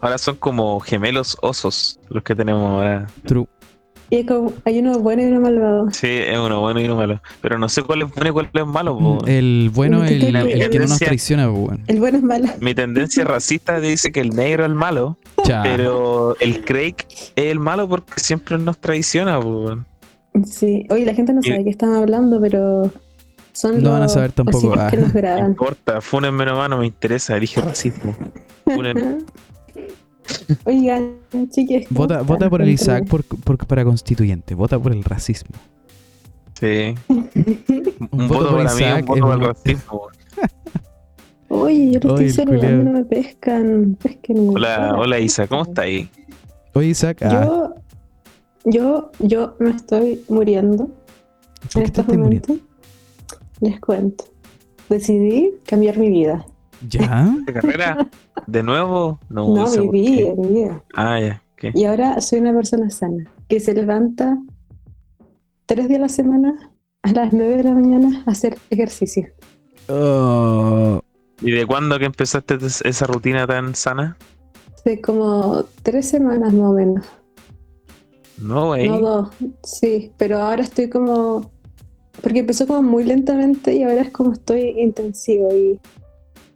Ahora 0.00 0.18
son 0.18 0.36
como 0.36 0.78
gemelos 0.80 1.36
osos 1.42 1.98
los 2.08 2.22
que 2.22 2.34
tenemos 2.34 2.62
ahora. 2.70 3.06
True. 3.24 3.46
Y 4.08 4.18
es 4.18 4.26
como, 4.26 4.52
hay 4.64 4.78
uno 4.78 5.00
bueno 5.00 5.22
y 5.22 5.26
uno 5.26 5.40
malvado. 5.40 5.90
Sí, 5.90 6.06
es 6.06 6.38
uno 6.38 6.60
bueno 6.60 6.80
y 6.80 6.84
uno 6.84 6.94
malo. 6.94 7.20
Pero 7.40 7.58
no 7.58 7.68
sé 7.68 7.82
cuál 7.82 8.02
es 8.02 8.14
bueno 8.14 8.28
y 8.28 8.32
cuál 8.32 8.50
es 8.52 8.66
malo. 8.66 8.96
po. 8.96 9.18
El 9.26 9.70
bueno, 9.74 9.98
Mm, 9.98 10.02
el, 10.04 10.20
que- 10.20 10.52
el 10.52 10.70
que 10.70 10.78
no 10.78 10.86
nos 10.86 10.98
traiciona. 10.98 11.50
El 11.88 11.98
bueno 11.98 12.18
es 12.18 12.22
malo. 12.22 12.46
Mi 12.60 12.72
tendencia 12.74 13.24
racista 13.24 13.80
dice 13.80 14.12
que 14.12 14.20
el 14.20 14.30
negro 14.30 14.62
es 14.62 14.68
el 14.68 14.76
malo, 14.76 15.18
Ya. 15.44 15.62
pero 15.64 16.36
el 16.38 16.64
Craig 16.64 16.94
es 17.08 17.32
el 17.46 17.58
malo 17.58 17.88
porque 17.88 18.20
siempre 18.20 18.58
nos 18.58 18.78
traiciona. 18.78 19.40
po. 19.40 19.76
Sí. 20.44 20.86
Oye, 20.90 21.04
la 21.04 21.14
gente 21.14 21.32
no 21.32 21.40
Y- 21.42 21.46
sabe 21.48 21.58
de 21.58 21.64
qué 21.64 21.70
están 21.70 21.94
hablando, 21.94 22.40
pero 22.40 22.92
son 23.54 23.82
No 23.82 23.90
van 23.90 24.02
a 24.02 24.04
los 24.04 24.12
saber 24.12 24.30
tampoco, 24.30 24.72
ah. 24.78 24.88
que 24.88 24.98
nos 24.98 25.08
No 25.08 25.14
graban. 25.14 25.46
importa, 25.46 26.00
fúnenme 26.00 26.44
nomás, 26.44 26.70
no 26.70 26.78
me 26.78 26.86
interesa, 26.86 27.34
dije 27.40 27.60
racismo. 27.60 28.14
Funen- 28.66 29.24
Oigan, 30.64 31.16
chiques. 31.50 31.86
¿cómo 31.88 32.00
Vota, 32.00 32.22
vota 32.22 32.50
por 32.50 32.62
el. 32.62 32.68
Isaac 32.70 33.06
por, 33.08 33.24
por- 33.24 33.66
para 33.66 33.84
constituyente. 33.84 34.54
Vota 34.54 34.78
por 34.78 34.92
el 34.92 35.02
racismo. 35.04 35.54
Sí. 36.58 36.94
Un, 37.08 37.30
Un 38.10 38.28
voto 38.28 38.34
voto 38.34 38.50
por 38.50 38.56
para 38.64 38.74
mí, 38.74 38.80
Isaac 38.82 39.00
un 39.00 39.06
voto 39.06 39.14
es 39.16 39.22
para 39.22 39.34
el 39.34 39.40
racismo. 39.54 40.02
Oye, 41.48 41.92
yo 41.92 42.00
lo 42.02 42.08
estoy 42.18 42.30
saludando, 42.30 42.84
no 42.84 42.92
me 42.98 43.04
pescan. 43.04 43.96
pesquen. 44.02 44.48
Hola, 44.48 44.94
hola 44.98 45.20
Isa, 45.20 45.46
¿cómo 45.46 45.62
está 45.62 45.82
ahí? 45.82 46.08
Oye, 46.74 46.88
Isaac. 46.88 47.18
Ah, 47.22 47.30
Yo, 47.44 47.74
yo, 48.64 49.10
yo 49.20 49.54
me 49.60 49.70
estoy 49.70 50.24
muriendo 50.28 50.86
¿por 50.88 51.68
qué 51.70 51.78
en 51.78 51.84
te 51.84 51.84
estos 51.84 52.04
estás 52.04 52.18
muriendo? 52.18 52.48
momentos. 52.48 52.68
Les 53.60 53.80
cuento. 53.80 54.24
Decidí 54.88 55.52
cambiar 55.66 55.98
mi 55.98 56.10
vida. 56.10 56.44
¿Ya? 56.88 57.34
¿De 57.46 57.52
carrera? 57.52 58.08
¿De 58.46 58.62
nuevo? 58.62 59.18
No, 59.28 59.54
No, 59.54 59.68
mi 59.68 59.88
vida. 59.88 60.82
Ah, 60.94 61.20
ya, 61.20 61.42
¿qué? 61.56 61.72
Y 61.74 61.84
ahora 61.84 62.20
soy 62.20 62.40
una 62.40 62.52
persona 62.52 62.90
sana, 62.90 63.30
que 63.48 63.60
se 63.60 63.74
levanta 63.74 64.38
tres 65.66 65.88
días 65.88 65.98
a 65.98 66.02
la 66.02 66.08
semana 66.08 66.70
a 67.02 67.12
las 67.12 67.32
nueve 67.32 67.58
de 67.58 67.64
la 67.64 67.72
mañana 67.72 68.22
a 68.26 68.32
hacer 68.32 68.58
ejercicio. 68.70 69.28
Oh, 69.88 71.00
¿Y 71.40 71.52
de 71.52 71.66
cuándo 71.66 71.98
que 71.98 72.06
empezaste 72.06 72.58
esa 72.84 73.06
rutina 73.06 73.46
tan 73.46 73.74
sana? 73.74 74.16
Hace 74.74 75.00
como 75.00 75.64
tres 75.82 76.08
semanas 76.08 76.52
más 76.52 76.70
o 76.70 76.72
menos. 76.72 77.06
No, 78.38 78.66
güey. 78.68 78.88
No 78.88 79.00
dos, 79.00 79.28
sí, 79.62 80.12
pero 80.16 80.38
ahora 80.38 80.62
estoy 80.62 80.88
como... 80.88 81.50
Porque 82.20 82.40
empezó 82.40 82.66
como 82.66 82.82
muy 82.82 83.04
lentamente 83.04 83.74
y 83.74 83.82
ahora 83.82 84.00
es 84.00 84.10
como 84.10 84.32
estoy 84.32 84.74
intensivo 84.80 85.54
y 85.54 85.78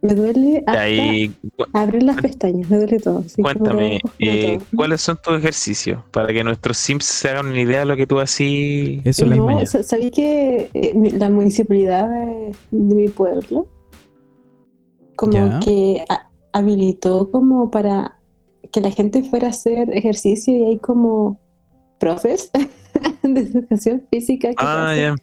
me 0.01 0.15
duele 0.15 0.63
hasta 0.65 0.81
ahí, 0.81 1.31
abrir 1.73 2.03
las 2.03 2.19
pestañas, 2.21 2.69
me 2.69 2.77
duele 2.77 2.99
todo. 2.99 3.23
cuéntame, 3.41 3.99
como 4.01 4.13
eh, 4.19 4.57
todo. 4.57 4.67
¿cuáles 4.75 5.01
son 5.01 5.17
tus 5.23 5.37
ejercicios? 5.37 6.01
Para 6.11 6.33
que 6.33 6.43
nuestros 6.43 6.77
sims 6.77 7.05
se 7.05 7.29
hagan 7.29 7.47
una 7.47 7.61
idea 7.61 7.79
de 7.79 7.85
lo 7.85 7.95
que 7.95 8.07
tú 8.07 8.19
así. 8.19 9.01
Eso 9.05 9.25
es 9.25 9.29
la 9.29 9.35
No, 9.35 9.45
mañana. 9.45 9.65
sa- 9.67 9.83
¿sabí 9.83 10.09
que 10.09 10.69
eh, 10.73 10.93
la 11.17 11.29
municipalidad 11.29 12.09
de, 12.09 12.51
de 12.71 12.95
mi 12.95 13.09
pueblo 13.09 13.67
como 15.15 15.33
Ya. 15.33 15.59
que 15.59 16.03
ha- 16.09 16.29
habilitó 16.53 17.29
como 17.31 17.69
para 17.69 18.17
que 18.71 18.81
la 18.81 18.91
gente 18.91 19.23
fuera 19.23 19.47
a 19.47 19.49
hacer 19.51 19.95
ejercicio 19.95 20.55
y 20.55 20.63
hay 20.65 20.77
como 20.79 21.39
profes 21.99 22.49
de 23.23 23.39
educación 23.41 24.03
física 24.09 24.49
que 24.49 24.55
Ah, 24.57 24.95
ya. 24.95 25.15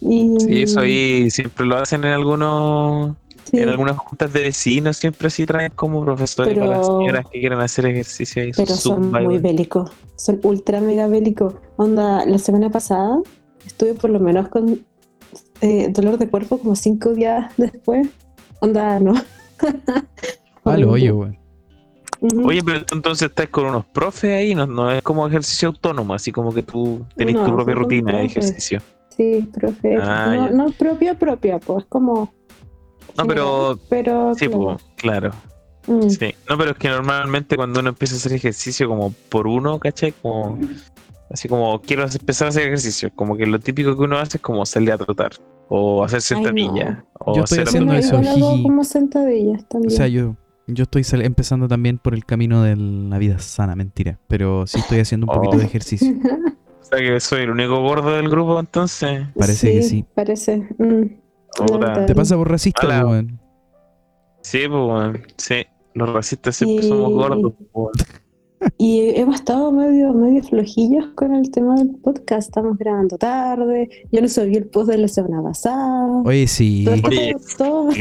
Y, 0.00 0.34
Sí, 0.40 0.62
eso 0.62 0.80
ahí 0.80 1.30
siempre 1.30 1.64
lo 1.64 1.76
hacen 1.76 2.02
en 2.04 2.10
algunos, 2.12 3.14
sí, 3.52 3.58
en 3.60 3.68
algunas 3.68 3.96
juntas 3.98 4.32
de 4.32 4.40
vecinos, 4.42 4.96
siempre 4.96 5.30
sí 5.30 5.46
traen 5.46 5.70
como 5.74 6.04
profesores 6.04 6.52
Pero- 6.54 6.66
para 6.66 6.78
las 6.78 6.86
señoras 6.86 7.26
que 7.30 7.38
quieren 7.40 7.60
hacer 7.60 7.86
ejercicio 7.86 8.42
ahí. 8.42 8.50
pero 8.56 8.74
son 8.74 9.04
y 9.04 9.24
muy 9.24 9.38
bélicos, 9.38 9.90
son 10.16 10.40
ultra 10.42 10.80
mega 10.80 11.06
bélicos. 11.06 11.54
Onda, 11.76 12.24
la 12.26 12.38
semana 12.38 12.70
pasada 12.70 13.20
estuve 13.64 13.94
por 13.94 14.10
lo 14.10 14.18
menos 14.18 14.48
con 14.48 14.80
eh, 15.60 15.88
dolor 15.90 16.18
de 16.18 16.28
cuerpo 16.28 16.58
como 16.58 16.74
cinco 16.74 17.10
días 17.14 17.52
después. 17.56 18.08
Onda, 18.60 18.98
no. 18.98 19.12
Al 20.64 20.84
hoyo. 20.84 21.28
Ujú. 22.20 22.46
Oye, 22.48 22.62
pero 22.64 22.84
tú 22.84 22.94
entonces 22.94 23.28
estás 23.28 23.48
con 23.48 23.66
unos 23.66 23.84
profes 23.86 24.30
ahí, 24.32 24.54
no, 24.54 24.66
no 24.66 24.90
es 24.92 25.02
como 25.02 25.26
ejercicio 25.26 25.68
autónomo, 25.68 26.14
así 26.14 26.30
como 26.30 26.52
que 26.54 26.62
tú 26.62 27.04
tenés 27.16 27.34
No, 27.34 27.44
tu 27.46 27.54
propia 27.54 27.74
rutina 27.74 28.18
de 28.18 28.24
ejercicio. 28.26 28.80
Sí, 29.16 29.48
profe. 29.52 29.96
Ah, 30.00 30.48
no, 30.52 30.66
no 30.66 30.72
propia, 30.72 31.14
propia, 31.18 31.58
pues 31.58 31.84
como. 31.86 32.32
No, 33.16 33.26
pero 33.26 33.78
Pero. 33.88 34.34
sí, 34.34 34.46
claro. 34.48 34.62
pues, 34.64 34.82
claro. 34.96 35.30
Mm. 35.86 36.08
Sí. 36.10 36.34
No, 36.48 36.56
pero 36.58 36.70
es 36.72 36.76
que 36.78 36.88
normalmente 36.88 37.56
cuando 37.56 37.80
uno 37.80 37.88
empieza 37.90 38.14
a 38.14 38.18
hacer 38.18 38.32
ejercicio 38.32 38.88
como 38.88 39.12
por 39.28 39.46
uno, 39.46 39.78
¿cachai? 39.78 40.12
Como, 40.22 40.58
así 41.30 41.48
como 41.48 41.80
quiero 41.82 42.04
empezar 42.04 42.46
a 42.46 42.48
hacer 42.50 42.62
ejercicio, 42.64 43.10
como 43.14 43.36
que 43.36 43.46
lo 43.46 43.58
típico 43.58 43.96
que 43.96 44.02
uno 44.04 44.18
hace 44.18 44.38
es 44.38 44.42
como 44.42 44.64
salir 44.64 44.92
a 44.92 44.98
trotar, 44.98 45.32
o 45.68 46.04
hacer 46.04 46.20
Ay, 46.36 46.42
no. 46.68 47.04
o 47.18 47.34
Yo 47.36 47.42
estoy 47.44 47.58
hacer 47.58 47.68
haciendo 47.68 47.94
eso, 47.94 48.62
como 48.62 48.84
sentadillas 48.84 49.62
O 49.62 49.66
también. 49.66 49.90
sea, 49.90 50.06
yo, 50.06 50.36
yo 50.68 50.84
estoy 50.84 51.02
sal- 51.04 51.22
empezando 51.22 51.66
también 51.68 51.98
por 51.98 52.14
el 52.14 52.24
camino 52.24 52.62
de 52.62 52.76
la 52.76 53.18
vida 53.18 53.38
sana, 53.40 53.74
mentira. 53.74 54.18
Pero 54.28 54.66
sí 54.68 54.78
estoy 54.78 55.00
haciendo 55.00 55.26
un 55.26 55.34
poquito 55.34 55.56
Oh. 55.56 55.58
de 55.60 55.66
ejercicio. 55.66 56.12
O 56.82 56.94
sea 56.94 56.98
que 56.98 57.20
soy 57.20 57.42
el 57.44 57.50
único 57.50 57.80
gordo 57.80 58.10
del 58.10 58.28
grupo 58.28 58.60
entonces. 58.60 59.22
Parece 59.38 59.72
que 59.72 59.82
sí. 59.82 60.04
Parece. 60.14 60.58
Mm. 60.78 61.21
Puta. 61.56 62.06
Te 62.06 62.14
pasa 62.14 62.36
por 62.36 62.50
racista, 62.50 62.86
Hola. 62.86 63.06
weón. 63.06 63.40
Sí, 64.42 64.58
pues 64.68 64.80
bueno, 64.84 65.12
sí. 65.36 65.54
Los 65.94 66.12
racistas 66.12 66.56
siempre 66.56 66.84
Y- 66.86 66.88
somos 66.88 67.12
gordos. 67.12 67.52
weón. 67.72 67.92
Y 68.78 69.00
hemos 69.16 69.34
estado 69.36 69.72
medio, 69.72 70.12
medio 70.12 70.40
flojillos 70.44 71.06
con 71.16 71.34
el 71.34 71.50
tema 71.50 71.74
del 71.74 71.90
podcast. 71.96 72.46
Estamos 72.48 72.78
grabando 72.78 73.18
tarde. 73.18 73.90
Yo 74.12 74.22
no 74.22 74.28
subí 74.28 74.54
el 74.54 74.66
post 74.68 74.88
de 74.88 74.98
la 74.98 75.08
semana 75.08 75.42
pasada. 75.42 76.22
Oye, 76.24 76.46
sí. 76.46 76.86
Oye, 77.04 77.34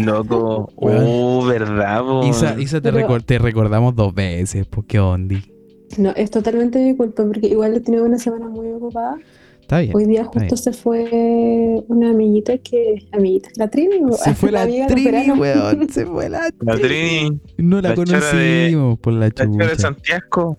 Loco, 0.04 0.70
Weón. 0.78 1.04
oh, 1.08 1.46
verdad. 1.48 2.04
Isa, 2.26 2.60
Isa 2.62 2.80
te, 2.80 2.92
Pero- 2.94 3.08
recor- 3.08 3.24
te 3.26 3.40
recordamos 3.40 3.96
dos 3.96 4.14
veces, 4.14 4.68
qué 4.88 5.00
ondi. 5.00 5.42
No, 5.98 6.12
es 6.12 6.30
totalmente 6.30 6.78
mi 6.80 6.96
culpa 6.96 7.26
porque 7.26 7.48
igual 7.48 7.74
he 7.76 7.80
tenido 7.82 8.06
una 8.06 8.20
semana 8.20 8.48
muy 8.48 8.68
ocupada. 8.72 9.18
Está 9.72 9.80
bien. 9.80 9.96
Hoy 9.96 10.06
día 10.06 10.26
justo 10.26 10.58
se 10.58 10.74
fue 10.74 11.82
una 11.88 12.10
amiguita 12.10 12.58
que. 12.58 13.08
Amiguita, 13.14 13.50
la 13.56 13.70
Trini. 13.70 14.00
Se 14.22 14.36
fue 14.36 14.52
la 14.52 14.66
de 14.66 14.86
Trini, 14.90 15.32
weón. 15.32 15.88
Se 15.90 16.06
fue 16.06 16.28
la 16.30 16.50
La 16.60 16.76
Trini, 16.76 17.40
No 17.58 17.80
la, 17.82 17.90
La 17.90 17.96
chora 17.96 18.20
de- 18.20 18.70
conocimos 18.74 19.00
por 19.00 19.14
la 19.14 19.20
la 19.28 19.32
chora 19.32 19.50
de 19.50 19.58
chucha. 19.72 19.76
Santiago. 19.78 20.58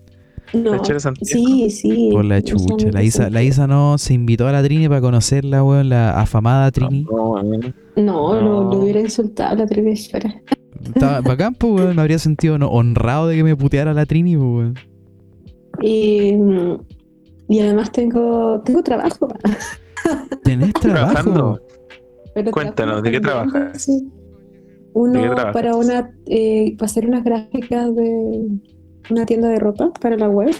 No, 0.53 0.71
La 0.71 0.77
chora 0.81 0.93
de 0.95 0.99
Santiago. 0.99 1.45
sí, 1.45 1.69
sí. 1.69 2.09
Por 2.11 2.25
la 2.25 2.41
chucha. 2.41 2.89
La 2.91 3.03
Isa, 3.03 3.29
la 3.29 3.43
Isa 3.43 3.67
no 3.67 3.99
se 3.99 4.15
invitó 4.15 4.47
a 4.47 4.51
la 4.51 4.63
Trini 4.63 4.87
para 4.87 5.01
conocerla, 5.01 5.63
weón. 5.63 5.89
La 5.89 6.19
afamada 6.19 6.71
Trini. 6.71 7.03
No. 7.03 7.35
No, 7.43 8.41
no, 8.41 8.41
No. 8.63 8.71
le 8.71 8.77
hubiera 8.77 8.99
insultado 8.99 9.51
a 9.51 9.55
la 9.57 9.67
Trini 9.67 9.93
llora. 9.95 10.41
Estaba 10.83 11.21
bacán, 11.21 11.53
pues, 11.53 11.71
weón. 11.73 11.95
Me 11.95 12.01
habría 12.01 12.17
sentido 12.17 12.57
no- 12.57 12.69
honrado 12.69 13.27
de 13.27 13.35
que 13.35 13.43
me 13.43 13.55
puteara 13.55 13.93
la 13.93 14.07
Trini, 14.07 14.35
pues, 14.35 14.47
weón. 14.49 14.73
Y, 15.83 16.33
mm, 16.33 16.77
y 17.49 17.59
además 17.59 17.91
tengo, 17.91 18.61
tengo 18.61 18.81
trabajo. 18.83 19.27
¿Tenés 20.43 20.73
trabajo? 20.73 21.59
Pero 22.33 22.51
Cuéntanos, 22.51 23.03
¿de 23.03 23.11
qué 23.11 23.19
trabajas? 23.19 23.81
sí. 23.81 24.07
Uno 24.95 25.13
¿De 25.13 25.19
qué 25.21 25.25
trabajas? 25.27 25.53
para 25.53 25.75
una 25.75 26.11
eh, 26.27 26.75
para 26.77 26.85
hacer 26.85 27.07
unas 27.07 27.23
gráficas 27.23 27.95
de 27.95 28.47
una 29.09 29.25
tienda 29.25 29.49
de 29.49 29.57
ropa 29.59 29.91
para 29.99 30.15
la 30.17 30.29
web. 30.29 30.53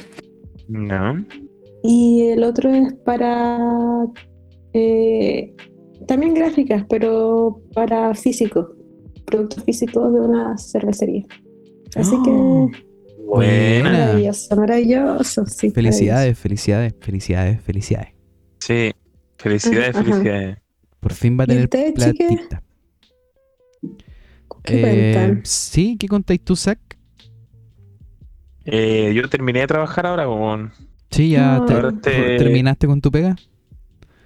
No. 0.68 1.24
Y 1.84 2.28
el 2.30 2.44
otro 2.44 2.70
es 2.72 2.94
para 3.06 3.60
eh, 4.74 5.54
también 6.08 6.34
gráficas, 6.34 6.84
pero 6.90 7.62
para 7.76 8.14
físicos, 8.16 8.68
productos 9.26 9.64
físicos 9.66 10.14
de 10.14 10.20
una 10.22 10.58
cervecería. 10.58 11.24
Así 11.96 12.16
Oh. 12.20 12.70
que 12.72 12.86
Buena. 13.26 13.90
maravilloso, 13.92 14.56
maravilloso. 14.56 15.46
Sí, 15.46 15.72
Felicidades, 15.72 16.38
felicidades, 16.38 16.94
felicidades, 17.00 17.62
felicidades. 17.62 18.10
Sí. 18.60 18.92
Felicidades, 19.38 19.96
Ajá. 19.96 20.04
felicidades. 20.04 20.58
Por 21.00 21.14
fin 21.14 21.38
va 21.38 21.44
a 21.44 21.46
¿Y 21.46 21.48
tener 21.48 21.64
usted, 21.66 21.94
chique? 21.96 22.26
platita. 22.28 22.64
¿Qué 24.64 25.12
Eh, 25.32 25.42
sí, 25.44 25.98
¿qué 26.00 26.08
contáis 26.08 26.42
tú, 26.44 26.56
Zach? 26.56 26.80
Eh, 28.66 29.12
yo 29.14 29.28
terminé 29.30 29.60
de 29.62 29.68
trabajar 29.68 30.06
ahora 30.06 30.26
con. 30.26 30.72
Sí, 31.12 31.32
ya 31.32 31.58
No. 31.58 31.66
te- 31.66 31.74
Ahora 31.74 31.92
te- 31.92 32.38
terminaste 32.38 32.88
con 32.88 33.02
tu 33.02 33.12
pega. 33.12 33.36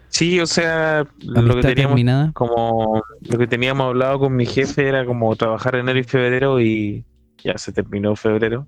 Sí, 0.09 0.39
o 0.39 0.45
sea, 0.45 1.05
lo 1.21 1.55
que 1.55 1.61
teníamos 1.61 1.91
terminada. 1.95 2.31
como 2.33 3.01
lo 3.21 3.37
que 3.37 3.47
teníamos 3.47 3.87
hablado 3.87 4.19
con 4.19 4.35
mi 4.35 4.45
jefe 4.45 4.87
era 4.87 5.05
como 5.05 5.35
trabajar 5.35 5.75
enero 5.75 5.99
y 5.99 6.03
febrero 6.03 6.61
y 6.61 7.03
ya 7.43 7.57
se 7.57 7.71
terminó 7.71 8.15
febrero. 8.15 8.67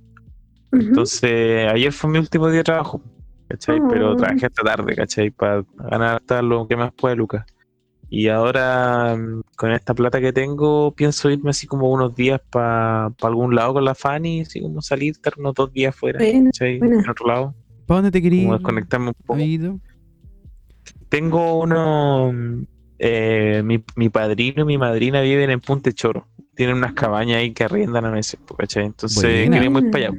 Entonces, 0.72 1.68
ayer 1.72 1.92
fue 1.92 2.10
mi 2.10 2.20
último 2.20 2.48
día 2.48 2.58
de 2.60 2.64
trabajo, 2.64 3.02
¿cachai? 3.48 3.80
Pero 3.90 4.12
Oh. 4.12 4.16
trabajé 4.16 4.46
hasta 4.46 4.64
tarde, 4.64 4.96
¿cachai? 4.96 5.32
Para 5.32 5.64
ganar 5.78 6.16
hasta 6.18 6.42
lo 6.42 6.68
que 6.68 6.76
más 6.76 6.92
pueda, 6.94 7.16
Lucas. 7.16 7.46
Y 8.12 8.28
ahora, 8.28 9.16
mm, 9.16 9.42
con 9.56 9.72
esta 9.72 9.94
plata 9.94 10.20
que 10.20 10.34
tengo, 10.34 10.92
pienso 10.94 11.30
irme 11.30 11.52
así 11.52 11.68
como 11.68 11.92
unos 11.92 12.16
días 12.16 12.42
para 12.50 13.12
algún 13.22 13.54
lado 13.56 13.74
con 13.76 13.86
la 13.86 13.94
Fanny, 13.96 14.42
así 14.42 14.62
como 14.62 14.82
salir, 14.82 15.12
estar 15.12 15.34
unos 15.38 15.54
dos 15.54 15.72
días 15.72 15.96
fuera, 15.96 16.20
Buena, 16.20 16.50
¿cachai? 16.50 16.80
buena. 16.80 17.04
En 17.04 17.10
otro 17.10 17.28
lado, 17.28 17.56
¿Para 17.86 17.98
dónde 18.02 18.12
te 18.12 18.22
querías? 18.22 18.44
como 18.44 18.54
ir, 18.54 18.60
desconectarme 18.60 19.08
un 19.10 19.14
poco. 19.26 19.40
Tengo 21.10 21.60
uno, 21.62 22.32
mm, 22.34 22.64
eh, 23.00 23.62
mi, 23.64 23.84
mi 23.96 24.10
padrino 24.10 24.62
y 24.64 24.66
mi 24.66 24.78
madrina 24.78 25.22
viven 25.22 25.50
en 25.50 25.60
Punte 25.60 25.94
Choro. 25.94 26.28
Tienen 26.56 26.78
unas 26.78 26.94
cabañas 26.94 27.38
ahí 27.38 27.52
que 27.54 27.64
arriendan 27.64 28.06
a 28.06 28.12
veces, 28.12 28.40
po, 28.46 28.56
¿cachai? 28.56 28.86
Entonces 28.86 29.50
queremos 29.50 29.84
ir 29.84 29.92
para 29.92 30.08
allá. 30.08 30.18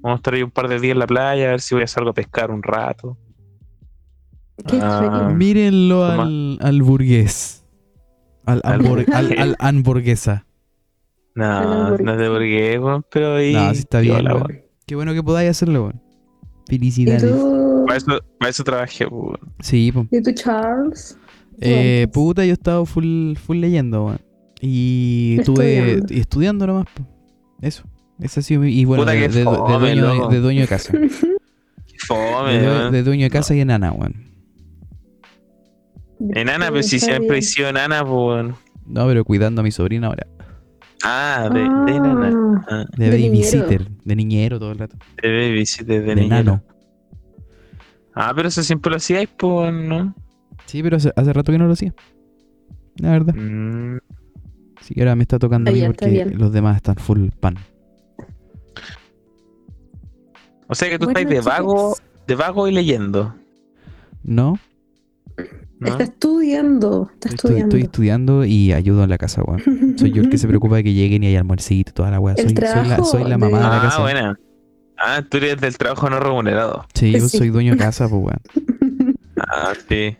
Vamos 0.00 0.16
a 0.16 0.18
estar 0.18 0.34
ahí 0.34 0.42
un 0.42 0.50
par 0.50 0.68
de 0.68 0.78
días 0.80 0.92
en 0.92 0.98
la 1.00 1.06
playa, 1.06 1.46
a 1.48 1.50
ver 1.50 1.60
si 1.60 1.74
voy 1.74 1.84
a 1.84 1.86
salir 1.86 2.08
a 2.08 2.12
pescar 2.12 2.50
un 2.50 2.62
rato. 2.62 3.16
Qué 4.66 4.78
Ah. 4.82 5.32
Mírenlo 5.34 6.04
al, 6.04 6.58
al 6.60 6.82
burgués. 6.82 7.64
Al, 8.44 8.60
Al 8.64 9.56
hamburguesa. 9.58 10.46
No, 11.34 11.96
no 11.98 12.12
es 12.12 12.18
de 12.18 12.28
burgués, 12.28 12.78
weón, 12.80 13.04
pero 13.10 13.36
ahí. 13.36 13.52
No, 13.52 13.72
sí 13.74 13.80
está 13.80 14.00
bien. 14.00 14.24
Qué 14.86 14.94
bueno 14.96 15.12
que 15.14 15.22
podáis 15.22 15.50
hacerlo, 15.50 15.82
weón. 15.84 16.02
¿Y 16.68 16.72
Felicidades. 16.78 17.22
tú, 17.30 17.84
Para 17.86 17.96
eso, 17.98 18.20
para 18.38 18.50
eso 18.50 18.64
trabajé, 18.64 19.06
weón. 19.06 19.38
Sí, 19.60 19.92
po. 19.92 20.06
¿Y 20.10 20.22
tú, 20.22 20.32
Charles? 20.32 21.18
Eh, 21.60 22.06
Bueno, 22.08 22.12
puta, 22.12 22.44
yo 22.44 22.50
he 22.50 22.54
estado 22.54 22.84
full, 22.86 23.34
full 23.36 23.58
leyendo, 23.58 24.06
weón. 24.06 24.20
Y 24.60 25.36
estuve 25.38 25.78
Estudiando. 25.78 26.14
y 26.14 26.18
estudiando 26.20 26.66
nomás, 26.66 26.86
po. 26.94 27.04
Eso. 27.60 27.84
Ese 28.20 28.40
ha 28.40 28.42
sido 28.42 28.60
mi. 28.62 28.70
Y 28.72 28.84
bueno, 28.84 29.04
de, 29.04 29.28
fome, 29.44 29.94
dueño, 29.94 30.28
de, 30.28 30.40
dueño 30.40 30.60
de 30.62 30.68
casa. 30.68 30.92
Fome, 32.06 32.58
De, 32.58 32.66
weón. 32.66 32.92
de 32.92 33.02
dueño 33.02 33.24
de 33.24 33.30
casa 33.30 33.54
y 33.54 33.60
enana, 33.60 33.92
weón. 33.92 34.14
Enana, 36.34 36.68
pero 36.70 36.82
si 36.82 36.98
siempre 36.98 37.38
he 37.38 37.42
sido 37.42 37.68
enana, 37.68 38.00
pues, 38.02 38.12
weón. 38.12 38.54
No, 38.86 39.06
pero 39.06 39.24
cuidando 39.24 39.60
a 39.60 39.64
mi 39.64 39.70
sobrina 39.70 40.08
ahora. 40.08 40.26
Ah, 41.04 41.48
de, 41.52 41.60
de 41.60 41.96
enana. 41.96 42.32
Ah, 42.34 42.64
Ah, 42.70 42.84
De, 42.96 43.10
De 43.10 43.22
babysitter, 43.28 43.88
de 44.04 44.16
niñero 44.16 44.58
todo 44.58 44.72
el 44.72 44.78
rato. 44.78 44.96
de 45.22 45.28
babysitter, 45.50 46.00
de, 46.02 46.06
De, 46.06 46.14
niñero. 46.16 46.36
nano. 46.44 46.62
Ah, 48.14 48.32
pero 48.34 48.48
eso 48.48 48.62
siempre 48.64 48.90
lo 48.90 48.96
hacíais, 48.96 49.28
pues, 49.38 49.72
¿no? 49.72 50.14
Sí, 50.66 50.82
pero 50.82 50.96
hace, 50.96 51.12
hace 51.14 51.32
rato 51.32 51.52
que 51.52 51.58
no 51.58 51.66
lo 51.66 51.72
hacía. 51.74 51.94
La 52.96 53.12
verdad. 53.12 53.34
Mm, 53.34 53.98
Así 54.80 54.94
que 54.94 55.00
ahora 55.02 55.14
me 55.16 55.22
está 55.22 55.38
tocando 55.38 55.70
a 55.70 55.74
mí 55.74 55.82
porque 55.86 56.24
los 56.26 56.52
demás 56.52 56.76
están 56.76 56.96
full 56.96 57.28
pan. 57.40 57.56
O 60.68 60.74
sea 60.74 60.88
que 60.88 60.98
tú 60.98 61.06
Bueno, 61.06 61.18
estás 61.20 61.44
de 61.44 61.50
vago, 61.50 61.96
de 62.26 62.34
vago 62.34 62.68
y 62.68 62.72
leyendo. 62.72 63.34
¿No? 64.22 64.58
¿no? 65.80 65.86
Está 65.88 66.02
estudiando. 66.04 67.10
Está 67.14 67.28
Estoy, 67.30 67.50
estudiando. 67.50 67.64
estoy 67.76 67.82
estudiando 67.82 68.44
y 68.44 68.72
ayudo 68.72 69.04
en 69.04 69.10
la 69.10 69.18
casa, 69.18 69.42
weón. 69.44 69.96
Soy 69.98 70.12
yo 70.12 70.22
el 70.22 70.28
que 70.30 70.38
se 70.38 70.46
preocupa 70.48 70.76
de 70.76 70.84
que 70.84 70.92
lleguen 70.92 71.22
y 71.24 71.28
haya 71.28 71.38
almuercito 71.38 71.90
y 71.90 71.94
toda 71.94 72.10
la 72.10 72.20
weá. 72.20 72.34
El 72.34 72.48
Soy, 72.48 72.54
soy, 72.56 72.64
la, 72.64 72.72
trabajo 72.84 73.04
soy 73.04 73.22
la 73.24 73.28
de- 73.30 73.36
mamá 73.38 73.58
de 73.58 73.64
la 73.64 73.78
Ah, 73.78 73.82
casa. 73.82 74.00
buena. 74.02 74.38
Ah, 74.98 75.22
tú 75.28 75.36
eres 75.36 75.60
del 75.60 75.78
trabajo 75.78 76.10
no 76.10 76.18
remunerado. 76.18 76.84
Sí, 76.94 77.12
yo 77.12 77.28
Sí. 77.28 77.38
soy 77.38 77.48
dueño 77.50 77.72
de 77.72 77.78
casa, 77.78 78.08
pues 78.08 78.22
weón. 78.24 78.40
Ah, 79.38 79.72
sí. 79.88 80.16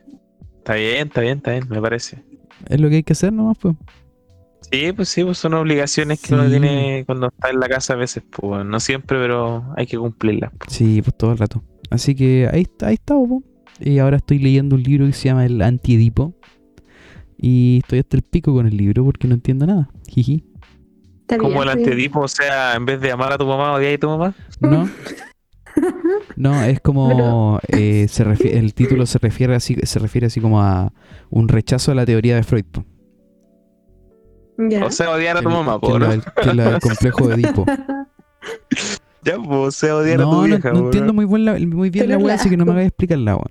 Está 0.59 0.75
bien, 0.75 1.09
está 1.09 1.21
bien, 1.23 1.39
está 1.39 1.51
bien, 1.53 1.65
me 1.69 1.81
parece. 1.81 2.23
Es 2.69 2.81
lo 2.81 2.89
que 2.89 2.97
hay 2.97 3.03
que 3.03 3.13
hacer 3.15 3.33
nomás, 3.33 3.59
pues. 3.59 3.75
Sí, 4.71 4.93
pues 4.93 5.09
sí, 5.09 5.25
pues 5.25 5.39
son 5.39 5.55
obligaciones 5.55 6.21
que 6.21 6.35
uno 6.35 6.49
tiene 6.49 7.05
cuando 7.07 7.29
está 7.29 7.51
en 7.51 7.61
la 7.61 7.69
casa 7.69 7.95
a 7.95 7.97
veces, 7.97 8.23
pues 8.31 8.65
no 8.67 8.81
siempre, 8.81 9.19
pero 9.19 9.65
hay 9.77 9.87
que 9.87 9.97
cumplirlas. 9.97 10.53
pues. 10.59 10.73
Sí, 10.73 11.01
pues 11.01 11.17
todo 11.17 11.33
el 11.33 11.39
rato. 11.39 11.63
Así 11.91 12.15
que 12.15 12.49
ahí 12.53 12.63
está, 12.63 12.89
ahí 12.89 12.95
está, 12.95 13.15
po. 13.15 13.43
Y 13.81 13.99
ahora 13.99 14.17
estoy 14.19 14.39
leyendo 14.39 14.77
un 14.77 14.83
libro 14.83 15.07
que 15.07 15.13
se 15.13 15.29
llama 15.29 15.47
El 15.47 15.63
Antiedipo. 15.63 16.35
Y 17.41 17.79
estoy 17.83 18.01
hasta 18.01 18.17
el 18.17 18.23
pico 18.25 18.53
con 18.53 18.67
el 18.67 18.77
libro 18.77 19.05
porque 19.05 19.29
no 19.29 19.35
entiendo 19.35 19.67
nada. 19.67 19.89
Jiji. 20.09 20.45
Como 21.39 21.63
el 21.63 21.69
antedipo, 21.69 22.21
o 22.21 22.29
sea, 22.29 22.75
en 22.75 22.87
vez 22.87 23.01
de 23.01 23.13
amar 23.13 23.33
a 23.33 23.39
tu 23.39 23.47
mamá, 23.47 23.75
odiar 23.75 23.95
a 23.95 23.99
tu 23.99 24.09
mamá. 24.09 24.35
¿No? 24.61 24.89
No, 26.37 26.65
es 26.65 26.81
como 26.81 27.61
eh, 27.69 28.07
se 28.09 28.25
el 28.59 28.75
título 28.75 29.07
se 29.07 29.19
refiere 29.19 29.55
así, 29.55 29.77
se 29.83 29.99
refiere 30.01 30.27
así 30.27 30.41
como 30.41 30.61
a 30.61 30.93
un 31.31 31.47
rechazo 31.47 31.93
a 31.93 31.95
la 31.95 32.05
teoría 32.05 32.35
de 32.35 32.43
Freud. 32.43 32.65
O 34.85 34.91
sea, 34.91 35.11
odiar 35.11 35.37
a 35.37 35.43
tu 35.43 35.49
El- 35.49 35.55
mamá, 35.55 35.75
que 35.81 35.87
po, 35.87 35.97
es 35.97 36.01
la 36.01 36.17
¿no? 36.17 36.23
que 36.35 36.71
del 36.71 36.81
complejo 36.81 37.29
de 37.29 37.35
Edipo. 37.35 37.65
Ya, 39.25 39.37
pues, 39.37 39.49
o 39.51 39.71
sea, 39.73 39.97
odiar 39.97 40.21
a 40.21 40.25
tu 40.25 40.31
No, 40.31 40.37
no, 40.37 40.43
vieja, 40.45 40.73
no 40.73 40.79
entiendo 40.87 41.13
muy, 41.13 41.25
buen 41.25 41.45
la- 41.45 41.59
muy 41.59 41.91
bien 41.91 42.07
Pero 42.07 42.19
la 42.19 42.25
weá, 42.25 42.35
así 42.37 42.49
que 42.49 42.57
no 42.57 42.65
me 42.65 42.71
hagas 42.73 42.87
explicarla, 42.87 43.35
weón. 43.37 43.51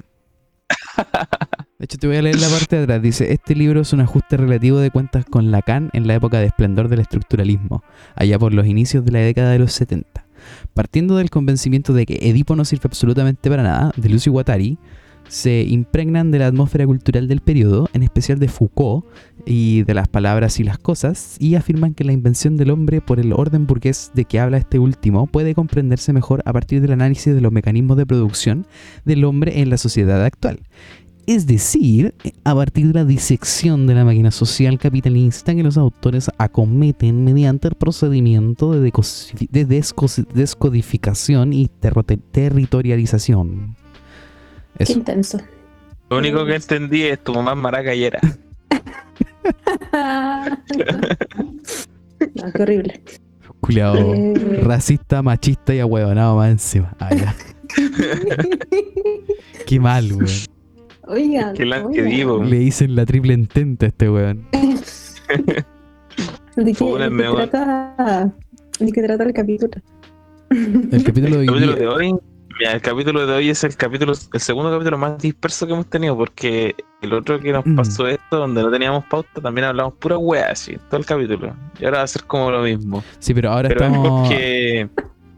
De 1.77 1.85
hecho, 1.85 1.97
te 1.99 2.07
voy 2.07 2.15
a 2.15 2.21
leer 2.23 2.39
la 2.39 2.47
parte 2.47 2.75
de 2.77 2.83
atrás. 2.83 3.01
Dice, 3.01 3.31
este 3.31 3.53
libro 3.53 3.81
es 3.81 3.93
un 3.93 3.99
ajuste 4.01 4.37
relativo 4.37 4.79
de 4.79 4.89
cuentas 4.89 5.25
con 5.25 5.51
Lacan 5.51 5.89
en 5.93 6.07
la 6.07 6.15
época 6.15 6.39
de 6.39 6.47
esplendor 6.47 6.87
del 6.87 7.01
estructuralismo, 7.01 7.83
allá 8.15 8.39
por 8.39 8.53
los 8.53 8.65
inicios 8.65 9.05
de 9.05 9.11
la 9.11 9.19
década 9.19 9.51
de 9.51 9.59
los 9.59 9.73
70. 9.73 10.25
Partiendo 10.73 11.17
del 11.17 11.29
convencimiento 11.29 11.93
de 11.93 12.05
que 12.07 12.17
Edipo 12.29 12.55
no 12.55 12.65
sirve 12.65 12.83
absolutamente 12.85 13.47
para 13.49 13.61
nada, 13.61 13.91
de 13.95 14.09
Lucio 14.09 14.31
Guattari, 14.31 14.79
se 15.27 15.63
impregnan 15.63 16.31
de 16.31 16.39
la 16.39 16.47
atmósfera 16.47 16.85
cultural 16.85 17.27
del 17.27 17.41
periodo, 17.41 17.89
en 17.93 18.03
especial 18.03 18.39
de 18.39 18.47
Foucault 18.47 19.05
y 19.45 19.83
de 19.83 19.93
las 19.93 20.07
palabras 20.07 20.59
y 20.59 20.63
las 20.63 20.77
cosas, 20.77 21.37
y 21.39 21.55
afirman 21.55 21.93
que 21.93 22.03
la 22.03 22.13
invención 22.13 22.57
del 22.57 22.71
hombre 22.71 23.01
por 23.01 23.19
el 23.19 23.33
orden 23.33 23.67
burgués 23.67 24.11
de 24.13 24.25
que 24.25 24.39
habla 24.39 24.57
este 24.57 24.79
último 24.79 25.27
puede 25.27 25.55
comprenderse 25.55 26.13
mejor 26.13 26.41
a 26.45 26.53
partir 26.53 26.81
del 26.81 26.93
análisis 26.93 27.33
de 27.33 27.41
los 27.41 27.51
mecanismos 27.51 27.97
de 27.97 28.05
producción 28.05 28.67
del 29.05 29.25
hombre 29.25 29.61
en 29.61 29.69
la 29.69 29.77
sociedad 29.77 30.23
actual. 30.23 30.61
Es 31.27 31.45
decir, 31.45 32.15
a 32.45 32.55
partir 32.55 32.87
de 32.87 32.93
la 32.93 33.03
disección 33.03 33.85
de 33.85 33.95
la 33.95 34.05
máquina 34.05 34.31
social 34.31 34.79
capitalista 34.79 35.53
que 35.53 35.61
los 35.61 35.77
autores 35.77 36.31
acometen 36.37 37.25
mediante 37.25 37.67
el 37.67 37.75
procedimiento 37.75 38.71
de, 38.71 38.93
de 39.51 39.83
descodificación 40.33 41.51
y 41.51 41.67
territorialización. 41.67 43.75
Qué 44.85 44.93
intenso. 44.93 45.39
Lo 46.09 46.17
único 46.17 46.45
que 46.45 46.55
entendí 46.55 47.03
es 47.03 47.23
tu 47.23 47.33
mamá 47.33 47.55
maracayera. 47.55 48.19
No, 52.35 52.51
qué 52.53 52.61
horrible. 52.63 53.01
Culeado. 53.61 54.13
Eh, 54.13 54.33
Racista, 54.63 55.21
machista 55.21 55.73
y 55.75 55.79
ahueonado 55.79 56.35
más 56.37 56.51
encima. 56.51 56.93
Ah, 56.99 57.13
ya. 57.15 57.35
Qué 59.65 59.79
mal, 59.79 60.11
weón. 60.13 60.27
Oigan. 61.07 61.53
Que 61.55 61.65
la 61.65 61.77
oigan. 61.85 61.93
que 61.93 62.03
digo. 62.03 62.43
Le 62.43 62.59
dicen 62.59 62.95
la 62.95 63.05
triple 63.05 63.33
entente 63.33 63.85
a 63.85 63.89
este 63.89 64.09
weón. 64.09 64.47
¿De 64.51 64.59
qué, 66.73 66.73
de 66.73 66.73
qué 66.73 66.73
trata, 66.73 68.33
¿De 68.79 68.91
qué 68.91 69.01
trata 69.03 69.23
el 69.23 69.33
capítulo? 69.33 69.71
El 70.49 71.03
capítulo 71.03 71.37
de 71.37 71.43
El 71.43 71.49
hoy 71.49 71.57
capítulo 71.61 71.73
día- 71.73 71.75
de 71.75 71.87
hoy, 71.87 72.15
mira, 72.59 72.71
el 72.73 72.81
capítulo 72.81 73.25
de 73.27 73.33
hoy 73.33 73.49
es 73.49 73.63
el 73.63 73.75
capítulo, 73.75 74.13
el 74.33 74.39
segundo 74.39 74.71
capítulo 74.71 74.97
más 74.97 75.17
disperso 75.19 75.65
que 75.67 75.73
hemos 75.73 75.87
tenido, 75.87 76.17
porque 76.17 76.75
el 77.01 77.13
otro 77.13 77.39
que 77.39 77.51
nos 77.51 77.65
Mm. 77.65 77.75
pasó 77.75 78.07
esto, 78.07 78.37
donde 78.37 78.61
no 78.61 78.71
teníamos 78.71 79.03
pauta, 79.05 79.41
también 79.41 79.65
hablamos 79.65 79.93
pura 79.95 80.17
wea 80.17 80.51
así, 80.51 80.77
todo 80.89 80.99
el 80.99 81.05
capítulo. 81.05 81.55
Y 81.79 81.85
ahora 81.85 81.99
va 81.99 82.03
a 82.03 82.07
ser 82.07 82.23
como 82.23 82.49
lo 82.51 82.61
mismo. 82.63 83.03
Sí, 83.19 83.33
pero 83.33 83.51
ahora 83.51 83.69
Pero 83.69 83.81
es 83.81 83.87
estamos. 83.87 84.09
porque, 84.29 84.89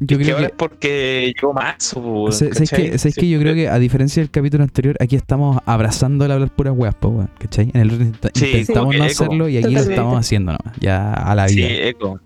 Yo 0.02 0.16
es 0.16 0.18
que 0.18 0.24
creo 0.24 0.36
ahora 0.38 0.48
que. 0.48 0.54
es 0.54 0.58
porque 0.58 1.34
llegó 1.36 1.54
marzo, 1.54 2.32
¿Sabes 2.32 2.70
que, 2.70 2.98
sabes 2.98 3.02
Sí, 3.16 3.22
que 3.22 3.30
yo 3.30 3.40
creo 3.40 3.54
que 3.54 3.68
a 3.68 3.78
diferencia 3.80 4.22
del 4.24 4.32
capítulo 4.32 4.64
anterior, 4.64 4.96
aquí 5.02 5.16
estamos 5.18 5.58
abrazando 5.66 6.24
el 6.26 6.32
hablar 6.32 6.50
puras 6.56 6.74
weas, 6.78 6.96
po, 6.96 7.28
¿cachai? 7.38 7.70
En 7.74 7.82
el 7.82 7.92
otro 7.92 8.30
Sí, 8.34 8.46
intentamos 8.60 8.92
que 8.94 8.98
no 9.00 9.04
eco. 9.06 9.12
hacerlo 9.24 9.50
y 9.50 9.58
aquí 9.58 9.74
lo 9.74 9.80
estamos 9.82 10.18
haciendo 10.20 10.54
nomás, 10.54 10.78
ya 10.80 11.14
a 11.14 11.36
la 11.36 11.50
Sí, 11.50 11.56
vida. 11.58 11.68
eco. 11.70 12.20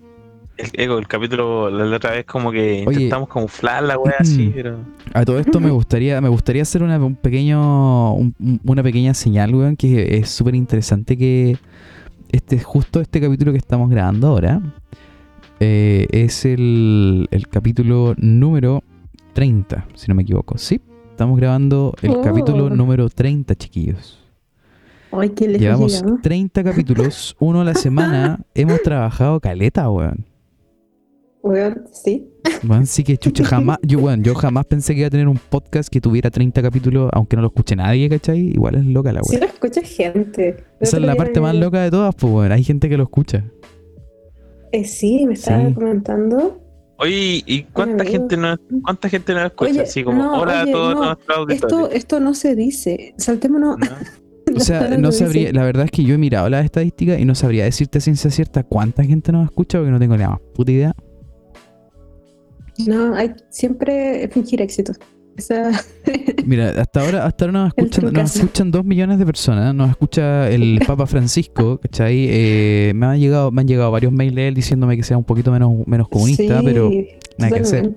El, 0.56 0.90
el 0.98 1.08
capítulo 1.08 1.68
la, 1.68 1.84
la 1.84 1.96
otra 1.96 2.12
vez 2.12 2.24
como 2.26 2.52
que 2.52 2.84
Oye. 2.86 2.94
intentamos 3.02 3.28
camuflar 3.28 3.82
la 3.82 3.98
wea 3.98 4.14
así, 4.20 4.46
Mm. 4.48 4.52
pero... 4.54 4.78
A 5.12 5.24
todo 5.24 5.38
esto 5.38 5.58
me 5.60 5.70
gustaría, 5.70 6.20
me 6.20 6.28
gustaría 6.28 6.62
hacer 6.62 6.82
una, 6.82 6.96
un 6.98 7.16
pequeño, 7.16 8.14
un- 8.14 8.34
un- 8.38 8.60
una 8.64 8.82
pequeña 8.82 9.14
señal, 9.14 9.54
weón, 9.54 9.76
que 9.76 10.16
es 10.18 10.30
súper 10.30 10.54
interesante 10.54 11.16
que 11.16 11.56
este, 12.30 12.60
justo 12.60 13.00
este 13.00 13.20
capítulo 13.20 13.52
que 13.52 13.58
estamos 13.58 13.90
grabando 13.90 14.28
ahora 14.28 14.60
eh, 15.60 16.06
es 16.10 16.44
el, 16.44 17.28
el 17.30 17.48
capítulo 17.48 18.14
número 18.18 18.82
30, 19.34 19.86
si 19.94 20.08
no 20.08 20.14
me 20.14 20.22
equivoco. 20.22 20.56
Sí, 20.58 20.80
estamos 21.10 21.36
grabando 21.38 21.94
el 22.02 22.10
Oh. 22.10 22.22
capítulo 22.22 22.70
número 22.70 23.08
30, 23.08 23.54
chiquillos. 23.56 24.20
Ay, 25.12 25.30
qué 25.30 25.46
Llevamos 25.46 25.92
llegamos. 26.00 26.22
30 26.22 26.64
capítulos, 26.64 27.36
uno 27.38 27.60
a 27.60 27.64
la 27.64 27.74
semana. 27.74 28.40
Hemos 28.54 28.82
trabajado 28.82 29.38
caleta, 29.40 29.88
weón. 29.90 30.24
Weón, 31.44 31.84
sí. 31.92 32.26
Weón, 32.66 32.86
sí 32.86 33.04
que 33.04 33.18
chucha, 33.18 33.44
jamás, 33.44 33.78
yo, 33.82 33.98
weón, 33.98 34.22
yo 34.24 34.34
jamás 34.34 34.64
pensé 34.64 34.94
que 34.94 35.00
iba 35.00 35.08
a 35.08 35.10
tener 35.10 35.28
un 35.28 35.36
podcast 35.38 35.90
que 35.90 36.00
tuviera 36.00 36.30
30 36.30 36.62
capítulos, 36.62 37.10
aunque 37.12 37.36
no 37.36 37.42
lo 37.42 37.48
escuche 37.48 37.76
nadie, 37.76 38.08
¿cachai? 38.08 38.40
Igual 38.48 38.76
es 38.76 38.86
loca 38.86 39.12
la 39.12 39.22
Sí 39.22 39.32
weón. 39.36 39.40
lo 39.42 39.46
escucha 39.48 39.82
gente. 39.82 40.56
Esa 40.80 40.96
es 40.96 41.02
la 41.02 41.14
parte 41.14 41.40
más 41.40 41.54
loca 41.54 41.82
de 41.82 41.90
todas, 41.90 42.14
pues, 42.14 42.32
weón. 42.32 42.50
Hay 42.52 42.64
gente 42.64 42.88
que 42.88 42.96
lo 42.96 43.04
escucha. 43.04 43.44
Eh, 44.72 44.84
sí, 44.84 45.26
me 45.26 45.34
estaba 45.34 45.68
Sí. 45.68 45.74
comentando. 45.74 46.60
Oye, 46.98 47.42
¿y 47.44 47.62
cuánta 47.64 48.04
gente 48.04 48.36
no 48.36 48.56
cuánta 48.82 49.08
gente 49.08 49.34
nos 49.34 49.44
escucha? 49.46 49.70
Oye, 49.70 49.80
así 49.82 50.02
como, 50.04 50.22
no, 50.22 50.40
hola 50.40 50.62
oye, 50.62 50.70
a 50.70 50.72
todos 50.72 50.94
no, 50.94 51.04
nuestros 51.04 51.50
Esto, 51.50 51.90
esto 51.90 52.20
no 52.20 52.34
se 52.34 52.54
dice. 52.54 53.14
Saltémonos 53.18 53.78
¿No? 53.78 53.86
O 54.56 54.60
sea, 54.60 54.96
no 54.98 55.10
sabría, 55.10 55.52
la 55.52 55.64
verdad 55.64 55.86
es 55.86 55.90
que 55.90 56.04
yo 56.04 56.14
he 56.14 56.18
mirado 56.18 56.48
las 56.50 56.64
estadísticas 56.64 57.18
y 57.18 57.24
no 57.24 57.34
sabría 57.34 57.64
decirte 57.64 57.98
a 57.98 58.00
ciencia 58.00 58.30
cierta 58.30 58.62
cuánta 58.62 59.02
gente 59.02 59.32
nos 59.32 59.44
escucha 59.46 59.78
porque 59.78 59.90
no 59.90 59.98
tengo 59.98 60.16
ni 60.16 60.22
la 60.22 60.30
más 60.30 60.40
puta 60.54 60.70
idea. 60.70 60.94
No, 62.86 63.14
hay 63.14 63.32
siempre 63.50 64.28
fingir 64.32 64.60
éxito. 64.62 64.92
Esa, 65.36 65.72
Mira, 66.46 66.70
hasta 66.80 67.00
ahora, 67.00 67.26
hasta 67.26 67.46
ahora 67.46 67.52
nos 67.64 67.68
escuchan, 67.76 68.12
nos 68.12 68.36
escuchan 68.36 68.70
dos 68.70 68.84
millones 68.84 69.18
de 69.18 69.26
personas, 69.26 69.74
nos 69.74 69.90
escucha 69.90 70.48
el 70.48 70.80
Papa 70.86 71.06
Francisco, 71.06 71.78
¿cachai? 71.80 72.28
Eh, 72.30 72.92
me, 72.94 73.06
han 73.06 73.18
llegado, 73.18 73.50
me 73.50 73.62
han 73.62 73.66
llegado 73.68 73.90
varios 73.90 74.12
mails 74.12 74.34
de 74.36 74.48
él 74.48 74.54
diciéndome 74.54 74.96
que 74.96 75.02
sea 75.02 75.18
un 75.18 75.24
poquito 75.24 75.50
menos, 75.50 75.72
menos 75.86 76.08
comunista, 76.08 76.60
Sí, 76.60 76.64
pero 76.64 76.90
nada 77.38 77.52
que 77.56 77.60
hacer. 77.62 77.90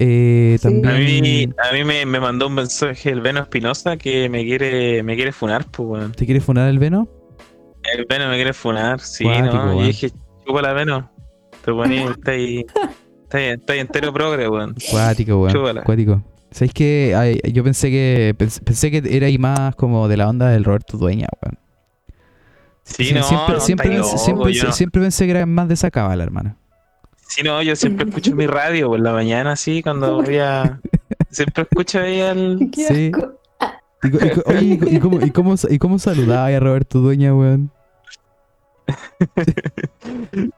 eh, 0.00 0.56
Sí. 0.58 0.62
también... 0.62 0.86
A 0.88 0.98
mí, 0.98 1.44
a 1.70 1.72
mí 1.72 1.84
me, 1.84 2.04
me 2.04 2.18
mandó 2.18 2.48
un 2.48 2.54
mensaje 2.54 3.10
el 3.10 3.20
Veno 3.20 3.40
Espinosa 3.40 3.96
que 3.96 4.28
me 4.28 4.44
quiere, 4.44 5.04
me 5.04 5.14
quiere 5.14 5.30
funar, 5.30 5.66
pues, 5.70 5.88
weón. 5.88 6.12
¿Te 6.12 6.24
quieres 6.24 6.42
funar 6.42 6.68
el 6.68 6.80
Veno? 6.80 7.08
El 7.96 8.06
Veno 8.08 8.28
me 8.28 8.34
quiere 8.34 8.52
funar, 8.54 8.98
sí, 8.98 9.22
Cuático, 9.24 9.56
¿no? 9.56 9.82
Y 9.84 9.86
dije, 9.88 10.10
chupa 10.44 10.62
la 10.62 10.72
Veno. 10.72 11.10
Te 11.64 11.70
poní, 11.72 11.98
está 12.10 12.32
ahí, 12.32 12.64
está 13.24 13.38
ahí, 13.38 13.44
está 13.46 13.74
entero 13.74 14.12
progre, 14.12 14.48
weón. 14.48 14.74
Cuático, 14.90 15.36
weón. 15.42 15.52
Chúbala. 15.52 15.82
Cuático. 15.82 16.22
¿Sabéis 16.50 16.72
que 16.72 17.14
ay, 17.16 17.40
yo 17.52 17.64
pensé 17.64 17.90
que 17.90 18.34
pens- 18.38 18.62
pensé 18.62 18.90
que 18.90 19.02
era 19.16 19.26
ahí 19.26 19.38
más 19.38 19.74
como 19.74 20.06
de 20.06 20.16
la 20.16 20.28
onda 20.28 20.50
del 20.50 20.62
Roberto 20.64 20.96
Dueña, 20.96 21.26
weón? 21.42 21.58
Sí, 22.84 23.12
no, 23.12 23.22
siempre, 23.24 23.54
no, 23.54 23.60
siempre, 23.60 23.88
está 23.88 23.96
pensé, 23.98 24.12
loco, 24.12 24.24
siempre, 24.24 24.52
yo 24.52 24.64
no- 24.64 24.72
siempre 24.72 25.02
pensé 25.02 25.24
que 25.24 25.30
era 25.32 25.46
más 25.46 25.66
de 25.68 25.74
esa 25.74 25.90
cábala, 25.90 26.22
hermano. 26.22 26.56
Sí, 27.26 27.42
no, 27.42 27.60
yo 27.62 27.74
siempre 27.74 28.06
escucho 28.06 28.36
mi 28.36 28.46
radio 28.46 28.88
por 28.88 29.00
la 29.00 29.12
mañana, 29.12 29.52
así, 29.52 29.82
cuando 29.82 30.16
voy 30.22 30.36
a... 30.38 30.80
Siempre 31.30 31.62
escucho 31.64 31.98
ahí 32.00 32.20
al... 32.20 32.70
Sí. 32.72 33.10
Y, 34.04 34.06
oye, 34.50 34.64
¿y 34.74 34.78
co- 34.78 34.90
y 34.90 34.98
cómo, 35.00 35.20
y 35.26 35.30
cómo, 35.30 35.54
y 35.70 35.78
cómo 35.78 35.98
saludaba 35.98 36.46
a 36.48 36.60
Roberto 36.60 37.00
Dueña, 37.00 37.34
weón? 37.34 37.70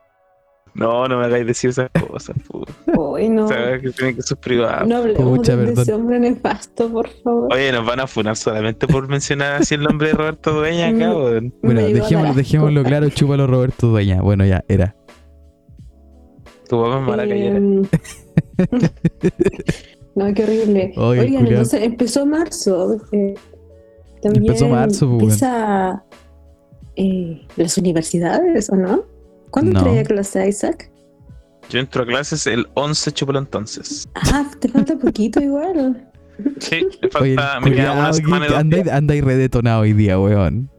No, 0.78 1.08
no 1.08 1.18
me 1.18 1.24
hagáis 1.24 1.46
decir 1.46 1.70
esas 1.70 1.90
cosas, 2.08 2.36
pues. 2.48 2.64
Uy, 2.98 3.28
no. 3.30 3.48
Sabes 3.48 3.80
que 3.80 3.90
tiene 3.90 4.14
que 4.14 4.22
ser 4.22 4.36
privado. 4.36 4.86
No 4.86 4.96
hablemos 4.98 5.38
Pucha, 5.38 5.56
de, 5.56 5.72
ese 5.72 5.94
hombre 5.94 6.20
nefasto, 6.20 6.88
por 6.92 7.08
favor. 7.08 7.52
Oye, 7.52 7.72
nos 7.72 7.86
van 7.86 8.00
a 8.00 8.06
funar 8.06 8.36
solamente 8.36 8.86
por 8.86 9.08
mencionar 9.08 9.62
así 9.62 9.74
el 9.74 9.82
nombre 9.82 10.08
de 10.08 10.14
Roberto 10.14 10.52
Dueña 10.52 10.88
acá, 10.88 11.16
weón. 11.16 11.54
Bueno, 11.62 11.80
dejémoslo, 11.80 12.34
dejémoslo 12.34 12.84
claro, 12.84 13.08
chúpalo 13.08 13.46
Roberto 13.46 13.86
Dueña. 13.86 14.20
Bueno, 14.20 14.44
ya, 14.44 14.64
era. 14.68 14.94
Tu 16.68 16.82
papá 16.82 17.00
es 17.00 17.06
maracayera. 17.06 17.56
Em, 17.56 17.82
no, 20.14 20.34
qué 20.34 20.42
horrible. 20.44 20.92
Oye, 20.96 21.20
Oigan, 21.20 21.36
culiao. 21.36 21.48
entonces 21.48 21.82
empezó 21.82 22.26
marzo. 22.26 22.96
eh, 23.12 23.34
también 24.20 24.44
Empezó 24.46 24.68
marzo, 24.68 25.08
pues, 25.08 25.22
empieza 25.22 26.04
eh, 26.96 27.46
las 27.56 27.78
universidades, 27.78 28.68
¿o 28.70 28.76
no? 28.76 29.15
¿Cuándo 29.50 29.72
No. 29.72 29.82
traía 29.82 30.04
clase 30.04 30.48
Isaac? 30.48 30.90
Yo 31.70 31.80
entro 31.80 32.02
a 32.02 32.06
clases 32.06 32.46
el 32.46 32.66
11 32.74 33.12
chupalo 33.12 33.38
entonces. 33.40 34.08
Ah, 34.14 34.48
te 34.60 34.68
falta 34.68 34.96
poquito 34.98 35.40
igual. 35.40 36.08
Sí, 36.60 36.86
me 37.02 37.08
Oye, 37.20 37.34
falta, 37.34 37.60
me 37.60 37.72
queda 37.74 37.92
una 37.92 38.08
que- 38.10 38.14
semana 38.14 38.46
que 38.46 38.54
andáis 38.56 38.88
andáis 38.88 39.24
re 39.24 39.36
detonado 39.36 39.80
hoy 39.82 39.92
día, 39.92 40.18
weón. 40.18 40.70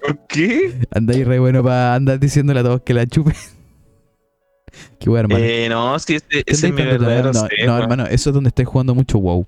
¿Por 0.00 0.26
qué? 0.28 0.72
Andáis 0.92 1.26
re 1.26 1.38
bueno 1.38 1.62
para 1.62 1.94
andar 1.94 2.18
diciéndole 2.20 2.60
a 2.60 2.62
todos 2.62 2.82
que 2.82 2.94
la 2.94 3.06
chupen. 3.06 3.34
Qué 5.00 5.10
weón, 5.10 5.24
hermano. 5.24 5.44
Eh, 5.44 5.68
no, 5.68 5.98
sí, 5.98 6.14
ese, 6.16 6.26
¿Qué 6.28 6.42
ese 6.46 6.66
es 6.68 6.72
mi 6.72 6.82
verdadero 6.82 7.32
no, 7.66 7.78
hermano, 7.78 8.06
eso 8.06 8.30
es 8.30 8.34
donde 8.34 8.48
estáis 8.48 8.68
jugando 8.68 8.94
mucho 8.94 9.18
WoW. 9.18 9.46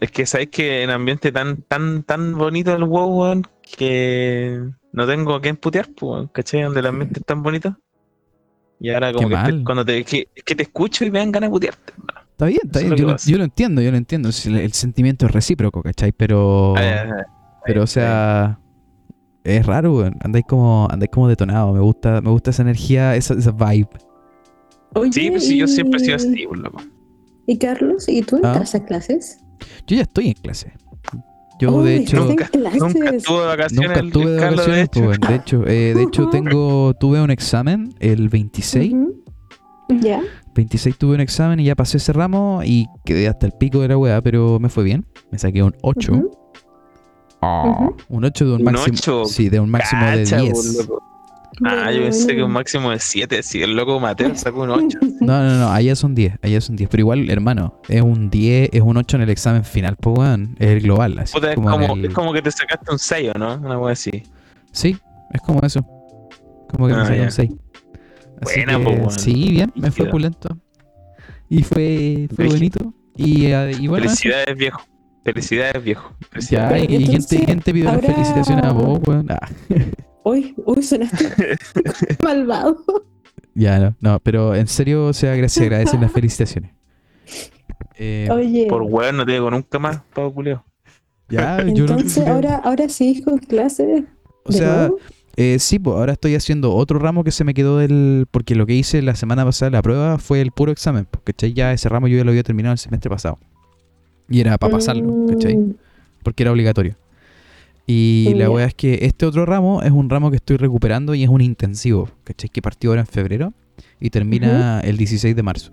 Es 0.00 0.10
que 0.10 0.26
sabes 0.26 0.48
que 0.48 0.82
en 0.82 0.90
ambiente 0.90 1.30
tan, 1.30 1.62
tan, 1.62 2.02
tan 2.04 2.36
bonito 2.36 2.74
el 2.74 2.84
WoW, 2.84 3.20
weón, 3.20 3.46
que 3.76 4.60
no 4.92 5.06
tengo 5.06 5.34
a 5.34 5.40
quién 5.40 5.56
putear, 5.56 5.88
pues, 5.94 6.28
¿cachai? 6.32 6.62
Donde 6.62 6.80
el 6.80 6.86
ambiente 6.86 7.20
es 7.20 7.26
tan 7.26 7.42
bonito. 7.42 7.76
Y 8.80 8.90
ahora 8.90 9.12
como 9.12 9.28
Qué 9.28 9.34
que 9.34 9.52
te- 9.52 9.64
cuando 9.64 9.84
te, 9.84 10.04
que, 10.04 10.28
es 10.34 10.44
que 10.44 10.54
te 10.54 10.62
escucho 10.62 11.04
y 11.04 11.10
me 11.10 11.18
dan 11.18 11.32
ganas 11.32 11.48
de 11.48 11.52
putearte. 11.52 11.92
Está 12.30 12.46
bien, 12.46 12.60
está 12.64 12.78
bien. 12.78 12.90
lo 12.90 12.96
Yo 12.96 13.06
lo, 13.06 13.12
pasa. 13.12 13.30
yo 13.30 13.38
lo 13.38 13.44
entiendo, 13.44 13.82
yo 13.82 13.90
lo 13.90 13.96
entiendo. 13.96 14.30
El, 14.46 14.56
el 14.56 14.72
sentimiento 14.72 15.26
es 15.26 15.32
recíproco, 15.32 15.82
¿cachai? 15.82 16.12
Pero. 16.12 16.74
Ah. 16.76 17.24
Pero, 17.64 17.82
o 17.82 17.86
sea. 17.86 18.60
Es 19.44 19.64
raro, 19.66 19.96
weón. 19.96 20.14
Andáis 20.20 20.44
como, 20.46 20.86
andáis 20.90 21.10
como 21.10 21.26
detonado. 21.28 21.72
Me 21.72 21.80
gusta, 21.80 22.20
me 22.20 22.30
gusta 22.30 22.50
esa 22.50 22.62
energía, 22.62 23.16
esa, 23.16 23.34
esa 23.34 23.50
vibe. 23.50 23.88
Oye, 24.94 25.12
Sí, 25.12 25.30
pues 25.30 25.46
sí, 25.46 25.56
yo 25.58 25.66
siempre 25.66 25.96
he 25.98 26.00
sido 26.00 26.12
y- 26.12 26.16
así, 26.16 26.46
pues, 26.46 26.60
loco. 26.60 26.80
¿Y 27.46 27.58
Carlos? 27.58 28.08
¿Y 28.08 28.22
tú 28.22 28.36
Ah. 28.42 28.48
entras 28.48 28.74
a 28.74 28.84
clases? 28.84 29.40
Yo 29.86 29.96
ya 29.96 30.02
estoy 30.02 30.28
en 30.28 30.34
clase. 30.34 30.72
Yo, 31.60 31.72
Uy, 31.72 31.84
de 31.88 31.96
hecho. 31.96 32.24
Nunca-. 32.24 32.50
Nunca 32.78 33.10
estuve 33.10 33.40
de 33.40 33.46
vacaciones. 33.46 33.88
Nunca 34.02 34.12
tuve 34.12 34.30
de 34.30 34.40
vacaciones, 34.40 34.84
hecho. 34.84 35.04
pues. 35.04 35.20
De 35.20 35.34
hecho, 35.34 35.66
eh, 35.66 35.94
de 35.94 36.02
hecho 36.04 36.28
tengo, 36.28 36.94
tuve 36.94 37.20
un 37.20 37.30
examen 37.30 37.94
el 38.00 38.28
26. 38.28 38.92
Ujú. 38.92 39.14
Ya. 40.00 40.22
26 40.54 40.98
tuve 40.98 41.14
un 41.14 41.20
examen 41.20 41.60
y 41.60 41.64
ya 41.64 41.74
pasé 41.74 41.96
ese 41.96 42.12
ramo 42.12 42.60
y 42.64 42.86
quedé 43.04 43.26
hasta 43.28 43.46
el 43.46 43.52
pico 43.52 43.80
de 43.80 43.88
la 43.88 43.96
weá, 43.96 44.20
pero 44.20 44.58
me 44.60 44.68
fue 44.68 44.84
bien. 44.84 45.06
Me 45.30 45.38
saqué 45.38 45.62
un 45.62 45.74
8. 45.82 46.12
Ujú. 46.12 46.30
Ah, 47.40 47.88
Un 48.08 48.24
8 48.24 48.44
de 48.46 48.52
un, 48.54 48.58
Un 48.58 48.64
máximo. 48.64 48.96
ocho. 48.96 49.24
Sí, 49.26 49.48
de 49.48 49.60
un 49.60 49.70
máximo 49.70 50.00
Cacha, 50.02 50.36
de 50.42 50.50
pues, 50.50 50.74
10. 50.74 50.88
loco. 50.88 51.02
Ah, 51.64 51.90
yo 51.90 52.02
pensé 52.02 52.36
que 52.36 52.42
un 52.42 52.52
máximo 52.52 52.90
de 52.90 52.98
7. 53.00 53.42
Si 53.42 53.62
el 53.62 53.74
loco 53.74 53.98
Mateo 53.98 54.34
sacó 54.34 54.62
un 54.62 54.70
8. 54.70 54.98
No, 55.20 55.42
no, 55.42 55.58
no, 55.58 55.70
allá 55.72 55.96
son 55.96 56.14
10, 56.14 56.34
allá 56.42 56.60
son 56.60 56.76
10. 56.76 56.88
Pero 56.88 57.00
igual, 57.02 57.28
hermano, 57.30 57.80
es 57.88 58.00
un 58.02 58.30
10, 58.30 58.70
es 58.72 58.80
un 58.80 58.96
8 58.96 59.16
en 59.16 59.22
el 59.24 59.30
examen 59.30 59.64
final, 59.64 59.96
pues 59.96 60.18
weón. 60.18 60.56
Es 60.58 60.68
el 60.68 60.80
global, 60.82 61.18
así. 61.18 61.34
Puta, 61.34 61.50
es, 61.50 61.54
como 61.56 61.68
en 61.72 61.80
como, 61.80 61.94
el- 61.96 62.04
es 62.06 62.14
como 62.14 62.32
que 62.32 62.42
te 62.42 62.50
sacaste 62.52 62.92
un 62.92 62.98
6, 62.98 63.30
¿no? 63.38 63.54
Una 63.56 63.78
wea 63.78 63.92
así. 63.92 64.22
Sí, 64.72 64.96
es 65.32 65.40
como 65.40 65.60
eso. 65.62 65.80
Como 66.70 66.86
que 66.86 66.94
me 66.94 67.00
Ah, 67.00 67.04
saqué 67.06 67.18
ya. 67.18 67.24
un 67.24 67.30
6. 67.32 67.50
Así 68.40 68.54
Buena, 68.64 68.78
que, 68.78 68.84
po, 68.84 68.90
weón. 68.90 69.10
Sí, 69.10 69.50
bien, 69.50 69.72
me 69.74 69.80
fue 69.90 70.04
Brígido. 70.04 70.10
pulento. 70.10 70.58
Y 71.50 71.62
fue, 71.64 72.28
fue 72.36 72.46
bonito. 72.46 72.94
Y, 73.16 73.46
eh, 73.46 73.72
y 73.80 73.86
bueno, 73.88 74.06
eso. 74.06 74.14
Felicidades, 74.16 74.56
viejo. 74.56 74.80
Felicidades, 75.24 75.82
viejo. 75.82 76.14
Ya, 76.20 76.28
Felicidades. 76.68 76.82
y, 76.88 76.92
y 76.96 77.04
Entonces, 77.06 77.40
quién 77.44 77.60
te 77.60 77.72
pidió 77.72 77.86
las 77.92 78.00
felicitaciones 78.00 78.64
a 78.64 78.72
vos, 78.72 79.00
weón? 79.06 79.26
Ah, 79.30 79.48
Uy, 80.30 80.54
uy, 80.64 80.82
sonaste 80.82 81.56
malvado. 82.22 82.76
ya, 83.54 83.78
no, 83.78 83.94
no, 84.00 84.20
pero 84.20 84.54
en 84.54 84.66
serio, 84.66 85.06
o 85.06 85.12
sea, 85.12 85.36
gra- 85.36 85.48
se 85.48 85.62
agradecen 85.64 86.00
las 86.00 86.12
felicitaciones. 86.12 86.72
Eh, 87.96 88.28
Oye, 88.30 88.66
Por 88.68 88.82
weón 88.82 89.16
no 89.16 89.26
te 89.26 89.32
digo 89.32 89.50
nunca 89.50 89.78
más, 89.78 90.00
Pablo 90.14 90.32
Culeo. 90.32 90.64
ya, 91.28 91.58
yo 91.64 91.84
no- 91.86 91.92
entonces 91.98 92.26
ahora, 92.26 92.56
ahora 92.56 92.88
sí 92.88 93.22
con 93.22 93.38
clases. 93.38 94.04
O 94.44 94.52
sea, 94.52 94.90
eh, 95.36 95.58
sí, 95.58 95.78
pues 95.78 95.94
ahora 95.96 96.12
estoy 96.12 96.34
haciendo 96.34 96.74
otro 96.74 96.98
ramo 96.98 97.22
que 97.24 97.30
se 97.32 97.44
me 97.44 97.54
quedó 97.54 97.78
del. 97.78 98.26
Porque 98.30 98.54
lo 98.54 98.66
que 98.66 98.74
hice 98.74 99.02
la 99.02 99.14
semana 99.14 99.44
pasada, 99.44 99.70
la 99.70 99.82
prueba, 99.82 100.18
fue 100.18 100.40
el 100.40 100.52
puro 100.52 100.72
examen. 100.72 101.06
Porque 101.10 101.52
ya 101.52 101.72
ese 101.72 101.88
ramo 101.88 102.08
yo 102.08 102.16
ya 102.16 102.24
lo 102.24 102.30
había 102.30 102.42
terminado 102.42 102.72
el 102.72 102.78
semestre 102.78 103.10
pasado. 103.10 103.38
Y 104.28 104.40
era 104.40 104.56
para 104.58 104.72
pasarlo, 104.72 105.26
¿cachai? 105.28 105.56
Mm, 105.56 105.74
Porque 106.22 106.42
era 106.44 106.52
obligatorio. 106.52 106.96
Y 107.90 108.34
la 108.34 108.50
wea 108.50 108.66
es 108.66 108.74
que 108.74 108.98
este 109.06 109.24
otro 109.24 109.46
ramo 109.46 109.80
es 109.82 109.90
un 109.90 110.10
ramo 110.10 110.28
que 110.30 110.36
estoy 110.36 110.58
recuperando 110.58 111.14
y 111.14 111.22
es 111.24 111.30
un 111.30 111.40
intensivo, 111.40 112.06
¿cachai? 112.22 112.50
Que 112.50 112.60
partió 112.60 112.90
ahora 112.90 113.00
en 113.00 113.06
febrero 113.06 113.54
y 113.98 114.10
termina 114.10 114.80
el 114.80 114.98
16 114.98 115.34
de 115.34 115.42
marzo. 115.42 115.72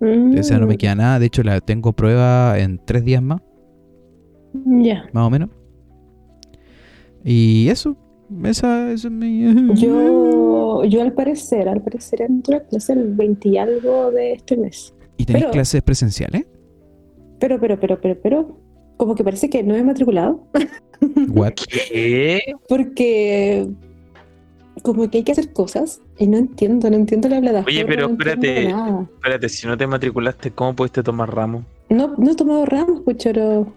mm, 0.00 0.38
O 0.38 0.42
sea, 0.44 0.58
no 0.60 0.66
me 0.68 0.78
queda 0.78 0.94
nada. 0.94 1.18
De 1.18 1.26
hecho, 1.26 1.42
la 1.42 1.60
tengo 1.60 1.92
prueba 1.92 2.56
en 2.58 2.80
tres 2.84 3.04
días 3.04 3.20
más, 3.20 3.40
Ya. 4.64 5.04
más 5.12 5.26
o 5.26 5.30
menos. 5.30 5.50
Y 7.24 7.68
eso, 7.68 7.96
esa, 8.44 8.92
esa 8.92 9.08
es 9.08 9.12
mi... 9.12 9.74
Yo, 9.74 10.84
yo 10.88 11.02
al 11.02 11.12
parecer, 11.14 11.68
al 11.68 11.82
parecer 11.82 12.22
entro 12.22 12.56
a 12.56 12.60
clase 12.60 12.92
el 12.92 13.12
20 13.14 13.48
y 13.48 13.58
algo 13.58 14.12
de 14.12 14.34
este 14.34 14.56
mes. 14.56 14.94
¿Y 15.16 15.24
tenéis 15.24 15.46
clases 15.46 15.82
presenciales? 15.82 16.46
Pero, 17.40 17.58
pero, 17.60 17.78
pero, 17.80 18.00
pero, 18.00 18.20
pero, 18.22 18.58
como 18.96 19.16
que 19.16 19.24
parece 19.24 19.50
que 19.50 19.64
no 19.64 19.74
he 19.74 19.82
matriculado. 19.82 20.46
What? 21.28 21.52
¿Qué? 21.54 22.54
Porque 22.68 23.66
como 24.82 25.08
que 25.10 25.18
hay 25.18 25.24
que 25.24 25.32
hacer 25.32 25.52
cosas 25.52 26.00
y 26.18 26.26
no 26.26 26.38
entiendo, 26.38 26.88
no 26.90 26.96
entiendo 26.96 27.28
la 27.28 27.40
plataforma. 27.40 27.68
Oye, 27.68 27.84
pero 27.86 28.06
no 28.08 28.12
espérate. 28.14 28.68
Espérate, 28.68 29.48
si 29.48 29.66
no 29.66 29.76
te 29.76 29.86
matriculaste, 29.86 30.50
¿cómo 30.50 30.74
pudiste 30.74 31.02
tomar 31.02 31.34
ramo? 31.34 31.64
No, 31.88 32.14
no 32.16 32.30
he 32.30 32.34
tomado 32.34 32.64
ramos, 32.66 33.00
puchero. 33.02 33.72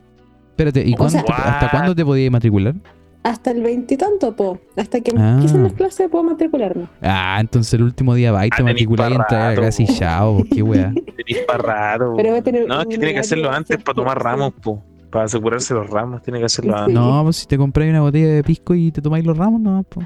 Espérate, 0.52 0.84
¿y 0.86 0.94
cuándo 0.94 1.20
sea- 1.20 1.36
hasta 1.36 1.70
cuándo 1.70 1.94
te 1.96 2.06
podías 2.06 2.32
matricular? 2.32 2.76
Hasta 3.24 3.52
el 3.52 3.64
veintitanto, 3.64 4.36
po. 4.36 4.60
Hasta 4.78 5.02
que 5.02 5.12
Ah. 5.18 5.34
empiecen 5.34 5.64
las 5.64 5.74
clases 5.74 6.10
puedo 6.10 6.24
matricularme. 6.24 6.88
Ah, 7.02 7.38
entonces 7.42 7.74
el 7.74 7.82
último 7.84 8.14
día 8.14 8.32
va 8.32 8.46
y 8.46 8.50
te 8.52 8.62
Ah, 8.62 8.66
matriculas 8.66 9.10
y 9.12 9.16
entras 9.16 9.78
po. 9.78 9.84
chao, 9.96 10.44
qué 10.54 10.62
wea. 10.62 10.94
Tenís 10.94 11.44
para 11.48 11.58
rato. 11.58 12.14
Pero 12.16 12.30
voy 12.30 12.38
a 12.38 12.42
tener 12.44 12.68
No, 12.68 12.82
es 12.82 12.88
que 12.88 12.98
tiene 12.98 13.14
que 13.14 13.20
hacerlo 13.20 13.52
antes 13.52 13.78
para 13.84 13.96
tomar 13.96 14.22
ramos, 14.24 14.54
po. 14.62 14.82
Para 15.16 15.26
asegurarse 15.28 15.74
los 15.74 15.90
ramos, 15.90 16.22
tiene 16.24 16.40
que 16.40 16.46
hacerlo 16.46 16.74
Sí. 16.74 16.80
antes. 16.80 16.94
No, 16.94 17.24
pues 17.24 17.38
si 17.38 17.46
te 17.48 17.58
compráis 17.58 17.90
una 17.90 18.02
botella 18.02 18.28
de 18.28 18.44
pisco 18.44 18.76
y 18.76 18.92
te 18.92 19.02
tomáis 19.02 19.26
los 19.26 19.38
ramos, 19.38 19.62
no, 19.62 19.82
pues. 19.88 20.06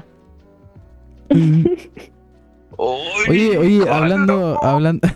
Oye, 2.76 3.58
oye, 3.58 3.88
hablando, 3.90 4.62
hablando, 4.62 5.08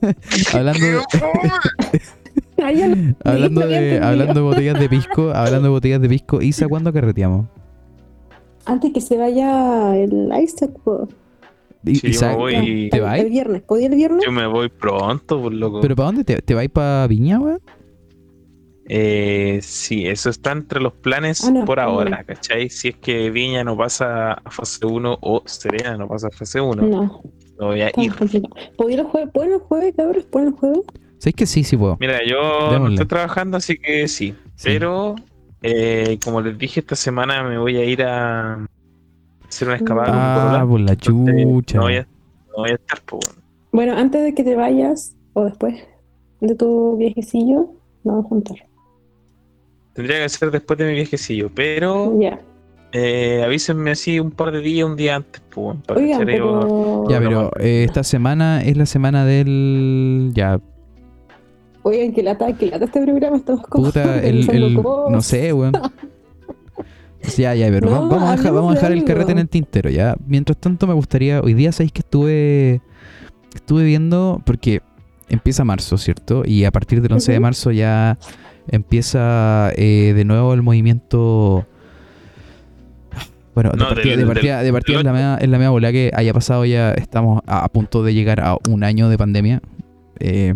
hablando, 0.54 0.80
de, 0.80 0.98
hablando 3.24 3.66
de 3.66 3.98
hablando 4.02 4.34
de 4.34 4.40
botellas 4.40 4.80
de 4.80 4.88
pisco, 4.88 5.30
hablando 5.34 5.62
de 5.64 5.68
botellas 5.68 6.00
de 6.00 6.08
pisco, 6.08 6.40
Isa, 6.40 6.66
¿cuándo 6.66 6.90
carreteamos? 6.92 7.46
Antes 8.64 8.92
que 8.94 9.00
se 9.02 9.18
vaya 9.18 9.94
el 9.96 10.30
Isaac, 10.42 10.70
po. 10.82 11.06
Sí, 11.84 12.00
yo 12.00 12.08
Isa, 12.08 12.28
me 12.30 12.36
voy- 12.36 12.88
¿te 12.90 12.96
el, 12.96 13.02
vas? 13.02 13.18
el 13.20 13.28
viernes. 13.28 13.60
¿Podía 13.62 13.88
el 13.88 13.94
viernes? 13.94 14.22
Yo 14.24 14.32
me 14.32 14.46
voy 14.46 14.70
pronto, 14.70 15.40
por 15.42 15.52
loco. 15.52 15.80
¿Pero 15.82 15.94
para 15.94 16.06
dónde? 16.06 16.24
¿Te, 16.24 16.40
te 16.40 16.54
vais 16.54 16.70
para 16.70 17.06
Viña, 17.06 17.38
weón? 17.38 17.60
Eh, 18.86 19.60
sí, 19.62 20.06
eso 20.06 20.28
está 20.28 20.52
entre 20.52 20.80
los 20.80 20.92
planes 20.92 21.42
Ah, 21.44 21.50
no, 21.50 21.64
por 21.64 21.80
ah, 21.80 21.84
ahora, 21.84 22.18
no. 22.18 22.26
¿cachai? 22.26 22.68
Si 22.68 22.88
es 22.88 22.96
que 22.96 23.30
Viña 23.30 23.64
no 23.64 23.76
pasa 23.76 24.32
a 24.34 24.50
fase 24.50 24.84
1 24.84 25.18
o 25.22 25.42
Serena 25.46 25.96
no 25.96 26.06
pasa 26.06 26.28
a 26.28 26.30
fase 26.30 26.60
1, 26.60 26.82
No, 26.82 27.22
no 27.58 27.66
voy 27.66 27.80
a 27.80 27.90
ir. 27.96 28.12
¿Podía 28.76 28.98
el 29.00 29.04
jueves? 29.04 29.30
¿Pueden 29.32 29.52
el 29.54 29.58
jueves, 29.60 29.94
cabros? 29.96 30.24
¿Pueden 30.24 30.48
el 30.48 30.54
jueves? 30.54 30.80
¿Sabes 31.18 31.34
que 31.34 31.46
sí, 31.46 31.64
sí 31.64 31.76
puedo? 31.78 31.96
Mira, 32.00 32.18
yo 32.26 32.36
no 32.66 32.72
Démosle. 32.72 32.94
estoy 32.96 33.06
trabajando, 33.06 33.56
así 33.56 33.78
que 33.78 34.06
sí. 34.08 34.34
Sí. 34.56 34.64
Pero, 34.64 35.14
eh, 35.62 36.18
como 36.22 36.42
les 36.42 36.58
dije, 36.58 36.80
esta 36.80 36.96
semana 36.96 37.42
me 37.42 37.56
voy 37.56 37.76
a 37.78 37.84
ir 37.84 38.02
a 38.02 38.66
hacer 39.48 39.68
una 39.68 39.78
escapada 39.78 40.10
Ah, 40.12 40.42
polola. 40.60 40.66
por 40.66 40.80
la 40.80 40.96
chucha. 40.96 41.78
No 41.78 41.84
voy 41.84 41.96
a, 41.96 42.02
no 42.02 42.54
voy 42.58 42.70
a 42.70 42.74
estar, 42.74 43.00
pues, 43.06 43.20
bueno. 43.26 43.42
Bueno, 43.72 43.96
antes 43.96 44.22
de 44.22 44.34
que 44.34 44.44
te 44.44 44.54
vayas, 44.54 45.16
o 45.32 45.44
después 45.44 45.82
de 46.40 46.54
tu 46.54 46.96
viajecillo, 46.98 47.70
nos 48.04 48.14
vamos 48.16 48.26
a 48.26 48.28
juntar. 48.28 48.56
Tendría 49.94 50.22
que 50.22 50.28
ser 50.28 50.50
después 50.50 50.78
de 50.78 50.86
mi 50.86 50.94
viajecillo, 50.94 51.50
pero 51.54 52.18
Ya. 52.20 52.40
eh, 52.92 53.42
avísenme 53.44 53.92
así 53.92 54.18
un 54.20 54.30
par 54.32 54.52
de 54.52 54.60
días, 54.60 54.86
un 54.88 54.96
día 54.96 55.16
antes, 55.16 55.40
pues, 55.50 55.76
para 55.86 56.00
Oigan, 56.00 56.24
pero... 56.26 57.08
Ya, 57.08 57.18
pero 57.20 57.50
eh, 57.60 57.84
esta 57.84 58.02
semana 58.04 58.62
es 58.62 58.76
la 58.76 58.86
semana 58.86 59.24
del. 59.24 60.32
Ya, 60.34 60.60
Oigan, 61.86 62.12
que 62.12 62.22
lata, 62.22 62.52
que 62.56 62.66
lata 62.66 62.86
este 62.86 63.02
programa. 63.02 63.36
Estamos 63.36 63.62
como 63.68 63.84
puta, 63.86 64.20
el. 64.24 64.46
pensando 64.46 65.06
el- 65.06 65.12
no 65.12 65.20
sé, 65.22 65.52
weón. 65.52 65.72
Ya, 67.38 67.54
ya, 67.54 67.68
pero 67.70 67.88
No, 67.88 68.06
vamos, 68.08 68.28
a 68.28 68.36
dejar, 68.36 68.52
vamos 68.52 68.70
a 68.70 68.74
de 68.74 68.80
dejar 68.80 68.92
el 68.92 69.04
carrete 69.04 69.32
en 69.32 69.38
el 69.38 69.48
tintero, 69.48 69.88
ya. 69.88 70.14
Mientras 70.26 70.58
tanto, 70.58 70.86
me 70.86 70.92
gustaría. 70.92 71.40
Hoy 71.40 71.54
día 71.54 71.72
sabéis 71.72 71.92
que 71.92 72.00
estuve. 72.00 72.82
Estuve 73.54 73.84
viendo. 73.84 74.42
Porque 74.44 74.82
empieza 75.30 75.64
marzo, 75.64 75.96
¿cierto? 75.96 76.42
Y 76.44 76.64
a 76.66 76.70
partir 76.70 77.00
del 77.00 77.12
11 77.12 77.32
de 77.32 77.40
marzo 77.40 77.70
ya 77.70 78.18
empieza 78.68 79.70
eh, 79.76 80.12
de 80.14 80.24
nuevo 80.24 80.54
el 80.54 80.62
movimiento. 80.62 81.66
Bueno, 83.54 83.70
de 83.70 83.78
partida, 83.78 84.02
del- 84.02 84.10
de 84.10 84.16
del- 84.16 84.26
partida, 84.26 84.62
de 84.62 84.72
partida 84.72 84.98
del 84.98 85.06
es 85.06 85.06
la 85.06 85.12
media, 85.12 85.36
es 85.40 85.48
la 85.48 85.58
media 85.58 85.70
bola 85.70 85.92
que 85.92 86.10
haya 86.14 86.32
pasado 86.32 86.64
ya. 86.64 86.92
Estamos 86.92 87.40
a, 87.46 87.64
a 87.64 87.68
punto 87.68 88.02
de 88.02 88.12
llegar 88.14 88.40
a 88.40 88.56
un 88.68 88.82
año 88.82 89.08
de 89.08 89.16
pandemia. 89.18 89.62
Eh, 90.18 90.54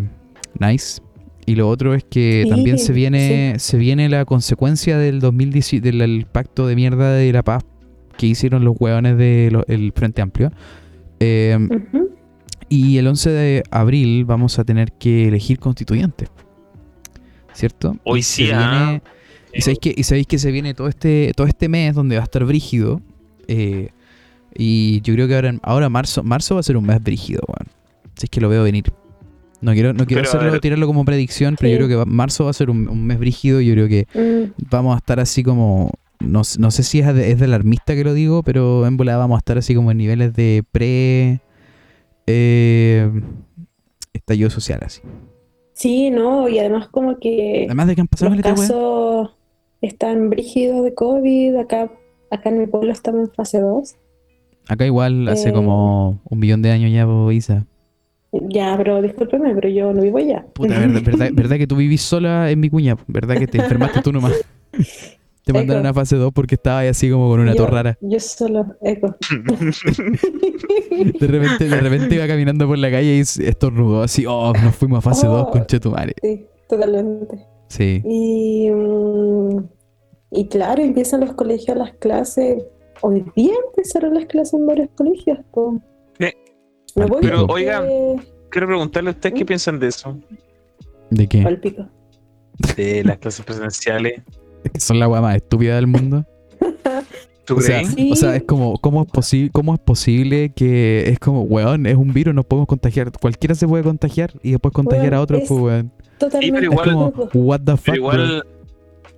nice. 0.58 1.00
Y 1.46 1.54
lo 1.54 1.68
otro 1.68 1.94
es 1.94 2.04
que 2.04 2.42
Sí, 2.44 2.50
también 2.50 2.78
se 2.78 2.92
viene, 2.92 3.54
se 3.58 3.78
viene 3.78 4.08
la 4.08 4.24
consecuencia 4.24 4.98
del 4.98 5.20
2010 5.20 5.80
del 5.82 6.00
el 6.02 6.26
pacto 6.26 6.66
de 6.66 6.76
mierda 6.76 7.12
de 7.12 7.32
la 7.32 7.42
paz 7.42 7.64
que 8.18 8.26
hicieron 8.26 8.64
los 8.64 8.74
hueones 8.78 9.16
del 9.16 9.92
Frente 9.94 10.20
Amplio. 10.20 10.50
Eh, 11.20 11.56
y 12.68 12.98
el 12.98 13.06
11 13.06 13.30
de 13.30 13.62
abril 13.70 14.24
vamos 14.26 14.58
a 14.58 14.64
tener 14.64 14.92
que 14.92 15.28
elegir 15.28 15.58
constituyentes. 15.58 16.28
¿Cierto? 17.58 17.96
Hoy 18.04 18.20
Y 18.20 18.22
sí, 18.22 18.46
se 18.46 18.54
ah. 18.54 18.70
viene- 18.86 19.02
y 19.52 19.60
sabéis 19.62 19.78
que, 19.80 19.94
y 19.96 20.02
sabéis 20.04 20.26
que 20.28 20.38
se 20.38 20.50
viene 20.52 20.74
todo 20.74 20.86
este, 20.88 21.32
todo 21.34 21.46
este 21.48 21.68
mes 21.68 21.94
donde 21.94 22.14
va 22.16 22.22
a 22.22 22.24
estar 22.24 22.44
brígido. 22.44 23.00
eh, 23.48 23.88
y 24.54 25.00
yo 25.02 25.14
creo 25.14 25.26
que 25.26 25.34
ahora, 25.34 25.54
ahora 25.62 25.88
marzo, 25.88 26.22
marzo 26.22 26.54
va 26.54 26.60
a 26.60 26.62
ser 26.62 26.76
un 26.76 26.84
mes 26.86 27.02
brígido, 27.02 27.40
weón. 27.48 27.66
Si 28.16 28.24
es 28.26 28.30
que 28.30 28.40
lo 28.40 28.48
veo 28.48 28.62
venir. 28.62 28.84
No 29.60 29.72
quiero, 29.72 29.92
no 29.92 30.06
quiero 30.06 30.22
hacerlo, 30.22 30.52
ver. 30.52 30.60
tirarlo 30.60 30.86
como 30.86 31.04
predicción, 31.04 31.56
pero 31.58 31.68
Sí. 31.68 31.72
yo 31.72 31.78
creo 31.78 31.88
que 31.88 31.94
va- 31.96 32.04
marzo 32.04 32.44
va 32.44 32.50
a 32.50 32.52
ser 32.52 32.70
un, 32.70 32.88
un 32.88 33.04
mes 33.06 33.18
brígido. 33.18 33.60
Yo 33.60 33.72
creo 33.74 33.88
que 33.88 34.06
Mm, 34.14 34.52
vamos 34.70 34.94
a 34.94 34.98
estar 34.98 35.18
así 35.20 35.42
como. 35.42 35.90
No, 36.20 36.42
no 36.58 36.70
sé 36.70 36.82
si 36.84 37.00
es 37.00 37.12
de, 37.14 37.30
es 37.32 37.38
del 37.40 37.50
alarmista 37.54 37.94
que 37.94 38.04
lo 38.04 38.14
digo, 38.14 38.42
pero 38.44 38.86
en 38.86 38.96
volada 38.96 39.18
vamos 39.18 39.36
a 39.36 39.40
estar 39.40 39.58
así 39.58 39.74
como 39.74 39.90
en 39.90 39.98
niveles 39.98 40.32
de 40.34 40.62
pre. 40.70 41.40
Eh, 42.26 43.10
estallido 44.12 44.50
social, 44.50 44.80
así. 44.84 45.00
Sí, 45.78 46.10
no, 46.10 46.48
y 46.48 46.58
además 46.58 46.88
como 46.88 47.20
que 47.20 47.66
Además 47.66 47.86
de 47.86 47.94
que 47.94 48.00
han 48.00 48.08
pasado 48.08 48.34
los 48.34 48.42
casos 48.42 49.30
están 49.80 50.28
brígidos 50.28 50.82
de 50.82 50.92
COVID. 50.92 51.54
Acá, 51.54 51.92
acá 52.32 52.48
en 52.48 52.58
mi 52.58 52.66
pueblo 52.66 52.90
estamos 52.90 53.28
en 53.28 53.32
fase 53.32 53.60
2. 53.60 53.94
Acá 54.66 54.86
igual 54.86 55.28
hace 55.28 55.50
eh, 55.50 55.52
como 55.52 56.20
un 56.24 56.38
millón 56.40 56.62
de 56.62 56.72
años 56.72 56.90
ya, 56.90 57.06
Isa. 57.32 57.64
Ya, 58.32 58.74
pero 58.76 59.00
discúlpeme, 59.00 59.54
pero 59.54 59.68
yo 59.68 59.92
no 59.92 60.02
vivo 60.02 60.18
allá. 60.18 60.44
Puta, 60.52 60.80
verdad, 60.80 61.00
verdad, 61.04 61.30
verdad 61.32 61.56
que 61.58 61.68
tú 61.68 61.76
vivís 61.76 62.02
sola 62.02 62.50
en 62.50 62.58
mi 62.58 62.70
cuña, 62.70 62.96
verdad 63.06 63.36
que 63.36 63.46
te 63.46 63.58
enfermaste 63.58 64.02
tú 64.02 64.10
nomás. 64.12 64.32
Te 65.48 65.52
mandaron 65.54 65.86
a 65.86 65.94
fase 65.94 66.16
2 66.16 66.30
porque 66.34 66.56
estabas 66.56 66.82
ahí 66.82 66.88
así 66.88 67.10
como 67.10 67.28
con 67.30 67.40
una 67.40 67.52
yo, 67.52 67.56
tos 67.64 67.70
rara. 67.70 67.96
Yo 68.02 68.20
solo, 68.20 68.66
eco. 68.82 69.16
De 71.20 71.26
repente, 71.26 71.68
de 71.68 71.80
repente 71.80 72.14
iba 72.14 72.26
caminando 72.26 72.66
por 72.66 72.76
la 72.78 72.90
calle 72.90 73.16
y 73.16 73.20
estornudó 73.20 74.02
así, 74.02 74.26
oh, 74.26 74.52
nos 74.52 74.74
fuimos 74.74 74.98
a 74.98 75.02
fase 75.02 75.26
Oh. 75.26 75.30
2, 75.44 75.48
concha 75.50 75.78
tu 75.80 75.90
madre. 75.90 76.14
sí, 76.22 76.46
totalmente. 76.68 77.46
Sí. 77.68 78.02
Y, 78.04 78.70
mm, 78.70 79.58
y 80.32 80.48
claro, 80.48 80.82
empiezan 80.82 81.20
los 81.20 81.32
colegios, 81.34 81.76
las 81.76 81.92
clases. 81.94 82.62
Hoy 83.00 83.24
día 83.36 83.54
empezaron 83.68 84.14
las 84.14 84.26
clases 84.26 84.54
en 84.54 84.66
varios 84.66 84.88
colegios. 84.96 85.38
Sí. 86.18 86.26
Me 86.96 87.06
voy 87.06 87.18
Pero, 87.22 87.46
porque- 87.46 87.62
oigan. 87.64 87.84
Quiero 88.50 88.66
preguntarle 88.66 89.10
a 89.10 89.12
ustedes 89.12 89.34
qué 89.34 89.44
piensan 89.44 89.78
de 89.78 89.88
eso, 89.88 90.16
¿De 91.10 91.26
qué? 91.28 91.44
De 92.76 93.04
las 93.04 93.18
clases 93.18 93.44
presenciales. 93.44 94.22
Es 94.64 94.70
que 94.72 94.80
son 94.80 94.98
la 94.98 95.08
weá 95.08 95.20
más 95.20 95.36
estúpida 95.36 95.76
del 95.76 95.86
mundo. 95.86 96.24
¿Tú 97.44 97.56
O 97.56 97.60
sea? 97.62 97.82
Sí. 97.84 98.10
o 98.12 98.16
sea, 98.16 98.36
es 98.36 98.42
como, 98.44 98.76
¿cómo 98.78 99.02
es, 99.02 99.08
posi- 99.08 99.50
¿cómo 99.52 99.72
es 99.74 99.80
posible 99.80 100.52
que 100.54 101.08
es 101.08 101.18
como, 101.18 101.42
weón, 101.42 101.86
es 101.86 101.96
un 101.96 102.12
virus, 102.12 102.34
nos 102.34 102.44
podemos 102.44 102.66
contagiar? 102.66 103.10
Cualquiera 103.18 103.54
se 103.54 103.66
puede 103.66 103.82
contagiar 103.84 104.32
y 104.42 104.50
después 104.52 104.72
contagiar 104.74 105.12
Weón, 105.12 105.14
a 105.14 105.20
otro, 105.22 105.38
es- 105.38 105.48
pues, 105.48 105.60
weón. 105.60 105.92
Totalmente. 106.18 106.52
pero 106.60 106.72
Es 106.72 106.72
igual- 106.86 107.12
como, 107.12 107.30
what 107.46 107.60
the 107.64 107.76
fuck, 107.76 107.84
Pero 107.86 107.96
igual, 107.96 108.44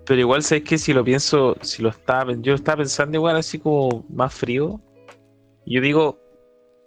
pero 0.06 0.20
igual, 0.20 0.42
¿sabes 0.42 0.64
que 0.64 0.78
Si 0.78 0.92
lo 0.92 1.02
pienso, 1.04 1.56
si 1.60 1.82
lo 1.82 1.88
estaba, 1.88 2.32
yo 2.40 2.54
estaba 2.54 2.78
pensando 2.78 3.16
igual 3.16 3.36
así 3.36 3.58
como 3.58 4.04
más 4.08 4.32
frío. 4.34 4.80
Yo 5.66 5.80
digo, 5.80 6.18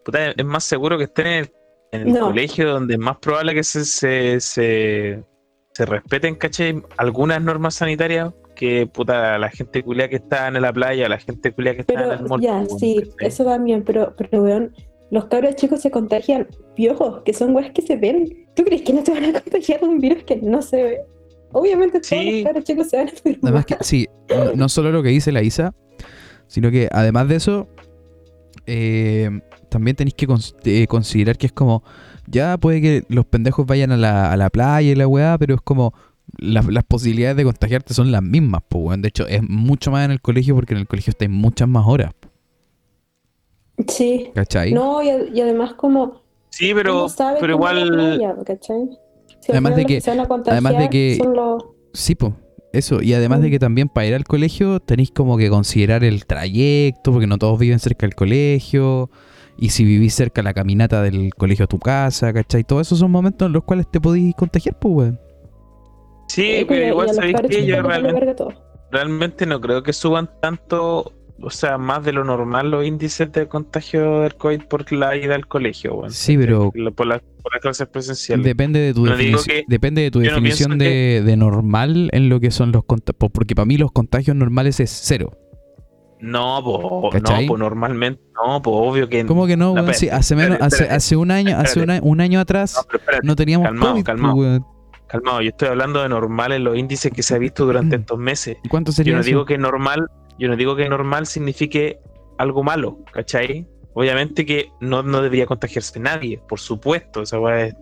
puta, 0.05 0.31
es 0.31 0.45
más 0.45 0.63
seguro 0.63 0.97
que 0.97 1.05
estén 1.05 1.27
en 1.27 1.33
el, 1.33 1.51
en 1.91 2.01
el 2.07 2.13
No. 2.13 2.27
colegio 2.27 2.69
donde 2.71 2.93
es 2.93 2.99
más 2.99 3.17
probable 3.17 3.53
que 3.53 3.63
se, 3.63 3.83
se, 3.85 4.39
se, 4.39 5.23
se 5.73 5.85
respeten, 5.85 6.35
¿cachai? 6.35 6.81
Algunas 6.97 7.41
normas 7.41 7.75
sanitarias 7.75 8.31
que, 8.63 8.87
puta, 8.87 9.37
la 9.37 9.49
gente 9.49 9.83
culia 9.83 10.07
que 10.09 10.15
está 10.17 10.47
en 10.47 10.61
la 10.61 10.71
playa, 10.71 11.09
la 11.09 11.17
gente 11.19 11.51
culia 11.51 11.73
que 11.75 11.81
está 11.81 11.93
en 12.01 12.11
el 12.19 12.23
mall. 12.29 12.39
ya, 12.41 12.65
sí, 12.79 13.03
eso 13.19 13.43
va 13.43 13.57
bien, 13.57 13.83
pero, 13.83 14.13
pero 14.17 14.43
weón, 14.43 14.73
los 15.11 15.25
cabros 15.25 15.55
chicos 15.55 15.81
se 15.81 15.91
contagian 15.91 16.47
piojos, 16.75 17.21
que 17.23 17.33
son 17.33 17.53
weas 17.55 17.71
que 17.71 17.81
se 17.81 17.95
ven. 17.97 18.47
¿Tú 18.55 18.63
crees 18.63 18.81
que 18.83 18.93
no 18.93 19.03
te 19.03 19.11
van 19.11 19.25
a 19.25 19.33
contagiar 19.33 19.81
de 19.81 19.87
un 19.87 19.99
virus 19.99 20.23
que 20.23 20.37
no 20.37 20.61
se 20.61 20.81
ve? 20.83 20.97
Obviamente 21.51 21.99
todos 21.99 22.07
Sí. 22.07 22.41
los 22.41 22.43
cabros 22.45 22.63
chicos 22.63 22.89
se 22.89 22.97
van 22.97 23.07
a 23.07 23.11
enfermar. 23.11 23.39
Además 23.43 23.65
que, 23.65 23.75
sí, 23.81 24.07
no, 24.29 24.53
no 24.55 24.69
solo 24.69 24.91
lo 24.91 25.03
que 25.03 25.09
dice 25.09 25.31
la 25.31 25.43
Isa, 25.43 25.73
sino 26.47 26.71
que 26.71 26.87
además 26.91 27.27
de 27.27 27.35
eso, 27.35 27.67
eh, 28.65 29.29
también 29.69 29.95
tenéis 29.95 30.13
que 30.15 30.27
cons- 30.27 30.55
eh, 30.65 30.87
considerar 30.87 31.37
que 31.37 31.47
es 31.47 31.51
como, 31.53 31.83
ya 32.27 32.57
puede 32.57 32.81
que 32.81 33.03
los 33.09 33.25
pendejos 33.25 33.65
vayan 33.65 33.91
a 33.91 33.97
la, 33.97 34.31
a 34.31 34.37
la 34.37 34.49
playa 34.49 34.91
y 34.91 34.95
la 34.95 35.07
weá, 35.07 35.37
pero 35.37 35.55
es 35.55 35.61
como, 35.61 35.93
las, 36.37 36.65
las 36.67 36.83
posibilidades 36.83 37.37
de 37.37 37.43
contagiarte 37.43 37.93
son 37.93 38.11
las 38.11 38.21
mismas, 38.23 38.61
pues 38.69 38.83
weón. 38.85 39.01
De 39.01 39.09
hecho, 39.09 39.27
es 39.27 39.41
mucho 39.43 39.91
más 39.91 40.05
en 40.05 40.11
el 40.11 40.21
colegio 40.21 40.55
porque 40.55 40.73
en 40.73 40.79
el 40.81 40.87
colegio 40.87 41.11
estáis 41.11 41.31
muchas 41.31 41.67
más 41.67 41.85
horas, 41.87 42.11
Sí. 43.87 44.29
¿cachai? 44.35 44.71
No, 44.73 45.01
y, 45.01 45.09
y 45.33 45.41
además 45.41 45.73
como 45.73 46.21
Sí, 46.49 46.71
pero, 46.75 47.07
pero 47.39 47.53
igual. 47.53 47.87
playa. 47.89 48.35
Si 49.39 49.51
Además 49.51 49.75
de 49.75 49.85
que- 49.85 50.01
además 50.47 50.77
de 50.77 50.89
que- 50.89 51.17
son 51.21 51.35
los- 51.35 51.65
Sí, 51.93 52.15
pues. 52.15 52.33
Eso, 52.71 53.01
y 53.03 53.13
además 53.13 53.41
de 53.41 53.49
Mm. 53.49 53.51
que 53.51 53.59
también 53.59 53.89
para 53.89 54.07
ir 54.07 54.15
al 54.15 54.23
colegio 54.23 54.79
tenéis 54.79 55.11
como 55.11 55.37
que 55.37 55.47
considerar 55.49 56.03
el 56.03 56.25
trayecto, 56.25 57.11
porque 57.11 57.27
no 57.27 57.37
todos 57.37 57.59
viven 57.59 57.77
cerca 57.79 58.07
del 58.07 58.15
colegio, 58.15 59.11
y 59.57 59.69
si 59.69 59.83
vivís 59.85 60.15
cerca 60.15 60.41
la 60.41 60.53
caminata 60.55 61.03
del 61.03 61.35
colegio 61.35 61.65
a 61.65 61.67
tu 61.67 61.77
casa, 61.77 62.33
¿cachai? 62.33 62.63
Todos 62.63 62.87
esos 62.87 62.97
son 62.99 63.11
momentos 63.11 63.45
en 63.45 63.53
los 63.53 63.63
cuales 63.63 63.85
te 63.91 64.01
podéis 64.01 64.33
contagiar, 64.33 64.79
pues, 64.79 64.93
weón. 64.95 65.19
Sí, 66.33 66.45
eh, 66.45 66.65
pero 66.67 66.87
igual 66.87 67.13
sabéis 67.13 67.35
que 67.47 67.65
yo 67.65 67.81
realmente, 67.81 68.35
realmente 68.91 69.45
no 69.45 69.61
creo 69.61 69.83
que 69.83 69.93
suban 69.93 70.29
tanto, 70.41 71.13
o 71.39 71.49
sea, 71.49 71.77
más 71.77 72.03
de 72.03 72.11
lo 72.11 72.23
normal 72.23 72.71
los 72.71 72.85
índices 72.85 73.31
de 73.31 73.47
contagio 73.47 74.21
del 74.21 74.35
COVID 74.35 74.61
por 74.63 74.91
la 74.91 75.15
ida 75.15 75.35
al 75.35 75.47
colegio, 75.47 75.93
weón. 75.95 76.11
Sí, 76.11 76.37
pero 76.37 76.71
Por, 76.71 77.05
la- 77.07 77.19
por 77.19 77.53
las 77.53 77.61
clases 77.61 77.87
presenciales. 77.87 78.43
depende 78.45 78.79
de 78.79 78.93
tu 78.93 79.05
No 79.05 79.15
depende 79.67 80.01
de 80.01 80.09
tu 80.11 80.19
no 80.21 80.25
definición 80.25 80.77
de, 80.79 81.21
de 81.23 81.37
normal 81.37 82.09
en 82.13 82.29
lo 82.29 82.39
que 82.39 82.49
son 82.51 82.71
los 82.71 82.83
contagios, 82.85 83.29
porque 83.31 83.53
para 83.53 83.65
mí 83.65 83.77
los 83.77 83.91
contagios 83.91 84.35
normales 84.35 84.79
es 84.79 84.89
cero. 84.89 85.37
No, 86.19 86.61
po, 86.63 87.09
¿Cachai? 87.11 87.41
no, 87.43 87.47
pues 87.49 87.59
normalmente, 87.59 88.21
no, 88.33 88.61
pues 88.61 88.75
obvio 88.79 89.09
que 89.09 89.25
¿Cómo 89.25 89.45
que 89.45 89.57
no, 89.57 89.75
Sí, 89.93 90.07
hace 90.09 90.35
menos, 90.37 90.53
espérate, 90.53 90.65
hace, 90.65 90.75
espérate. 90.75 90.95
hace 90.95 91.15
un 91.17 91.31
año, 91.31 91.57
hace 91.59 91.79
una- 91.81 91.99
un 92.01 92.21
año 92.21 92.39
atrás 92.39 92.75
No, 92.77 92.83
pero 92.87 92.97
espérate, 92.99 93.27
no 93.27 93.35
teníamos 93.35 93.67
calmado, 93.67 93.91
COVID, 93.93 94.03
calmado. 94.05 94.72
Calmado, 95.13 95.41
yo 95.41 95.49
estoy 95.49 95.67
hablando 95.69 96.01
de 96.01 96.09
normal 96.09 96.51
en 96.51 96.63
los 96.63 96.77
índices 96.77 97.11
que 97.11 97.23
se 97.23 97.35
ha 97.35 97.37
visto 97.37 97.65
durante 97.65 97.95
estos 97.97 98.17
meses. 98.19 98.57
¿Y 98.63 98.67
¿Cuánto 98.69 98.91
sería 98.91 99.11
Yo 99.11 99.15
no 99.17 99.21
eso? 99.21 99.27
digo 99.27 99.45
que 99.45 99.57
normal, 99.57 100.07
yo 100.39 100.47
no 100.49 100.55
digo 100.55 100.75
que 100.75 100.89
normal 100.89 101.25
signifique 101.27 101.99
algo 102.37 102.63
malo, 102.63 102.99
¿cachai? 103.11 103.67
Obviamente 103.93 104.45
que 104.45 104.69
no, 104.81 105.03
no 105.03 105.21
debería 105.21 105.45
contagiarse 105.45 105.99
nadie, 105.99 106.41
por 106.49 106.59
supuesto, 106.59 107.21
es- 107.21 107.33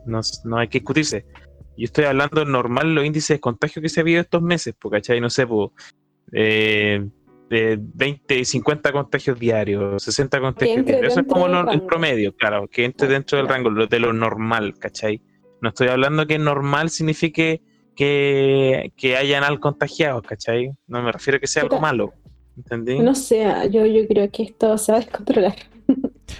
no, 0.05 0.19
no 0.43 0.57
hay 0.57 0.67
que 0.67 0.79
discutirse. 0.79 1.25
Yo 1.77 1.85
estoy 1.85 2.03
hablando 2.05 2.43
de 2.43 2.51
normal 2.51 2.93
los 2.93 3.05
índices 3.05 3.37
de 3.37 3.39
contagio 3.39 3.81
que 3.81 3.87
se 3.89 3.99
ha 3.99 4.03
habido 4.03 4.19
estos 4.21 4.41
meses, 4.41 4.75
¿cachai? 4.91 5.21
No 5.21 5.29
sé, 5.29 5.47
pues, 5.47 5.69
eh, 6.33 7.07
de 7.49 7.77
20, 7.81 8.45
50 8.45 8.91
contagios 8.91 9.37
diarios, 9.39 10.03
60 10.03 10.39
contagios 10.39 10.85
diarios. 10.85 11.11
Eso 11.13 11.21
es 11.21 11.27
como 11.27 11.47
lo- 11.47 11.69
el 11.71 11.81
promedio, 11.83 12.35
claro, 12.35 12.67
que 12.67 12.85
entre 12.85 13.07
dentro 13.07 13.37
del 13.37 13.47
rango 13.47 13.69
lo- 13.69 13.87
de 13.87 13.99
lo 13.99 14.13
normal, 14.13 14.75
¿cachai? 14.79 15.21
No 15.61 15.69
estoy 15.69 15.87
hablando 15.89 16.25
que 16.27 16.37
normal 16.39 16.89
signifique 16.89 17.61
que, 17.95 18.91
que 18.95 19.15
hayan 19.17 19.43
al 19.43 19.59
contagiados, 19.59 20.23
¿cachai? 20.23 20.71
No 20.87 21.01
me 21.03 21.11
refiero 21.11 21.37
a 21.37 21.39
que 21.39 21.47
sea 21.47 21.63
algo 21.63 21.79
malo, 21.79 22.13
¿entendí? 22.57 22.99
No 22.99 23.13
sé, 23.15 23.45
yo, 23.69 23.85
yo 23.85 24.07
creo 24.07 24.29
que 24.31 24.43
esto 24.43 24.77
se 24.77 24.91
va 24.91 24.97
a 24.97 25.01
descontrolar. 25.01 25.55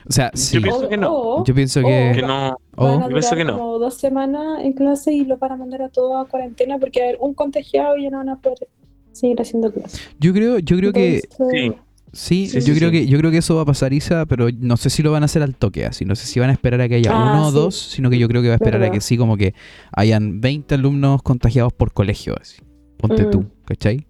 O 0.07 0.11
sea, 0.11 0.31
sí. 0.33 0.55
Yo 0.55 0.61
pienso 0.61 0.89
que 0.89 0.97
no. 0.97 1.13
o 1.13 1.43
Yo 1.43 1.53
pienso 1.53 1.81
o 1.81 1.83
que. 1.83 2.11
que 2.15 2.21
no, 2.21 2.57
o- 2.77 2.85
van 2.85 3.03
a 3.03 3.07
yo 3.07 3.09
pienso 3.09 3.29
durar 3.35 3.37
que 3.37 3.43
no. 3.51 3.57
como 3.59 3.79
dos 3.79 3.93
semanas 3.95 4.59
en 4.63 4.73
clase 4.73 5.11
y 5.13 5.25
lo 5.25 5.37
van 5.37 5.51
a 5.51 5.55
mandar 5.57 5.81
a 5.83 5.89
todos 5.89 6.25
a 6.25 6.29
cuarentena 6.29 6.79
porque 6.79 7.01
va 7.01 7.05
a 7.05 7.09
haber 7.09 7.19
un 7.21 7.33
contagiado 7.33 7.97
y 7.97 8.03
ya 8.03 8.09
no 8.09 8.17
van 8.19 8.29
a 8.29 8.39
poder 8.39 8.67
seguir 9.11 9.39
haciendo 9.41 9.71
clases. 9.71 10.09
yo 10.19 10.31
creo, 10.33 10.59
yo 10.59 10.77
creo 10.77 10.93
que. 10.93 11.15
Entonces, 11.17 11.49
Sí. 11.51 11.73
Sí, 12.13 12.47
Sí, 12.47 12.55
yo 12.59 12.73
sí, 12.73 12.79
creo 12.79 12.89
sí. 12.89 12.97
que 12.99 13.07
yo 13.07 13.17
creo 13.19 13.31
que 13.31 13.37
eso 13.37 13.55
va 13.55 13.61
a 13.61 13.65
pasar, 13.65 13.93
Isa, 13.93 14.25
pero 14.25 14.49
no 14.59 14.75
sé 14.75 14.89
si 14.89 15.01
lo 15.01 15.11
van 15.13 15.23
a 15.23 15.25
hacer 15.25 15.43
al 15.43 15.55
toque 15.55 15.85
así. 15.85 16.03
No 16.03 16.15
sé 16.15 16.27
si 16.27 16.39
van 16.41 16.49
a 16.49 16.53
esperar 16.53 16.81
a 16.81 16.89
que 16.89 16.95
haya 16.95 17.11
Ah, 17.13 17.31
uno 17.33 17.47
o 17.47 17.51
dos, 17.51 17.75
sino 17.75 18.09
que 18.09 18.17
yo 18.19 18.27
creo 18.27 18.41
que 18.41 18.49
va 18.49 18.55
a 18.55 18.57
esperar 18.57 18.83
a 18.83 18.91
que 18.91 18.99
sí, 18.99 19.15
como 19.17 19.37
que 19.37 19.53
hayan 19.95 20.41
20 20.41 20.75
alumnos 20.75 21.21
contagiados 21.23 21.71
por 21.71 21.93
colegio, 21.93 22.35
así. 22.39 22.61
Ponte 22.97 23.25
Mm. 23.25 23.29
tú, 23.31 23.45
¿cachai? 23.65 24.07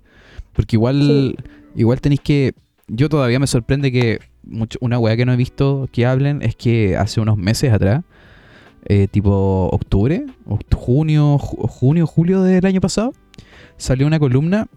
Porque 0.54 0.76
igual, 0.78 1.36
igual 1.76 2.02
tenéis 2.02 2.22
que. 2.22 2.54
Yo 2.88 3.08
todavía 3.08 3.40
me 3.40 3.48
sorprende 3.48 3.92
que 3.92 4.20
mucho, 4.44 4.78
una 4.82 4.98
weá 5.00 5.16
que 5.16 5.26
no 5.26 5.32
he 5.34 5.38
visto 5.38 5.88
que 5.92 6.06
hablen 6.06 6.42
es 6.42 6.56
que 6.56 6.98
hace 6.98 7.22
unos 7.22 7.38
meses 7.38 7.72
atrás, 7.72 8.04
eh, 8.86 9.08
tipo 9.10 9.70
octubre, 9.72 10.26
oct- 10.48 10.74
junio, 10.76 11.38
ju- 11.38 11.68
junio, 11.70 12.08
julio 12.08 12.42
del 12.42 12.66
año 12.66 12.82
pasado, 12.82 13.14
salió 13.78 14.08
una 14.08 14.18
columna 14.20 14.68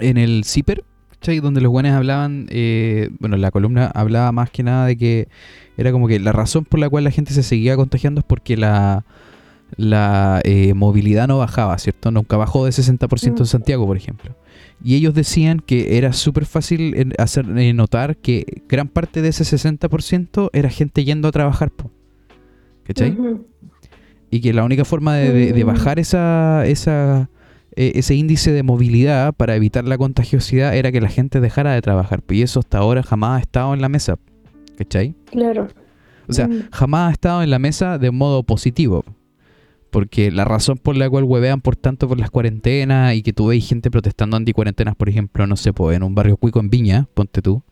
en 0.00 0.16
el 0.16 0.44
CIPER, 0.44 0.84
¿cachai? 1.26 1.40
Donde 1.40 1.60
los 1.60 1.72
buenos 1.72 1.92
hablaban, 1.92 2.46
eh, 2.50 3.10
bueno, 3.18 3.36
la 3.36 3.50
columna 3.50 3.86
hablaba 3.94 4.30
más 4.32 4.48
que 4.50 4.62
nada 4.62 4.86
de 4.86 4.96
que 4.96 5.28
era 5.76 5.90
como 5.90 6.06
que 6.06 6.20
la 6.20 6.30
razón 6.32 6.64
por 6.64 6.78
la 6.78 6.88
cual 6.88 7.02
la 7.04 7.10
gente 7.10 7.32
se 7.34 7.42
seguía 7.42 7.74
contagiando 7.76 8.20
es 8.20 8.24
porque 8.24 8.56
la, 8.56 9.04
la 9.76 10.40
eh, 10.44 10.72
movilidad 10.74 11.26
no 11.26 11.38
bajaba, 11.38 11.76
¿cierto? 11.78 12.10
Nunca 12.12 12.36
bajó 12.36 12.64
de 12.64 12.70
60% 12.70 13.26
en 13.26 13.42
Mm. 13.42 13.46
Santiago, 13.46 13.86
por 13.86 13.96
ejemplo. 13.96 14.36
Y 14.84 14.94
ellos 14.94 15.14
decían 15.14 15.58
que 15.58 15.98
era 15.98 16.12
súper 16.12 16.46
fácil 16.46 17.12
hacer 17.18 17.46
eh, 17.58 17.72
notar 17.72 18.16
que 18.18 18.62
gran 18.68 18.86
parte 18.88 19.20
de 19.20 19.28
ese 19.30 19.42
60% 19.44 20.50
era 20.52 20.70
gente 20.70 21.04
yendo 21.04 21.26
a 21.28 21.32
trabajar, 21.32 21.70
po. 21.70 21.90
¿cachai? 22.84 23.10
ujú. 23.18 23.46
y 24.30 24.40
que 24.40 24.52
la 24.52 24.62
única 24.64 24.84
forma 24.84 25.14
de, 25.16 25.32
de- 25.32 25.52
de 25.52 25.64
bajar 25.64 25.98
esa, 25.98 26.64
esa, 26.66 27.28
eh, 27.76 27.92
ese 27.94 28.14
índice 28.14 28.52
de 28.52 28.62
movilidad 28.62 29.34
para 29.34 29.54
evitar 29.54 29.84
la 29.84 29.98
contagiosidad 29.98 30.74
era 30.76 30.90
que 30.92 31.00
la 31.00 31.08
gente 31.08 31.40
dejara 31.40 31.72
de 31.72 31.82
trabajar. 31.82 32.22
Y 32.30 32.42
eso 32.42 32.60
hasta 32.60 32.78
ahora 32.78 33.02
jamás 33.02 33.38
ha 33.38 33.40
estado 33.42 33.74
en 33.74 33.80
la 33.80 33.88
mesa. 33.88 34.18
¿Cachai? 34.76 35.14
Claro. 35.30 35.68
O 36.28 36.32
sea, 36.32 36.48
Mm. 36.48 36.68
jamás 36.72 37.10
ha 37.10 37.12
estado 37.12 37.42
en 37.42 37.50
la 37.50 37.58
mesa 37.58 37.98
de 37.98 38.10
modo 38.10 38.42
positivo. 38.42 39.04
Porque 39.90 40.30
la 40.30 40.44
razón 40.44 40.76
por 40.78 40.96
la 40.96 41.08
cual 41.08 41.24
huevean 41.24 41.60
por 41.60 41.76
tanto 41.76 42.08
por 42.08 42.18
las 42.18 42.30
cuarentenas 42.30 43.14
y 43.14 43.22
que 43.22 43.32
tú 43.32 43.46
veis 43.46 43.66
gente 43.66 43.90
protestando 43.90 44.36
anti-cuarentenas, 44.36 44.96
por 44.96 45.08
ejemplo, 45.08 45.46
no 45.46 45.56
sé, 45.56 45.72
pues 45.72 45.96
en 45.96 46.02
un 46.02 46.14
barrio 46.14 46.36
cuico 46.36 46.60
en 46.60 46.68
Viña, 46.68 47.08
ponte 47.14 47.40
tú, 47.40 47.62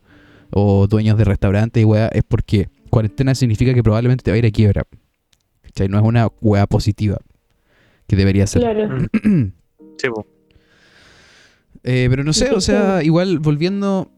o 0.51 0.87
dueños 0.87 1.17
de 1.17 1.25
restaurantes 1.25 1.81
y 1.81 1.85
hueá, 1.85 2.07
es 2.07 2.23
porque 2.23 2.69
cuarentena 2.89 3.35
significa 3.35 3.73
que 3.73 3.83
probablemente 3.83 4.23
te 4.23 4.31
va 4.31 4.35
a 4.35 4.37
ir 4.39 4.45
a 4.45 4.51
quiebra. 4.51 4.83
¿Cachai? 5.61 5.89
No 5.89 5.97
es 5.99 6.03
una 6.05 6.27
hueá 6.41 6.65
positiva 6.65 7.17
que 8.07 8.15
debería 8.15 8.47
ser. 8.47 8.61
Claro. 8.61 8.97
Sí, 9.97 10.09
po. 10.09 10.25
Eh, 11.83 12.07
pero 12.09 12.23
no 12.23 12.33
sé, 12.33 12.51
o 12.51 12.61
sea, 12.61 13.03
igual 13.03 13.39
volviendo 13.39 14.09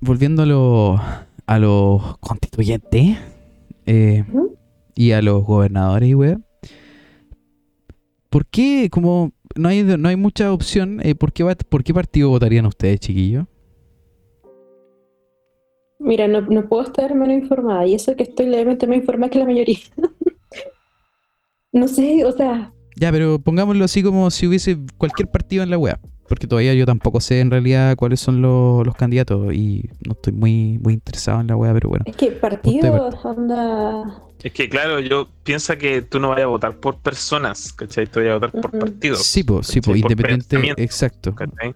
volviendo 0.00 0.42
a 0.42 0.46
los 0.46 1.00
a 1.46 1.58
los 1.58 2.18
constituyentes 2.18 3.18
eh, 3.86 4.24
y 4.94 5.12
a 5.12 5.22
los 5.22 5.44
gobernadores 5.44 6.08
y. 6.08 6.38
¿Por 8.30 8.46
qué, 8.46 8.88
como 8.90 9.32
no 9.54 9.68
hay, 9.68 9.82
no 9.84 10.08
hay 10.08 10.16
mucha 10.16 10.52
opción, 10.52 11.00
eh, 11.04 11.14
¿por, 11.14 11.32
qué, 11.32 11.44
¿por 11.68 11.84
qué 11.84 11.94
partido 11.94 12.30
votarían 12.30 12.66
ustedes, 12.66 13.00
chiquillos? 13.00 13.46
Mira, 16.00 16.26
no, 16.26 16.40
no 16.40 16.68
puedo 16.68 16.82
estar 16.82 17.14
menos 17.14 17.38
informada 17.38 17.86
y 17.86 17.94
eso 17.94 18.16
que 18.16 18.24
estoy 18.24 18.46
levemente 18.46 18.86
más 18.86 18.96
informada 18.96 19.30
que 19.30 19.38
la 19.38 19.44
mayoría. 19.44 19.78
no 21.72 21.86
sé, 21.86 22.24
o 22.24 22.32
sea, 22.32 22.72
Ya, 22.96 23.10
pero 23.10 23.38
pongámoslo 23.38 23.84
así 23.84 24.02
como 24.02 24.30
si 24.30 24.46
hubiese 24.46 24.78
cualquier 24.98 25.28
partido 25.28 25.62
en 25.62 25.70
la 25.70 25.78
web. 25.78 25.98
Porque 26.28 26.46
todavía 26.46 26.72
yo 26.74 26.86
tampoco 26.86 27.20
sé 27.20 27.40
en 27.40 27.50
realidad 27.50 27.96
cuáles 27.96 28.18
son 28.18 28.40
los, 28.40 28.84
los 28.86 28.94
candidatos 28.96 29.52
y 29.52 29.90
no 30.06 30.12
estoy 30.12 30.32
muy, 30.32 30.78
muy 30.82 30.94
interesado 30.94 31.40
en 31.40 31.48
la 31.48 31.56
web, 31.56 31.74
pero 31.74 31.90
bueno. 31.90 32.04
es 32.06 32.16
que 32.16 32.32
partidos, 32.32 33.14
onda. 33.24 34.22
Es 34.42 34.52
que 34.52 34.68
claro, 34.68 35.00
yo 35.00 35.28
pienso 35.42 35.76
que 35.76 36.02
tú 36.02 36.20
no 36.20 36.30
vayas 36.30 36.44
a 36.44 36.48
votar 36.48 36.76
por 36.76 36.98
personas, 36.98 37.72
¿cachai? 37.72 38.06
Tú 38.06 38.20
vayas 38.20 38.32
a 38.32 38.34
votar 38.34 38.52
por 38.52 38.66
Ujú. 38.70 38.78
partidos. 38.78 39.22
Sí, 39.22 39.42
pues, 39.42 39.66
sí, 39.66 39.80
pues, 39.80 40.00
Por 40.00 40.10
independiente, 40.12 40.82
exacto. 40.82 41.34
¿cachai? 41.34 41.74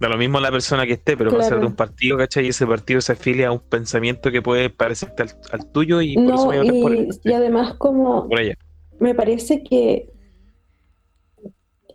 Da 0.00 0.08
lo 0.08 0.16
mismo 0.16 0.38
la 0.38 0.50
persona 0.52 0.86
que 0.86 0.92
esté, 0.92 1.16
pero 1.16 1.32
va 1.32 1.40
a 1.40 1.42
ser 1.42 1.58
de 1.58 1.66
un 1.66 1.74
partido, 1.74 2.16
¿cachai? 2.16 2.46
Y 2.46 2.48
ese 2.50 2.66
partido 2.66 3.00
se 3.00 3.12
afilia 3.12 3.48
a 3.48 3.52
un 3.52 3.58
pensamiento 3.60 4.30
que 4.30 4.42
puede 4.42 4.70
parecerte 4.70 5.24
al, 5.24 5.30
al 5.50 5.72
tuyo 5.72 6.00
y 6.02 6.14
por 6.14 6.34
eso 6.34 6.36
No, 6.36 6.44
voy 6.46 6.56
a 6.56 6.60
votar 6.60 6.74
por 6.82 6.92
y, 6.94 6.98
él. 6.98 7.08
y 7.24 7.32
¿cachai? 7.32 7.34
además 7.34 7.74
como 7.78 8.28
Por 8.28 8.40
ella. 8.40 8.54
Me 9.00 9.14
parece 9.14 9.62
que 9.62 10.10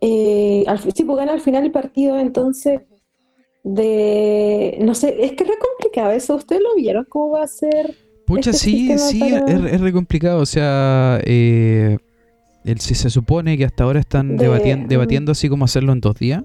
eh, 0.02 0.64
al, 0.68 0.80
fi- 0.80 0.92
sí, 0.92 1.04
pues 1.04 1.18
gana 1.18 1.34
al 1.34 1.42
final 1.42 1.64
el 1.64 1.72
partido, 1.72 2.18
entonces 2.20 2.82
de 3.64 4.78
no 4.82 4.94
sé, 4.94 5.16
es 5.24 5.32
que 5.34 5.44
es 5.44 5.50
re 5.50 5.56
complicado 5.58 6.12
eso, 6.12 6.36
¿ustedes 6.36 6.62
lo 6.62 6.76
vieron? 6.76 7.06
¿Cómo 7.08 7.32
va 7.32 7.44
a 7.44 7.48
ser? 7.48 7.96
Pucha, 8.26 8.52
este 8.52 8.54
sí, 8.66 8.98
sí, 8.98 9.20
para- 9.20 9.46
es, 9.46 9.74
es 9.74 9.82
re 9.82 9.94
complicado. 9.94 10.42
O 10.42 10.46
sea, 10.46 11.20
eh, 11.26 11.98
el, 12.66 12.80
si 12.80 12.96
se 12.96 13.10
supone 13.10 13.58
que 13.58 13.66
hasta 13.66 13.84
ahora 13.86 14.00
están 14.02 14.36
De- 14.38 14.48
debatien- 14.50 14.88
debatiendo 14.88 15.32
así 15.32 15.48
como 15.50 15.66
hacerlo 15.66 15.94
en 15.94 16.02
dos 16.02 16.16
días. 16.20 16.44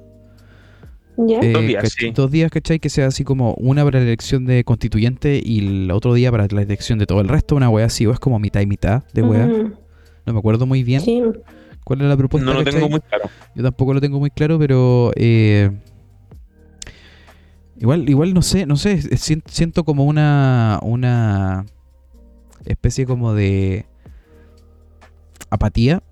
¿Ya? 1.16 1.40
Eh, 1.40 1.50
Dos 1.52 1.66
días, 1.66 1.92
sí. 1.98 2.10
Dos 2.12 2.30
días, 2.30 2.48
¿cachai? 2.48 2.78
Que 2.78 2.88
sea 2.88 3.06
así 3.08 3.24
como 3.24 3.54
una 3.54 3.82
para 3.84 3.98
la 3.98 4.04
elección 4.04 4.46
de 4.46 4.62
constituyente 4.62 5.40
y 5.44 5.66
el 5.66 5.90
otro 5.90 6.14
día 6.14 6.30
para 6.30 6.46
la 6.48 6.62
elección 6.62 7.00
de 7.00 7.06
todo 7.06 7.20
el 7.20 7.26
resto, 7.28 7.56
una 7.56 7.68
wea 7.68 7.86
así, 7.86 8.06
o 8.06 8.12
es 8.12 8.20
como 8.20 8.38
mitad 8.38 8.60
y 8.60 8.66
mitad 8.66 9.02
de 9.14 9.22
wea. 9.22 9.46
Ujú, 9.46 9.72
No 10.28 10.34
me 10.34 10.38
acuerdo 10.40 10.66
muy 10.66 10.82
bien 10.84 11.00
Sí, 11.00 11.22
cuál 11.84 12.02
es 12.02 12.08
la 12.08 12.16
propuesta. 12.16 12.44
No 12.46 12.52
lo 12.52 12.64
¿cachai? 12.64 12.80
tengo 12.80 12.90
muy 12.90 13.00
claro. 13.00 13.30
Yo 13.54 13.62
tampoco 13.62 13.94
lo 13.94 14.00
tengo 14.00 14.18
muy 14.20 14.30
claro, 14.30 14.58
pero 14.58 15.10
eh, 15.16 15.70
igual, 17.78 18.08
igual 18.08 18.34
no 18.34 18.42
sé, 18.42 18.66
no 18.66 18.76
sé, 18.76 19.00
siento 19.16 19.84
como 19.84 20.04
una, 20.04 20.78
una 20.82 21.64
especie 22.64 23.06
como 23.06 23.32
de 23.34 23.86
apatía, 25.50 26.02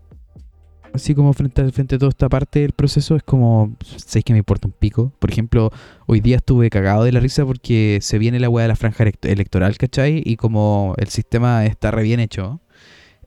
así 0.93 1.15
como 1.15 1.33
frente 1.35 1.61
a, 1.63 1.71
frente 1.71 1.97
a 1.97 1.99
toda 1.99 2.09
esta 2.11 2.29
parte 2.29 2.61
del 2.61 2.73
proceso, 2.73 3.17
es 3.17 3.23
como, 3.23 3.77
sé 3.97 4.23
que 4.23 4.33
me 4.33 4.39
importa 4.39 4.67
un 4.67 4.73
pico. 4.73 5.13
Por 5.19 5.31
ejemplo, 5.31 5.71
hoy 6.07 6.21
día 6.21 6.37
estuve 6.37 6.71
cagado 6.71 7.05
de 7.05 7.13
la 7.13 7.21
risa 7.21 7.45
porque 7.45 7.99
se 8.01 8.19
viene 8.19 8.41
la 8.41 8.49
weá 8.49 8.63
de 8.65 8.69
la 8.69 8.77
franja 8.77 9.05
elect- 9.05 9.29
electoral, 9.29 9.77
¿cachai? 9.77 10.23
Y 10.25 10.37
como 10.37 10.95
el 10.97 11.09
sistema 11.09 11.67
está 11.67 11.91
re 11.91 12.03
bien 12.03 12.21
hecho, 12.21 12.61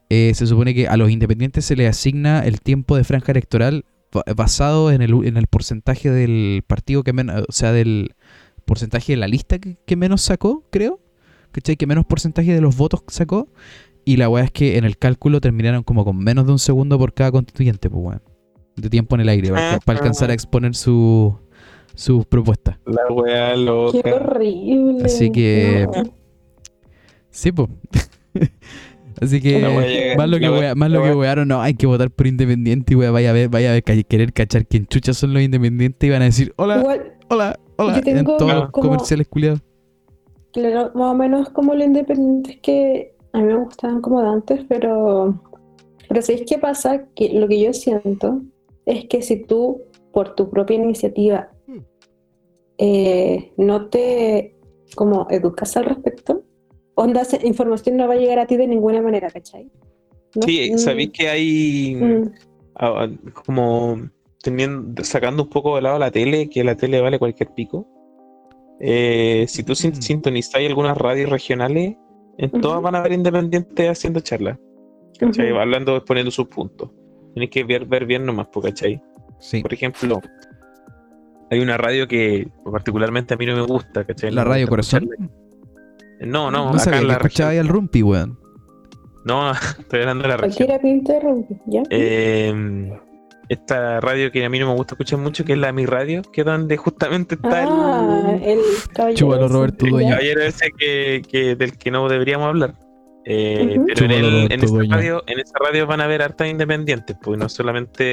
eh, 0.10 0.32
se 0.36 0.48
supone 0.48 0.74
que 0.74 0.88
a 0.88 0.98
los 0.98 1.10
independientes 1.12 1.66
se 1.66 1.76
les 1.76 1.90
asigna 1.90 2.42
el 2.42 2.62
tiempo 2.62 2.96
de 2.98 3.04
franja 3.04 3.32
electoral 3.32 3.86
ba- 4.12 4.24
basado 4.36 4.92
en 4.92 5.02
el, 5.02 5.14
en 5.26 5.38
el 5.38 5.48
porcentaje 5.48 6.10
del 6.10 6.64
partido 6.66 7.04
que 7.04 7.14
menos, 7.14 7.44
o 7.48 7.52
sea, 7.52 7.72
del 7.72 8.16
porcentaje 8.66 9.14
de 9.14 9.18
la 9.18 9.28
lista 9.28 9.60
que, 9.60 9.78
que 9.86 9.96
menos 9.96 10.22
sacó, 10.22 10.66
creo. 10.72 11.00
¿Cachai? 11.52 11.78
Que 11.78 11.88
menos 11.88 12.06
porcentaje 12.06 12.54
de 12.54 12.62
los 12.62 12.78
votos 12.78 13.02
sacó. 13.08 13.48
Y 14.06 14.18
la 14.18 14.30
weá 14.30 14.44
es 14.44 14.52
que 14.52 14.78
en 14.78 14.86
el 14.86 14.98
cálculo 14.98 15.42
terminaron 15.42 15.82
como 15.84 16.06
con 16.06 16.18
menos 16.18 16.46
de 16.46 16.52
un 16.52 16.60
segundo 16.60 16.98
por 17.00 17.14
cada 17.14 17.32
constituyente, 17.32 17.90
pues 17.90 18.04
weón. 18.04 18.22
De 18.76 18.90
tiempo 18.90 19.16
en 19.16 19.22
el 19.22 19.30
aire, 19.30 19.50
para, 19.50 19.80
para 19.80 19.98
alcanzar 20.00 20.30
a 20.30 20.34
exponer 20.34 20.74
su, 20.76 21.38
sus 21.96 22.26
propuestas. 22.28 22.78
La 22.86 23.02
wea 23.12 23.52
qué 23.54 23.58
loca. 23.58 24.16
horrible. 24.16 25.06
Así 25.06 25.32
que- 25.32 25.88
No. 25.94 26.04
Sí, 27.32 27.52
pues. 27.52 27.70
Así 29.22 29.42
que 29.42 29.60
más 30.18 30.30
lo 30.30 30.40
que 30.40 30.50
wea- 30.50 30.76
más 30.76 30.90
lo 30.92 31.02
que 31.04 31.10
wea- 31.10 31.18
wearon, 31.18 31.48
no, 31.48 31.62
hay 31.62 31.74
que 31.74 31.86
votar 31.88 32.10
por 32.10 32.26
independiente 32.28 32.94
y 32.94 32.96
wea, 32.96 33.12
vaya 33.12 33.32
a 33.32 33.34
ver, 33.34 33.50
vaya 33.50 33.72
a 33.72 33.74
ver, 33.74 33.84
querer 33.84 34.32
cachar 34.34 34.66
quién 34.66 34.86
chucha 34.88 35.14
son 35.14 35.34
los 35.34 35.42
independientes 35.44 36.08
y 36.08 36.12
van 36.12 36.22
a 36.22 36.26
decir, 36.26 36.54
hola, 36.58 36.80
Igual, 36.80 37.14
hola, 37.30 37.60
hola, 37.78 37.96
yo 37.98 38.02
tengo 38.04 38.20
en 38.20 38.26
todos 38.26 38.54
los 38.54 38.72
como- 38.72 38.90
comerciales 38.90 39.28
culiados. 39.28 39.62
claro, 40.54 40.92
más 40.96 41.12
o 41.12 41.16
menos 41.16 41.50
como 41.50 41.74
los 41.74 41.86
independientes 41.86 42.58
que 42.62 43.14
a 43.34 43.40
mí 43.40 43.46
me 43.46 43.56
gustaban 43.58 44.02
como 44.02 44.22
de 44.22 44.28
antes, 44.30 44.62
pero 44.70 45.42
Pero 46.08 46.22
¿sabéis 46.24 46.46
qué 46.50 46.58
pasa? 46.58 47.06
Que 47.16 47.34
lo 47.40 47.48
que 47.48 47.62
yo 47.62 47.72
siento 47.72 48.42
es 48.88 49.06
que 49.06 49.22
si 49.22 49.44
tú, 49.44 49.82
por 50.12 50.34
tu 50.34 50.50
propia 50.50 50.76
iniciativa, 50.78 51.50
Hmm. 51.68 51.82
eh, 52.80 53.52
no 53.58 53.88
te 53.90 54.56
como 54.96 55.28
educas 55.30 55.78
al 55.78 55.86
respecto, 55.86 56.44
onda, 57.04 57.22
esa 57.22 57.38
información 57.46 57.98
no 57.98 58.08
va 58.08 58.14
a 58.14 58.18
llegar 58.18 58.40
a 58.40 58.46
ti 58.46 58.58
de 58.58 58.68
ninguna 58.68 59.02
manera, 59.02 59.30
¿cachai? 59.30 59.70
¿No? 60.36 60.42
Sí, 60.44 60.72
Mm, 60.74 60.78
sabéis 60.78 61.10
que 61.12 61.28
hay 61.30 61.96
mm, 61.96 62.32
ah, 62.76 63.06
ah, 63.06 63.10
como 63.46 64.10
teniendo, 64.42 65.04
sacando 65.04 65.44
un 65.44 65.50
poco 65.50 65.76
de 65.76 65.82
lado 65.82 65.98
la 66.00 66.12
tele, 66.12 66.50
que 66.50 66.64
la 66.64 66.76
tele 66.76 67.02
vale 67.02 67.18
cualquier 67.20 67.50
pico. 67.54 67.88
Eh, 68.80 69.46
si 69.48 69.64
tú 69.64 69.74
Mm. 69.74 70.02
sintonizas 70.02 70.56
algunas 70.56 70.98
radios 70.98 71.30
regionales, 71.30 71.96
en 72.38 72.52
todas 72.62 72.82
van 72.82 72.96
a 72.96 73.00
haber 73.00 73.12
independientes 73.14 73.90
haciendo 73.90 74.22
charlas, 74.22 74.58
¿cachai? 75.20 75.52
ujú. 75.52 75.60
Hablando, 75.60 75.98
exponiendo 75.98 76.32
sus 76.32 76.48
puntos. 76.48 76.90
Tienes 77.34 77.50
que 77.50 77.64
ver, 77.66 77.86
ver 77.86 78.06
bien 78.06 78.26
nomás, 78.26 78.48
po, 78.48 78.62
¿cachai? 78.62 79.02
Sí. 79.40 79.62
Por 79.62 79.74
ejemplo, 79.74 80.22
hay 81.52 81.60
una 81.60 81.78
radio 81.78 82.08
que 82.08 82.48
particularmente 82.72 83.34
a 83.34 83.38
mí 83.38 83.46
no 83.46 83.56
me 83.56 83.64
gusta, 83.64 84.06
¿cachai? 84.06 84.32
La 84.32 84.44
No 84.44 84.50
Radio 84.52 84.68
Corazón. 84.68 85.04
escucharla. 85.04 85.39
No, 86.20 86.52
no, 86.52 86.66
No, 86.66 86.70
acá 86.70 86.80
sabía 86.80 87.00
en 87.00 87.04
que 87.04 87.08
la 87.08 87.14
escuchaba 87.16 87.50
ahí 87.52 87.58
al 87.58 87.68
Rumpi, 87.68 88.04
weón. 88.04 88.40
No, 89.26 89.52
estoy 89.80 90.00
hablando 90.02 90.24
de 90.24 90.30
la 90.30 90.38
región. 90.38 90.56
Cualquiera 90.68 90.80
que 90.80 90.88
interrumpe, 90.88 91.62
¿ya? 91.68 91.84
Eh, 91.90 92.92
esta 93.50 94.00
radio 94.00 94.32
que 94.32 94.46
a 94.46 94.50
mí 94.50 94.60
no 94.60 94.68
me 94.68 94.76
gusta 94.76 94.94
escuchar 94.94 95.20
mucho, 95.20 95.44
que 95.44 95.54
es 95.54 95.58
la 95.60 95.72
Mi 95.72 95.86
Radio, 95.86 96.22
que 96.32 96.42
es 96.42 96.46
donde 96.46 96.78
justamente 96.78 97.36
está 97.36 97.64
ah, 97.68 98.38
el, 98.44 98.44
el 98.44 98.60
caballero. 98.94 99.18
Chúbalo, 99.18 99.48
Roberto 99.48 99.86
el 99.86 99.92
caballero 100.10 100.42
ese 100.44 100.72
que, 100.78 101.22
que- 101.28 101.56
del 101.56 101.78
que 101.78 101.90
no 101.92 102.08
deberíamos 102.08 102.48
hablar. 102.48 102.76
Eh, 103.26 103.78
pero 103.88 104.06
en, 104.06 104.12
el- 104.12 104.52
en 104.52 104.64
esa 104.64 104.76
radio, 104.96 105.24
en 105.28 105.40
esa 105.40 105.54
radio 105.60 105.86
van 105.88 106.02
a 106.02 106.06
haber 106.06 106.22
hartas 106.22 106.48
independientes, 106.48 107.16
pues 107.22 107.38
no 107.40 107.50
solamente 107.50 108.04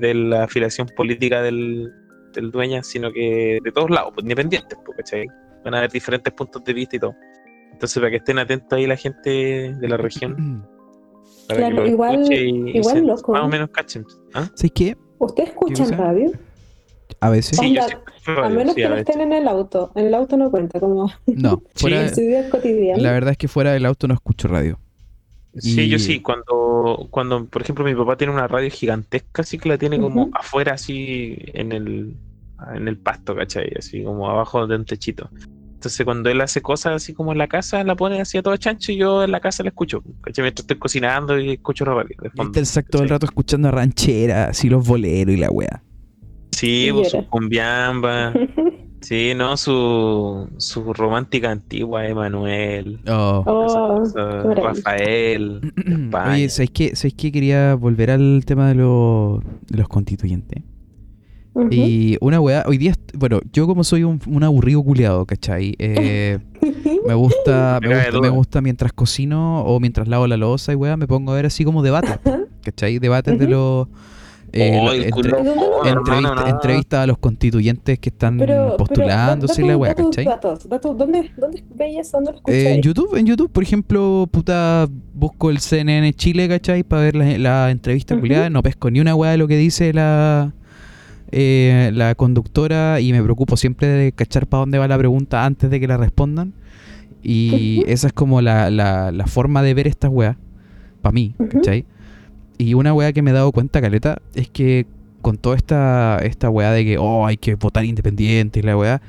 de 0.00 0.14
la 0.14 0.44
afiliación 0.44 0.88
política 0.96 1.42
del, 1.42 1.90
del 2.34 2.50
dueño, 2.50 2.82
sino 2.82 3.12
que 3.12 3.58
de 3.62 3.72
todos 3.72 3.90
lados, 3.90 4.12
pues 4.14 4.24
independientes, 4.24 4.78
pues, 4.84 4.96
¿cachai? 4.98 5.26
Van 5.64 5.74
a 5.74 5.78
haber 5.78 5.90
diferentes 5.92 6.32
puntos 6.32 6.64
de 6.64 6.72
vista 6.72 6.96
y 6.96 6.98
todo. 7.00 7.14
Entonces, 7.72 7.98
para 7.98 8.10
que 8.10 8.16
estén 8.16 8.38
atentos 8.38 8.72
ahí 8.72 8.86
la 8.86 8.96
gente 8.96 9.74
de 9.78 9.88
la 9.88 9.96
región, 9.96 10.66
para 11.48 11.58
Claro, 11.60 11.76
que 11.76 11.82
lo 11.82 11.86
igual- 11.88 12.32
y, 12.32 12.34
y 12.34 12.76
igual 12.78 12.96
se- 12.96 13.02
loco, 13.02 13.32
más 13.32 13.42
o 13.42 13.48
menos 13.48 13.70
cachen. 13.70 14.04
¿Ah? 14.34 14.48
¿Sabes 14.54 14.72
qué? 14.74 14.96
¿Ustedes 15.18 15.50
escuchan 15.50 15.86
cosa? 15.90 15.96
radio? 15.96 16.32
A 17.20 17.30
veces. 17.30 17.58
Sí, 17.58 17.68
Onda, 17.78 17.86
sí 17.88 18.30
A 18.36 18.48
menos 18.48 18.74
sí, 18.74 18.80
que 18.80 18.86
a 18.86 18.88
no 18.90 18.94
veces. 18.96 19.08
estén 19.08 19.22
en 19.22 19.32
el 19.32 19.48
auto. 19.48 19.92
En 19.94 20.06
el 20.06 20.14
auto 20.14 20.36
no 20.36 20.50
cuenta, 20.50 20.80
como 20.80 21.10
No, 21.26 21.62
fuera 21.74 22.00
en 22.02 22.08
de- 22.08 22.14
su 22.14 22.20
vida 22.20 22.50
cotidiana. 22.50 23.02
la 23.02 23.12
verdad 23.12 23.30
es 23.32 23.38
que 23.38 23.48
fuera 23.48 23.72
del 23.72 23.86
auto 23.86 24.08
no 24.08 24.14
escucho 24.14 24.48
radio. 24.48 24.78
Sí, 25.54 25.82
Y- 25.82 25.88
yo 25.88 25.98
sí, 25.98 26.20
cuando, 26.20 27.06
cuando, 27.10 27.46
por 27.46 27.62
ejemplo, 27.62 27.84
mi 27.84 27.94
papá 27.94 28.16
tiene 28.16 28.32
una 28.32 28.46
radio 28.48 28.68
gigantesca, 28.70 29.42
así 29.42 29.56
que 29.58 29.68
la 29.70 29.78
tiene 29.78 29.98
como 29.98 30.28
afuera, 30.34 30.74
así 30.74 31.36
en 31.54 31.72
el, 31.72 32.16
en 32.74 32.88
el 32.88 32.98
pasto, 32.98 33.34
¿cachai? 33.34 33.72
Así 33.78 34.02
como 34.02 34.28
abajo 34.28 34.66
de 34.66 34.76
un 34.76 34.84
techito. 34.84 35.30
Entonces, 35.86 36.04
cuando 36.04 36.30
él 36.30 36.40
hace 36.40 36.62
cosas 36.62 36.96
así 36.96 37.14
como 37.14 37.30
en 37.30 37.38
la 37.38 37.46
casa, 37.46 37.84
la 37.84 37.94
pone 37.94 38.20
así 38.20 38.36
a 38.38 38.42
todo 38.42 38.56
chancho 38.56 38.90
y 38.90 38.96
yo 38.96 39.22
en 39.22 39.30
la 39.30 39.38
casa 39.38 39.62
la 39.62 39.68
escucho, 39.68 40.02
¿cachai? 40.20 40.42
Mientras 40.42 40.64
estoy 40.64 40.78
cocinando 40.78 41.38
y 41.38 41.50
escucho 41.52 41.84
Y 41.84 42.28
fondo, 42.30 42.42
está 42.46 42.58
el 42.58 42.66
sac 42.66 42.90
todo 42.90 43.04
el 43.04 43.08
rato 43.08 43.26
escuchando 43.26 43.70
rancheras, 43.70 44.50
así 44.50 44.68
los 44.68 44.84
boleros 44.84 45.32
y 45.32 45.38
la 45.38 45.48
wea. 45.48 45.84
Sí, 46.50 46.86
Y 46.88 46.92
pues, 46.92 47.10
su 47.10 47.24
cumbiamba. 47.28 48.32
Sí, 49.02 49.34
no, 49.36 49.56
su, 49.56 50.48
su 50.56 50.92
romántica 50.92 51.52
antigua, 51.52 52.08
Emanuel. 52.08 52.98
Oh. 53.06 53.44
Oh. 53.46 54.54
Rafael. 54.54 55.60
Oye, 56.28 56.48
¿sabéis 56.48 56.70
qué? 56.72 56.96
¿sabéis 56.96 57.14
qué? 57.14 57.30
Quería 57.30 57.76
volver 57.76 58.10
al 58.10 58.42
tema 58.44 58.66
de, 58.68 58.74
los 58.74 59.44
de 59.68 59.78
los 59.78 59.86
constituyentes. 59.86 60.64
Y 61.70 62.16
una 62.20 62.40
weá, 62.40 62.64
hoy 62.66 62.78
día, 62.78 62.94
bueno, 63.18 63.40
yo 63.52 63.66
como 63.66 63.84
soy 63.84 64.04
un, 64.04 64.20
un 64.26 64.42
aburrido 64.44 64.82
culiado, 64.82 65.24
¿cachai? 65.26 65.74
Eh, 65.78 66.38
me 67.06 67.14
gusta, 67.14 67.78
me 67.82 67.88
gusta, 67.94 68.20
me 68.20 68.28
gusta 68.28 68.60
mientras 68.60 68.92
cocino 68.92 69.62
o 69.62 69.80
mientras 69.80 70.08
lavo 70.08 70.26
la 70.26 70.36
loza 70.36 70.72
y 70.72 70.76
weá, 70.76 70.96
me 70.96 71.06
pongo 71.06 71.32
a 71.32 71.34
ver 71.36 71.46
así 71.46 71.64
como 71.64 71.82
debates, 71.82 72.18
¿cachai? 72.62 72.98
Debates 72.98 73.38
de 73.38 73.48
los... 73.48 73.88
eh, 74.52 74.78
Oh, 74.80 74.92
entre- 74.92 75.10
culo, 75.10 75.36
¿Dónde 75.36 75.54
lo- 75.56 75.84
hermano, 75.84 76.28
entrevista- 76.28 76.48
entrevistas 76.50 77.00
a 77.00 77.06
los 77.06 77.18
constituyentes 77.18 77.98
que 77.98 78.08
están 78.08 78.38
Pero, 78.38 78.76
postulándose 78.76 79.54
y 79.60 79.64
pero, 79.64 79.68
la 79.68 79.76
weá, 79.76 79.94
¿cachai? 79.94 80.24
datos, 80.24 80.68
da 80.68 80.80
tus- 80.80 80.96
¿Dónde, 80.96 81.30
¿Dónde 81.36 81.62
eso? 81.98 82.16
¿Dónde 82.18 82.32
lo 82.32 82.38
Eh, 82.52 82.74
en 82.76 82.82
YouTube, 82.82 83.16
en 83.16 83.26
YouTube, 83.26 83.50
por 83.50 83.62
ejemplo, 83.62 84.26
puta, 84.30 84.88
busco 85.14 85.50
el 85.50 85.58
CNN 85.58 86.12
Chile, 86.14 86.48
¿cachai? 86.48 86.84
Para 86.84 87.02
ver 87.02 87.16
la, 87.16 87.38
la 87.38 87.70
entrevista 87.70 88.18
culiada, 88.18 88.48
no 88.48 88.62
pesco 88.62 88.90
ni 88.90 89.00
una 89.00 89.14
weá 89.14 89.32
de 89.32 89.36
lo 89.38 89.46
que 89.48 89.56
dice 89.56 89.92
la, 89.92 90.52
eh, 91.38 91.90
la 91.92 92.14
conductora 92.14 92.98
y 92.98 93.12
me 93.12 93.22
preocupo 93.22 93.58
siempre 93.58 93.86
de 93.88 94.12
cachar 94.12 94.46
para 94.46 94.60
dónde 94.60 94.78
va 94.78 94.88
la 94.88 94.96
pregunta 94.96 95.44
antes 95.44 95.68
de 95.68 95.78
que 95.78 95.86
la 95.86 95.98
respondan. 95.98 96.54
Y 97.22 97.84
esa 97.88 98.06
es 98.06 98.14
como 98.14 98.40
la, 98.40 98.70
la, 98.70 99.12
la 99.12 99.26
forma 99.26 99.62
de 99.62 99.74
ver 99.74 99.86
estas 99.86 100.10
weas, 100.10 100.36
para 101.02 101.12
mí. 101.12 101.34
Y 102.56 102.72
una 102.72 102.94
weá 102.94 103.12
que 103.12 103.20
me 103.20 103.32
he 103.32 103.34
dado 103.34 103.52
cuenta, 103.52 103.82
Caleta, 103.82 104.22
es 104.34 104.48
que 104.48 104.86
con 105.20 105.36
toda 105.36 105.56
esta, 105.56 106.20
esta 106.22 106.48
weá 106.48 106.70
de 106.70 106.86
que, 106.86 106.96
oh, 106.96 107.26
hay 107.26 107.36
que 107.36 107.54
votar 107.56 107.84
independiente 107.84 108.60
y 108.60 108.62
la 108.62 108.74
weá, 108.74 109.02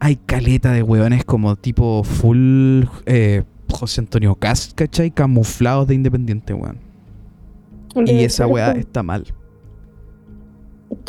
hay 0.00 0.16
caleta 0.16 0.72
de 0.72 0.82
weones 0.82 1.24
como 1.24 1.54
tipo 1.54 2.02
full 2.02 2.84
eh, 3.06 3.44
José 3.70 4.00
Antonio 4.00 4.34
Cast, 4.34 4.72
¿cachai? 4.74 5.12
Camuflados 5.12 5.86
de 5.86 5.94
independiente, 5.94 6.52
weón. 6.52 6.78
Y 8.06 8.24
esa 8.24 8.48
weá 8.48 8.72
está 8.72 9.04
mal. 9.04 9.24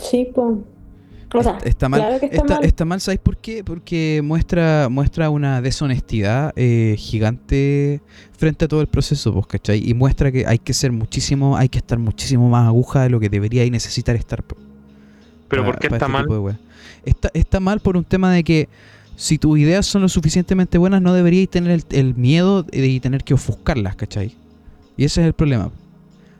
Sí, 0.02 0.28
po. 0.34 0.63
O 1.34 1.41
sea, 1.44 1.60
Está- 1.63 1.88
mal. 1.88 2.02
claro 2.02 2.20
que 2.20 2.26
está, 2.26 2.38
Está, 2.41 2.54
mal. 2.56 2.63
está 2.65 2.86
mal, 2.86 3.00
¿sabes 3.02 3.20
por 3.22 3.38
qué? 3.38 3.63
Porque 3.63 4.22
muestra, 4.22 4.89
muestra 4.89 5.30
una 5.30 5.62
deshonestidad 5.62 6.52
eh, 6.58 6.96
gigante 6.98 8.02
frente 8.38 8.65
a 8.65 8.67
todo 8.67 8.82
el 8.82 8.88
proceso, 8.88 9.32
pues, 9.34 9.48
¿cachai? 9.48 9.82
Y 9.89 9.94
muestra 9.94 10.30
que 10.30 10.46
hay 10.46 10.60
que 10.60 10.74
ser 10.74 10.91
muchísimo, 10.91 11.56
hay 11.56 11.70
que 11.70 11.78
estar 11.78 11.98
muchísimo 12.00 12.50
más 12.50 12.67
aguja 12.67 13.04
de 13.04 13.10
lo 13.10 13.20
que 13.22 13.30
debería 13.30 13.63
y 13.63 13.72
necesitar 13.72 14.17
estar. 14.17 14.44
Pero 14.44 15.62
para- 15.63 15.63
¿por 15.63 15.80
qué 15.80 15.88
está 15.88 16.06
este 16.06 16.08
mal? 16.10 16.60
Está, 17.06 17.30
está 17.34 17.60
mal 17.62 17.80
por 17.80 17.96
un 17.96 18.04
tema 18.04 18.34
de 18.34 18.44
que 18.44 18.67
si 19.15 19.38
tus 19.38 19.58
ideas 19.58 19.86
son 19.86 20.02
lo 20.02 20.10
suficientemente 20.10 20.78
buenas, 20.78 21.02
no 21.02 21.13
deberíais 21.13 21.50
tener 21.50 21.72
el, 21.72 21.84
el 21.98 22.15
miedo 22.15 22.63
de 22.63 23.00
tener 23.00 23.24
que 23.24 23.34
ofuscarlas, 23.36 23.96
¿cachai? 23.96 24.36
Y 24.98 25.06
ese 25.06 25.22
es 25.22 25.28
el 25.28 25.34
problema. 25.34 25.72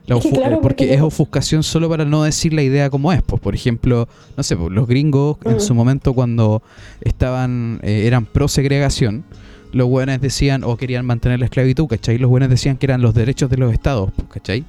La 0.06 0.16
Es 0.16 0.22
que 0.22 0.30
ofu- 0.30 0.34
claro, 0.36 0.60
porque 0.60 0.84
porque 0.84 0.94
es 0.94 1.00
ofuscación 1.00 1.62
solo 1.62 1.88
para 1.88 2.04
no 2.04 2.24
decir 2.24 2.52
la 2.52 2.62
idea 2.62 2.90
como 2.90 3.12
es. 3.12 3.22
Pues, 3.22 3.40
por 3.40 3.54
ejemplo, 3.54 4.08
no 4.36 4.42
sé, 4.42 4.56
pues, 4.56 4.70
los 4.72 4.86
gringos 4.88 5.36
en 5.44 5.56
Mm. 5.56 5.60
su 5.60 5.74
momento 5.74 6.12
cuando 6.12 6.62
estaban 7.02 7.78
eh, 7.82 8.04
eran 8.06 8.26
pro 8.26 8.48
segregación, 8.48 9.24
los 9.72 9.88
buenos 9.88 10.20
decían 10.20 10.64
o 10.64 10.76
querían 10.76 11.06
mantener 11.06 11.38
la 11.38 11.44
esclavitud, 11.46 11.86
¿cachai? 11.86 12.18
Los 12.18 12.28
buenos 12.30 12.48
decían 12.50 12.76
que 12.76 12.86
eran 12.86 13.00
los 13.00 13.14
derechos 13.14 13.48
de 13.48 13.56
los 13.58 13.72
estados, 13.72 14.10
pues, 14.16 14.28
¿cachai? 14.28 14.64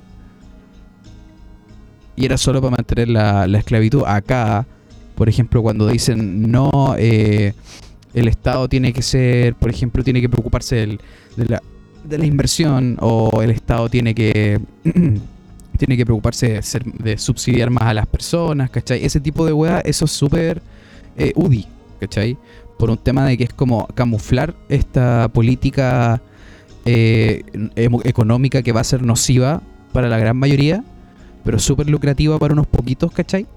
Y 2.15 2.25
era 2.25 2.37
solo 2.37 2.61
para 2.61 2.71
mantener 2.77 3.09
la, 3.09 3.47
la 3.47 3.57
esclavitud. 3.57 4.03
Acá, 4.05 4.67
por 5.15 5.29
ejemplo, 5.29 5.61
cuando 5.63 5.87
dicen 5.87 6.51
no, 6.51 6.69
eh, 6.97 7.53
el 8.13 8.27
Estado 8.27 8.69
tiene 8.69 8.93
que 8.93 9.01
ser, 9.01 9.55
por 9.55 9.71
ejemplo, 9.71 10.03
tiene 10.03 10.21
que 10.21 10.29
preocuparse 10.29 10.75
del- 10.75 10.99
de, 11.35 11.45
la, 11.45 11.61
de 12.03 12.17
la 12.17 12.25
inversión 12.25 12.97
o 13.01 13.41
el 13.41 13.49
Estado 13.51 13.89
tiene 13.89 14.13
que 14.13 14.59
tiene 15.77 15.97
que 15.97 16.05
preocuparse 16.05 16.53
de, 16.53 16.61
ser- 16.61 16.83
de 16.83 17.17
subsidiar 17.17 17.69
más 17.69 17.83
a 17.83 17.93
las 17.93 18.05
personas, 18.07 18.69
¿cachai? 18.69 19.03
Ese 19.03 19.19
tipo 19.19 19.45
de 19.45 19.53
weá, 19.53 19.79
eso 19.79 20.05
es 20.05 20.11
súper 20.11 20.61
eh, 21.17 21.33
UDI, 21.35 21.65
¿cachai? 21.99 22.37
Por 22.77 22.89
un 22.89 22.97
tema 22.97 23.25
de 23.25 23.37
que 23.37 23.45
es 23.45 23.53
como 23.53 23.87
camuflar 23.87 24.53
esta 24.69 25.29
política 25.29 26.21
eh, 26.85 27.43
económica 28.03 28.61
que 28.61 28.71
va 28.71 28.81
a 28.81 28.83
ser 28.83 29.01
nociva 29.03 29.61
para 29.93 30.09
la 30.09 30.17
gran 30.17 30.37
mayoría, 30.37 30.83
pero 31.43 31.59
súper 31.59 31.89
lucrativa 31.89 32.37
para 32.39 32.53
unos 32.53 32.67
poquitos, 32.67 33.11
¿cachai? 33.11 33.47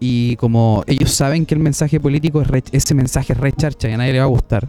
Y 0.00 0.36
como 0.36 0.82
ellos 0.86 1.10
saben 1.12 1.46
que 1.46 1.54
el 1.54 1.60
mensaje 1.60 2.00
político, 2.00 2.42
es 2.42 2.48
ese 2.72 2.94
mensaje 2.94 3.32
es 3.32 3.38
recharcha 3.38 3.88
y 3.88 3.92
a 3.92 3.96
nadie 3.96 4.12
le 4.12 4.18
va 4.18 4.24
a 4.24 4.28
gustar, 4.28 4.68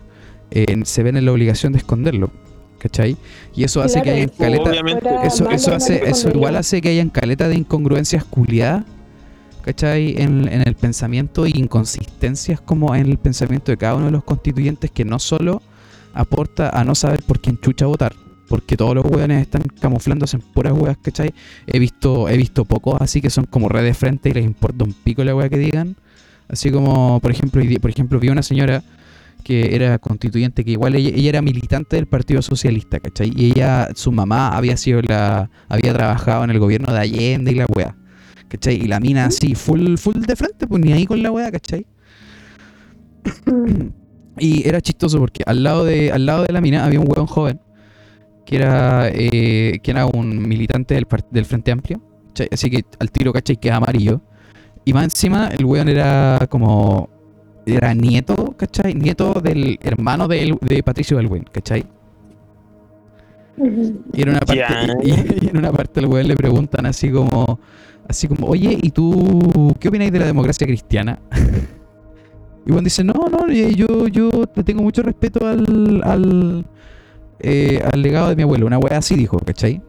eh, 0.52 0.82
se 0.84 1.04
ven 1.04 1.18
en 1.18 1.26
la 1.26 1.32
obligación 1.32 1.74
de 1.74 1.80
esconderlo, 1.80 2.32
¿cachai? 2.80 3.18
Y 3.56 3.64
eso 3.64 3.82
hace 3.82 4.02
que 4.02 4.12
hayan 4.12 4.30
caleta, 4.30 4.72
eso, 5.24 5.50
eso 5.50 5.74
hace, 5.74 6.08
eso 6.10 6.30
igual 6.30 6.56
hace 6.56 6.82
que 6.82 6.90
hayan 6.90 7.10
caleta 7.10 7.48
de 7.48 7.56
incongruencias 7.56 8.24
culiadas, 8.24 8.86
¿cachai? 9.64 10.16
En, 10.22 10.48
en 10.48 10.68
el 10.68 10.76
pensamiento 10.76 11.48
y 11.48 11.52
inconsistencias 11.56 12.62
como 12.62 12.96
en 12.96 13.08
el 13.08 13.18
pensamiento 13.18 13.72
de 13.72 13.78
cada 13.78 13.96
uno 13.96 14.06
de 14.06 14.12
los 14.12 14.24
constituyentes 14.24 14.92
que 14.92 15.06
no 15.06 15.20
solo 15.20 15.62
aporta 16.14 16.70
a 16.70 16.84
no 16.84 16.96
saber 16.96 17.24
por 17.24 17.40
quién 17.40 17.60
chucha 17.60 17.86
votar, 17.86 18.16
porque 18.48 18.78
todos 18.78 18.96
los 18.96 19.06
hueones 19.06 19.42
están 19.42 19.64
camuflándose 19.80 20.38
en 20.38 20.42
puras 20.42 20.74
hueas, 20.74 20.98
¿cachai? 21.02 21.34
He 21.68 21.80
visto, 21.80 22.30
he 22.30 22.38
visto 22.38 22.66
pocos 22.66 22.98
así 23.02 23.22
que 23.22 23.30
son 23.30 23.46
como 23.46 23.70
redes 23.70 23.88
de 23.88 23.94
frente 23.94 24.30
y 24.30 24.34
les 24.34 24.46
importa 24.46 24.86
un 24.86 24.94
pico 24.94 25.24
la 25.24 25.36
hueá 25.36 25.50
que 25.50 25.58
digan. 25.58 25.96
Así 26.48 26.72
como, 26.72 27.20
por 27.22 27.32
ejemplo, 27.32 27.62
por 27.82 27.90
ejemplo, 27.90 28.20
vi 28.20 28.30
una 28.30 28.44
señora 28.44 28.84
que 29.46 29.76
era 29.76 30.00
constituyente, 30.00 30.66
que 30.66 30.72
igual 30.72 30.96
ella, 30.96 31.12
ella 31.14 31.30
era 31.30 31.42
militante 31.44 31.98
del 31.98 32.08
Partido 32.08 32.42
Socialista, 32.42 33.00
¿cachai? 33.00 33.32
Y 33.36 33.52
ella, 33.52 33.90
su 33.94 34.12
mamá 34.12 34.50
había 34.58 34.76
sido 34.76 35.04
la, 35.04 35.52
había 35.70 35.94
trabajado 35.94 36.44
en 36.46 36.50
el 36.50 36.58
gobierno 36.58 36.92
de 36.92 37.00
Allende 37.00 37.52
y 37.52 37.56
la 37.56 37.68
weá, 37.68 37.96
¿cachai? 38.48 38.76
Y 38.76 38.88
la 38.88 39.00
mina 39.00 39.26
así, 39.26 39.54
full, 39.54 39.98
full 39.98 40.16
de 40.16 40.36
frente, 40.36 40.66
pues 40.66 40.84
ni 40.84 40.94
ahí 40.94 41.06
con 41.06 41.22
la 41.22 41.32
weá, 41.32 41.52
¿cachai? 41.52 41.86
Y 44.38 44.68
era 44.68 44.82
chistoso 44.82 45.18
porque 45.20 45.44
al 45.46 45.64
lado 45.64 45.86
de, 45.86 46.12
al 46.12 46.26
lado 46.26 46.44
de 46.44 46.52
la 46.52 46.60
mina 46.60 46.84
había 46.84 47.00
un 47.00 47.08
weón 47.08 47.26
joven 47.26 47.62
que 48.46 48.58
era, 48.58 49.08
eh, 49.08 49.80
que 49.82 49.92
era 49.92 50.08
un 50.08 50.46
militante 50.46 50.96
del, 50.96 51.08
del 51.32 51.46
Frente 51.46 51.72
Amplio. 51.72 52.02
¿cachai? 52.30 52.50
Así 52.52 52.70
que 52.70 52.84
al 53.00 53.12
tiro, 53.12 53.32
¿cachai? 53.32 53.56
Que 53.56 53.70
es 53.70 53.74
amarillo. 53.74 54.22
Y 54.84 54.92
más 54.92 55.06
encima, 55.06 55.48
el 55.48 55.64
weón 55.64 55.88
era 55.88 56.46
como. 56.50 57.15
Era 57.66 57.94
nieto, 57.94 58.54
¿cachai? 58.58 58.94
Nieto 58.94 59.34
del 59.42 59.80
hermano 59.82 60.28
de, 60.28 60.44
El- 60.44 60.58
de 60.62 60.84
Patricio 60.84 61.20
Elwin, 61.20 61.46
¿cachai? 61.52 61.86
Y 64.14 64.22
en 64.22 64.30
una 64.30 64.40
parte, 64.40 64.64
y, 65.04 65.10
y 65.46 65.50
en 65.50 65.58
una 65.58 65.72
parte 65.72 66.00
al 66.00 66.08
weón 66.08 66.28
le 66.28 66.36
preguntan 66.36 66.86
así 66.86 67.10
como. 67.12 67.60
Así 68.08 68.28
como, 68.28 68.46
oye, 68.46 68.78
¿y 68.84 68.92
tú 68.92 69.74
qué 69.80 69.88
opináis 69.88 70.12
de 70.12 70.20
la 70.20 70.26
democracia 70.28 70.68
cristiana? 70.68 71.18
y 72.68 72.72
Juan 72.72 72.84
dice, 72.84 73.04
no, 73.04 73.14
no, 73.14 73.48
yo, 73.52 74.08
yo 74.10 74.30
le 74.56 74.64
tengo 74.64 74.84
mucho 74.84 75.02
respeto 75.02 75.48
al, 75.48 76.04
al, 76.04 76.66
eh, 77.40 77.82
al 77.92 78.02
legado 78.04 78.30
de 78.30 78.36
mi 78.36 78.44
abuelo. 78.44 78.68
Una 78.68 78.78
wea 78.78 79.00
así 79.00 79.16
dijo, 79.16 79.40
¿cachai? 79.40 79.82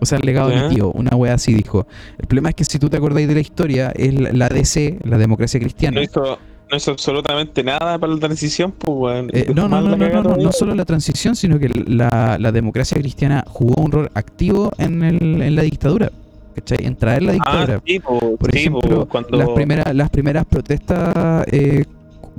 O 0.00 0.04
sea, 0.06 0.18
el 0.18 0.26
legado 0.26 0.48
de 0.48 0.56
Ya. 0.56 0.68
mi 0.68 0.74
tío, 0.74 0.90
una 0.90 1.14
wea 1.16 1.34
así 1.34 1.54
dijo. 1.54 1.86
El 2.18 2.26
problema 2.26 2.48
es 2.48 2.56
que 2.56 2.64
si 2.64 2.80
tú 2.80 2.88
te 2.88 2.96
acordáis 2.96 3.28
de 3.28 3.34
la 3.34 3.40
historia, 3.40 3.92
es 3.94 4.12
la, 4.18 4.32
la 4.32 4.48
DC, 4.48 4.98
la 5.04 5.16
democracia 5.16 5.60
cristiana. 5.60 5.94
No 5.94 6.02
hizo, 6.02 6.38
no 6.70 6.76
hizo 6.76 6.90
absolutamente 6.90 7.62
nada 7.62 7.98
para 7.98 8.12
la 8.12 8.18
transición, 8.18 8.72
pues, 8.72 8.96
weón. 8.96 9.30
Eh, 9.32 9.52
no, 9.54 9.68
no, 9.68 9.80
no, 9.80 9.96
no, 9.96 10.22
no, 10.22 10.36
no, 10.36 10.52
solo 10.52 10.74
la 10.74 10.84
transición, 10.84 11.36
sino 11.36 11.58
que 11.58 11.68
la, 11.68 12.36
la 12.38 12.52
democracia 12.52 12.98
cristiana 12.98 13.44
jugó 13.46 13.82
un 13.82 13.92
rol 13.92 14.10
activo 14.14 14.70
en, 14.78 15.02
el, 15.02 15.42
en 15.42 15.54
la 15.54 15.62
dictadura. 15.62 16.10
¿Cachai? 16.54 16.84
En 16.86 16.96
traer 16.96 17.22
la 17.22 17.32
dictadura. 17.32 17.76
Ah, 17.76 17.82
sí, 17.86 18.00
po, 18.00 18.36
por 18.36 18.50
sí, 18.50 18.58
ejemplo, 18.58 19.00
po, 19.00 19.06
cuando... 19.06 19.38
las, 19.38 19.48
primeras, 19.50 19.94
las 19.94 20.10
primeras 20.10 20.44
protestas 20.44 21.46
eh, 21.52 21.84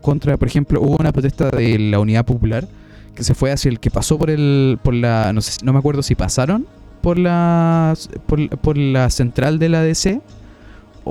contra, 0.01 0.37
por 0.37 0.47
ejemplo, 0.47 0.81
hubo 0.81 0.97
una 0.99 1.11
protesta 1.11 1.49
de 1.49 1.79
la 1.79 1.99
Unidad 1.99 2.25
Popular 2.25 2.67
que 3.15 3.23
se 3.23 3.33
fue 3.33 3.51
hacia 3.51 3.69
el 3.69 3.79
que 3.79 3.91
pasó 3.91 4.17
por 4.17 4.29
el, 4.29 4.77
por 4.81 4.93
la, 4.93 5.33
no 5.33 5.41
sé, 5.41 5.63
no 5.63 5.73
me 5.73 5.79
acuerdo 5.79 6.03
si 6.03 6.15
pasaron 6.15 6.67
por 7.01 7.17
la, 7.17 7.93
por, 8.27 8.49
por 8.59 8.77
la 8.77 9.09
central 9.09 9.59
de 9.59 9.69
la 9.69 9.81
DC 9.81 10.21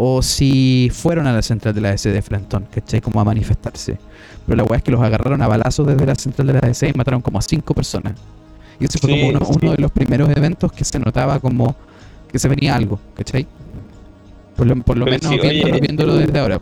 o 0.01 0.23
si 0.23 0.91
fueron 0.93 1.27
a 1.27 1.33
la 1.33 1.43
central 1.43 1.75
de 1.75 1.81
la 1.81 1.91
DC 1.91 2.13
de 2.13 2.23
Frentón, 2.23 2.67
¿cachai? 2.73 3.01
Como 3.01 3.21
a 3.21 3.25
manifestarse. 3.25 3.99
Pero 4.47 4.57
la 4.57 4.63
weá 4.63 4.79
es 4.79 4.85
que 4.85 4.93
los 4.93 5.01
agarraron 5.03 5.43
a 5.43 5.49
balazos 5.49 5.89
desde 5.89 6.07
la 6.07 6.15
central 6.15 6.47
de 6.47 6.53
la 6.55 6.61
DC 6.61 6.89
y 6.89 6.93
mataron 6.93 7.21
como 7.21 7.39
a 7.39 7.43
cinco 7.43 7.75
personas. 7.75 8.15
Y 8.79 8.85
ese 8.85 8.99
fue 9.01 9.11
Sí, 9.13 9.19
como 9.19 9.31
uno, 9.31 9.41
sí. 9.45 9.53
uno 9.61 9.73
de 9.73 9.79
los 9.79 9.91
primeros 9.91 10.31
eventos 10.31 10.73
que 10.73 10.85
se 10.85 11.01
notaba 11.01 11.41
como 11.41 11.75
que 12.31 12.39
se 12.39 12.47
venía 12.49 12.77
algo, 12.77 13.01
¿cachai? 13.17 13.49
Por 14.57 14.67
lo, 14.69 14.77
por 14.83 14.97
lo 14.97 15.05
menos 15.05 15.23
sí, 15.23 15.39
oye, 15.39 15.51
viéndolo, 15.51 15.81
viéndolo 15.81 16.15
desde 16.15 16.39
ahora. 16.39 16.61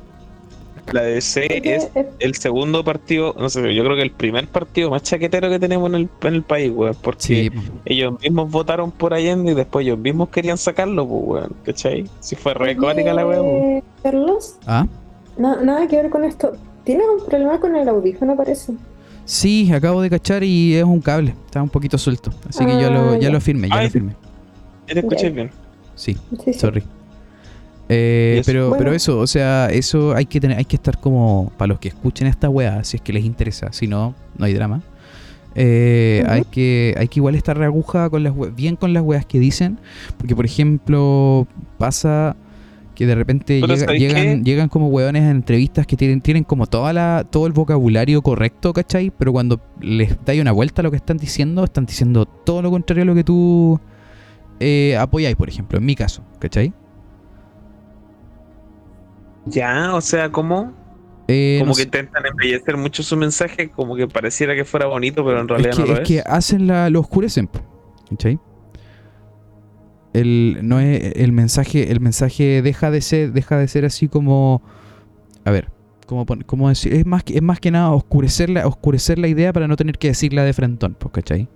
La 0.93 1.03
DC 1.03 1.47
es 1.65 1.89
Eh, 1.95 2.07
el 2.21 2.35
segundo 2.37 2.85
partido, 2.85 3.35
no 3.39 3.49
sé, 3.49 3.75
yo 3.75 3.83
creo 3.85 3.97
que 3.97 4.03
el 4.03 4.13
primer 4.13 4.47
partido 4.47 4.91
más 4.91 5.03
chaquetero 5.03 5.49
que 5.51 5.59
tenemos 5.59 5.89
en 5.91 5.95
el, 5.97 6.09
en 6.23 6.35
el 6.35 6.43
país, 6.43 6.71
weón, 6.75 6.97
porque 7.03 7.23
Sí, 7.23 7.51
ellos 7.85 8.15
mismos 8.23 8.51
votaron 8.51 8.91
por 8.93 9.13
Allende 9.13 9.53
y 9.53 9.55
después 9.55 9.85
ellos 9.85 9.99
mismos 9.99 10.29
querían 10.29 10.57
sacarlo, 10.59 11.07
pues, 11.07 11.23
weón, 11.27 11.53
¿cachai? 11.65 12.05
Si 12.21 12.37
fue 12.37 12.55
re 12.55 12.77
cuática 12.77 13.13
la 13.13 13.27
weón. 13.27 13.83
Carlos, 14.03 14.57
ah, 14.67 14.87
na- 15.37 15.61
nada 15.63 15.87
que 15.89 15.97
ver 15.97 16.09
con 16.11 16.25
esto. 16.25 16.53
¿Tienes 16.85 17.07
un 17.19 17.27
problema 17.27 17.59
con 17.59 17.75
el 17.75 17.89
audífono, 17.89 18.37
parece? 18.37 18.73
sí, 19.25 19.73
acabo 19.73 20.03
de 20.03 20.09
cachar 20.11 20.45
y 20.45 20.77
es 20.77 20.85
un 20.85 21.01
cable, 21.01 21.35
está 21.47 21.61
un 21.61 21.69
poquito 21.69 21.99
suelto. 21.99 22.31
Así 22.49 22.65
que 22.65 22.79
ya 22.79 22.89
lo, 22.91 23.11
Ah, 23.11 23.15
ya 23.15 23.23
ya. 23.23 23.31
lo 23.31 23.41
firmé, 23.41 23.69
ya 23.69 23.75
Ay. 23.77 23.87
lo 23.87 23.91
firmé. 23.91 24.13
¿Ya 24.87 24.95
te 24.95 25.01
escuché 25.01 25.31
bien? 25.31 25.51
Sí, 25.97 26.17
Sí, 26.45 26.53
sí. 26.53 26.61
Eh, 27.89 28.43
pero, 28.45 28.69
Bueno. 28.71 28.79
pero 28.85 28.93
eso, 28.97 29.19
o 29.19 29.27
sea, 29.27 29.69
eso 29.71 30.15
hay 30.15 30.27
que 30.27 30.41
tener, 30.41 30.59
hay 30.59 30.65
que 30.65 30.77
estar 30.77 30.99
como 30.99 31.53
para 31.57 31.69
los 31.69 31.79
que 31.79 31.89
escuchen 31.89 32.27
esta 32.27 32.49
weá, 32.49 32.83
si 32.85 32.97
es 32.97 33.03
que 33.03 33.13
les 33.13 33.25
interesa, 33.25 33.73
si 33.73 33.87
no, 33.87 34.15
no 34.37 34.45
hay 34.45 34.55
drama. 34.55 34.83
Eh, 35.55 36.23
hay 36.29 36.43
que 36.45 36.95
hay 36.99 37.09
que 37.09 37.19
igual 37.21 37.35
estar 37.35 37.57
reaguja 37.57 38.11
con 38.11 38.23
las 38.23 38.35
bien 38.55 38.77
con 38.77 38.93
las 38.93 39.03
weas 39.03 39.25
que 39.25 39.39
dicen, 39.41 39.79
porque 40.19 40.37
por 40.37 40.45
ejemplo 40.45 41.47
pasa 41.79 42.37
que 42.95 43.07
de 43.07 43.15
repente 43.15 43.61
Pero 43.63 43.75
llega- 43.75 43.87
¿sabes 43.87 44.01
llegan, 44.01 44.23
qué? 44.23 44.51
llegan 44.51 44.69
como 44.69 44.89
weones 44.89 45.23
en 45.23 45.31
entrevistas 45.31 45.87
que 45.87 45.97
tienen, 45.97 46.21
tienen 46.21 46.45
como 46.45 46.67
toda 46.67 46.93
la, 46.93 47.27
todo 47.31 47.47
el 47.47 47.53
vocabulario 47.53 48.21
correcto, 48.23 48.73
¿cachai? 48.75 49.11
Pero 49.17 49.33
cuando 49.33 49.61
les 49.81 50.17
dais 50.27 50.41
una 50.41 50.53
vuelta 50.53 50.81
a 50.81 50.85
lo 50.85 50.91
que 50.91 50.97
están 50.99 51.17
diciendo, 51.19 51.65
están 51.65 51.87
diciendo 51.87 52.27
todo 52.27 52.61
lo 52.63 52.71
contrario 52.71 53.03
a 53.05 53.07
lo 53.07 53.15
que 53.15 53.25
tú 53.25 53.79
eh, 54.61 54.97
apoyáis, 54.99 55.37
por 55.37 55.49
ejemplo, 55.49 55.79
en 55.79 55.85
mi 55.87 55.95
caso, 55.95 56.23
¿cachai? 56.39 56.73
Ya, 59.47 59.95
o 59.95 60.01
sea, 60.01 60.31
¿cómo? 60.31 60.73
Eh, 61.29 61.57
como 61.59 61.71
no 61.71 61.75
que 61.75 61.83
sé. 61.83 61.85
intentan 61.85 62.27
embellecer 62.27 62.77
mucho 62.77 63.03
su 63.03 63.17
mensaje, 63.17 63.71
como 63.71 63.97
que 63.97 64.09
pareciera 64.09 64.55
que 64.55 64.65
fuera 64.65 64.87
bonito, 64.87 65.25
pero 65.25 65.41
en 65.41 65.49
Es 65.57 65.67
realidad 65.67 65.71
que, 65.71 65.83
no 65.83 65.87
lo 65.87 65.95
es 65.95 66.01
es. 66.01 66.09
que 66.09 66.21
hacen 66.27 66.67
la, 66.67 66.91
lo 66.91 67.01
oscurecen, 67.01 67.49
¿cachai? 68.11 68.39
El, 70.13 70.59
no 70.63 70.81
es, 70.81 71.13
el 71.17 71.33
mensaje, 71.33 71.91
el 71.93 72.01
mensaje 72.01 72.63
deja 72.63 72.91
de 72.91 73.01
ser, 73.03 73.33
deja 73.33 73.59
de 73.59 73.69
ser 73.69 73.85
así 73.85 74.09
como, 74.09 74.63
a 75.45 75.51
ver, 75.51 75.71
como, 76.07 76.25
como 76.47 76.69
decir, 76.71 76.95
es 76.95 77.05
más, 77.07 77.23
que- 77.25 77.35
es 77.37 77.43
más 77.43 77.61
que 77.61 77.71
nada 77.71 77.91
oscurecer 77.91 78.49
la, 78.51 78.67
oscurecer 78.67 79.19
la 79.19 79.29
idea 79.29 79.53
para 79.53 79.69
no 79.69 79.77
tener 79.77 79.99
que 79.99 80.09
decirla 80.09 80.45
de 80.45 80.53
frentón, 80.55 80.97
¿cachai? 81.13 81.49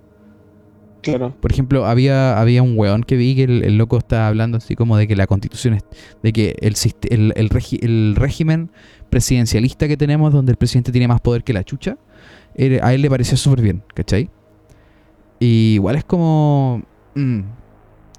Claro. 1.02 1.34
Por 1.40 1.50
ejemplo, 1.52 1.86
había, 1.86 2.38
había 2.38 2.62
un 2.62 2.78
weón 2.78 3.02
que 3.02 3.16
vi 3.16 3.34
que 3.34 3.44
el, 3.44 3.78
loco 3.78 3.98
estaba 3.98 4.28
hablando 4.28 4.58
así 4.58 4.76
como 4.76 4.96
de 4.96 5.08
que 5.08 5.16
la 5.16 5.26
constitución 5.26 5.74
es, 5.74 5.84
de 6.22 6.32
que 6.32 6.56
el, 6.60 7.32
el, 7.36 8.16
régimen 8.16 8.70
presidencialista 9.08 9.88
que 9.88 9.96
tenemos, 9.96 10.32
donde 10.32 10.52
el 10.52 10.58
presidente 10.58 10.92
tiene 10.92 11.08
más 11.08 11.20
poder 11.20 11.42
que 11.42 11.52
la 11.52 11.64
chucha, 11.64 11.96
a 12.82 12.94
él 12.94 13.02
le 13.02 13.08
pareció 13.08 13.36
súper 13.36 13.62
bien, 13.62 13.82
¿cachai? 13.94 14.28
Y 15.38 15.74
igual 15.74 15.96
es 15.96 16.04
como. 16.04 16.82
mm, 17.14 17.40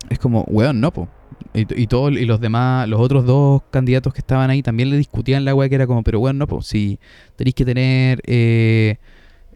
es 0.09 0.17
como, 0.17 0.43
weón, 0.49 0.81
no, 0.81 0.91
po. 0.91 1.07
Y, 1.53 1.81
y, 1.81 1.87
todo, 1.87 2.09
y 2.09 2.25
los 2.25 2.39
demás, 2.39 2.87
los 2.87 2.99
otros 2.99 3.25
dos 3.25 3.61
candidatos 3.69 4.13
que 4.13 4.19
estaban 4.19 4.49
ahí 4.49 4.63
también 4.63 4.89
le 4.89 4.97
discutían 4.97 5.45
la 5.45 5.53
weá 5.53 5.69
que 5.69 5.75
era 5.75 5.85
como, 5.85 6.03
pero 6.03 6.19
weón, 6.19 6.37
no, 6.37 6.47
po. 6.47 6.61
Si 6.61 6.99
tenéis 7.35 7.55
que 7.55 7.65
tener. 7.65 8.21
eh, 8.25 8.97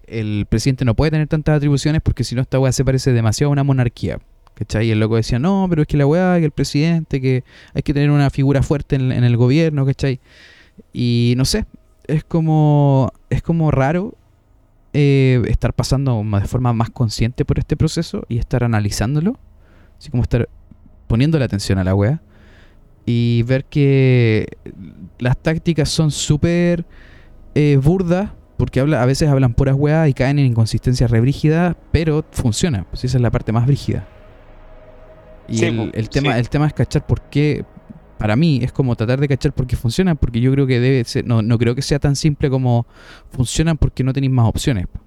el 0.07 0.45
presidente 0.47 0.85
no 0.85 0.95
puede 0.95 1.11
tener 1.11 1.27
tantas 1.27 1.57
atribuciones 1.57 2.01
porque 2.01 2.23
si 2.23 2.35
no 2.35 2.41
esta 2.41 2.59
weá 2.59 2.71
se 2.71 2.85
parece 2.85 3.13
demasiado 3.13 3.49
a 3.49 3.53
una 3.53 3.63
monarquía. 3.63 4.19
¿Cachai? 4.53 4.87
Y 4.87 4.91
el 4.91 5.01
loco 5.01 5.17
decía, 5.17 5.37
no, 5.37 5.67
pero 5.69 5.81
es 5.81 5.87
que 5.87 5.97
la 5.97 6.07
weá, 6.07 6.39
que 6.39 6.45
el 6.45 6.51
presidente, 6.51 7.19
que 7.19 7.43
hay 7.73 7.83
que 7.83 7.93
tener 7.93 8.09
una 8.09 8.29
figura 8.29 8.63
fuerte 8.63 8.95
en, 8.95 9.11
el 9.11 9.35
gobierno, 9.35 9.85
¿cachai? 9.85 10.21
Y 10.93 11.33
no 11.35 11.43
sé, 11.43 11.65
es 12.07 12.23
como, 12.23 13.11
es 13.29 13.41
como 13.41 13.69
raro 13.69 14.15
eh, 14.93 15.41
estar 15.49 15.73
pasando 15.73 16.23
de 16.23 16.47
forma 16.47 16.71
más 16.71 16.89
consciente 16.89 17.43
por 17.43 17.59
este 17.59 17.75
proceso 17.75 18.23
y 18.29 18.37
estar 18.37 18.63
analizándolo, 18.63 19.37
así 19.99 20.09
como 20.09 20.23
estar 20.23 20.47
poniendo 21.07 21.37
la 21.37 21.45
atención 21.45 21.77
a 21.77 21.83
la 21.83 21.93
weá 21.93 22.21
y 23.05 23.43
ver 23.43 23.65
que 23.65 24.47
las 25.19 25.37
tácticas 25.37 25.89
son 25.89 26.11
súper 26.11 26.85
eh, 27.53 27.77
burdas 27.81 28.31
porque 28.57 28.79
habla, 28.79 29.01
a 29.01 29.05
veces 29.05 29.29
hablan 29.29 29.53
puras 29.53 29.75
weas 29.77 30.07
y 30.09 30.13
caen 30.13 30.39
en 30.39 30.45
inconsistencias 30.45 31.11
re 31.11 31.19
brígidas, 31.21 31.75
pero 31.91 32.23
funciona, 32.31 32.85
pues 32.89 33.03
esa 33.03 33.17
es 33.17 33.21
la 33.21 33.31
parte 33.31 33.51
más 33.51 33.65
brígida. 33.65 34.07
Y 35.47 35.57
Sí, 35.57 35.65
el, 35.93 36.09
tema, 36.09 36.33
sí. 36.33 36.39
el 36.39 36.49
tema 36.49 36.67
es 36.67 36.73
cachar 36.73 37.06
por 37.06 37.21
qué, 37.29 37.65
para 38.17 38.35
mí 38.35 38.60
es 38.63 38.71
como 38.71 38.95
tratar 38.95 39.19
de 39.19 39.27
cachar 39.27 39.53
por 39.53 39.67
qué 39.67 39.75
funciona, 39.75 40.15
porque 40.15 40.39
yo 40.41 40.51
creo 40.51 40.65
que 40.67 40.79
debe 40.79 41.03
ser, 41.03 41.25
no, 41.27 41.41
no 41.41 41.58
creo 41.58 41.75
que 41.75 41.81
sea 41.81 41.99
tan 41.99 42.15
simple 42.15 42.49
como 42.49 42.87
funcionan 43.29 43.77
porque 43.77 44.03
no 44.03 44.13
tenéis 44.13 44.31
más 44.33 44.47
opciones. 44.47 44.87
po. 44.87 44.99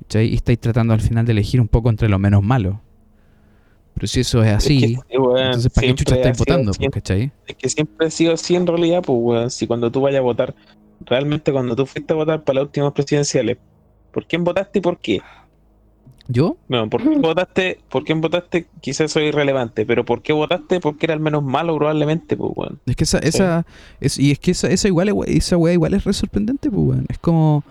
¿Cachai? 0.00 0.28
Y 0.28 0.34
estáis 0.34 0.58
tratando 0.60 0.92
al 0.94 1.00
final 1.00 1.24
de 1.26 1.32
elegir 1.32 1.60
un 1.60 1.68
poco 1.68 1.88
entre 1.90 2.08
lo 2.08 2.18
menos 2.18 2.42
malo. 2.42 2.80
Pero 3.94 4.06
si 4.06 4.20
eso 4.20 4.42
es 4.42 4.48
Es 4.50 4.54
así, 4.54 4.80
que, 4.80 4.86
sí, 4.86 5.18
weón, 5.18 5.38
entonces 5.38 5.70
¿para 5.72 5.86
qué 5.86 5.94
chucha 5.94 6.14
estáis 6.16 6.38
votando? 6.38 6.72
po, 6.72 6.90
¿Cachai? 6.90 7.32
Es 7.46 7.56
que 7.56 7.68
siempre 7.68 8.06
ha 8.06 8.10
sido 8.10 8.32
así 8.34 8.54
en 8.56 8.66
realidad, 8.66 9.02
pues, 9.04 9.18
weón. 9.20 9.50
Si 9.50 9.66
cuando 9.66 9.90
tú 9.90 10.00
vayas 10.00 10.20
a 10.20 10.22
votar, 10.22 10.54
realmente 11.06 11.52
cuando 11.52 11.74
tú 11.76 11.86
fuiste 11.86 12.12
a 12.12 12.16
votar 12.16 12.42
para 12.44 12.56
las 12.60 12.64
últimas 12.66 12.92
presidenciales, 12.92 13.58
¿por 14.12 14.26
quién 14.26 14.44
votaste 14.44 14.78
y 14.78 14.82
por 14.82 14.98
qué? 14.98 15.20
¿Yo? 16.28 16.56
No, 16.68 16.88
¿por 16.88 17.02
qué 17.02 17.08
votaste? 17.18 17.80
¿Por 17.90 18.04
quién 18.04 18.20
votaste? 18.20 18.66
Quizás 18.80 19.14
es 19.16 19.22
irrelevante, 19.22 19.84
pero 19.84 20.04
¿por 20.04 20.22
qué 20.22 20.32
votaste? 20.32 20.80
Porque 20.80 21.06
era 21.06 21.14
el 21.14 21.20
menos 21.20 21.42
malo 21.42 21.76
probablemente, 21.76 22.36
pues, 22.36 22.52
weón. 22.54 22.80
Es 22.86 22.96
que 22.96 23.04
esa, 23.04 23.18
Sí. 23.20 23.28
esa 23.28 23.66
es, 24.00 24.18
y 24.18 24.30
es 24.30 24.38
que 24.38 24.52
esa, 24.52 24.68
esa 24.68 24.88
igual, 24.88 25.12
esa 25.26 25.56
weá 25.56 25.72
igual 25.74 25.94
es 25.94 26.04
re 26.04 26.12
sorprendente, 26.12 26.70
pues 26.70 26.80
weón. 26.80 27.06
Es 27.08 27.18
como, 27.18 27.64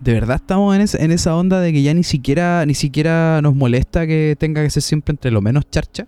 de 0.00 0.12
verdad 0.12 0.36
estamos 0.36 0.74
en, 0.76 0.82
esa- 0.82 0.98
en 1.02 1.10
esa 1.10 1.36
onda 1.36 1.60
de 1.60 1.72
que 1.72 1.82
ya 1.82 1.92
ni 1.92 2.04
siquiera, 2.04 2.64
ni 2.66 2.74
siquiera 2.74 3.40
nos 3.42 3.54
molesta 3.56 4.06
que 4.06 4.36
tenga 4.38 4.62
que 4.62 4.70
ser 4.70 4.82
siempre 4.82 5.12
entre 5.12 5.30
lo 5.32 5.40
menos 5.42 5.68
charcha. 5.70 6.06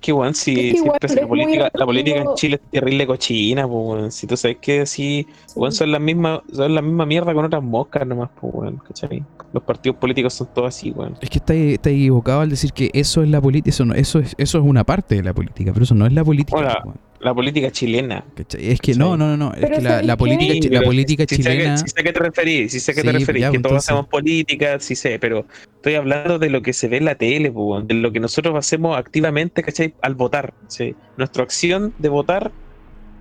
Que, 0.00 0.12
weón, 0.12 0.34
si, 0.34 0.52
Es 0.52 0.56
que 0.56 0.70
si 0.72 0.76
igual 0.78 0.98
empieza 1.00 1.14
es 1.14 1.20
la 1.20 1.28
política, 1.28 1.70
la 1.74 1.86
política 1.86 2.18
en 2.18 2.34
Chile 2.34 2.60
es 2.62 2.70
terrible 2.70 3.06
cochina, 3.06 3.68
pues, 3.68 3.86
weón. 3.86 4.12
Si 4.12 4.26
tú 4.26 4.36
sabes 4.36 4.56
que 4.60 4.80
así, 4.80 5.26
weón, 5.54 5.72
son 5.72 5.92
las 5.92 6.00
mismas, 6.00 6.40
son 6.52 6.74
la 6.74 6.82
misma 6.82 7.06
mierda 7.06 7.32
con 7.34 7.44
otras 7.44 7.62
moscas 7.62 8.06
nomás, 8.06 8.30
pues, 8.40 8.52
weón, 8.54 8.76
¿cachai? 8.78 9.22
Los 9.52 9.62
partidos 9.62 9.96
políticos 9.98 10.34
son 10.34 10.48
todos 10.54 10.68
así, 10.68 10.90
weón. 10.90 11.16
Es 11.20 11.30
que 11.30 11.38
está, 11.38 11.54
está 11.54 11.90
equivocado 11.90 12.40
al 12.40 12.50
decir 12.50 12.72
que 12.72 12.90
eso 12.92 13.22
es 13.22 13.28
la 13.28 13.40
política. 13.40 13.70
Eso, 13.70 13.84
no, 13.84 13.94
eso, 13.94 14.18
es, 14.18 14.34
eso 14.38 14.58
es 14.58 14.64
una 14.64 14.84
parte 14.84 15.16
de 15.16 15.22
la 15.22 15.32
política, 15.32 15.72
pero 15.72 15.84
eso 15.84 15.94
no 15.94 16.06
es 16.06 16.12
la 16.12 16.24
política. 16.24 16.58
Hola. 16.58 16.82
weón, 16.84 17.09
La 17.20 17.34
política 17.34 17.70
chilena. 17.70 18.24
¿cachai? 18.34 18.70
Es 18.72 18.80
que 18.80 18.94
no, 18.94 19.12
Sí. 19.12 19.18
no, 19.18 19.36
no, 19.36 19.36
no. 19.36 19.52
Es 19.52 19.60
que 19.70 19.80
la, 19.82 19.90
¿sabes 19.90 20.06
la 20.06 20.16
política, 20.16 20.54
Sí, 20.54 20.68
la 20.70 20.82
política 20.82 21.24
sé 21.28 21.36
chilena. 21.36 21.76
sí 21.76 21.84
sé 21.86 22.00
a 22.00 22.02
qué 22.04 22.12
te 22.12 22.18
referís, 22.20 22.72
sí 22.72 22.80
sé 22.80 22.92
a 22.92 22.94
qué 22.94 23.02
te 23.02 23.12
referís, 23.12 23.40
ya, 23.42 23.50
que 23.50 23.60
pues, 23.60 23.62
todos 23.62 23.72
entonces- 23.72 23.88
hacemos 23.90 24.06
política, 24.08 24.80
sí 24.80 24.96
sé, 24.96 25.18
pero 25.18 25.44
estoy 25.76 25.94
hablando 25.96 26.38
de 26.38 26.48
lo 26.48 26.62
que 26.62 26.72
se 26.72 26.88
ve 26.88 26.96
en 26.96 27.04
la 27.04 27.14
tele, 27.16 27.52
pues, 27.52 27.86
de 27.86 27.94
lo 27.94 28.10
que 28.10 28.20
nosotros 28.20 28.54
hacemos 28.56 28.96
activamente, 28.96 29.62
¿cachai? 29.62 29.94
Al 30.00 30.14
votar, 30.14 30.54
¿sí? 30.68 30.94
Nuestra 31.18 31.42
acción 31.42 31.92
de 31.98 32.08
votar 32.08 32.52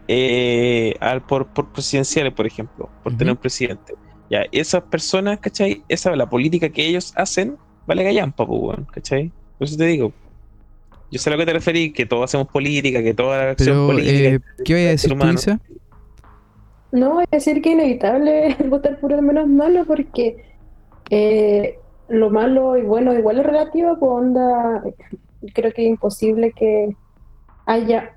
eh, 0.08 0.95
al, 1.02 1.22
por, 1.26 1.47
por 1.47 1.72
presidenciales, 1.72 2.34
por 2.34 2.47
ejemplo, 2.47 2.89
por 3.04 3.16
tener 3.18 3.32
un 3.34 3.38
presidente. 3.38 3.93
Ya, 4.30 4.43
esas 4.52 4.84
personas, 4.84 5.39
¿cachai? 5.39 5.84
Esa 5.88 6.16
la 6.16 6.30
política 6.30 6.70
que 6.70 6.86
ellos 6.88 7.12
hacen, 7.16 7.58
vale 7.86 8.04
gallampa, 8.04 8.45
¿cachai? 8.93 9.32
Por 9.58 9.68
eso 9.68 9.76
te 9.78 9.86
digo. 9.86 10.14
Yo 11.12 11.20
sé 11.20 11.30
a 11.30 11.34
lo 11.34 11.39
que 11.39 11.45
te 11.45 11.53
referís, 11.53 11.93
que 11.93 12.05
todos 12.05 12.26
hacemos 12.26 12.47
política, 12.47 13.01
que 13.01 13.14
toda 13.14 13.38
la 13.45 13.51
acción 13.51 13.76
Pero, 13.76 13.88
política. 13.88 14.30
eh, 14.30 14.39
¿qué 14.64 14.74
voy 14.74 14.84
a 14.84 14.89
decir 14.89 15.10
tú, 15.10 15.16
humano. 15.16 15.34
Isa? 15.34 15.60
No, 16.91 17.14
voy 17.16 17.26
a 17.32 17.36
decir 17.36 17.62
que 17.62 17.70
es 17.70 17.76
inevitable 17.76 18.55
votar 18.68 18.99
por 18.99 19.14
el 19.14 19.22
menos 19.22 19.47
malo 19.47 19.86
porque 19.86 20.43
eh, 21.10 21.78
lo 22.07 22.30
malo 22.30 22.78
y 22.78 22.82
bueno 22.84 23.14
igual 23.18 23.39
es 23.39 23.45
relativo, 23.45 23.97
pues 23.99 24.12
onda, 24.12 24.84
creo 25.53 25.72
que 25.74 25.84
es 25.84 25.89
imposible 25.89 26.51
que 26.53 26.95
haya 27.66 28.16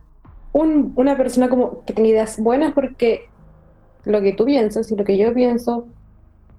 un- 0.52 0.92
una 0.96 1.16
persona 1.16 1.48
como 1.48 1.84
que 1.84 1.92
tenga 1.94 2.08
ideas 2.08 2.38
buenas 2.38 2.72
porque 2.72 3.26
lo 4.04 4.20
que 4.20 4.32
tú 4.32 4.44
piensas 4.46 4.90
y 4.90 4.96
lo 4.96 5.04
que 5.04 5.16
yo 5.18 5.32
pienso 5.34 5.86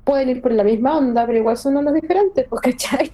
pueden 0.04 0.30
ir 0.30 0.42
por 0.42 0.52
la 0.52 0.64
misma 0.64 0.98
onda, 0.98 1.26
pero 1.26 1.38
igual 1.40 1.58
son 1.58 1.78
ondas 1.78 1.94
diferentes, 1.94 2.46
pues, 2.50 2.62
¿cachai? 2.62 3.12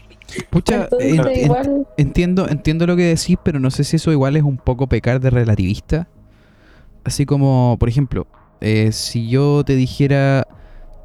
Pucha, 0.50 0.76
Entonces 0.84 1.14
en- 1.14 1.28
en- 1.28 1.46
igual... 1.46 1.88
entiendo, 1.98 2.48
entiendo 2.50 2.88
lo 2.88 2.96
que 2.96 3.04
decís, 3.04 3.38
pero 3.44 3.60
no 3.60 3.72
sé 3.72 3.84
si 3.84 3.96
eso 3.98 4.12
igual 4.12 4.36
es 4.36 4.44
un 4.44 4.58
poco 4.58 4.88
pecar 4.88 5.20
de 5.20 5.30
relativista. 5.30 6.08
Así 7.04 7.26
como, 7.26 7.78
por 7.80 7.90
ejemplo, 7.90 8.28
eh, 8.62 8.92
si 8.92 9.30
yo 9.30 9.64
te 9.64 9.76
dijera 9.76 10.46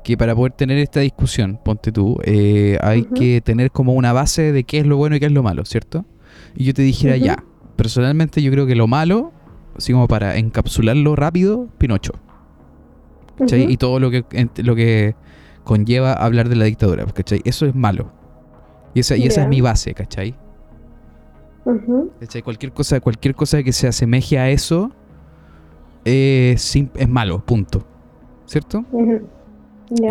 que 0.02 0.16
para 0.18 0.34
poder 0.34 0.52
tener 0.52 0.76
esta 0.78 1.00
discusión, 1.00 1.58
ponte 1.64 1.90
tú, 1.92 2.18
eh, 2.24 2.76
hay 2.82 3.04
que 3.04 3.40
tener 3.40 3.70
como 3.70 3.94
una 3.94 4.12
base 4.12 4.52
de 4.52 4.64
qué 4.64 4.80
es 4.80 4.86
lo 4.86 4.96
bueno 4.98 5.16
y 5.16 5.20
qué 5.20 5.26
es 5.26 5.32
lo 5.32 5.42
malo, 5.42 5.64
¿cierto? 5.64 6.04
Y 6.56 6.64
yo 6.64 6.74
te 6.74 6.82
dijera, 6.82 7.16
ya, 7.16 7.42
personalmente 7.76 8.42
yo 8.42 8.50
creo 8.50 8.66
que 8.66 8.74
lo 8.74 8.86
malo, 8.86 9.32
así 9.76 9.92
como 9.92 10.06
para 10.06 10.36
encapsularlo 10.36 11.16
rápido, 11.16 11.68
Pinocho. 11.78 12.12
¿cachai? 13.38 13.62
Ujú, 13.62 13.70
Y 13.70 13.76
todo 13.76 13.98
lo 13.98 14.10
que, 14.10 14.24
lo 14.62 14.76
que 14.76 15.14
conlleva 15.64 16.12
hablar 16.12 16.48
de 16.48 16.56
la 16.56 16.66
dictadura, 16.66 17.04
¿cachai? 17.06 17.40
Eso 17.44 17.66
es 17.66 17.74
malo. 17.74 18.12
Y 18.94 19.00
esa, 19.00 19.16
y 19.16 19.26
esa 19.26 19.42
es 19.42 19.48
mi 19.48 19.60
base, 19.60 19.92
¿cachai? 19.94 20.36
¿Cachai? 22.20 22.42
Cualquier 22.42 22.72
cosa, 22.72 23.00
cualquier 23.00 23.34
cosa 23.34 23.62
que 23.62 23.72
se 23.72 23.88
asemeje 23.88 24.38
a 24.38 24.50
eso 24.50 24.92
eh, 26.04 26.54
es 26.54 27.08
malo, 27.08 27.44
punto. 27.44 27.84
¿Cierto? 28.46 28.84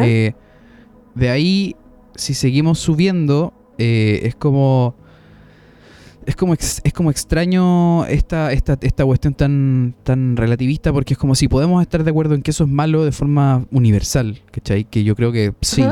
Eh, 0.02 0.34
de 1.14 1.30
ahí, 1.30 1.76
si 2.16 2.34
seguimos 2.34 2.80
subiendo, 2.80 3.54
eh, 3.78 4.22
es 4.24 4.36
como. 4.36 4.96
Es 6.26 6.36
como, 6.36 6.54
ex- 6.54 6.82
es 6.84 6.94
como 6.94 7.10
extraño 7.12 8.06
esta, 8.06 8.52
esta, 8.52 8.78
esta 8.82 9.06
cuestión 9.06 9.34
tan, 9.34 9.96
tan 10.04 10.36
relativista, 10.38 10.92
porque 10.94 11.14
es 11.14 11.18
como 11.18 11.36
si 11.36 11.48
podemos 11.48 11.82
estar 11.82 12.04
de 12.04 12.10
acuerdo 12.10 12.36
en 12.36 12.42
que 12.42 12.52
eso 12.52 12.64
es 12.64 12.70
malo 12.70 13.04
de 13.06 13.12
forma 13.12 13.66
universal, 13.72 14.42
¿cachai? 14.52 14.86
Que 14.86 15.04
yo 15.04 15.16
creo 15.16 15.32
que 15.32 15.54
sí. 15.62 15.84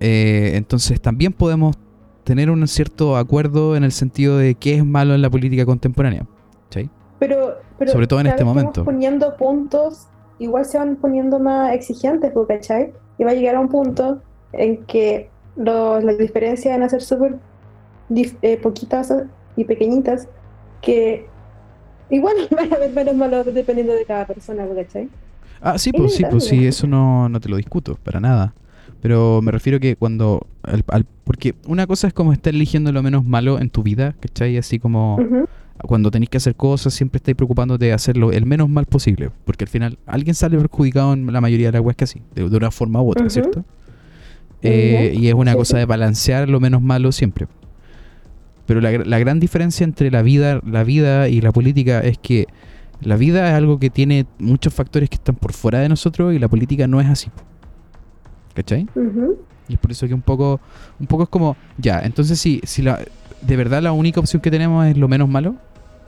Eh, 0.00 0.52
entonces 0.54 1.00
también 1.00 1.32
podemos 1.32 1.76
tener 2.24 2.50
un 2.50 2.66
cierto 2.68 3.16
acuerdo 3.16 3.76
en 3.76 3.84
el 3.84 3.92
sentido 3.92 4.36
de 4.38 4.54
qué 4.54 4.76
es 4.76 4.84
malo 4.84 5.14
en 5.14 5.22
la 5.22 5.30
política 5.30 5.66
contemporánea. 5.66 6.26
¿cachai? 6.64 6.88
Pero, 7.18 7.54
pero 7.78 7.92
Sobre 7.92 8.06
todo 8.06 8.20
en 8.20 8.28
este 8.28 8.44
momento. 8.44 8.84
poniendo 8.84 9.36
puntos, 9.36 10.06
igual 10.38 10.64
se 10.64 10.78
van 10.78 10.96
poniendo 10.96 11.38
más 11.38 11.72
exigentes, 11.74 12.30
¿po, 12.32 12.46
¿cachai? 12.46 12.92
Y 13.18 13.24
va 13.24 13.32
a 13.32 13.34
llegar 13.34 13.56
a 13.56 13.60
un 13.60 13.68
punto 13.68 14.22
en 14.52 14.84
que 14.86 15.28
lo- 15.56 16.00
las 16.00 16.16
diferencias 16.18 16.72
van 16.74 16.82
a 16.82 16.88
ser 16.88 17.02
súper 17.02 17.36
eh, 18.42 18.56
poquitas 18.56 19.12
y 19.56 19.64
pequeñitas, 19.64 20.28
que 20.82 21.26
igual 22.10 22.34
van 22.50 22.72
a 22.72 22.76
haber 22.76 22.90
menos 22.92 23.14
malos 23.16 23.46
dependiendo 23.52 23.92
de 23.92 24.04
cada 24.04 24.26
persona, 24.26 24.64
¿po, 24.64 24.74
¿cachai? 24.74 25.08
Ah, 25.60 25.76
sí, 25.78 25.92
pues 25.92 26.14
sí, 26.14 26.24
pues 26.30 26.44
sí, 26.44 26.66
eso 26.66 26.86
no, 26.86 27.28
no 27.28 27.38
te 27.40 27.48
lo 27.48 27.56
discuto, 27.56 27.98
para 28.02 28.18
nada. 28.20 28.54
Pero 29.02 29.40
me 29.42 29.50
refiero 29.50 29.78
que 29.80 29.96
cuando... 29.96 30.46
al- 30.62 30.84
al- 30.88 31.06
porque 31.24 31.54
una 31.66 31.86
cosa 31.86 32.06
es 32.06 32.12
como 32.14 32.32
estar 32.32 32.54
eligiendo 32.54 32.92
lo 32.92 33.02
menos 33.02 33.24
malo 33.24 33.58
en 33.60 33.70
tu 33.70 33.82
vida, 33.82 34.14
¿cachai? 34.20 34.56
Así 34.58 34.78
como 34.78 35.18
cuando 35.82 36.10
tenéis 36.10 36.28
que 36.28 36.36
hacer 36.38 36.54
cosas, 36.54 36.92
siempre 36.92 37.16
estáis 37.18 37.36
preocupándote 37.36 37.86
de 37.86 37.92
hacerlo 37.94 38.32
el 38.32 38.44
menos 38.46 38.68
mal 38.68 38.84
posible. 38.86 39.30
Porque 39.44 39.64
al 39.64 39.68
final 39.68 39.98
alguien 40.06 40.34
sale 40.34 40.58
perjudicado 40.58 41.12
en 41.14 41.32
la 41.32 41.40
mayoría 41.40 41.68
de 41.68 41.72
las 41.72 41.82
weas 41.82 41.96
que 41.96 42.04
así, 42.04 42.20
de, 42.34 42.48
de 42.48 42.56
una 42.56 42.70
forma 42.70 43.00
u 43.02 43.10
otra. 43.10 43.30
¿cierto? 43.30 43.64
Eh, 44.62 45.14
y 45.18 45.28
es 45.28 45.34
una 45.34 45.54
cosa 45.54 45.78
de 45.78 45.86
balancear 45.86 46.48
lo 46.48 46.60
menos 46.60 46.82
malo 46.82 47.12
siempre. 47.12 47.46
Pero 48.70 48.80
la, 48.80 48.92
gr- 48.92 49.04
la 49.04 49.18
gran 49.18 49.40
diferencia 49.40 49.82
entre 49.82 50.12
la 50.12 50.22
vida, 50.22 50.60
la 50.64 50.84
vida 50.84 51.26
y 51.28 51.40
la 51.40 51.50
política 51.50 51.98
es 51.98 52.18
que 52.18 52.46
la 53.00 53.16
vida 53.16 53.48
es 53.48 53.54
algo 53.54 53.80
que 53.80 53.90
tiene 53.90 54.26
muchos 54.38 54.72
factores 54.72 55.08
que 55.10 55.16
están 55.16 55.34
por 55.34 55.52
fuera 55.52 55.80
de 55.80 55.88
nosotros 55.88 56.32
y 56.32 56.38
la 56.38 56.46
política 56.46 56.86
no 56.86 57.00
es 57.00 57.08
así. 57.08 57.30
¿Cachai? 58.54 58.86
Y 59.68 59.72
es 59.74 59.78
por 59.80 59.90
eso 59.90 60.06
que 60.06 60.14
un 60.14 60.22
poco, 60.22 60.60
un 61.00 61.06
poco 61.08 61.24
es 61.24 61.28
como, 61.28 61.56
ya, 61.78 61.98
entonces 62.04 62.38
si, 62.38 62.60
si 62.62 62.82
la, 62.82 63.00
de 63.42 63.56
verdad 63.56 63.82
la 63.82 63.90
única 63.90 64.20
opción 64.20 64.40
que 64.40 64.52
tenemos 64.52 64.86
es 64.86 64.96
lo 64.96 65.08
menos 65.08 65.28
malo, 65.28 65.56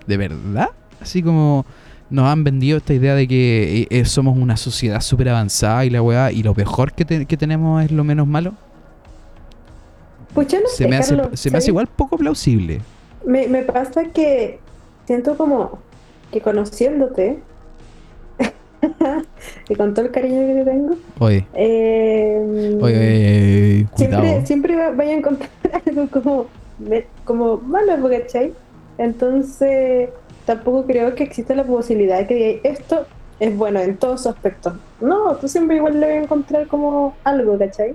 ¿de 0.07 0.17
verdad? 0.17 0.69
Así 1.01 1.21
como 1.21 1.67
nos 2.11 2.27
han 2.27 2.45
vendido 2.45 2.77
esta 2.79 2.95
idea 2.95 3.17
de 3.17 3.27
que 3.27 3.81
eh, 3.83 3.87
eh, 3.91 4.05
somos 4.05 4.39
una 4.39 4.57
sociedad 4.57 5.01
súper 5.01 5.31
avanzada 5.31 5.85
y 5.85 5.91
la 5.91 6.01
weá, 6.01 6.31
y 6.31 6.45
lo 6.45 6.55
mejor 6.55 6.93
que, 6.93 7.05
te- 7.05 7.27
que 7.27 7.37
tenemos 7.37 7.83
es 7.83 7.91
lo 7.91 8.05
menos 8.05 8.29
malo, 8.29 8.55
Pucha, 10.35 10.61
no 10.61 10.69
se 10.69 10.77
sé, 10.77 10.89
me 10.89 10.97
hace, 10.97 11.17
Carlos, 11.17 11.41
se 11.41 11.51
me 11.51 11.59
hace 11.59 11.71
igual 11.71 11.87
poco 11.89 12.17
plausible. 12.17 12.81
Me, 13.27 13.47
me 13.49 13.63
pasa 13.63 14.05
que 14.05 14.59
siento 15.07 15.37
como 15.37 15.79
que 16.31 16.41
conociéndote, 16.41 17.39
y 19.69 19.75
con 19.75 19.95
todo 19.95 20.07
el 20.07 20.11
cariño 20.11 20.41
que 20.47 20.55
te 20.55 20.65
tengo, 20.65 20.95
Oye, 21.21 21.47
eh, 21.55 22.79
oye, 22.81 22.97
oye, 22.99 23.87
siempre, 23.95 24.47
siempre 24.47 24.77
va- 24.77 24.91
vaya 24.91 25.13
a 25.13 25.15
encontrar 25.19 25.51
algo 25.87 26.09
como, 26.09 26.47
como 27.25 27.59
malo, 27.59 28.09
¿cachai? 28.09 28.53
Entonces, 28.99 30.09
tampoco 30.47 30.85
creo 30.87 31.15
que 31.15 31.25
exista 31.25 31.55
la 31.55 31.65
posibilidad 31.65 32.19
de 32.19 32.27
que 32.27 32.35
digáis, 32.35 32.61
esto 32.81 33.07
es 33.39 33.57
bueno 33.57 33.81
en 33.81 33.97
todos 33.99 34.23
sus 34.23 34.33
aspectos. 34.35 34.75
No, 35.01 35.37
tú 35.37 35.49
siempre 35.49 35.77
igual 35.77 36.01
le 36.01 36.07
vas 36.07 36.17
a 36.17 36.23
encontrar 36.23 36.67
como 36.67 37.15
algo, 37.25 37.59
¿cachai? 37.59 37.95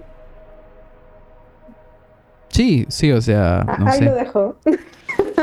Sí, 2.58 2.86
sí, 2.90 3.12
o 3.12 3.22
sea, 3.22 3.60
Ah, 3.60 3.78
no 3.80 3.86
Ahí 3.88 4.02
lo 4.02 4.14
sé. 4.14 4.20
dejo. 4.20 4.60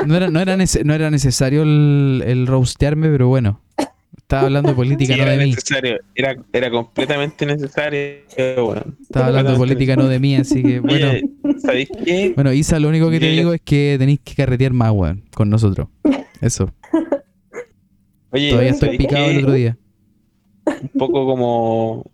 No 0.05 0.17
era, 0.17 0.29
no 0.31 0.41
era, 0.41 0.57
nece- 0.57 0.83
no 0.85 0.95
era 0.95 1.11
necesario 1.13 1.63
el, 1.63 2.25
el 2.27 2.47
roastearme, 2.49 3.09
pero 3.09 3.29
bueno. 3.29 3.61
Estaba 4.17 4.47
hablando 4.47 4.73
de 4.73 4.75
política, 4.75 5.15
Sí, 5.15 5.19
no 5.21 5.23
era 5.23 5.33
de 5.33 5.45
mí. 5.45 5.51
necesario, 5.51 5.97
era, 6.17 6.37
era 6.53 6.71
completamente 6.71 7.47
necesario. 7.47 8.01
bueno. 8.65 8.83
Estaba 9.01 9.27
hablando 9.27 9.53
de 9.53 9.59
política, 9.59 9.95
no 9.97 10.09
de 10.09 10.19
mí, 10.19 10.35
así 10.35 10.61
que 10.63 10.81
bueno. 10.81 11.11
Oye, 11.11 11.25
¿sabéis 11.59 11.89
qué? 12.05 12.33
Bueno, 12.35 12.53
Isa, 12.53 12.81
lo 12.81 12.89
único 12.89 13.11
que 13.11 13.21
te 13.21 13.27
Oye, 13.27 13.37
digo 13.39 13.53
es 13.55 13.61
que 13.61 13.95
tenéis 13.97 14.19
que 14.25 14.35
carretear 14.35 14.73
más, 14.73 14.91
weón, 14.93 15.23
con 15.37 15.51
nosotros. 15.51 15.87
Eso. 16.41 16.69
Oye, 18.33 18.51
Todavía 18.51 18.73
estoy 18.73 18.89
¿sabéis 18.89 18.99
picado 18.99 19.31
el 19.31 19.39
otro 19.39 19.53
día. 19.53 19.77
un 20.83 20.89
poco 20.99 21.27
como 21.27 22.05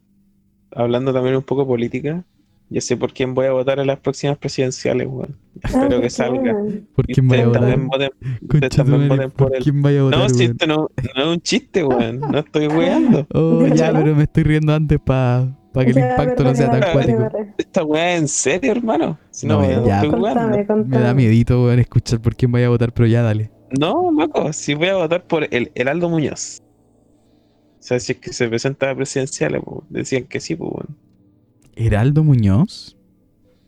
hablando 0.72 1.12
también 1.12 1.36
un 1.36 1.42
poco 1.42 1.62
de 1.62 1.66
política. 1.68 2.24
Yo 2.73 2.81
sé 2.81 2.97
por 2.97 3.12
quién 3.12 3.35
voy 3.35 3.47
a 3.47 3.53
votar 3.53 3.81
en 3.81 3.89
las 3.89 3.99
próximas 3.99 4.39
presidenciales, 4.39 5.09
weón. 5.09 5.37
Espero 5.61 6.01
que 6.01 6.09
salga. 6.09 6.55
¿Por 6.95 7.05
quién 7.07 7.27
vaya 7.27 7.43
a 7.43 7.47
votar? 7.49 7.61
también 7.62 7.89
voten, 7.89 8.11
también 8.71 9.09
voten 9.09 9.31
por 9.33 9.49
¿Por 9.49 9.57
él. 9.57 9.62
quién 9.64 9.83
vaya 9.83 10.01
a 10.01 10.03
votar, 10.05 10.18
No, 10.21 10.29
si 10.29 10.45
esto 10.45 10.66
no, 10.68 10.89
no 11.16 11.23
es 11.23 11.29
un 11.29 11.41
chiste, 11.41 11.85
weón. 11.85 12.21
No 12.21 12.39
estoy 12.39 12.66
weando. 12.68 13.27
Oh, 13.35 13.66
ya, 13.66 13.93
pero 13.93 14.14
me 14.14 14.23
estoy 14.23 14.45
riendo 14.45 14.73
antes 14.73 15.01
para 15.05 15.49
que 15.75 15.91
el 15.91 15.99
impacto 15.99 16.45
no 16.45 16.55
sea 16.55 16.71
tan 16.71 16.93
cuático. 16.93 17.29
Esta 17.59 17.83
weá 17.85 18.14
es 18.14 18.21
en 18.21 18.29
serio, 18.29 18.71
hermano. 18.71 19.18
Si 19.33 19.49
no, 19.49 19.62
ya. 19.85 20.03
estoy. 20.03 20.11
Contame, 20.11 20.64
Me 20.87 20.99
da 21.01 21.12
miedito, 21.12 21.64
weón, 21.64 21.81
escuchar 21.81 22.21
por 22.23 22.37
quién 22.37 22.53
vaya 22.53 22.66
a 22.66 22.71
votar, 22.71 22.93
pero 22.95 23.09
ya 23.09 23.23
dale. 23.23 23.51
No, 23.81 24.12
loco, 24.12 24.53
si 24.53 24.75
voy 24.75 24.89
a 24.89 24.95
votar 24.97 25.25
por 25.25 25.45
el 25.53 25.73
Heraldo 25.75 26.09
Muñoz. 26.09 26.59
O 26.61 27.83
sea, 27.83 27.99
si 27.99 28.12
es 28.12 28.18
que 28.18 28.33
se 28.33 28.47
presenta 28.49 28.91
a 28.91 28.95
presidenciales, 28.95 29.61
pues, 29.64 29.81
decían 29.89 30.25
que 30.25 30.39
sí, 30.39 30.55
pues, 30.55 30.71
weón. 30.71 30.97
¿Heraldo 31.81 32.22
Muñoz? 32.24 32.97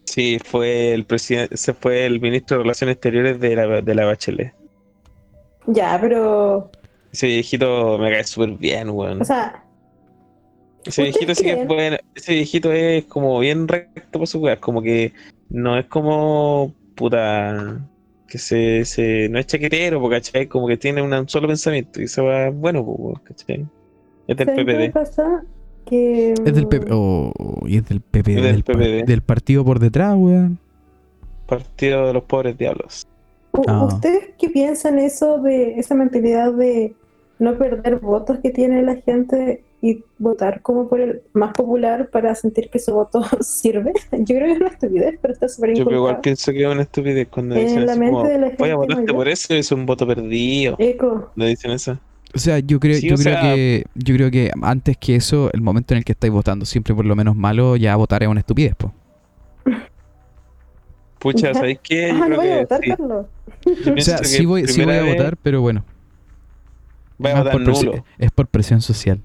Sí, 0.04 0.38
fue 0.44 0.92
el 0.94 1.06
presidente, 1.06 1.54
ese 1.54 1.74
fue 1.74 2.06
el 2.06 2.20
ministro 2.20 2.58
de 2.58 2.62
Relaciones 2.64 2.94
Exteriores 2.96 3.40
de 3.40 3.56
la, 3.56 3.82
de 3.82 3.94
la 3.94 4.04
Bachelet. 4.06 4.54
Ya, 5.66 5.98
pero. 6.00 6.70
Ese 7.12 7.26
viejito 7.26 7.98
me 7.98 8.10
cae 8.10 8.24
súper 8.24 8.52
bien, 8.58 8.90
weón. 8.90 9.20
O 9.20 9.24
sea, 9.24 9.64
Ese 10.84 11.02
¿ustedes 11.02 11.04
viejito 11.04 11.34
sí 11.34 11.44
que 11.44 11.52
es 11.52 11.66
bueno. 11.66 11.96
Ese 12.14 12.34
viejito 12.34 12.72
es 12.72 13.04
como 13.06 13.38
bien 13.40 13.68
recto 13.68 14.18
por 14.18 14.26
su 14.28 14.40
weá. 14.40 14.60
Como 14.60 14.82
que 14.82 15.12
no 15.48 15.78
es 15.78 15.86
como 15.86 16.74
puta. 16.96 17.88
Que 18.26 18.38
se, 18.38 18.84
se 18.86 19.28
no 19.28 19.38
es 19.38 19.46
chaquetero, 19.46 20.08
¿cachai? 20.08 20.48
Como 20.48 20.66
que 20.66 20.76
tiene 20.78 21.02
un 21.02 21.28
solo 21.28 21.48
pensamiento. 21.48 22.00
Y 22.00 22.04
eso 22.04 22.24
va 22.24 22.50
bueno, 22.50 22.80
weón, 22.82 23.20
¿cachai? 23.24 23.68
Es 24.26 24.36
del 24.36 24.50
¿saben 24.50 24.64
qué 24.66 24.74
me 24.74 24.88
PPD. 24.88 24.92
pasa? 24.92 25.44
Que. 25.86 26.32
Es 26.32 26.54
del 26.54 26.68
PP. 26.68 26.88
Oh, 26.92 27.32
oh, 27.38 27.66
y 27.68 27.76
es 27.76 27.88
del 27.88 28.00
PP. 28.00 28.34
Es 28.36 28.42
del 28.42 28.64
PPD. 28.64 29.04
del 29.06 29.22
partido 29.22 29.64
por 29.64 29.78
detrás, 29.78 30.14
weón. 30.16 30.58
Partido 31.46 32.06
de 32.06 32.12
los 32.14 32.22
pobres 32.24 32.56
diablos. 32.56 33.06
Ah. 33.66 33.84
¿Ustedes 33.84 34.30
qué 34.38 34.48
piensan 34.48 34.98
eso 34.98 35.38
de 35.38 35.78
esa 35.78 35.94
mentalidad 35.94 36.52
de 36.52 36.94
no 37.38 37.58
perder 37.58 37.96
votos 37.96 38.38
que 38.38 38.50
tiene 38.50 38.82
la 38.82 38.96
gente 38.96 39.62
y 39.82 40.02
votar 40.18 40.62
como 40.62 40.88
por 40.88 41.00
el 41.00 41.22
más 41.32 41.52
popular 41.52 42.08
para 42.08 42.34
sentir 42.36 42.70
que 42.70 42.78
su 42.78 42.94
voto 42.94 43.22
sirve? 43.40 43.92
Yo 44.12 44.36
creo 44.36 44.46
que 44.46 44.52
es 44.52 44.60
una 44.60 44.68
estupidez, 44.70 45.18
pero 45.20 45.34
está 45.34 45.48
súper 45.48 45.74
Yo 45.74 45.84
igual 45.90 46.20
pienso 46.20 46.52
que 46.52 46.62
es 46.62 46.68
una 46.68 46.82
estupidez 46.82 47.28
cuando 47.28 47.56
En 47.56 47.66
dicen 47.66 47.84
la 47.84 47.92
así 47.92 48.00
mente 48.00 48.14
como, 48.14 48.28
de 48.28 48.38
la 48.38 48.46
Oye, 48.58 48.74
votaste 48.74 49.02
mayor. 49.02 49.14
por 49.16 49.28
eso 49.28 49.54
y 49.54 49.58
es 49.58 49.72
un 49.72 49.84
voto 49.84 50.06
perdido. 50.06 50.76
Eco. 50.78 51.30
No 51.36 51.44
dicen 51.44 51.72
eso. 51.72 51.98
O 52.34 52.38
sea, 52.38 52.58
yo 52.60 52.80
creo, 52.80 52.94
Sí, 52.96 53.08
yo 53.08 53.16
creo 53.16 53.34
sea- 53.34 53.42
que, 53.54 53.84
yo 53.94 54.14
creo 54.14 54.30
que 54.30 54.50
antes 54.62 54.96
que 54.96 55.16
eso, 55.16 55.50
el 55.52 55.60
momento 55.60 55.92
en 55.94 55.98
el 55.98 56.04
que 56.04 56.12
estáis 56.12 56.32
votando 56.32 56.64
siempre 56.64 56.94
por 56.94 57.04
lo 57.04 57.14
menos 57.14 57.36
malo, 57.36 57.76
ya 57.76 57.94
votar 57.96 58.22
es 58.22 58.28
una 58.28 58.40
estupidez, 58.40 58.74
po. 58.74 58.92
Pucha. 61.18 61.52
¿sabéis 61.54 61.78
qué? 61.82 62.08
Yo 62.08 62.14
Ah, 62.14 62.18
no 62.18 62.24
creo 62.26 62.36
voy 62.40 62.48
a 62.48 62.52
que 62.54 62.60
votar, 62.60 62.80
sí. 62.82 62.90
Carlos. 62.90 63.26
Yo 63.84 63.94
O 63.94 64.00
sea, 64.00 64.18
sí 64.18 64.44
voy, 64.46 64.66
sí 64.66 64.84
voy 64.84 64.94
a 64.94 65.02
vez 65.02 65.12
votar, 65.16 65.36
pero 65.36 65.60
bueno. 65.60 65.84
Va 67.24 67.30
a 67.30 67.42
votar 67.42 67.60
nulo. 67.60 68.04
Es 68.18 68.30
por 68.32 68.46
presión 68.48 68.80
social. 68.80 69.20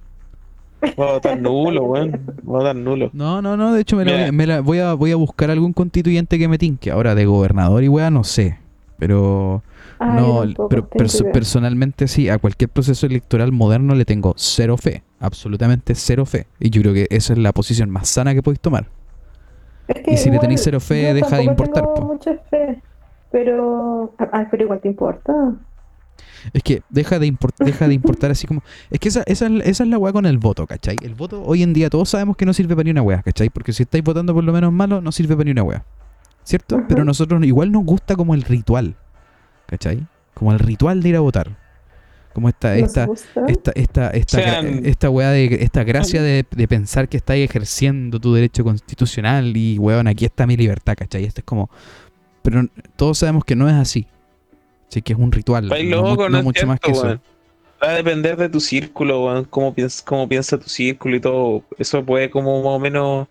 Va 0.84 1.10
a 1.10 1.14
votar 1.14 1.40
nulo, 1.40 1.84
weón. 1.86 2.12
Va 2.12 2.56
a 2.56 2.58
votar 2.60 2.76
nulo. 2.76 3.10
No, 3.14 3.42
no, 3.42 3.58
no, 3.58 3.74
de 3.74 3.82
hecho 3.82 3.96
me, 3.96 4.06
la 4.06 4.12
voy, 4.12 4.22
a- 4.22 4.32
me 4.32 4.46
la- 4.48 4.62
voy 4.62 4.80
a, 4.80 4.94
voy 4.94 5.12
a 5.12 5.16
buscar 5.16 5.50
algún 5.50 5.74
constituyente 5.74 6.38
que 6.38 6.48
me 6.48 6.58
tinque. 6.60 6.92
Ahora, 6.92 7.16
de 7.16 7.26
gobernador 7.26 7.84
y 7.84 7.88
weá, 7.88 8.12
no 8.12 8.24
sé. 8.24 8.60
Pero 9.00 9.64
No, 10.00 10.42
tampoco, 10.42 10.70
pero 10.70 10.90
perso- 10.90 11.22
idea. 11.24 11.32
personalmente 11.34 12.08
sí, 12.08 12.30
a 12.30 12.38
cualquier 12.38 12.70
proceso 12.70 13.06
electoral 13.08 13.52
moderno 13.52 13.96
le 13.96 14.06
tengo 14.06 14.34
cero 14.38 14.78
fe, 14.78 15.04
absolutamente 15.20 15.96
cero 15.96 16.26
fe. 16.26 16.48
Y 16.60 16.70
yo 16.70 16.82
creo 16.82 16.94
que 16.94 17.08
esa 17.10 17.34
es 17.34 17.40
la 17.40 17.52
posición 17.52 17.90
más 17.90 18.08
sana 18.10 18.34
que 18.34 18.44
podéis 18.44 18.60
tomar. 18.60 18.88
Es 19.88 20.02
que 20.04 20.14
y 20.14 20.18
si 20.18 20.26
le 20.26 20.36
igual 20.36 20.42
tenéis 20.42 20.62
cero 20.64 20.80
fe, 20.80 21.14
deja 21.14 21.38
de 21.38 21.44
importar, 21.46 21.84
tengo 21.96 22.14
mucha 22.14 22.36
fe, 22.50 22.82
pero. 23.32 24.14
Ah, 24.20 24.48
pero 24.52 24.64
igual 24.64 24.80
te 24.82 24.90
importa. 24.90 25.34
Es 26.54 26.64
que 26.64 26.82
deja 26.90 27.20
de, 27.20 27.28
import- 27.28 27.58
deja 27.64 27.88
de 27.88 27.94
importar 27.94 28.32
así 28.32 28.48
como... 28.48 28.62
Es 28.90 29.00
que 29.00 29.10
esa, 29.10 29.24
esa, 29.26 29.48
es- 29.48 29.66
esa 29.66 29.84
es 29.84 29.90
la 29.90 29.98
weá 29.98 30.14
con 30.14 30.26
el 30.26 30.38
voto, 30.38 30.66
¿cachai? 30.68 30.96
El 31.02 31.14
voto 31.16 31.44
hoy 31.44 31.64
en 31.64 31.74
día 31.74 31.90
todos 31.90 32.10
sabemos 32.10 32.38
que 32.38 32.46
no 32.46 32.54
sirve 32.54 32.76
para 32.76 32.86
ni 32.86 32.92
una 32.92 33.02
weá, 33.02 33.22
¿cachai? 33.22 33.50
Porque 33.50 33.74
si 33.74 33.84
estáis 33.84 34.04
votando 34.04 34.34
por 34.34 34.44
lo 34.44 34.54
menos 34.54 34.72
malo, 34.72 35.02
no 35.02 35.12
sirve 35.12 35.36
para 35.36 35.46
ni 35.46 35.52
una 35.52 35.64
weá. 35.64 35.84
¿Cierto? 36.44 36.78
Ujú. 36.78 36.86
Pero 36.88 37.02
a 37.02 37.06
nosotros 37.06 37.44
igual 37.44 37.72
nos 37.72 37.84
gusta 37.84 38.16
como 38.16 38.34
el 38.34 38.44
ritual, 38.44 38.96
¿cachai? 39.68 40.06
Como 40.34 40.52
el 40.52 40.60
ritual 40.60 41.04
de 41.04 41.10
ir 41.10 41.16
a 41.16 41.20
votar. 41.20 41.56
Como 42.34 42.50
esta, 42.50 42.76
esta, 42.76 43.08
esta, 43.48 43.72
esta, 43.72 44.10
esta, 44.12 44.60
esta 44.60 45.10
weá 45.10 45.32
de, 45.32 45.46
esta 45.62 45.84
gracia 45.84 46.22
de, 46.22 46.46
de 46.50 46.68
pensar 46.68 47.10
que 47.10 47.18
estáis 47.18 47.50
ejerciendo 47.50 48.20
tu 48.20 48.34
derecho 48.34 48.64
constitucional 48.64 49.58
y 49.58 49.80
weón, 49.80 50.08
aquí 50.08 50.26
está 50.26 50.46
mi 50.46 50.56
libertad, 50.56 50.96
¿cachai? 50.96 51.24
Esto 51.24 51.42
es 51.42 51.46
como... 51.46 51.70
Pero 52.44 52.66
todos 52.96 53.18
sabemos 53.18 53.44
que 53.44 53.56
no 53.56 53.68
es 53.68 53.74
así. 53.74 54.06
Así 54.88 55.02
que 55.02 55.14
es 55.14 55.20
un 55.20 55.32
ritual. 55.32 55.64
Estáis 55.66 55.90
no 55.90 56.04
mu- 56.04 56.10
loco, 56.10 56.24
no 56.24 56.30
no, 56.30 56.38
es 56.38 56.44
mucho 56.44 56.68
más 56.68 56.80
que 56.80 56.92
eso. 56.92 57.20
Va 57.84 57.90
a 57.90 57.94
depender 57.94 58.38
de 58.38 58.50
tu 58.50 58.60
círculo, 58.60 59.26
weón. 59.26 59.46
Cómo 59.46 59.74
piensa, 59.74 60.04
cómo 60.06 60.30
piensa 60.30 60.60
tu 60.60 60.70
círculo 60.70 61.16
y 61.16 61.20
todo. 61.20 61.64
Eso 61.80 62.06
puede 62.06 62.30
como 62.30 62.64
más 62.64 62.74
o 62.74 62.80
menos 62.80 63.28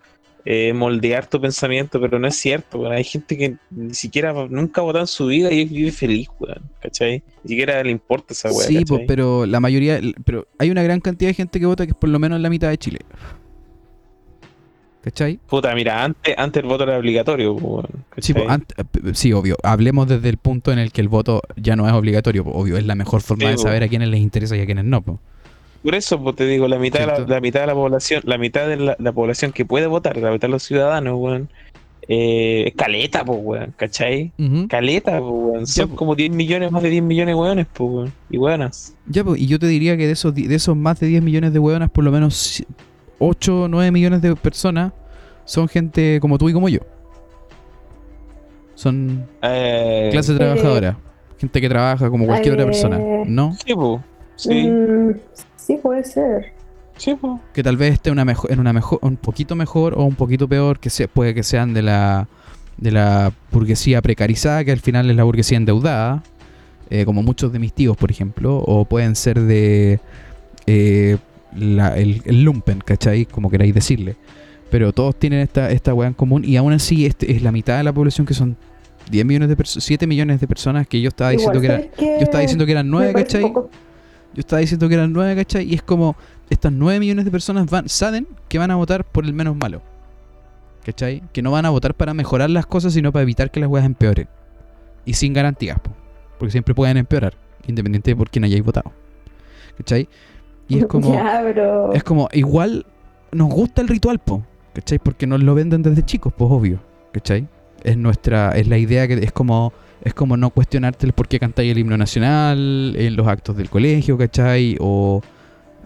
eh, 0.49 0.71
moldear 0.71 1.27
tu 1.27 1.41
pensamiento, 1.41 1.99
pero 1.99 2.19
no 2.19 2.27
es 2.29 2.35
cierto, 2.37 2.79
weón. 2.79 2.93
Hay 2.93 3.03
gente 3.03 3.37
que 3.37 3.57
ni 3.69 3.93
siquiera 3.93 4.31
nunca 4.49 4.79
ha 4.79 4.83
votado 4.85 5.03
en 5.03 5.07
su 5.07 5.25
vida 5.25 5.51
y 5.51 5.65
vive 5.65 5.91
feliz, 5.91 6.29
weón. 6.39 6.61
¿Cachai? 6.79 7.21
Ni 7.43 7.49
siquiera 7.49 7.83
le 7.83 7.91
importa 7.91 8.33
esa 8.33 8.49
weá. 8.53 8.65
Sí, 8.65 8.85
pues, 8.85 9.01
pero 9.05 9.45
la 9.45 9.59
mayoría, 9.59 9.99
pero 10.23 10.47
hay 10.57 10.71
una 10.71 10.83
gran 10.83 11.01
cantidad 11.01 11.31
de 11.31 11.33
gente 11.33 11.59
que 11.59 11.65
vota 11.65 11.85
que 11.85 11.91
es 11.91 11.97
por 11.97 12.07
lo 12.07 12.17
menos 12.17 12.39
la 12.39 12.49
mitad 12.49 12.69
de 12.69 12.77
Chile. 12.77 12.99
¿Cachai? 15.01 15.37
Puta, 15.47 15.75
mira, 15.75 16.01
antes, 16.01 16.33
antes 16.37 16.63
el 16.63 16.69
voto 16.69 16.83
era 16.85 16.97
obligatorio. 16.97 17.57
Sí, 18.17 18.33
eh, 18.33 19.13
sí, 19.13 19.33
obvio. 19.33 19.57
Hablemos 19.63 20.07
desde 20.07 20.29
el 20.29 20.37
punto 20.37 20.71
en 20.71 20.79
el 20.79 20.93
que 20.93 21.01
el 21.01 21.09
voto 21.09 21.41
ya 21.57 21.75
no 21.75 21.87
es 21.87 21.93
obligatorio. 21.93 22.45
Obvio, 22.45 22.77
es 22.77 22.85
la 22.85 22.95
mejor 22.95 23.19
forma 23.21 23.47
Sí, 23.47 23.51
de 23.51 23.57
saber 23.57 23.83
a 23.83 23.89
quiénes 23.89 24.07
les 24.07 24.21
interesa 24.21 24.55
y 24.55 24.61
a 24.61 24.65
quiénes 24.65 24.85
no. 24.85 25.01
po. 25.01 25.19
Por 25.83 25.95
eso, 25.95 26.21
pues 26.21 26.35
te 26.35 26.45
digo, 26.45 26.67
la 26.67 26.79
mitad, 26.79 26.99
de 26.99 27.05
la, 27.07 27.19
la 27.19 27.39
mitad 27.41 27.61
de 27.61 27.67
la 27.67 27.73
población, 27.73 28.21
la 28.25 28.37
mitad 28.37 28.67
de 28.67 28.77
la, 28.77 28.95
la 28.99 29.11
población 29.11 29.51
que 29.51 29.65
puede 29.65 29.87
votar, 29.87 30.17
la 30.17 30.31
mitad 30.31 30.47
de 30.47 30.51
los 30.51 30.63
ciudadanos, 30.63 31.17
weón, 31.17 31.49
eh, 32.09 32.65
es 32.67 32.75
caleta, 32.75 33.23
pues, 33.25 33.39
weón, 33.41 33.73
¿cachai? 33.77 34.31
Caleta, 34.69 35.19
pues, 35.19 35.31
weón. 35.31 35.67
Son 35.67 35.89
como 35.95 36.15
10 36.15 36.31
millones, 36.31 36.71
más 36.71 36.81
de 36.83 36.89
10 36.89 37.03
millones 37.03 37.35
de 37.35 37.41
weones, 37.41 37.67
pues, 37.73 37.89
weón. 37.91 38.13
Y 38.29 38.37
weonas. 38.37 38.95
Ya, 39.07 39.23
pues, 39.23 39.39
y 39.41 39.47
yo 39.47 39.59
te 39.59 39.67
diría 39.67 39.97
que 39.97 40.05
de 40.07 40.13
esos, 40.13 40.33
de 40.33 40.53
esos 40.53 40.75
más 40.75 40.99
de 40.99 41.07
10 41.07 41.21
millones 41.23 41.53
de 41.53 41.59
hueonas, 41.59 41.89
por 41.89 42.03
lo 42.03 42.11
menos 42.11 42.63
8 43.19 43.63
o 43.63 43.67
9 43.67 43.91
millones 43.91 44.21
de 44.21 44.35
personas 44.35 44.93
son 45.45 45.67
gente 45.67 46.19
como 46.21 46.37
tú 46.37 46.49
y 46.49 46.53
como 46.53 46.69
yo. 46.69 46.79
Son 48.75 49.25
Eh, 49.41 50.09
clase 50.11 50.35
trabajadora. 50.35 50.97
Gente 51.39 51.61
que 51.61 51.69
trabaja 51.69 52.09
como 52.09 52.25
cualquier 52.25 52.53
otra 52.55 52.65
persona. 52.65 52.99
Eh, 52.99 53.23
¿No? 53.27 53.55
Sí, 53.65 53.73
pues. 53.73 54.01
Sí, 54.35 54.67
Mm, 54.67 55.11
sí, 55.67 55.77
puede 55.83 56.03
ser. 56.05 56.53
sí, 56.95 57.15
pues. 57.19 57.33
que 57.53 57.61
tal 57.61 57.77
vez 57.77 57.93
esté 57.93 58.09
una 58.09 58.25
mejo- 58.25 58.49
en 58.49 58.59
una 58.59 58.73
mejor, 58.73 58.99
un 59.03 59.17
poquito 59.17 59.55
mejor 59.55 59.93
o 59.97 60.03
un 60.05 60.15
poquito 60.15 60.47
peor, 60.47 60.79
que 60.79 60.89
se, 60.89 61.07
puede 61.07 61.33
que 61.35 61.43
sean 61.43 61.73
de 61.73 61.81
la 61.83 62.27
de 62.77 62.91
la 62.91 63.31
burguesía 63.51 64.01
precarizada, 64.01 64.63
que 64.63 64.71
al 64.71 64.79
final 64.79 65.09
es 65.09 65.15
la 65.15 65.23
burguesía 65.23 65.57
endeudada, 65.57 66.23
eh, 66.91 67.05
como 67.05 67.23
muchos 67.23 67.51
de 67.51 67.57
mis 67.59 67.73
tíos, 67.73 67.97
por 67.97 68.11
ejemplo, 68.11 68.57
o 68.57 68.85
pueden 68.85 69.15
ser 69.15 69.39
de 69.41 69.99
eh, 70.67 71.17
la- 71.55 71.97
el, 71.97 72.21
el 72.25 72.43
lumpen, 72.43 72.79
¿cachai? 72.79 73.25
Como 73.25 73.49
queráis 73.49 73.73
decirle. 73.73 74.15
Pero 74.69 74.93
todos 74.93 75.15
tienen 75.15 75.39
esta, 75.39 75.71
esta 75.71 75.93
weá 75.93 76.07
en 76.07 76.13
común 76.13 76.43
y 76.45 76.55
aún 76.57 76.71
así 76.73 77.05
este 77.05 77.31
es 77.35 77.41
la 77.41 77.51
mitad 77.51 77.77
de 77.77 77.83
la 77.83 77.93
población 77.93 78.27
que 78.27 78.33
son 78.33 78.55
10 79.09 79.25
millones 79.25 79.49
de 79.49 79.55
personas, 79.55 79.83
7 79.85 80.05
millones 80.05 80.39
de 80.41 80.47
personas 80.47 80.87
que 80.87 80.99
yo 81.01 81.07
estaba 81.07 81.29
diciendo 81.31 81.63
Igual, 81.63 81.89
que 81.97 82.03
eran... 82.05 82.17
Yo 82.19 82.23
estaba 82.23 82.41
diciendo 82.41 82.65
que 82.65 82.71
eran 82.73 82.85
Me 82.87 82.91
9, 82.91 83.13
parece 83.13 83.37
un 83.37 83.43
¿cachai? 83.43 83.53
poco- 83.53 83.69
Yo 84.37 84.41
estaba 84.41 84.59
diciendo 84.59 84.87
que 84.87 84.93
eran 84.93 85.11
9, 85.13 85.35
¿cachai? 85.35 85.67
Y 85.67 85.73
es 85.73 85.81
como, 85.81 86.15
estas 86.51 86.71
9 86.71 86.99
millones 86.99 87.25
de 87.25 87.31
personas 87.31 87.67
van, 87.71 87.89
saben 87.89 88.27
que 88.47 88.59
van 88.59 88.69
a 88.69 88.75
votar 88.75 89.03
por 89.03 89.25
el 89.25 89.33
menos 89.33 89.55
malo. 89.55 89.81
¿Cachai? 90.85 91.23
Que 91.33 91.41
no 91.41 91.49
van 91.49 91.65
a 91.65 91.71
votar 91.71 91.95
para 91.95 92.13
mejorar 92.13 92.51
las 92.51 92.67
cosas, 92.67 92.93
sino 92.93 93.11
para 93.11 93.23
evitar 93.23 93.49
que 93.49 93.59
las 93.59 93.67
weas 93.67 93.83
empeoren. 93.83 94.27
Y 95.05 95.13
sin 95.13 95.33
garantías, 95.33 95.79
po, 95.79 95.89
porque 96.37 96.51
siempre 96.51 96.75
pueden 96.75 96.97
empeorar, 96.97 97.33
independiente 97.65 98.11
de 98.11 98.15
por 98.15 98.29
quién 98.29 98.43
hayáis 98.43 98.63
votado. 98.63 98.91
¿Cachai? 99.75 100.07
Y 100.67 100.77
es 100.77 100.85
como, 100.85 101.11
Ya, 101.15 101.43
es 101.93 102.03
como, 102.03 102.29
igual 102.31 102.85
nos 103.31 103.49
gusta 103.49 103.81
el 103.81 103.87
ritual, 103.87 104.19
po, 104.19 104.43
¿cachai? 104.73 104.99
Porque 104.99 105.25
nos 105.25 105.41
lo 105.41 105.55
venden 105.55 105.81
desde 105.81 106.05
chicos, 106.05 106.31
pues 106.37 106.51
obvio, 106.51 106.79
¿cachai? 107.11 107.47
Es 107.83 107.97
nuestra, 107.97 108.51
es 108.51 108.67
la 108.67 108.77
idea 108.77 109.07
que 109.07 109.15
es 109.15 109.31
como, 109.31 109.73
es 110.07 110.13
como 110.13 110.37
no 110.37 110.49
cuestionarte 110.49 111.05
el 111.05 111.13
por 111.13 111.27
qué 111.27 111.39
cantáis 111.39 111.71
el 111.71 111.77
himno 111.77 111.97
nacional 111.97 112.95
en 112.97 113.15
los 113.15 113.27
actos 113.27 113.55
del 113.57 113.69
colegio, 113.69 114.17
¿cachai? 114.17 114.77
O 114.79 115.21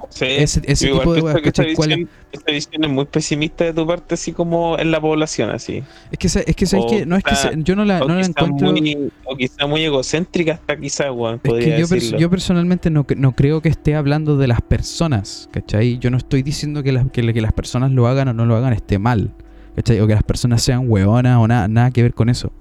Sí. 0.10 0.26
ese, 0.26 0.62
tipo 0.62 1.14
de 1.14 1.22
que 1.22 1.28
esta 1.28 1.42
¿cachai? 1.42 1.74
¿Cuál 1.76 1.92
es? 1.92 1.98
visión, 2.00 2.10
esta 2.32 2.52
visión 2.52 2.84
es 2.84 2.90
muy 2.90 3.06
pesimista 3.06 3.64
de 3.66 3.74
tu 3.74 3.86
parte, 3.86 4.16
así 4.16 4.34
como 4.34 4.78
en 4.80 4.90
la 4.92 5.00
población, 5.00 5.52
así. 5.52 5.84
Es 6.12 6.18
que, 6.18 6.28
es 6.28 6.56
que, 6.56 6.66
¿sabes 6.66 6.86
O 6.86 6.90
qué? 6.90 7.06
No 7.06 7.16
es 7.16 7.24
que 7.24 7.30
quizá- 7.32 7.52
se- 7.52 7.64
yo 7.64 7.76
no 7.76 7.86
la, 7.86 8.00
no 8.00 8.16
la 8.16 8.26
encuentro... 8.26 8.72
muy, 8.72 9.12
o 9.26 9.36
quizá 9.38 9.68
muy 9.68 9.84
egocéntrica 9.84 10.54
hasta 10.54 10.76
quizá, 10.76 11.12
weón, 11.12 11.36
Es 11.36 11.42
podría 11.42 11.76
que 11.76 11.82
yo, 11.82 11.86
pers- 11.86 11.90
decirlo. 11.92 12.20
yo 12.20 12.30
personalmente 12.30 12.90
no, 12.90 13.06
no 13.16 13.32
creo 13.34 13.62
que 13.62 13.70
esté 13.70 13.96
hablando 13.96 14.38
de 14.38 14.48
las 14.48 14.62
personas, 14.62 15.48
¿cachai? 15.52 16.00
Yo 16.00 16.10
no 16.10 16.18
estoy 16.18 16.42
diciendo 16.42 16.82
que, 16.84 16.92
las 16.92 17.06
que, 17.12 17.32
que 17.34 17.42
las 17.42 17.54
personas 17.54 17.92
lo 17.92 18.08
hagan 18.08 18.28
o 18.30 18.34
no 18.34 18.46
lo 18.46 18.56
hagan 18.56 18.74
esté 18.74 18.98
mal, 18.98 19.32
¿cachai? 19.76 20.00
O 20.02 20.08
que 20.08 20.14
las 20.16 20.24
personas 20.24 20.62
sean 20.64 20.90
hueonas 20.90 21.38
o 21.38 21.48
nada, 21.48 21.68
nada 21.68 21.92
que 21.92 22.02
ver 22.02 22.14
con 22.16 22.28
eso, 22.28 22.52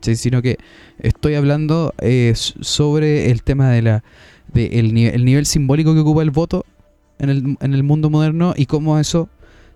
Sino 0.00 0.42
que 0.42 0.58
estoy 0.98 1.34
hablando 1.34 1.92
eh, 2.00 2.32
sobre 2.34 3.30
el 3.30 3.42
tema 3.42 3.70
de 3.70 3.82
la 3.82 4.04
de 4.52 4.66
el, 4.78 4.94
nive- 4.94 5.14
el 5.14 5.24
nivel 5.24 5.44
simbólico 5.46 5.94
que 5.94 6.00
ocupa 6.00 6.22
el 6.22 6.30
voto 6.30 6.64
en 7.18 7.28
el, 7.30 7.56
en 7.60 7.74
el 7.74 7.82
mundo 7.82 8.08
moderno 8.10 8.54
y 8.56 8.66
cómo 8.66 8.98
eso 8.98 9.28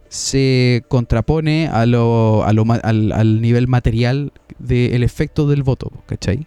se 0.09 0.85
contrapone 0.89 1.69
a 1.69 1.87
lo, 1.87 2.45
a 2.45 2.53
lo 2.53 2.65
al, 2.83 3.13
al 3.13 3.41
nivel 3.41 3.67
material 3.69 4.33
del 4.59 5.03
efecto 5.03 5.47
del 5.49 5.63
voto, 5.63 5.91
¿cachai? 6.07 6.47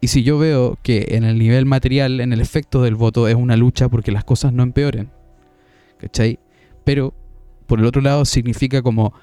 Y 0.00 0.08
si 0.08 0.24
yo 0.24 0.36
veo 0.38 0.78
que 0.82 1.06
en 1.10 1.22
el 1.22 1.38
nivel 1.38 1.64
material, 1.64 2.20
en 2.20 2.32
el 2.32 2.40
efecto 2.40 2.82
del 2.82 2.96
voto, 2.96 3.28
es 3.28 3.36
una 3.36 3.56
lucha 3.56 3.88
porque 3.88 4.10
las 4.10 4.24
cosas 4.24 4.52
no 4.52 4.64
empeoren, 4.64 5.10
¿cachai? 5.98 6.40
Pero, 6.84 7.14
por 7.68 7.78
el 7.78 7.84
otro 7.86 8.02
lado, 8.02 8.24
significa 8.24 8.82
como 8.82 9.14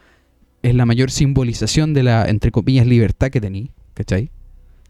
es 0.62 0.76
la 0.76 0.86
mayor 0.86 1.12
simbolización 1.12 1.94
de 1.94 2.04
la, 2.04 2.26
entre 2.30 2.52
comillas, 2.52 2.86
libertad 2.86 3.30
que 3.30 3.40
tení, 3.42 3.72
¿cachai? 3.94 4.32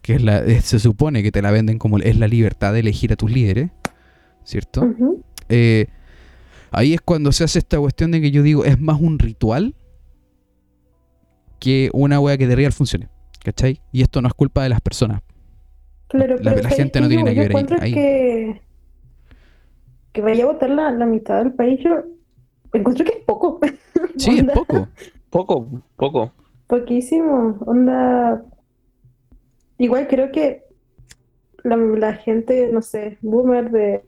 que 0.01 0.15
es 0.15 0.23
la, 0.23 0.39
es- 0.39 0.65
se 0.65 0.79
supone 0.79 1.21
que 1.23 1.31
te 1.31 1.41
la 1.41 1.51
venden 1.51 1.77
como 1.77 1.97
es 1.99 2.17
la 2.17 2.27
libertad 2.27 2.71
de 2.73 2.79
elegir 2.79 3.11
a 3.11 3.15
tus 3.17 3.29
líderes, 3.31 3.69
¿cierto? 4.45 4.87
Eh, 5.49 5.87
ahí 6.71 6.93
es 6.93 7.01
cuando 7.01 7.31
se 7.33 7.43
hace 7.43 7.59
esta 7.59 7.77
cuestión 7.79 8.11
de 8.11 8.21
que 8.21 8.31
yo 8.31 8.41
digo, 8.41 8.63
es 8.65 8.79
más 8.79 8.99
un 9.01 9.19
ritual 9.19 9.75
que 11.59 11.89
una 11.93 12.19
wea 12.19 12.37
que 12.37 12.47
de 12.47 12.55
real 12.55 12.71
funcione, 12.71 13.09
¿cachai? 13.43 13.81
Y 13.91 14.01
esto 14.01 14.21
no 14.21 14.27
es 14.29 14.33
culpa 14.33 14.63
de 14.63 14.69
las 14.69 14.79
personas. 14.81 15.21
Claro, 16.07 16.37
La- 16.37 16.43
pero 16.51 16.55
la 16.55 16.61
¿sabes 16.63 16.77
gente 16.77 17.01
no 17.01 17.07
tiene 17.09 17.23
nada 17.23 17.35
que 17.35 17.47
ver 17.47 17.57
ahí- 17.57 17.77
ahí. 17.81 17.93
Que, 17.93 18.61
que 20.13 20.21
vaya 20.21 20.43
a 20.45 20.47
votar 20.47 20.69
la, 20.69 20.91
la 20.91 21.05
mitad 21.05 21.43
del 21.43 21.53
país, 21.53 21.79
yo 21.83 22.03
encuentro 22.73 23.03
que 23.05 23.11
es 23.11 23.25
poco. 23.25 23.59
Sí, 24.17 24.37
es 24.39 24.45
poco. 24.45 24.87
Poco, 25.29 25.67
poco. 25.95 26.31
Poquísimo. 26.67 27.57
Onda. 27.65 28.43
Igual 29.77 30.07
creo 30.07 30.31
que 30.31 30.63
la, 31.63 31.75
la 31.77 32.13
gente, 32.15 32.69
no 32.71 32.81
sé, 32.81 33.17
boomer 33.21 33.71
de 33.71 34.03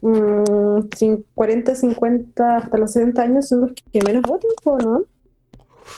mm, 0.00 0.88
cin- 0.96 1.24
40, 1.34 1.74
50 1.74 2.56
hasta 2.56 2.78
los 2.78 2.92
60 2.92 3.22
años 3.22 3.48
son 3.48 3.60
los 3.62 3.72
que 3.92 4.00
menos 4.04 4.22
votan, 4.22 4.50
¿o 4.64 4.78
¿no? 4.78 5.02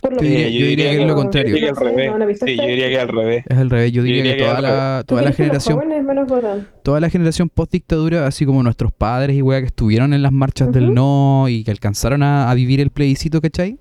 Por 0.03 0.13
lo 0.15 0.21
Yo 0.21 0.29
diría- 0.29 0.49
yo 0.51 0.67
diría 0.67 0.91
que 0.91 1.01
es 1.03 1.07
lo 1.07 1.15
contrario. 1.15 1.49
Yo 1.51 1.55
diría 1.55 1.73
que 1.73 1.79
al 1.79 2.21
revés. 2.21 2.39
Sí, 2.45 2.57
yo 2.57 2.63
diría 2.67 2.89
que 2.89 2.99
al 3.01 3.09
revés. 3.09 3.45
Es 3.49 3.57
al 3.59 3.71
revés. 3.71 3.93
Yo 3.93 3.97
Yo 4.01 4.03
diría, 4.05 4.23
que 4.25 4.37
que 4.39 4.45
toda 4.45 4.61
la, 4.61 5.03
¿Tú 5.03 5.07
toda 5.07 5.23
la 5.23 5.33
crees 5.33 5.37
que 5.37 5.43
los 5.55 5.65
generación 5.65 6.75
toda 6.83 7.01
la 7.01 7.11
generación 7.11 7.49
post 7.49 7.73
dictadura, 7.73 8.27
así 8.27 8.45
como 8.45 8.63
nuestros 8.63 8.93
padres 8.93 9.37
y 9.37 9.43
weá 9.43 9.61
que 9.61 9.67
estuvieron 9.67 10.13
en 10.13 10.23
las 10.23 10.33
marchas 10.33 10.73
del 10.73 10.93
no 10.93 11.47
y 11.49 11.63
que 11.65 11.71
alcanzaron 11.71 12.23
a, 12.23 12.51
a 12.51 12.55
vivir 12.55 12.81
el 12.81 12.91
plebiscito, 12.91 13.41
¿cachai? 13.41 13.79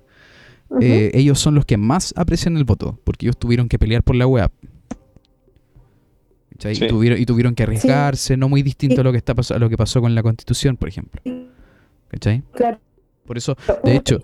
Eh, 0.80 1.10
ellos 1.14 1.38
son 1.38 1.54
los 1.54 1.64
que 1.64 1.76
más 1.76 2.12
aprecian 2.16 2.56
el 2.56 2.64
voto, 2.64 2.98
porque 3.04 3.26
ellos 3.26 3.36
tuvieron 3.38 3.68
que 3.68 3.78
pelear 3.78 4.02
por 4.02 4.16
la 4.16 4.26
web. 4.26 4.50
¿Cachai? 6.52 6.74
Sí. 6.74 6.84
Y, 6.84 6.88
tuvieron, 6.88 7.20
y 7.20 7.26
tuvieron 7.26 7.54
que 7.54 7.62
arriesgarse, 7.64 8.36
no 8.36 8.48
muy 8.48 8.62
distinto 8.62 9.00
a 9.00 9.04
lo 9.04 9.12
que 9.12 9.18
está 9.18 9.34
a 9.54 9.58
lo 9.58 9.68
que 9.68 9.76
pasó 9.76 10.00
con 10.00 10.14
la 10.14 10.22
constitución, 10.22 10.76
por 10.76 10.88
ejemplo. 10.88 11.20
¿Cachai? 12.08 12.42
Claro. 12.54 12.78
Por 13.26 13.36
eso, 13.36 13.56
de 13.84 13.96
hecho, 13.96 14.20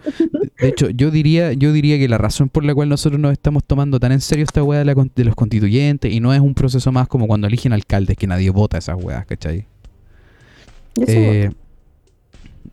de 0.60 0.68
hecho, 0.68 0.88
yo 0.90 1.10
diría, 1.10 1.52
yo 1.52 1.72
diría 1.72 1.98
que 1.98 2.08
la 2.08 2.18
razón 2.18 2.48
por 2.48 2.64
la 2.64 2.74
cual 2.74 2.88
nosotros 2.88 3.20
nos 3.20 3.32
estamos 3.32 3.64
tomando 3.64 4.00
tan 4.00 4.12
en 4.12 4.20
serio 4.20 4.44
esta 4.44 4.62
weá 4.62 4.78
de, 4.78 4.84
la 4.86 4.94
con- 4.94 5.10
de 5.14 5.24
los 5.24 5.34
constituyentes 5.34 6.12
y 6.12 6.20
no 6.20 6.32
es 6.32 6.40
un 6.40 6.54
proceso 6.54 6.90
más 6.92 7.08
como 7.08 7.26
cuando 7.26 7.46
eligen 7.46 7.72
alcaldes 7.72 8.16
que 8.16 8.26
nadie 8.26 8.50
vota 8.50 8.78
esas 8.78 8.96
weas, 9.02 9.26
¿cachai? 9.26 9.66
Yo 10.96 11.04
Eh, 11.08 11.50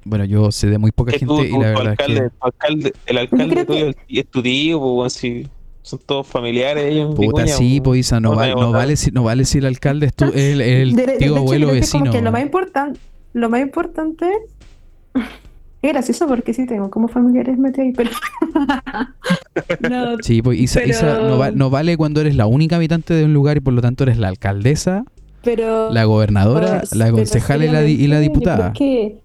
bueno, 0.05 0.23
yo 0.25 0.51
sé 0.51 0.67
de 0.69 0.77
muy 0.77 0.91
poca 0.91 1.11
Que 1.11 1.19
gente 1.19 1.33
tú, 1.33 1.41
y 1.43 1.51
la 1.51 1.57
verdad 1.71 1.83
es 1.83 1.89
alcalde, 1.99 2.21
que 2.21 2.29
alcalde- 2.39 2.93
el 3.05 3.17
alcalde 3.17 3.65
tuyo 3.65 3.91
es 4.07 4.27
tu 4.27 4.41
tío, 4.41 4.79
pues, 4.79 4.91
weón, 4.93 5.09
si 5.09 5.47
son 5.81 5.99
todos 6.05 6.27
familiares 6.27 6.85
ellos. 6.85 7.15
puta 7.15 7.47
sí, 7.47 7.81
pues. 7.81 8.09
pues 8.09 8.21
no, 8.21 8.35
vale 8.71 8.95
si 8.95 9.11
no 9.11 9.23
vale 9.23 9.45
si 9.45 9.57
el 9.57 9.65
alcalde 9.65 10.05
es 10.07 10.13
tu, 10.13 10.25
el, 10.33 10.61
el 10.61 10.93
De- 10.95 11.05
de- 11.05 11.11
de 11.13 11.17
tío 11.17 11.31
hecho, 11.31 11.37
abuelo 11.37 11.67
que 11.67 11.71
como 11.71 11.79
vecino. 11.81 12.11
que 12.11 12.21
lo 12.21 12.31
más 12.31 12.41
importante, 12.43 12.99
lo 13.33 13.49
más 13.49 13.61
importante 13.61 14.27
es 15.81 15.91
gracioso 15.93 16.27
porque 16.27 16.53
sí 16.53 16.65
tengo 16.65 16.89
como 16.89 17.07
familiares 17.07 17.57
metidos 17.57 17.87
ahí, 17.87 17.93
pero 17.93 18.11
no, 19.89 20.17
Sí, 20.21 20.41
pues 20.41 20.59
Isa, 20.59 20.79
Pero- 20.79 20.91
Isa, 20.91 21.19
no, 21.21 21.37
va- 21.37 21.51
no 21.51 21.69
vale 21.69 21.97
cuando 21.97 22.21
eres 22.21 22.35
la 22.35 22.45
única 22.47 22.75
habitante 22.77 23.13
de 23.13 23.25
un 23.25 23.33
lugar 23.33 23.57
y 23.57 23.59
por 23.61 23.73
lo 23.73 23.81
tanto 23.81 24.03
eres 24.03 24.17
la 24.17 24.27
alcaldesa, 24.27 25.03
pero 25.43 25.91
la 25.91 26.03
gobernadora, 26.05 26.79
pues, 26.79 26.95
la 26.95 27.05
pero 27.05 27.17
concejala 27.17 27.65
y 27.65 27.69
la, 27.69 27.83
y 27.87 28.07
la 28.07 28.19
diputada. 28.19 28.73
que 28.73 29.19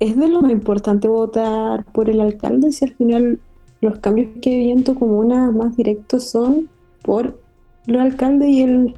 es 0.00 0.16
de 0.16 0.28
lo 0.28 0.42
más 0.42 0.52
importante 0.52 1.08
votar 1.08 1.84
por 1.92 2.10
el 2.10 2.20
alcalde 2.20 2.70
si 2.72 2.84
al 2.84 2.92
final 2.94 3.38
los 3.80 3.98
cambios 3.98 4.28
que 4.42 4.50
hay 4.50 4.70
en 4.70 4.84
tu 4.84 4.94
comuna 4.94 5.50
más 5.50 5.76
directos 5.76 6.28
son 6.30 6.68
por 7.02 7.40
los 7.86 8.02
alcaldes 8.02 8.48
y 8.48 8.62
el 8.62 8.94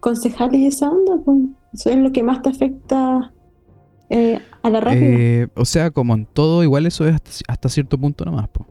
concejal 0.00 0.54
y 0.54 0.66
esa 0.66 0.90
onda, 0.90 1.14
pues. 1.24 1.38
eso 1.72 1.90
es 1.90 1.96
lo 1.96 2.12
que 2.12 2.22
más 2.22 2.42
te 2.42 2.50
afecta 2.50 3.32
eh, 4.12 4.40
a 4.62 4.70
la 4.70 4.80
rápida. 4.80 5.02
Eh, 5.04 5.48
o 5.54 5.64
sea, 5.64 5.90
como 5.90 6.14
en 6.14 6.26
todo, 6.26 6.62
igual 6.62 6.86
eso 6.86 7.06
es 7.08 7.14
hasta, 7.14 7.30
hasta 7.48 7.68
cierto 7.68 7.98
punto 7.98 8.24
nomás. 8.24 8.48
Po. 8.48 8.66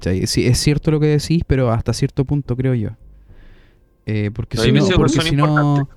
Sí, 0.00 0.46
es 0.46 0.58
cierto 0.58 0.90
lo 0.90 1.00
que 1.00 1.06
decís, 1.06 1.42
pero 1.46 1.70
hasta 1.72 1.92
cierto 1.92 2.24
punto 2.24 2.56
creo 2.56 2.74
yo. 2.74 2.90
Eh, 4.06 4.30
porque 4.32 4.56
si 4.56 4.70
no, 4.72 4.86
porque 4.96 5.20
si 5.20 5.34
no 5.34 5.88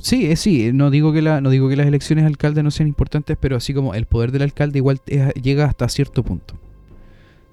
sí, 0.00 0.30
eh, 0.30 0.36
sí, 0.36 0.70
no 0.72 0.90
digo 0.90 1.12
que 1.12 1.20
la, 1.20 1.40
no 1.42 1.50
digo 1.50 1.68
que 1.68 1.76
las 1.76 1.86
elecciones 1.86 2.22
de 2.24 2.28
alcalde 2.28 2.62
no 2.62 2.70
sean 2.70 2.88
importantes, 2.88 3.36
pero 3.38 3.56
así 3.56 3.74
como 3.74 3.94
el 3.94 4.06
poder 4.06 4.32
del 4.32 4.42
alcalde 4.42 4.78
igual 4.78 5.00
es- 5.06 5.34
llega 5.34 5.64
hasta 5.66 5.88
cierto 5.88 6.22
punto. 6.22 6.54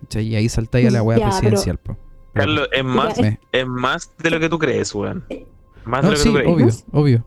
¿Cachai? 0.04 0.28
Y 0.28 0.36
ahí 0.36 0.48
saltáis 0.48 0.88
a 0.88 0.92
la 0.92 1.04
weá 1.04 1.18
Ya, 1.18 1.26
pero- 1.26 1.40
presidencial, 1.40 1.78
po. 1.80 1.98
Carlos, 2.34 2.68
es 2.72 2.84
más, 2.84 3.16
es 3.52 3.68
más 3.68 4.12
de 4.22 4.30
lo 4.30 4.40
que 4.40 4.50
tú 4.50 4.60
crees, 4.60 4.94
weón. 4.94 5.24
Más 5.86 6.02
de 6.04 6.08
lo 6.10 6.14
que 6.16 6.20
sí, 6.22 6.30
tú 6.30 6.36
crees. 6.56 6.86
obvio, 6.92 7.02
obvio. 7.02 7.26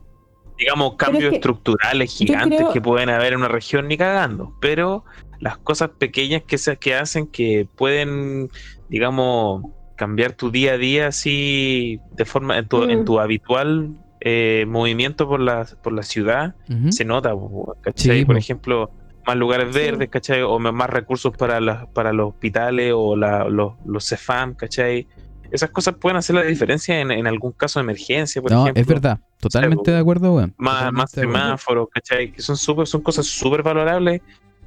Digamos, 0.59 0.91
es 0.91 0.97
cambios 0.97 1.29
que 1.31 1.35
estructurales 1.37 2.13
gigantes 2.13 2.59
creo- 2.59 2.73
que 2.73 2.81
pueden 2.81 3.09
haber 3.09 3.33
en 3.33 3.39
una 3.39 3.47
región 3.47 3.87
ni 3.87 3.97
cagando, 3.97 4.53
pero 4.59 5.05
las 5.39 5.57
cosas 5.57 5.91
pequeñas 5.97 6.43
que, 6.45 6.57
se, 6.57 6.77
que 6.77 6.95
hacen 6.95 7.27
que 7.27 7.67
pueden, 7.77 8.49
digamos, 8.89 9.63
cambiar 9.95 10.33
tu 10.33 10.51
día 10.51 10.73
a 10.73 10.77
día 10.77 11.07
así 11.07 11.99
de 12.15 12.25
forma, 12.25 12.57
en 12.57 12.67
tu, 12.67 12.83
en 12.83 13.01
Mm. 13.01 13.05
tu 13.05 13.19
habitual 13.19 13.89
eh, 14.21 14.65
movimiento 14.67 15.27
por 15.29 15.39
la, 15.39 15.65
por 15.81 15.93
la 15.93 16.03
ciudad, 16.03 16.55
se 16.89 17.05
nota, 17.05 17.33
¿cachai? 17.81 18.19
Sí, 18.19 18.25
por 18.25 18.35
po. 18.35 18.39
ejemplo, 18.39 18.91
más 19.25 19.37
lugares 19.37 19.67
Sí. 19.73 19.79
verdes, 19.79 20.09
¿cachai? 20.09 20.41
O 20.41 20.59
más 20.59 20.89
recursos 20.89 21.31
para, 21.37 21.61
las 21.61 21.87
para 21.87 22.11
los 22.11 22.29
hospitales 22.33 22.91
o 22.93 23.15
la- 23.15 23.45
los, 23.47 23.73
los 23.85 24.05
CEFAM, 24.05 24.55
¿cachai? 24.55 25.07
Esas 25.51 25.69
cosas 25.71 25.95
pueden 25.95 26.17
hacer 26.17 26.35
la 26.35 26.43
diferencia 26.43 26.99
en, 26.99 27.11
en 27.11 27.25
algún 27.27 27.51
caso 27.53 27.79
de 27.79 27.83
emergencia, 27.83 28.41
por 28.41 28.51
No, 28.51 28.61
ejemplo. 28.63 28.81
es 28.81 28.87
verdad. 28.87 29.19
Totalmente 29.39 29.91
de 29.91 29.97
acuerdo, 29.97 30.33
weón. 30.35 30.53
Más, 30.57 30.91
más 30.93 31.11
semáforos, 31.11 31.87
¿cachai? 31.93 32.31
Que 32.31 32.41
son 32.41 32.55
súper, 32.57 32.85
son 32.87 33.01
cosas 33.01 33.25
súper 33.25 33.63
valorables. 33.63 34.21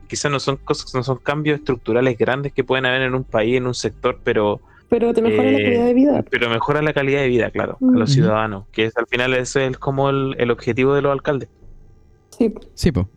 Quizás 0.08 0.30
no 0.30 0.40
son 0.40 0.56
cosas, 0.56 0.94
no 0.94 1.02
son 1.02 1.18
cambios 1.18 1.58
estructurales 1.58 2.18
grandes 2.18 2.52
que 2.52 2.64
pueden 2.64 2.84
haber 2.86 3.02
en 3.02 3.14
un 3.14 3.24
país, 3.24 3.56
en 3.56 3.66
un 3.66 3.74
sector, 3.74 4.20
pero, 4.24 4.60
pero 4.88 5.14
te 5.14 5.22
mejora 5.22 5.50
la 5.50 5.58
eh, 5.58 5.62
calidad 5.62 5.84
de 5.86 5.94
vida. 5.94 6.24
pero 6.30 6.50
mejora 6.50 6.82
la 6.82 6.92
calidad 6.92 7.20
de 7.20 7.28
vida, 7.28 7.50
claro, 7.50 7.78
a 7.80 7.96
los 7.98 8.12
ciudadanos. 8.12 8.66
Que 8.72 8.84
es, 8.86 8.96
al 8.96 9.06
final 9.06 9.32
ese 9.34 9.66
es 9.66 9.78
como 9.78 10.10
el, 10.10 10.34
el 10.38 10.50
objetivo 10.50 10.94
de 10.94 11.02
los 11.02 11.12
alcaldes. 11.12 11.48
Sí, 12.36 12.52
Sí, 12.74 12.92
po. 12.92 13.08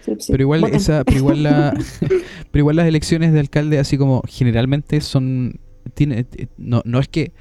sí, 0.00 0.14
sí. 0.18 0.32
Pero 0.32 0.42
igual 0.42 0.64
esa, 0.64 1.04
pero 1.04 1.16
igual 1.18 1.42
la, 1.42 1.74
pero 2.50 2.60
igual 2.60 2.76
las 2.76 2.86
elecciones 2.86 3.32
de 3.32 3.40
alcalde 3.40 3.78
así 3.78 3.96
como 3.98 4.22
generalmente 4.28 5.00
son 5.00 5.60
tiene, 5.98 6.26
eh, 6.36 6.46
no, 6.56 6.80
no 6.84 7.00
es 7.00 7.08
que 7.08 7.32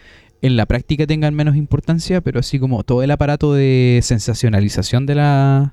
en 0.41 0.58
la 0.58 0.66
práctica 0.66 1.05
tengan 1.05 1.36
menos 1.36 1.55
importancia, 1.55 2.22
pero 2.22 2.39
así 2.39 2.60
como 2.60 2.84
todo 2.84 3.03
el 3.03 3.12
aparato 3.12 3.53
de 3.53 3.99
sensacionalización 4.01 5.05
de 5.05 5.16
las 5.16 5.72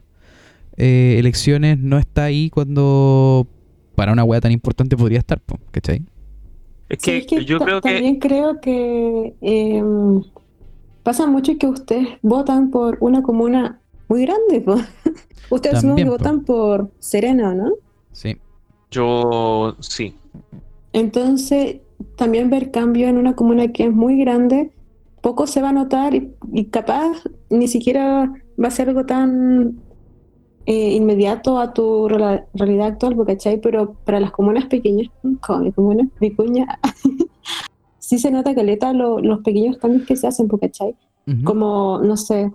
eh, 0.76 1.16
elecciones 1.18 1.78
no 1.78 1.99
está 1.99 2.24
ahí 2.24 2.51
cuando 2.51 3.47
para 3.95 4.12
una 4.12 4.24
wea 4.24 4.41
tan 4.41 4.53
importante 4.53 4.97
podría 4.97 5.18
estar, 5.18 5.41
¿cachai? 5.70 6.03
Es 6.89 6.99
Sí, 7.01 7.11
que, 7.11 7.16
es 7.18 7.26
que 7.26 7.45
yo 7.45 7.59
creo 7.59 7.80
que 7.80 7.93
también 7.95 8.18
creo 8.18 8.61
que 8.61 9.35
em, 9.41 10.22
pasa 11.03 11.26
mucho 11.26 11.57
que 11.59 11.66
ustedes 11.66 12.09
votan 12.22 12.70
por 12.70 12.99
una 13.01 13.22
comuna 13.22 13.80
muy 14.09 14.22
grande. 14.22 14.61
po. 14.61 14.74
Ustedes 15.51 15.80
que 15.80 15.87
También, 15.87 16.09
po. 16.09 16.14
votan 16.14 16.45
por 16.45 16.91
Serena, 16.99 17.55
¿no? 17.55 17.72
Sí. 18.12 18.37
yo 18.91 19.76
sí. 19.80 20.14
Entonces, 20.93 21.78
también 22.16 22.50
ver 22.50 22.70
cambio 22.70 23.09
en 23.09 23.18
una 23.18 23.34
comuna 23.34 23.68
que 23.72 23.84
es 23.84 23.92
muy 23.92 24.18
grande, 24.18 24.70
poco 25.22 25.46
se 25.46 25.62
va 25.62 25.70
a 25.70 25.72
notar 25.72 26.14
y, 26.14 26.32
y 26.52 26.66
capaz 26.66 27.22
ni 27.50 27.68
siquiera 27.68 28.32
va 28.62 28.68
a 28.68 28.70
ser 28.70 28.88
algo 28.88 29.07
tan 29.07 29.80
eh, 30.66 30.92
inmediato 30.94 31.59
a 31.59 31.72
tu 31.74 32.09
realidad 32.09 32.86
actual, 32.88 33.16
porque, 33.16 33.34
¿cachai? 33.34 33.61
Pero 33.61 33.94
para 34.05 34.20
las 34.20 34.30
comunas 34.32 34.66
pequeñas, 34.66 35.09
como 35.46 35.61
mi 35.61 35.72
comuna, 35.72 36.09
Vicuña, 36.20 36.66
sí 37.98 38.18
se 38.18 38.30
nota 38.30 38.55
caleta 38.55 38.92
lo- 38.92 39.20
los 39.20 39.40
pequeños 39.40 39.78
cambios 39.78 40.07
que 40.07 40.16
se 40.16 40.26
hacen, 40.26 40.48
porque, 40.48 40.68
¿cachai? 40.68 40.94
Ujú. 41.26 41.44
como, 41.44 42.00
no 42.02 42.16
sé, 42.18 42.52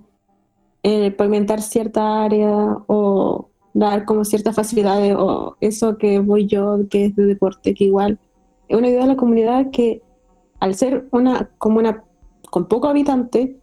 eh, 0.83 1.11
pavimentar 1.11 1.61
cierta 1.61 2.23
área 2.23 2.77
o 2.87 3.49
dar 3.73 4.05
como 4.05 4.23
ciertas 4.25 4.55
facilidades 4.55 5.15
o 5.17 5.55
eso 5.59 5.97
que 5.97 6.19
voy 6.19 6.45
yo, 6.47 6.79
que 6.89 7.05
es 7.05 7.15
de 7.15 7.25
deporte, 7.25 7.73
que 7.73 7.85
igual 7.85 8.19
es 8.69 8.77
una 8.77 8.87
idea 8.87 9.01
de 9.01 9.07
la 9.07 9.15
comunidad 9.17 9.69
que 9.71 10.01
al 10.61 10.75
ser 10.75 11.07
una 11.11 11.49
comuna 11.57 12.03
con 12.49 12.67
poco 12.67 12.87
habitante, 12.87 13.57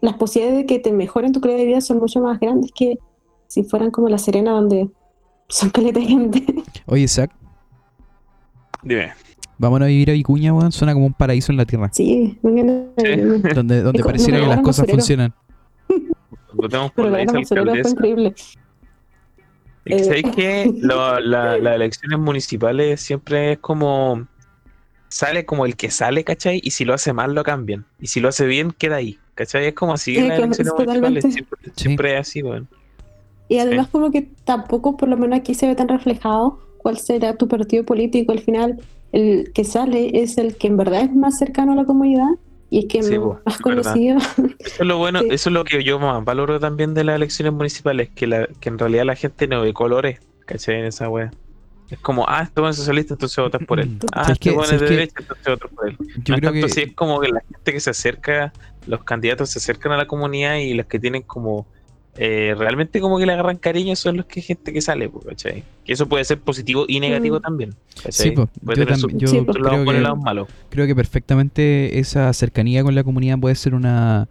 las 0.00 0.14
posibilidades 0.14 0.60
de 0.62 0.66
que 0.66 0.78
te 0.78 0.92
mejoren 0.92 1.32
tu 1.32 1.40
calidad 1.40 1.58
de 1.58 1.66
vida 1.66 1.80
son 1.80 1.98
mucho 1.98 2.20
más 2.20 2.38
grandes 2.40 2.70
que 2.74 2.98
si 3.46 3.62
fueran 3.64 3.90
como 3.90 4.08
La 4.08 4.18
Serena, 4.18 4.52
donde 4.52 4.88
son 5.48 5.70
caleta 5.70 6.00
de 6.00 6.06
gente. 6.06 6.44
Oye, 6.86 7.06
Zach, 7.08 7.30
Dime. 8.82 9.12
vámonos 9.58 9.86
a 9.86 9.88
vivir 9.88 10.10
a 10.10 10.12
Vicuña, 10.12 10.52
weón. 10.52 10.72
Suena 10.72 10.92
como 10.94 11.06
un 11.06 11.12
paraíso 11.14 11.52
en 11.52 11.58
la 11.58 11.64
tierra. 11.64 11.88
sí, 11.92 12.38
vengan 12.42 12.68
a- 12.70 13.00
Sí. 13.00 13.16
Donde, 13.54 13.82
donde 13.82 14.02
pareciera 14.04 14.40
que 14.40 14.46
las 14.46 14.60
cosas 14.60 14.86
basurero. 14.86 14.98
funcionan. 14.98 15.34
Votemos 16.52 16.92
por 16.92 17.04
Pero 17.10 17.16
la 17.24 17.32
vicealcaldesa. 17.38 17.90
increíble. 17.90 18.34
Es 19.84 20.08
que, 20.34 20.62
Eh, 20.62 20.72
las 20.82 21.74
elecciones 21.76 22.18
municipales 22.18 23.00
siempre 23.00 23.52
es 23.52 23.58
como 23.58 24.26
sale 25.08 25.44
como 25.46 25.66
el 25.66 25.76
que 25.76 25.90
sale, 25.90 26.24
¿cachai? 26.24 26.60
Y 26.62 26.70
si 26.72 26.84
lo 26.84 26.94
hace 26.94 27.12
mal, 27.12 27.34
lo 27.34 27.42
cambian. 27.44 27.84
Y 28.00 28.08
si 28.08 28.20
lo 28.20 28.28
hace 28.28 28.46
bien, 28.46 28.72
queda 28.72 28.96
ahí, 28.96 29.18
¿cachai? 29.34 29.66
Es 29.66 29.74
como 29.74 29.94
así 29.94 30.14
Sí, 30.14 30.18
en 30.20 30.28
las 30.28 30.38
elecciones 30.38 30.74
totalmente. 30.76 31.08
municipales. 31.08 31.34
Siempre, 31.34 31.58
Sí. 31.64 31.72
siempre 31.76 32.14
es 32.14 32.20
así, 32.20 32.42
weón. 32.42 32.68
Y 33.48 33.58
además 33.58 33.88
como 33.88 34.10
que 34.10 34.28
tampoco, 34.44 34.96
por 34.96 35.08
lo 35.08 35.16
menos 35.16 35.38
aquí 35.38 35.54
se 35.54 35.66
ve 35.68 35.74
tan 35.76 35.88
reflejado 35.88 36.58
cuál 36.78 36.98
será 36.98 37.36
tu 37.36 37.46
partido 37.48 37.84
político. 37.84 38.32
Al 38.32 38.40
final, 38.40 38.80
el 39.12 39.52
que 39.54 39.62
sale 39.64 40.20
es 40.22 40.36
el 40.38 40.56
que 40.56 40.66
en 40.66 40.76
verdad 40.76 41.02
es 41.02 41.14
más 41.14 41.38
cercano 41.38 41.72
a 41.72 41.76
la 41.76 41.84
comunidad 41.84 42.28
y 42.70 42.80
es 42.80 42.84
que 42.86 43.02
Sí, 43.04 43.16
más 43.18 43.38
verdad. 43.44 43.60
conocido. 43.62 44.18
Eso 44.18 44.82
es 44.82 44.86
lo 44.86 44.98
bueno, 44.98 45.20
Sí. 45.22 45.28
eso 45.30 45.48
es 45.50 45.52
lo 45.54 45.62
que 45.64 45.84
yo 45.84 46.00
más 46.00 46.24
valoro 46.24 46.58
también 46.58 46.94
de 46.94 47.04
las 47.04 47.14
elecciones 47.14 47.52
municipales, 47.54 48.08
que, 48.14 48.26
la, 48.26 48.48
que 48.60 48.68
en 48.68 48.78
realidad 48.80 49.04
la 49.04 49.14
gente 49.14 49.46
no 49.46 49.62
ve 49.62 49.72
colores, 49.72 50.18
¿cachai? 50.44 50.80
En 50.80 50.86
esa 50.86 51.08
wea. 51.08 51.30
Es 51.90 51.98
como, 52.00 52.24
ah, 52.28 52.42
este 52.42 52.60
bueno 52.60 52.70
es 52.72 52.76
socialista, 52.76 53.14
entonces 53.14 53.36
votas 53.42 53.62
por 53.64 53.78
él. 53.80 53.98
Ah, 54.12 54.24
¿Sabes 54.24 54.32
este 54.32 54.50
qué? 54.50 54.50
bueno 54.50 54.64
es 54.64 54.68
¿Sabes 54.70 54.90
de 54.90 54.96
derecha, 54.96 55.14
entonces 55.20 55.46
votas 55.46 55.70
por 55.72 55.88
él. 55.88 55.96
Yo 55.98 56.04
no 56.06 56.12
es 56.16 56.24
creo 56.24 56.40
tanto 56.40 56.52
que 56.52 56.64
así, 56.64 56.80
es 56.82 56.94
como 56.94 57.20
que 57.20 57.28
la 57.28 57.40
gente 57.40 57.72
que 57.72 57.80
se 57.80 57.90
acerca, 57.90 58.52
los 58.86 59.04
candidatos 59.04 59.50
se 59.50 59.58
acercan 59.60 59.92
a 59.92 59.96
la 59.96 60.06
comunidad 60.06 60.56
y 60.56 60.74
los 60.74 60.86
que 60.86 60.98
tienen 60.98 61.22
como 61.22 61.66
eh, 62.18 62.54
realmente 62.56 62.98
como 63.00 63.18
que 63.18 63.26
le 63.26 63.34
agarran 63.34 63.58
cariño 63.58 63.94
son 63.94 64.16
los 64.16 64.24
que 64.24 64.40
gente 64.40 64.72
que 64.72 64.80
sale, 64.80 65.10
¿cachai? 65.28 65.62
Que 65.84 65.92
eso 65.92 66.08
puede 66.08 66.24
ser 66.24 66.40
positivo 66.40 66.86
y 66.88 66.98
negativo 66.98 67.38
Mm. 67.38 67.42
también. 67.42 67.74
¿cachai? 68.02 68.12
Sí, 68.12 68.30
po, 68.30 68.46
Puede 68.64 68.78
yo, 68.80 68.86
tener 68.86 69.00
también- 69.00 69.10
su- 69.10 69.18
yo 69.18 69.28
Sí, 69.28 69.36
lado 69.36 69.52
creo, 69.52 69.84
bueno 69.84 69.92
y 69.92 69.94
que, 69.96 70.00
lado 70.00 70.16
malo. 70.16 70.48
creo 70.70 70.86
que 70.86 70.96
perfectamente 70.96 71.98
esa 71.98 72.32
cercanía 72.32 72.82
con 72.82 72.94
la 72.94 73.04
comunidad 73.04 73.38
puede 73.38 73.54
ser 73.54 73.74
una, 73.74 74.28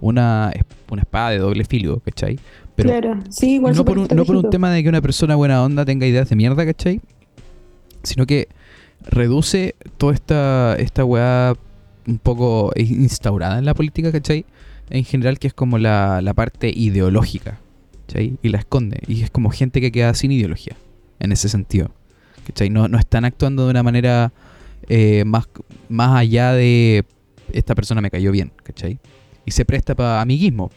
una, 0.00 0.52
una 0.90 1.02
espada 1.02 1.30
de 1.30 1.38
doble 1.38 1.64
filo, 1.64 2.00
¿cachai? 2.00 2.40
Pero 2.78 2.90
claro, 2.90 3.20
sí, 3.28 3.54
igual 3.54 3.74
no 3.74 3.84
por, 3.84 3.98
un, 3.98 4.04
no 4.04 4.08
por 4.08 4.16
un 4.16 4.20
estratégico. 4.22 4.50
tema 4.50 4.70
de 4.70 4.84
que 4.84 4.88
una 4.88 5.02
persona 5.02 5.34
buena 5.34 5.64
onda 5.64 5.84
tenga 5.84 6.06
ideas 6.06 6.28
de 6.28 6.36
mierda, 6.36 6.64
¿cachai? 6.64 7.00
Sino 8.04 8.24
que 8.24 8.46
reduce 9.04 9.74
toda 9.96 10.14
esta, 10.14 10.76
esta 10.76 11.04
weá 11.04 11.56
un 12.06 12.18
poco 12.18 12.72
instaurada 12.76 13.58
en 13.58 13.64
la 13.64 13.74
política, 13.74 14.12
¿cachai? 14.12 14.46
En 14.90 15.02
general, 15.02 15.40
que 15.40 15.48
es 15.48 15.54
como 15.54 15.78
la, 15.78 16.22
la 16.22 16.34
parte 16.34 16.70
ideológica, 16.72 17.58
¿cachai? 18.06 18.38
Y 18.42 18.48
la 18.50 18.58
esconde. 18.58 19.00
Y 19.08 19.22
es 19.22 19.30
como 19.30 19.50
gente 19.50 19.80
que 19.80 19.90
queda 19.90 20.14
sin 20.14 20.30
ideología, 20.30 20.76
en 21.18 21.32
ese 21.32 21.48
sentido, 21.48 21.90
¿cachai? 22.46 22.70
No, 22.70 22.86
no 22.86 22.96
están 22.96 23.24
actuando 23.24 23.64
de 23.64 23.70
una 23.70 23.82
manera 23.82 24.32
eh, 24.88 25.24
más, 25.26 25.48
más 25.88 26.16
allá 26.16 26.52
de 26.52 27.04
esta 27.52 27.74
persona 27.74 28.00
me 28.00 28.10
cayó 28.12 28.30
bien, 28.30 28.52
¿cachai? 28.62 29.00
Y 29.44 29.50
se 29.50 29.64
presta 29.64 29.96
para 29.96 30.20
amiguismo. 30.20 30.70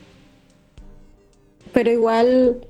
Pero 1.73 1.91
igual, 1.91 2.61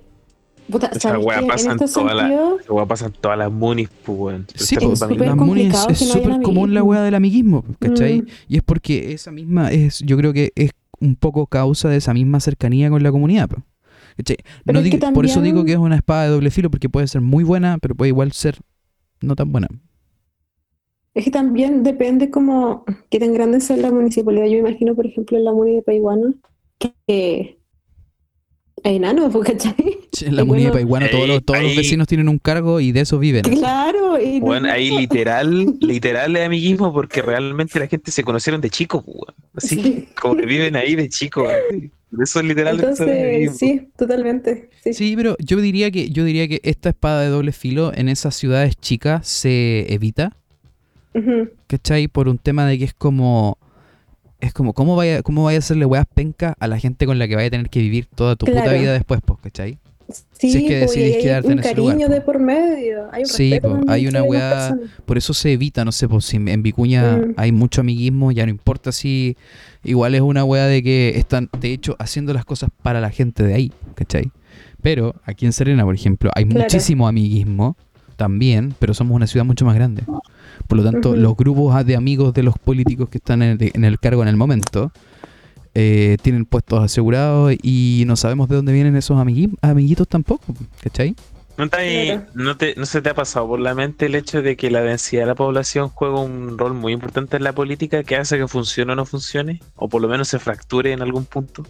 puta, 0.69 0.87
Esa 0.87 0.99
¿sabes 0.99 1.25
wea 1.25 1.39
qué? 1.39 1.47
pasa 1.47 1.71
estos 1.71 1.93
toda 1.93 2.13
la- 2.13 2.85
pasa 2.87 3.07
en 3.07 3.11
todas 3.13 3.37
las 3.37 3.51
munis, 3.51 3.89
pues, 4.03 4.17
weón. 4.17 4.45
Sí, 4.55 4.75
pues, 4.79 4.99
súper 4.99 5.27
las 5.27 5.35
munis 5.37 5.73
es 5.89 6.01
no 6.07 6.13
súper 6.13 6.41
común 6.41 6.73
la 6.73 6.83
weá 6.83 7.01
del 7.01 7.15
amiguismo, 7.15 7.63
¿cachai? 7.79 8.21
Mm. 8.21 8.27
Y 8.47 8.57
es 8.57 8.63
porque 8.63 9.13
esa 9.13 9.31
misma 9.31 9.71
es, 9.71 9.99
yo 9.99 10.17
creo 10.17 10.33
que 10.33 10.51
es 10.55 10.71
un 10.99 11.15
poco 11.15 11.47
causa 11.47 11.89
de 11.89 11.97
esa 11.97 12.13
misma 12.13 12.39
cercanía 12.39 12.89
con 12.89 13.01
la 13.01 13.11
comunidad, 13.11 13.49
po, 13.49 13.63
¿cachai? 14.17 14.37
No 14.65 14.79
es 14.79 14.89
que 14.91 14.97
Por 14.97 15.25
eso 15.25 15.41
digo 15.41 15.65
que 15.65 15.71
es 15.73 15.77
una 15.77 15.95
espada 15.95 16.25
de 16.25 16.29
doble 16.29 16.51
filo, 16.51 16.69
porque 16.69 16.89
puede 16.89 17.07
ser 17.07 17.21
muy 17.21 17.43
buena, 17.43 17.77
pero 17.81 17.95
puede 17.95 18.09
igual 18.09 18.31
ser 18.31 18.57
no 19.21 19.35
tan 19.35 19.51
buena. 19.51 19.67
Es 21.13 21.25
que 21.25 21.31
también 21.31 21.83
depende 21.83 22.29
como 22.29 22.85
qué 23.09 23.19
tan 23.19 23.33
grande 23.33 23.59
sea 23.59 23.75
la 23.77 23.91
municipalidad. 23.91 24.45
Yo 24.45 24.57
imagino, 24.57 24.95
por 24.95 25.05
ejemplo, 25.05 25.37
en 25.37 25.43
la 25.43 25.51
muni 25.51 25.75
de 25.75 25.81
Paiguano, 25.81 26.33
que 27.07 27.59
enanos, 28.83 29.31
¿po? 29.31 29.39
¿cachai? 29.41 29.75
En 30.21 30.35
la 30.35 30.41
Y 30.41 30.45
munidad 30.45 30.73
de 30.73 30.83
bueno, 30.85 31.05
Paiguano 31.07 31.09
todos, 31.09 31.57
los, 31.59 31.69
ahí- 31.71 31.77
vecinos 31.77 32.07
tienen 32.07 32.27
un 32.29 32.37
cargo 32.37 32.79
y 32.79 32.91
de 32.91 33.01
eso 33.01 33.17
viven. 33.19 33.43
Claro, 33.43 34.19
y 34.21 34.39
no- 34.39 34.47
Weón, 34.47 34.65
ahí 34.65 34.89
literal, 34.91 35.75
literal 35.79 36.35
es 36.35 36.45
amiguismo 36.45 36.91
porque 36.93 37.21
realmente 37.21 37.79
la 37.79 37.87
gente 37.87 38.11
se 38.11 38.23
conocieron 38.23 38.59
de 38.61 38.69
chico, 38.69 39.01
pues, 39.03 39.15
weón. 39.17 39.35
Así, 39.55 39.81
Sí. 39.81 40.07
como 40.19 40.35
que 40.35 40.45
viven 40.45 40.75
ahí 40.75 40.95
de 40.95 41.09
chico, 41.09 41.43
weón. 41.43 41.91
Eso 42.21 42.39
es 42.41 42.45
literal. 42.45 42.77
eso 42.77 42.89
es 42.89 42.99
Entonces, 42.99 43.57
sí, 43.57 43.87
totalmente. 43.97 44.69
Sí. 44.83 44.93
Sí, 44.93 45.13
pero 45.15 45.37
yo 45.39 45.61
diría 45.61 45.91
que 45.91 46.09
yo 46.09 46.25
diría 46.25 46.45
que 46.49 46.59
esta 46.63 46.89
espada 46.89 47.21
de 47.21 47.29
doble 47.29 47.53
filo 47.53 47.93
en 47.95 48.09
esas 48.09 48.35
ciudades 48.35 48.75
chicas 48.75 49.25
se 49.27 49.85
evita, 49.93 50.35
Ujú. 51.13 51.49
¿cachai? 51.67 52.09
Por 52.09 52.27
un 52.27 52.37
tema 52.37 52.65
de 52.67 52.77
que 52.77 52.83
es 52.85 52.93
como. 52.93 53.57
Es 54.41 54.53
como, 54.53 54.73
¿cómo 54.73 54.95
vaya, 54.95 55.21
cómo 55.21 55.43
vaya 55.45 55.57
a 55.57 55.59
hacerle 55.59 55.85
weas 55.85 56.05
penca 56.13 56.55
a 56.59 56.67
la 56.67 56.77
gente 56.79 57.05
con 57.05 57.19
la 57.19 57.27
que 57.27 57.35
vaya 57.35 57.47
a 57.47 57.51
tener 57.51 57.69
que 57.69 57.79
vivir 57.79 58.07
toda 58.07 58.35
tu 58.35 58.45
puta 58.47 58.73
vida 58.73 58.91
después, 58.91 59.21
pues, 59.25 59.39
¿cachai? 59.41 59.77
Sí, 60.33 60.51
Si 60.51 60.57
es 60.57 60.63
que 60.65 60.79
decidís 60.79 61.15
hay 61.15 61.21
quedarte 61.21 61.47
un 61.47 61.53
en 61.53 61.59
ese 61.59 61.69
cariño 61.69 61.93
lugar, 61.93 62.09
de 62.09 62.21
por 62.21 62.39
medio. 62.39 63.07
Hay 63.13 63.21
un 63.21 63.27
Sí, 63.29 63.59
po, 63.61 63.79
hay 63.87 64.07
una 64.07 64.23
weá-. 64.23 64.77
Por 65.05 65.17
eso 65.17 65.33
se 65.33 65.53
evita, 65.53 65.85
no 65.85 65.91
sé, 65.93 66.09
pues 66.09 66.25
si 66.25 66.35
en 66.37 66.63
Vicuña 66.63 67.17
Mm. 67.17 67.33
hay 67.37 67.51
mucho 67.53 67.79
amiguismo, 67.81 68.31
ya 68.33 68.43
no 68.45 68.49
importa 68.49 68.91
si 68.91 69.37
igual 69.83 70.15
es 70.15 70.21
una 70.21 70.43
wea 70.43 70.65
de 70.65 70.83
que 70.83 71.13
están, 71.17 71.49
de 71.61 71.71
hecho, 71.71 71.95
haciendo 71.99 72.33
las 72.33 72.43
cosas 72.43 72.71
para 72.81 72.99
la 72.99 73.09
gente 73.11 73.43
de 73.43 73.53
ahí, 73.53 73.71
¿cachai? 73.95 74.31
Pero 74.81 75.15
aquí 75.23 75.45
en 75.45 75.53
Serena, 75.53 75.85
por 75.85 75.95
ejemplo, 75.95 76.29
hay 76.35 76.43
Claro. 76.45 76.63
muchísimo 76.63 77.07
amiguismo 77.07 77.77
también, 78.17 78.73
pero 78.79 78.93
somos 78.93 79.15
una 79.15 79.27
ciudad 79.27 79.45
mucho 79.45 79.63
más 79.65 79.75
grande. 79.75 80.03
Por 80.71 80.77
lo 80.77 80.89
tanto, 80.89 81.17
los 81.17 81.35
grupos 81.35 81.85
de 81.85 81.97
amigos 81.97 82.33
de 82.33 82.43
los 82.43 82.57
políticos 82.57 83.09
que 83.09 83.17
están 83.17 83.41
en 83.41 83.57
el, 83.61 83.71
en 83.73 83.83
el 83.83 83.99
cargo 83.99 84.21
en 84.21 84.29
el 84.29 84.37
momento 84.37 84.93
eh, 85.75 86.15
tienen 86.21 86.45
puestos 86.45 86.81
asegurados 86.81 87.53
y 87.61 88.05
no 88.07 88.15
sabemos 88.15 88.47
de 88.47 88.55
dónde 88.55 88.71
vienen 88.71 88.95
esos 88.95 89.17
amigui- 89.17 89.53
amiguitos 89.61 90.07
tampoco, 90.07 90.55
¿cachai? 90.81 91.13
¿No, 91.57 91.67
te, 91.67 91.75
hay- 91.75 92.21
no, 92.35 92.55
te- 92.55 92.73
¿No 92.77 92.85
se 92.85 93.01
te 93.01 93.09
ha 93.09 93.13
pasado 93.13 93.49
por 93.49 93.59
la 93.59 93.75
mente 93.75 94.05
el 94.05 94.15
hecho 94.15 94.41
de 94.41 94.55
que 94.55 94.71
la 94.71 94.79
densidad 94.81 95.23
de 95.23 95.27
la 95.27 95.35
población 95.35 95.89
juega 95.89 96.21
un 96.21 96.57
rol 96.57 96.73
muy 96.73 96.93
importante 96.93 97.35
en 97.35 97.43
la 97.43 97.51
política 97.51 98.03
que 98.03 98.15
hace 98.15 98.37
que 98.37 98.47
funcione 98.47 98.93
o 98.93 98.95
no 98.95 99.05
funcione? 99.05 99.59
O 99.75 99.89
por 99.89 100.01
lo 100.01 100.07
menos 100.07 100.29
se 100.29 100.39
fracture 100.39 100.93
en 100.93 101.01
algún 101.01 101.25
punto. 101.25 101.67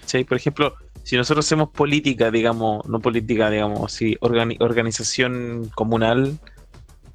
¿Cachai? 0.00 0.24
Por 0.24 0.38
ejemplo, 0.38 0.72
si 1.02 1.16
nosotros 1.16 1.44
hacemos 1.44 1.68
política, 1.68 2.30
digamos, 2.30 2.86
no 2.88 2.98
política, 2.98 3.50
digamos, 3.50 4.00
organi- 4.00 4.56
organización 4.60 5.70
comunal 5.74 6.38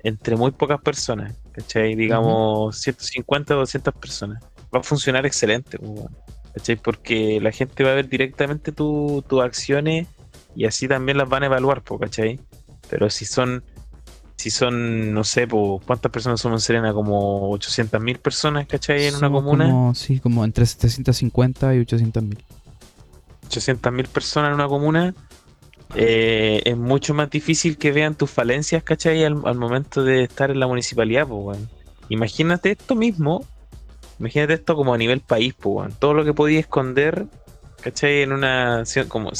entre 0.03 0.35
muy 0.35 0.51
pocas 0.51 0.79
personas, 0.81 1.33
¿cachai? 1.51 1.95
Digamos, 1.95 2.77
150 2.79 3.55
o 3.55 3.59
200 3.59 3.93
personas. 3.95 4.43
Va 4.73 4.79
a 4.79 4.83
funcionar 4.83 5.25
excelente, 5.25 5.77
pues, 5.79 6.01
¿cachai? 6.53 6.75
Porque 6.75 7.39
la 7.41 7.51
gente 7.51 7.83
va 7.83 7.91
a 7.91 7.95
ver 7.95 8.07
directamente 8.09 8.71
tu- 8.71 9.23
tus 9.27 9.41
acciones 9.41 10.07
y 10.55 10.65
así 10.65 10.87
también 10.87 11.17
las 11.17 11.27
van 11.29 11.43
a 11.43 11.45
evaluar, 11.47 11.81
po, 11.83 11.97
¿cachai? 11.99 12.39
Pero 12.89 13.09
si 13.09 13.25
son, 13.25 13.63
si 14.37 14.49
son, 14.49 15.13
no 15.13 15.23
sé, 15.23 15.47
po, 15.47 15.81
¿cuántas 15.85 16.11
personas 16.11 16.39
somos 16.39 16.61
en 16.61 16.65
Serena? 16.65 16.93
Como 16.93 17.49
800 17.51 17.99
mil 18.01 18.19
personas, 18.19 18.67
¿cachai? 18.67 19.05
En 19.07 19.15
una 19.15 19.29
comuna. 19.29 19.65
Como, 19.65 19.95
sí, 19.95 20.19
como 20.19 20.45
entre 20.45 20.65
750 20.65 21.75
y 21.75 21.79
800 21.79 22.23
mil. 22.23 22.43
800 23.47 23.93
mil 23.93 24.07
personas 24.07 24.49
en 24.49 24.55
una 24.55 24.67
comuna, 24.67 25.13
eh, 25.97 26.61
es 26.65 26.77
mucho 26.77 27.13
más 27.13 27.29
difícil 27.29 27.77
que 27.77 27.91
vean 27.91 28.15
tus 28.15 28.29
falencias, 28.29 28.83
¿cachai? 28.83 29.23
Al, 29.23 29.41
al 29.45 29.55
momento 29.55 30.03
de 30.03 30.23
estar 30.23 30.51
en 30.51 30.59
la 30.59 30.67
municipalidad, 30.67 31.27
pues. 31.27 31.57
Imagínate 32.09 32.71
esto 32.71 32.95
mismo, 32.95 33.43
imagínate 34.19 34.53
esto 34.53 34.75
como 34.75 34.93
a 34.93 34.97
nivel 34.97 35.21
país, 35.21 35.53
pues. 35.59 35.93
Todo 35.99 36.13
lo 36.13 36.23
que 36.23 36.33
podía 36.33 36.59
esconder, 36.59 37.25
¿cachai? 37.81 38.21
En 38.21 38.31
una, 38.31 38.83
como 39.07 39.31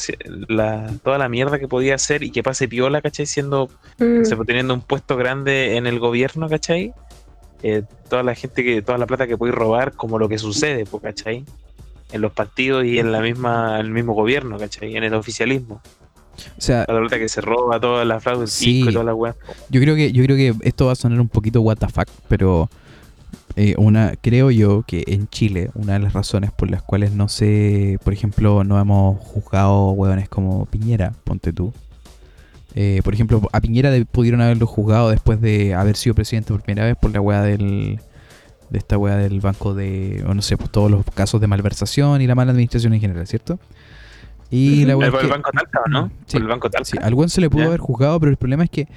la, 0.48 0.92
toda 1.04 1.18
la 1.18 1.30
mierda 1.30 1.60
que 1.60 1.68
podía 1.68 1.96
hacer 1.96 2.24
y 2.24 2.32
que 2.32 2.44
pase 2.44 2.68
piola, 2.68 3.02
¿cachai? 3.02 3.26
Siendo, 3.26 3.70
Mm. 4.00 4.22
o 4.22 4.26
sea, 4.26 4.38
pues, 4.38 4.48
teniendo 4.48 4.74
un 4.74 4.82
puesto 4.82 5.16
grande 5.18 5.76
en 5.78 5.88
el 5.88 6.00
gobierno, 6.00 6.48
¿cachai? 6.50 6.94
Eh, 7.64 7.82
toda 8.10 8.22
la 8.22 8.36
gente 8.36 8.64
que, 8.64 8.82
toda 8.84 8.98
la 9.00 9.08
plata 9.08 9.26
que 9.26 9.38
podéis 9.38 9.56
robar, 9.56 9.94
como 9.94 10.20
lo 10.20 10.30
que 10.30 10.38
sucede, 10.38 10.86
pues, 10.86 11.02
¿cachai? 11.02 11.46
En 12.12 12.22
los 12.22 12.32
partidos 12.32 12.86
y 12.86 13.00
en 13.00 13.12
la 13.12 13.22
misma, 13.22 13.80
el 13.80 13.90
mismo 13.90 14.14
gobierno, 14.14 14.58
¿cachai? 14.60 14.96
En 14.96 15.04
el 15.04 15.14
oficialismo. 15.14 15.82
O 16.58 16.62
sea, 16.62 16.86
la 16.88 17.00
plata 17.00 17.18
que 17.20 17.30
se 17.30 17.42
roba, 17.42 17.80
toda 17.80 18.06
la 18.06 18.20
fraude 18.20 18.42
del 18.42 18.48
Sí. 18.50 18.82
y 18.88 18.92
toda 18.94 19.04
la 19.06 19.14
weá. 19.16 19.36
yo 19.70 19.82
creo 19.82 19.96
que 19.96 20.12
yo 20.12 20.24
creo 20.24 20.36
que 20.38 20.54
esto 20.68 20.86
va 20.88 20.92
a 20.94 20.96
sonar 20.96 21.20
un 21.20 21.30
poquito 21.30 21.62
what 21.62 21.78
the 21.78 21.88
fuck, 21.88 22.08
pero 22.28 22.70
eh, 23.56 23.74
una 23.78 24.14
creo 24.22 24.52
yo 24.52 24.84
que 24.86 25.04
en 25.08 25.28
Chile 25.30 25.72
una 25.74 25.94
de 25.94 26.00
las 26.00 26.14
razones 26.14 26.52
por 26.52 26.70
las 26.70 26.84
cuales 26.84 27.12
no 27.14 27.28
sé, 27.28 27.98
por 28.04 28.14
ejemplo, 28.14 28.64
no 28.64 28.80
hemos 28.80 29.20
juzgado 29.20 29.92
hueones 29.92 30.30
como 30.30 30.66
Piñera, 30.68 31.14
ponte 31.24 31.52
tú. 31.54 31.74
Eh, 32.76 33.02
por 33.04 33.14
ejemplo, 33.16 33.42
a 33.52 33.60
Piñera 33.62 33.90
de- 33.90 34.06
pudieron 34.06 34.42
haberlo 34.42 34.68
juzgado 34.68 35.10
después 35.10 35.42
de 35.42 35.74
haber 35.74 35.96
sido 35.96 36.14
presidente 36.14 36.54
por 36.54 36.62
primera 36.62 36.86
vez 36.86 36.96
por 36.96 37.12
la 37.12 37.22
weá 37.22 37.42
del 37.42 38.00
de 38.70 38.78
esta 38.80 38.98
weá 38.98 39.16
del 39.16 39.40
banco 39.40 39.74
de, 39.74 40.24
o 40.28 40.34
no 40.34 40.42
sé, 40.42 40.58
pues 40.58 40.70
todos 40.70 40.92
los 40.92 41.06
casos 41.16 41.40
de 41.40 41.48
malversación 41.48 42.22
y 42.22 42.28
la 42.28 42.36
mala 42.36 42.52
administración 42.52 42.94
en 42.94 43.00
general, 43.00 43.26
¿cierto? 43.26 43.60
Y 44.50 44.86
la 44.86 44.94
el 44.94 45.12
que- 45.12 45.28
Banco 45.28 45.52
Talca, 45.52 45.82
¿o 45.86 45.90
¿no? 45.90 46.12
Sí. 46.26 46.34
Por 46.34 46.42
el 46.44 46.48
Banco 46.48 46.70
Talca. 46.70 46.86
Sí, 46.86 46.98
al 47.02 47.14
buen 47.16 47.30
se 47.30 47.42
le 47.42 47.50
pudo 47.50 47.66
haber 47.66 47.80
juzgado, 47.80 48.20
pero 48.20 48.30
el 48.32 48.38
problema 48.38 48.64
es 48.64 48.70
que 48.70 48.88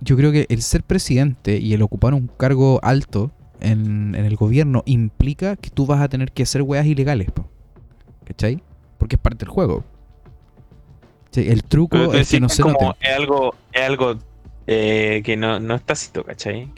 yo 0.00 0.16
creo 0.16 0.32
que 0.32 0.46
el 0.48 0.62
ser 0.62 0.82
presidente 0.82 1.58
y 1.58 1.72
el 1.74 1.82
ocupar 1.82 2.12
un 2.14 2.28
cargo 2.36 2.80
alto 2.82 3.30
en, 3.60 4.14
en 4.14 4.24
el 4.24 4.36
gobierno 4.36 4.82
implica 4.86 5.56
que 5.56 5.70
tú 5.70 5.86
vas 5.86 6.00
a 6.00 6.08
tener 6.08 6.32
que 6.32 6.42
hacer 6.42 6.62
weas 6.62 6.86
ilegales, 6.86 7.30
po. 7.30 7.46
¿cachai? 8.24 8.62
Porque 8.98 9.16
es 9.16 9.22
parte 9.22 9.44
del 9.44 9.48
juego. 9.50 9.84
Sí, 11.30 11.46
el 11.48 11.62
truco 11.64 12.12
es 12.14 12.30
que 12.30 12.40
no 12.40 12.48
se 12.48 12.62
como 12.62 12.78
note. 12.80 12.98
es 13.00 13.16
algo, 13.16 13.54
es 13.72 13.82
algo 13.82 14.14
eh, 14.66 15.22
que 15.24 15.36
no, 15.36 15.58
no 15.60 15.74
es 15.74 15.82
tácito, 15.82 16.22
¿cachai? 16.24 16.70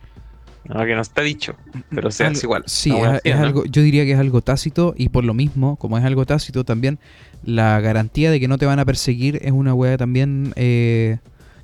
No, 0.69 0.85
que 0.85 0.95
no 0.95 1.01
está 1.01 1.23
dicho, 1.23 1.55
pero 1.91 2.11
se 2.11 2.25
hace 2.25 2.47
igual. 2.47 2.65
Sí, 2.67 2.93
es, 3.25 3.35
algo, 3.37 3.65
yo 3.65 3.83
diría 3.83 4.05
que 4.05 4.13
es 4.13 4.19
algo 4.19 4.41
tácito 4.41 4.95
y 4.97 5.09
por 5.09 5.25
lo 5.25 5.35
mismo, 5.35 5.77
como 5.77 5.97
es 5.99 6.05
algo 6.05 6.27
tácito, 6.27 6.65
también 6.65 6.99
la 7.45 7.81
garantía 7.81 8.31
de 8.31 8.41
que 8.41 8.49
no 8.49 8.59
te 8.59 8.67
van 8.67 8.79
a 8.79 8.85
perseguir 8.85 9.39
es 9.43 9.53
una 9.53 9.75
weá 9.75 9.97
también 9.97 10.53
eh, 10.57 11.19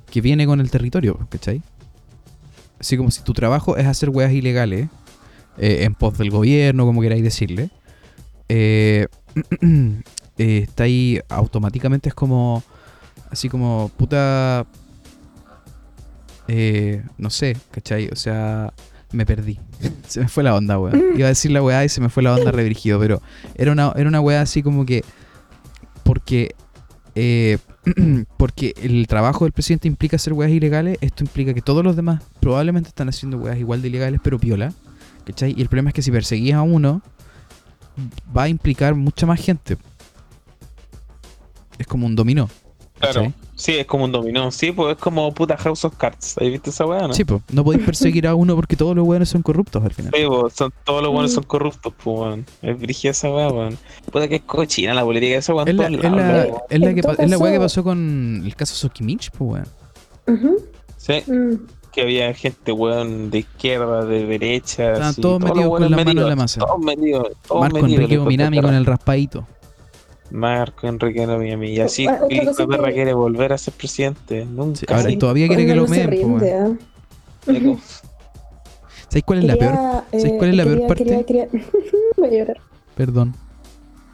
que 0.09 0.21
viene 0.21 0.45
con 0.45 0.61
el 0.61 0.69
territorio, 0.71 1.19
¿cachai? 1.29 1.61
Así 2.79 2.97
como 2.97 3.11
si 3.11 3.21
tu 3.23 3.33
trabajo 3.33 3.77
es 3.77 3.85
hacer 3.85 4.09
weas 4.09 4.31
ilegales 4.31 4.87
eh, 5.57 5.83
en 5.83 5.95
pos 5.95 6.17
del 6.17 6.29
gobierno, 6.29 6.85
como 6.85 7.01
queráis 7.01 7.23
decirle, 7.23 7.69
eh, 8.49 9.07
está 10.37 10.83
ahí 10.83 11.19
automáticamente 11.29 12.09
es 12.09 12.15
como, 12.15 12.63
así 13.29 13.49
como, 13.49 13.89
puta, 13.97 14.65
eh, 16.47 17.03
no 17.17 17.29
sé, 17.29 17.57
¿cachai? 17.71 18.09
O 18.09 18.15
sea, 18.15 18.73
me 19.13 19.25
perdí. 19.25 19.59
Se 20.07 20.19
me 20.19 20.27
fue 20.27 20.43
la 20.43 20.55
onda, 20.55 20.77
weón. 20.79 21.01
Iba 21.15 21.25
a 21.25 21.29
decir 21.29 21.51
la 21.51 21.63
weá 21.63 21.83
y 21.85 21.89
se 21.89 22.01
me 22.01 22.09
fue 22.09 22.23
la 22.23 22.33
onda 22.35 22.51
redirigido, 22.51 22.99
pero 22.99 23.21
era 23.55 23.71
una, 23.71 23.93
era 23.95 24.07
una 24.07 24.21
weá 24.21 24.41
así 24.41 24.61
como 24.61 24.85
que. 24.85 25.03
Porque. 26.03 26.55
eh, 27.15 27.57
porque 28.37 28.73
el 28.81 29.07
trabajo 29.07 29.45
del 29.45 29.51
presidente 29.51 29.87
implica 29.87 30.15
hacer 30.15 30.33
weas 30.33 30.51
ilegales, 30.51 30.97
esto 31.01 31.23
implica 31.23 31.53
que 31.53 31.61
todos 31.61 31.83
los 31.83 31.95
demás 31.97 32.23
probablemente 32.39 32.87
están 32.89 33.09
haciendo 33.09 33.37
weas 33.37 33.57
igual 33.57 33.81
de 33.81 33.89
ilegales, 33.89 34.21
pero 34.23 34.39
piola. 34.39 34.73
¿Cachai? 35.25 35.53
Y 35.57 35.61
el 35.61 35.67
problema 35.67 35.89
es 35.89 35.93
que 35.93 36.01
si 36.01 36.11
perseguís 36.11 36.53
a 36.53 36.61
uno, 36.61 37.01
va 38.35 38.43
a 38.43 38.49
implicar 38.49 38.95
mucha 38.95 39.25
más 39.25 39.39
gente. 39.39 39.77
Es 41.77 41.87
como 41.87 42.05
un 42.05 42.15
dominó. 42.15 42.49
Claro. 42.99 43.33
Sí, 43.55 43.73
es 43.73 43.85
como 43.85 44.05
un 44.05 44.11
dominó. 44.11 44.49
Sí, 44.51 44.71
pues 44.71 44.95
es 44.95 45.01
como 45.01 45.31
puta 45.33 45.57
House 45.57 45.83
of 45.85 45.95
Cards. 45.97 46.35
¿Has 46.37 46.47
visto 46.47 46.69
esa 46.69 46.85
weá, 46.85 47.07
no? 47.07 47.13
Sí, 47.13 47.23
pues, 47.25 47.41
no 47.51 47.63
podéis 47.63 47.83
perseguir 47.85 48.27
a 48.27 48.33
uno 48.35 48.55
porque 48.55 48.75
todos 48.75 48.95
los 48.95 49.05
weones 49.05 49.29
son 49.29 49.41
corruptos 49.41 49.83
al 49.83 49.91
final. 49.93 50.11
Sí, 50.15 50.23
pues, 50.27 50.53
son, 50.53 50.73
todos 50.83 51.03
los 51.03 51.13
Mm. 51.13 51.27
son 51.27 51.43
corruptos, 51.43 51.93
pues, 52.03 52.17
weón. 52.19 52.45
Es 52.61 52.79
brígida 52.79 53.11
esa 53.11 53.29
weá, 53.31 53.49
weón. 53.49 53.77
Puta 54.11 54.27
que 54.27 54.35
es 54.35 54.41
cochina 54.43 54.93
la 54.93 55.03
política 55.03 55.33
de 55.33 55.37
esa 55.39 55.53
weón. 55.53 55.67
Es 55.67 55.75
la, 55.75 55.85
es 55.85 55.91
lados, 55.91 56.03
la, 56.03 56.23
weón. 56.45 56.57
es 56.69 56.79
la 56.79 56.89
En 56.89 56.95
que 56.95 57.01
todo 57.01 57.15
pa- 57.15 57.23
es 57.23 57.29
la 57.29 57.37
weá 57.37 57.51
que 57.53 57.59
pasó 57.59 57.83
con 57.83 58.41
el 58.45 58.55
caso 58.55 58.75
Sokimich, 58.75 59.31
pues 59.31 59.65
weón. 60.27 60.59
Sí, 60.97 61.31
mm. 61.31 61.65
que 61.91 62.01
había 62.01 62.33
gente, 62.33 62.71
weón, 62.71 63.29
de 63.29 63.39
izquierda, 63.39 64.05
de 64.05 64.25
derecha. 64.25 64.87
Estaban 64.93 65.09
así, 65.09 65.21
todos 65.21 65.39
metidos 65.41 65.63
con 65.63 65.71
weones 65.71 65.89
las 65.91 66.05
manos 66.05 66.23
en 66.23 66.29
la 66.29 66.35
masa. 66.35 66.59
Todos 66.61 66.79
metidos, 66.79 67.27
todos 67.47 67.61
Marco 67.61 67.77
metidos, 67.81 68.01
Enrique 68.03 68.19
Minami 68.19 68.61
con 68.61 68.73
el 68.73 68.85
raspadito. 68.85 69.45
Marco 70.33 70.87
Enrique 70.87 71.25
Minami. 71.25 71.69
Y 71.71 71.79
así, 71.79 72.07
Ah, 72.07 72.19
cosa 72.45 72.63
de 72.63 72.67
perra 72.67 72.87
que- 72.87 72.93
quiere 72.95 73.13
volver 73.13 73.53
a 73.53 73.57
ser 73.57 73.73
presidente. 73.75 74.45
Nunca. 74.45 74.79
Sí, 74.79 74.85
ahora, 74.89 75.03
sí. 75.03 75.13
y 75.13 75.17
todavía 75.17 75.47
quiere 75.47 75.65
que 75.65 75.75
lo 75.75 75.87
meen, 75.87 76.09
¿ah? 76.53 76.75
¿Sabes 79.09 79.23
cuál 79.25 79.39
es 79.39 79.45
la 79.45 79.55
peor? 79.57 79.73
¿sabes 80.11 80.25
eh, 80.25 80.35
cuál 80.37 80.49
es 80.49 80.55
la 80.55 80.63
peor 80.63 80.75
quería- 80.75 80.87
parte? 80.87 81.03
quería- 81.05 81.25
quería- 81.25 81.47
Voy 82.17 82.27
a 82.27 82.31
llorar. 82.31 82.57
Perdón. 82.95 83.35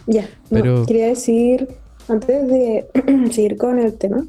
Ya, 0.07 0.23
no, 0.23 0.27
Pero- 0.49 0.85
quería 0.85 1.07
decir, 1.07 1.67
antes 2.07 2.47
de 2.47 2.85
seguir 3.31 3.57
con 3.57 3.79
el 3.79 3.93
tema, 3.93 4.25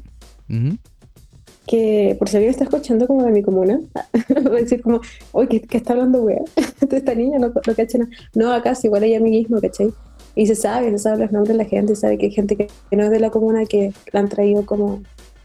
que 1.67 2.15
por 2.19 2.27
si 2.29 2.37
alguien 2.37 2.51
está 2.51 2.63
escuchando 2.65 3.07
como 3.07 3.23
de 3.23 3.31
mi 3.31 3.41
comuna, 3.41 3.79
voy 4.43 4.57
a 4.57 4.61
decir 4.61 4.81
como, 4.81 5.01
oye, 5.31 5.47
¿qué, 5.49 5.61
qué 5.61 5.77
está 5.77 5.93
hablando, 5.93 6.21
wea? 6.23 6.39
De 6.87 6.97
esta 6.97 7.15
niña 7.15 7.39
no, 7.39 7.47
no 7.47 7.75
cacha 7.75 7.97
nada. 7.97 8.11
No, 8.35 8.51
acá 8.53 8.75
sí, 8.75 8.87
igual 8.87 9.03
hay 9.03 9.15
amiguismo, 9.15 9.59
¿cachai? 9.59 9.91
Y 10.35 10.47
se 10.47 10.55
sabe, 10.55 10.89
se 10.91 10.97
sabe 10.99 11.17
los 11.23 11.31
nombres 11.31 11.57
de 11.57 11.63
la 11.63 11.69
gente, 11.69 11.95
se 11.95 12.01
sabe 12.01 12.17
que 12.17 12.27
hay 12.27 12.31
gente 12.31 12.55
que, 12.55 12.67
no 12.91 13.03
es 13.03 13.09
de 13.11 13.19
la 13.19 13.29
comuna 13.29 13.65
que 13.65 13.93
la 14.11 14.21
han 14.21 14.29
traído 14.29 14.65
como 14.65 15.01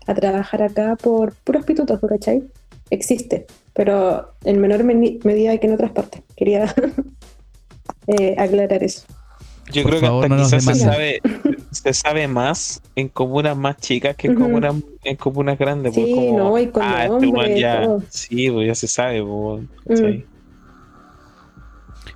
a 0.06 0.14
trabajar 0.14 0.62
acá 0.62 0.96
por 0.96 1.34
puros 1.34 1.64
pitutos, 1.64 1.98
¿cachai? 2.00 2.44
Existe, 2.90 3.46
pero 3.74 4.32
en 4.44 4.60
menor 4.60 4.84
medida 4.84 5.56
que 5.58 5.66
en 5.66 5.74
otras 5.74 5.90
partes. 5.90 6.22
Quería 6.36 6.72
eh, 8.06 8.34
aclarar 8.38 8.82
eso. 8.84 9.02
Yo 9.72 9.82
Por 9.82 9.98
creo 9.98 10.00
que 10.00 10.06
hasta 10.06 10.28
no 10.28 10.36
quizás 10.44 10.64
se 10.64 10.74
sabe, 10.76 11.20
se 11.72 11.92
sabe 11.92 12.28
más 12.28 12.80
en 12.94 13.08
comunas 13.08 13.56
más 13.56 13.76
chicas 13.78 14.14
que 14.14 14.28
en 14.28 14.36
comunas, 14.36 14.76
en 15.02 15.16
comunas 15.16 15.58
grandes. 15.58 15.92
pues, 15.92 16.06
Sí, 16.06 16.14
como, 16.14 16.38
no, 16.38 16.58
y 16.58 16.68
con 16.68 16.82
ah, 16.84 17.06
este 17.06 17.26
nombre, 17.26 17.60
ya, 17.60 17.82
todo. 17.82 18.02
sí, 18.08 18.48
pues 18.50 18.66
ya 18.68 18.74
se 18.76 18.86
sabe, 18.86 19.24
pues, 19.24 20.00
Mm. 20.00 20.35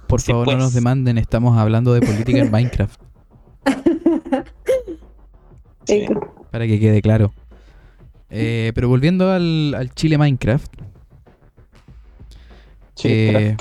Por 0.06 0.20
favor, 0.20 0.46
no 0.48 0.56
nos 0.58 0.74
demanden, 0.74 1.18
estamos 1.18 1.56
hablando 1.58 1.92
de 1.94 2.00
política 2.00 2.38
en 2.40 2.50
Minecraft, 2.50 3.00
Sí. 5.86 6.06
Para 6.50 6.66
que 6.66 6.78
quede 6.78 7.02
claro. 7.02 7.32
Eh, 8.28 8.70
pero 8.74 8.88
volviendo 8.88 9.30
al, 9.32 9.74
al 9.74 9.92
Chile 9.94 10.16
Minecraft, 10.18 10.72
eh, 13.02 13.56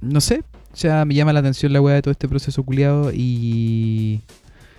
no 0.00 0.20
sé, 0.20 0.42
o 0.72 0.76
sea, 0.76 1.04
me 1.04 1.14
llama 1.14 1.32
la 1.32 1.40
atención 1.40 1.72
la 1.72 1.80
weá 1.82 1.96
de 1.96 2.02
todo 2.02 2.12
este 2.12 2.28
proceso 2.28 2.62
culiado 2.62 3.10
y... 3.12 4.20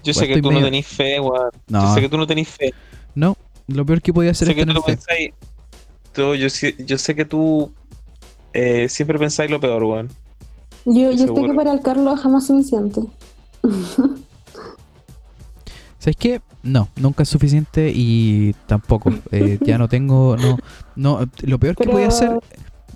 Yo 0.03 0.13
sé 0.13 0.27
que 0.27 0.41
tú 0.41 0.47
medio- 0.49 0.61
no 0.61 0.65
tenés 0.67 0.87
fe, 0.87 1.19
weón. 1.19 1.49
Yo 1.53 1.59
No, 1.79 1.93
sé 1.93 2.01
que 2.01 2.09
tú 2.09 2.17
no 2.17 2.25
tenés 2.27 2.47
fe. 2.47 2.73
no, 3.15 3.37
lo 3.67 3.85
peor 3.85 4.01
que 4.01 4.13
podía 4.13 4.31
hacer 4.31 4.47
sé 4.47 4.51
es 4.53 4.55
que 4.55 4.61
tú 4.61 4.67
tener 4.67 4.75
lo 4.75 4.83
fe. 4.83 4.93
pensáis. 4.93 5.29
tú- 6.13 6.35
yo, 6.35 6.49
sé- 6.49 6.75
yo 6.79 6.97
sé 6.97 7.15
que 7.15 7.25
tú 7.25 7.71
eh, 8.53 8.87
siempre 8.89 9.19
pensáis 9.19 9.51
lo 9.51 9.59
peor, 9.59 9.83
weón. 9.83 10.09
Yo, 10.85 10.93
yo 10.93 11.11
sé 11.13 11.17
Seguro. 11.25 11.47
que 11.49 11.53
para 11.53 11.73
el 11.73 11.81
Carlos 11.81 12.19
jamás 12.19 12.43
es 12.43 12.47
suficiente. 12.47 13.01
¿Sabes 15.99 16.17
qué? 16.17 16.41
No, 16.61 16.87
nunca 16.97 17.23
es 17.23 17.29
suficiente 17.29 17.91
y 17.93 18.53
tampoco. 18.67 19.11
eh, 19.31 19.57
ya 19.61 19.77
no 19.77 19.87
tengo. 19.89 20.35
No, 20.37 20.57
no, 20.95 21.19
lo 21.41 21.59
peor 21.59 21.75
que 21.75 21.83
Pero- 21.83 21.91
podía 21.93 22.07
hacer. 22.07 22.31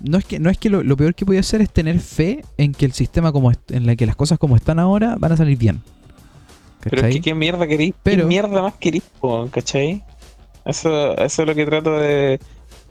No 0.02 0.16
es 0.16 0.24
que, 0.24 0.38
no 0.38 0.48
es 0.48 0.56
que 0.56 0.70
lo, 0.70 0.82
lo 0.82 0.96
peor 0.96 1.14
que 1.14 1.26
podía 1.26 1.40
hacer 1.40 1.60
es 1.60 1.68
tener 1.70 1.98
fe 2.00 2.42
en 2.56 2.72
que 2.72 2.86
el 2.86 2.92
sistema 2.92 3.32
como 3.32 3.50
est- 3.50 3.70
en 3.70 3.84
la 3.84 3.96
que 3.96 4.06
las 4.06 4.16
cosas 4.16 4.38
como 4.38 4.56
están 4.56 4.78
ahora 4.78 5.16
van 5.18 5.32
a 5.32 5.36
salir 5.36 5.58
bien. 5.58 5.82
Pero 6.80 7.06
es 7.06 7.16
que 7.16 7.20
qué 7.20 7.34
mierda 7.34 7.66
querís, 7.66 7.92
Pero- 8.02 8.22
qué 8.22 8.28
mierda 8.28 8.62
más 8.62 8.74
querís, 8.74 9.02
¿cachai? 9.50 10.02
Eso, 10.64 11.14
eso 11.18 11.42
es 11.42 11.48
lo 11.48 11.54
que 11.54 11.66
trato 11.66 11.98
de, 11.98 12.40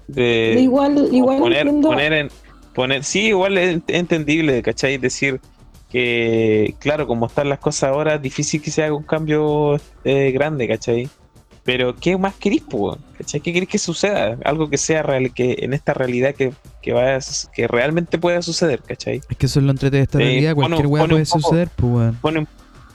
de 0.07 0.57
igual, 0.59 1.09
igual 1.11 1.39
poner, 1.39 1.61
entiendo. 1.61 1.87
poner 1.89 2.13
en 2.13 2.29
poner, 2.73 3.03
sí, 3.03 3.27
igual 3.27 3.57
es 3.57 3.81
entendible, 3.87 4.61
¿cachai? 4.61 4.97
Decir 4.97 5.39
que, 5.91 6.75
claro, 6.79 7.07
como 7.07 7.25
están 7.27 7.49
las 7.49 7.59
cosas 7.59 7.89
ahora, 7.89 8.15
es 8.15 8.21
difícil 8.21 8.61
que 8.61 8.71
se 8.71 8.83
haga 8.83 8.93
un 8.93 9.03
cambio 9.03 9.79
eh, 10.03 10.31
grande, 10.31 10.67
¿cachai? 10.67 11.09
Pero, 11.63 11.95
¿qué 11.95 12.17
más 12.17 12.35
querís, 12.35 12.61
po? 12.61 12.97
¿cachai? 13.17 13.41
¿Qué 13.41 13.51
querés 13.53 13.69
que 13.69 13.77
suceda? 13.77 14.37
Algo 14.45 14.69
que 14.69 14.77
sea 14.77 15.03
real, 15.03 15.33
que 15.33 15.57
en 15.59 15.73
esta 15.73 15.93
realidad 15.93 16.33
que, 16.35 16.51
que, 16.81 16.93
vaya 16.93 17.19
que 17.53 17.67
realmente 17.67 18.17
pueda 18.17 18.41
suceder, 18.41 18.81
¿cachai? 18.81 19.21
Es 19.29 19.37
que 19.37 19.45
eso 19.45 19.59
es 19.59 19.65
lo 19.65 19.71
entrete 19.71 19.97
de 19.97 20.03
esta 20.03 20.19
Eh, 20.19 20.23
realidad. 20.23 20.55
pone- 20.55 20.67
Cualquier 20.67 20.85
un 20.87 20.91
puede 21.09 21.25
poco- 21.25 21.39
suceder, 21.41 21.69
pues 21.75 21.93
weón. 21.93 22.15
Pone, 22.21 22.39
un- 22.39 22.47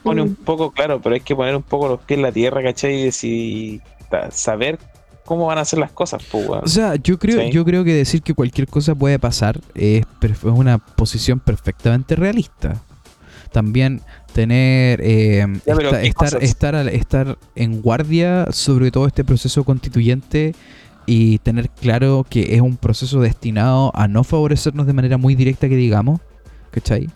pone 0.03 0.21
un 0.23 0.29
Mm. 0.31 0.35
poco, 0.45 0.71
claro, 0.71 1.01
pero 1.01 1.15
hay 1.15 1.21
que 1.21 1.35
poner 1.35 1.55
un 1.55 1.63
poco 1.63 1.87
los 1.87 2.01
pies 2.01 2.17
en 2.17 2.23
la 2.23 2.31
tierra, 2.31 2.61
¿cachai? 2.63 2.99
Y 3.01 3.03
decir, 3.05 3.81
saber 4.31 4.79
cómo 5.25 5.47
van 5.47 5.57
a 5.57 5.65
ser 5.65 5.79
las 5.79 5.91
cosas, 5.91 6.23
pues. 6.31 6.47
O 6.47 6.67
sea, 6.67 6.95
yo 6.95 7.17
creo, 7.19 7.41
Sí. 7.41 7.51
yo 7.51 7.65
creo 7.65 7.83
que 7.83 7.93
decir 7.93 8.21
que 8.21 8.33
cualquier 8.33 8.67
cosa 8.67 8.95
puede 8.95 9.19
pasar 9.19 9.59
es, 9.73 10.05
una 10.43 10.77
posición 10.77 11.39
perfectamente 11.39 12.15
realista. 12.15 12.81
También 13.51 14.01
tener 14.33 14.99
eh, 15.01 15.45
Ya, 15.65 15.75
pero 15.75 15.89
esta- 15.89 16.01
¿qué 16.01 16.07
estar, 16.07 16.43
estar, 16.43 16.75
estar 16.89 17.37
en 17.55 17.81
guardia 17.81 18.47
sobre 18.51 18.91
todo 18.91 19.07
este 19.07 19.23
proceso 19.23 19.63
constituyente 19.63 20.53
y 21.05 21.37
tener 21.39 21.69
claro 21.69 22.25
que 22.29 22.55
es 22.55 22.61
un 22.61 22.75
proceso 22.77 23.21
destinado 23.21 23.91
a 23.95 24.07
no 24.07 24.23
favorecernos 24.23 24.87
de 24.87 24.93
manera 24.93 25.17
muy 25.17 25.35
directa 25.35 25.69
que 25.69 25.75
digamos, 25.75 26.19
¿cachai? 26.71 27.09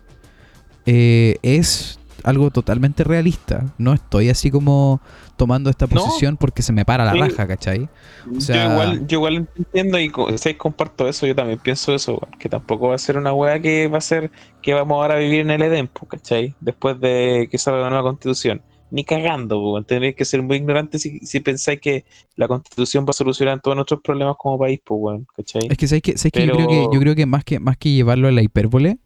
Eh, 0.86 1.38
es 1.42 1.99
algo 2.24 2.52
totalmente 2.52 3.04
realista. 3.04 3.66
No 3.78 3.94
estoy 3.94 4.30
así 4.30 4.52
como 4.52 5.02
tomando 5.38 5.70
esta 5.70 5.86
No. 5.88 6.02
posición 6.04 6.38
porque 6.38 6.62
se 6.62 6.74
me 6.74 6.86
para 6.86 7.06
la 7.06 7.14
Sí. 7.14 7.20
raja, 7.20 7.48
¿cachai? 7.48 7.90
O 8.36 8.42
sea- 8.42 8.66
yo, 8.66 8.72
igual, 8.74 9.08
yo 9.08 9.18
igual 9.20 9.48
entiendo 9.58 10.00
y 10.00 10.10
¿sabes? 10.38 10.58
comparto 10.58 11.08
eso, 11.08 11.26
yo 11.28 11.36
también 11.36 11.60
pienso 11.60 11.94
eso, 11.96 12.20
que 12.40 12.50
tampoco 12.50 12.90
va 12.90 12.96
a 12.96 12.98
ser 13.00 13.18
una 13.18 13.34
weá 13.34 13.60
que 13.62 13.88
va 13.88 13.98
a 14.00 14.02
ser 14.02 14.32
que 14.62 14.74
vamos 14.74 14.96
ahora 14.96 15.16
a 15.16 15.20
vivir 15.20 15.40
en 15.42 15.52
el 15.52 15.62
Edén, 15.62 15.90
¿cachai? 16.08 16.56
Después 16.60 17.00
de 17.00 17.48
que 17.50 17.58
salga 17.58 17.82
la 17.82 17.90
nueva 17.90 18.04
constitución. 18.04 18.62
Ni 18.92 19.04
cagando, 19.04 19.62
weón. 19.62 19.86
tenéis 19.86 20.16
que 20.16 20.26
ser 20.26 20.42
muy 20.42 20.58
ignorantes 20.58 21.04
si, 21.04 21.20
si 21.20 21.40
pensáis 21.42 21.80
que 21.80 22.06
la 22.36 22.48
constitución 22.48 23.06
va 23.06 23.12
a 23.12 23.14
solucionar 23.14 23.62
todos 23.62 23.76
nuestros 23.76 24.02
problemas 24.02 24.36
como 24.40 24.58
país, 24.58 24.80
pues, 24.84 25.22
¿cachai? 25.38 25.62
Es 25.70 25.78
que, 25.78 25.88
¿sabes 25.88 26.02
que, 26.02 26.18
¿sabes 26.18 26.32
que 26.32 26.48
yo, 26.48 26.54
creo 26.54 26.68
que 26.68 26.74
Pero- 26.76 26.92
yo 26.94 27.00
creo 27.00 27.16
que 27.16 27.26
más 27.28 27.44
que 27.44 27.60
más 27.60 27.78
que 27.78 27.92
llevarlo 27.92 28.28
a 28.28 28.32
la 28.32 28.42
hipérbole, 28.42 28.98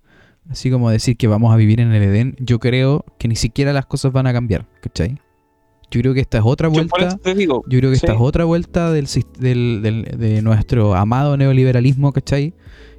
así 0.49 0.69
como 0.71 0.89
decir 0.89 1.17
que 1.17 1.27
vamos 1.27 1.53
a 1.53 1.57
vivir 1.57 1.79
en 1.79 1.91
el 1.93 2.03
Edén, 2.03 2.35
yo 2.39 2.59
creo 2.59 3.05
que 3.17 3.27
ni 3.27 3.35
siquiera 3.35 3.73
las 3.73 3.85
cosas 3.85 4.11
van 4.11 4.27
a 4.27 4.33
cambiar, 4.33 4.67
¿cachai? 4.81 5.19
Yo 5.91 6.01
creo 6.01 6.13
que 6.15 6.21
esta 6.21 6.39
es 6.39 6.43
otra 6.45 6.69
vuelta, 6.69 6.95
digo, 7.35 7.63
yo 7.67 7.77
creo 7.79 7.91
que 7.91 7.95
esta 7.97 8.07
es 8.13 8.21
otra 8.21 8.45
vuelta 8.45 8.91
del, 8.91 9.07
del- 9.39 9.81
del- 9.83 10.03
de 10.17 10.41
nuestro 10.41 10.95
amado 10.95 11.37
neoliberalismo, 11.37 12.11
¿cachai? 12.11 12.53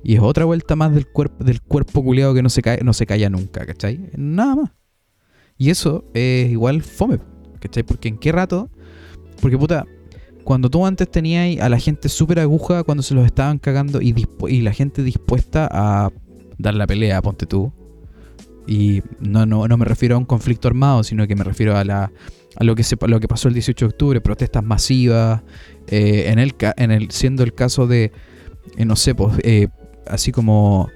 Y 0.05 0.15
es 0.15 0.21
otra 0.21 0.45
vuelta 0.45 0.77
más 0.77 0.95
del 0.95 1.07
cuerpo 1.09 1.43
del 1.43 1.61
cuerpo 1.61 2.05
culiado 2.05 2.35
que 2.35 2.43
no 2.43 2.51
se 2.51 2.63
cae, 2.63 2.85
no 2.85 2.93
se 2.93 3.05
calla 3.07 3.29
nunca, 3.31 3.67
¿cachai? 3.67 4.11
Nada 4.17 4.55
más. 4.57 4.71
Y 5.59 5.71
eso 5.71 6.05
es 6.15 6.51
igual 6.51 6.83
fome, 6.83 7.19
¿cachai? 7.59 7.83
Porque 7.83 8.09
en 8.09 8.19
qué 8.19 8.31
rato, 8.31 8.71
porque 9.41 9.59
puta, 9.59 9.87
cuando 10.45 10.69
tú 10.71 10.85
antes 10.87 11.11
tenías 11.11 11.59
a 11.65 11.69
la 11.69 11.79
gente 11.79 12.09
súper 12.09 12.39
aguja 12.39 12.85
cuando 12.85 13.03
se 13.03 13.15
los 13.15 13.25
estaban 13.27 13.59
cagando 13.59 14.01
y 14.01 14.61
la 14.61 14.73
gente 14.73 15.03
dispuesta 15.03 15.69
a 15.73 16.11
dar 16.59 16.75
la 16.75 16.87
pelea, 16.87 17.21
ponte 17.23 17.47
tú. 17.47 17.73
Y 18.67 19.03
no, 19.21 19.45
no, 19.47 19.69
no 19.69 19.77
me 19.77 19.85
refiero 19.85 20.15
a 20.15 20.19
un 20.19 20.25
conflicto 20.25 20.69
armado, 20.69 21.03
sino 21.05 21.27
que 21.27 21.37
me 21.37 21.45
refiero 21.45 21.77
a, 21.77 21.85
la, 21.85 22.11
a 22.57 22.65
lo, 22.65 22.75
que 22.75 22.83
se, 22.83 22.97
lo 23.07 23.21
que 23.21 23.29
pasó 23.29 23.49
el 23.49 23.55
18 23.55 23.85
de 23.85 23.89
octubre, 23.91 24.21
protestas 24.21 24.65
masivas, 24.65 25.43
eh, 25.87 26.25
en 26.29 26.39
el, 26.39 26.55
en 26.79 26.91
el, 26.91 27.11
siendo 27.11 27.43
el 27.43 27.53
caso 27.53 27.87
de, 27.87 28.11
eh, 28.77 28.85
no 28.87 28.97
sé, 28.97 29.15
pues, 29.15 29.35
eh, 29.43 29.69
así 30.07 30.33
como 30.33 30.89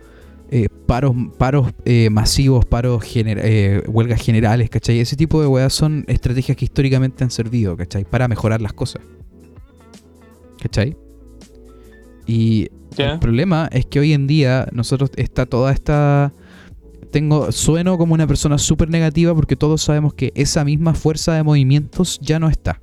paros, 0.87 1.15
paros 1.37 1.73
masivos, 2.11 2.65
paros, 2.65 3.03
gener- 3.05 3.87
huelgas 3.87 4.23
generales, 4.23 4.71
¿cachai? 4.71 4.99
Ese 4.99 5.15
tipo 5.15 5.43
de 5.43 5.47
weas 5.47 5.75
son 5.75 6.07
estrategias 6.09 6.57
que 6.57 6.65
históricamente 6.65 7.23
han 7.23 7.31
servido, 7.31 7.77
¿cachai? 7.77 8.05
Para 8.07 8.29
mejorar 8.29 8.63
las 8.63 8.73
cosas. 8.73 9.03
¿Cachai? 10.63 10.97
Y 12.29 12.69
el 12.99 13.19
problema 13.19 13.69
es 13.73 13.87
que 13.87 13.99
hoy 13.99 14.13
en 14.13 14.27
día 14.29 14.69
nosotros 14.73 15.11
está 15.17 15.47
toda 15.47 15.73
esta... 15.73 16.33
Tengo, 17.11 17.51
sueno 17.53 17.97
como 17.97 18.13
una 18.13 18.27
persona 18.27 18.59
súper 18.59 18.91
negativa 18.91 19.35
porque 19.35 19.57
todos 19.57 19.81
sabemos 19.83 20.13
que 20.13 20.31
esa 20.35 20.63
misma 20.63 20.93
fuerza 20.93 21.33
de 21.35 21.43
movimientos 21.43 22.19
ya 22.21 22.39
no 22.39 22.49
está. 22.51 22.81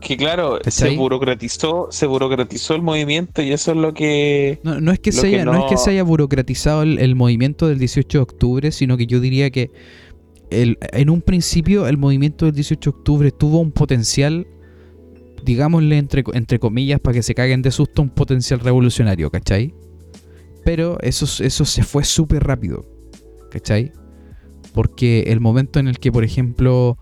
Que 0.00 0.16
claro, 0.16 0.58
se 0.66 0.96
burocratizó, 0.96 1.88
se 1.90 2.06
burocratizó 2.06 2.74
el 2.74 2.80
movimiento 2.80 3.42
y 3.42 3.52
eso 3.52 3.72
es 3.72 3.76
lo 3.76 3.92
que 3.92 4.58
No, 4.62 4.80
no 4.80 4.92
es 4.92 4.98
que, 4.98 5.12
se 5.12 5.28
que 5.28 5.36
haya, 5.36 5.44
no... 5.44 5.52
es 5.66 5.70
que 5.70 5.76
se 5.76 5.90
haya 5.90 6.02
burocratizado 6.04 6.82
el, 6.84 6.98
el 6.98 7.14
movimiento 7.14 7.68
del 7.68 7.78
18 7.78 8.16
de 8.16 8.22
octubre, 8.22 8.72
sino 8.72 8.96
que 8.96 9.06
yo 9.06 9.20
diría 9.20 9.50
que 9.50 9.70
el- 10.50 10.78
en 10.94 11.10
un 11.10 11.20
principio 11.20 11.86
el 11.86 11.98
movimiento 11.98 12.46
del 12.46 12.54
18 12.54 12.90
de 12.92 12.96
octubre 12.96 13.30
tuvo 13.30 13.60
un 13.60 13.72
potencial, 13.72 14.46
digámosle 15.44 15.98
entre, 15.98 16.24
entre 16.32 16.58
comillas, 16.58 17.00
para 17.00 17.14
que 17.14 17.22
se 17.22 17.34
caguen 17.34 17.62
de 17.62 17.70
susto, 17.70 18.02
un 18.02 18.10
potencial 18.10 18.60
revolucionario, 18.60 19.30
¿cachai? 19.30 19.74
Pero 20.64 20.98
eso, 21.00 21.26
eso 21.42 21.64
se 21.64 21.82
fue 21.82 22.04
súper 22.04 22.44
rápido, 22.44 22.84
¿cachai? 23.50 23.92
Porque 24.74 25.24
el 25.28 25.40
momento 25.40 25.80
en 25.80 25.88
el 25.88 25.98
que, 25.98 26.12
por 26.12 26.24
ejemplo, 26.24 26.98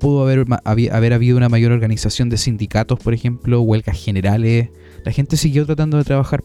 pudo 0.00 0.22
haber, 0.22 0.44
haber 0.64 1.12
habido 1.12 1.36
una 1.36 1.48
mayor 1.48 1.72
organización 1.72 2.28
de 2.28 2.36
sindicatos, 2.36 2.98
por 2.98 3.14
ejemplo, 3.14 3.60
huelgas 3.60 4.02
generales, 4.02 4.70
la 5.04 5.12
gente 5.12 5.36
siguió 5.36 5.66
tratando 5.66 5.98
de 5.98 6.04
trabajar, 6.04 6.42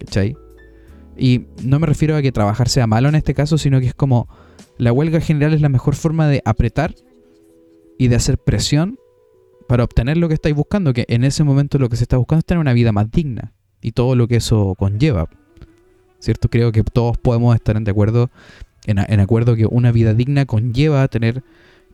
¿cachai? 0.00 0.36
Y 1.16 1.46
no 1.62 1.78
me 1.78 1.86
refiero 1.86 2.16
a 2.16 2.22
que 2.22 2.32
trabajar 2.32 2.68
sea 2.68 2.86
malo 2.86 3.08
en 3.08 3.14
este 3.14 3.34
caso, 3.34 3.58
sino 3.58 3.80
que 3.80 3.86
es 3.86 3.94
como 3.94 4.28
la 4.78 4.92
huelga 4.92 5.20
general 5.20 5.54
es 5.54 5.60
la 5.60 5.68
mejor 5.68 5.94
forma 5.94 6.28
de 6.28 6.42
apretar 6.44 6.94
y 7.98 8.08
de 8.08 8.16
hacer 8.16 8.38
presión 8.38 8.98
para 9.68 9.84
obtener 9.84 10.16
lo 10.16 10.28
que 10.28 10.34
estáis 10.34 10.54
buscando, 10.54 10.92
que 10.92 11.06
en 11.08 11.24
ese 11.24 11.44
momento 11.44 11.78
lo 11.78 11.88
que 11.88 11.96
se 11.96 12.04
está 12.04 12.16
buscando 12.16 12.40
es 12.40 12.44
tener 12.44 12.60
una 12.60 12.72
vida 12.72 12.92
más 12.92 13.10
digna 13.10 13.52
y 13.80 13.92
todo 13.92 14.16
lo 14.16 14.28
que 14.28 14.36
eso 14.36 14.74
conlleva. 14.78 15.28
¿Cierto? 16.18 16.48
Creo 16.48 16.72
que 16.72 16.82
todos 16.82 17.18
podemos 17.18 17.54
estar 17.54 17.76
en 17.76 17.84
de 17.84 17.90
acuerdo 17.90 18.30
en, 18.86 18.98
en 18.98 19.20
acuerdo 19.20 19.56
que 19.56 19.66
una 19.66 19.92
vida 19.92 20.14
digna 20.14 20.46
conlleva 20.46 21.06
tener 21.08 21.42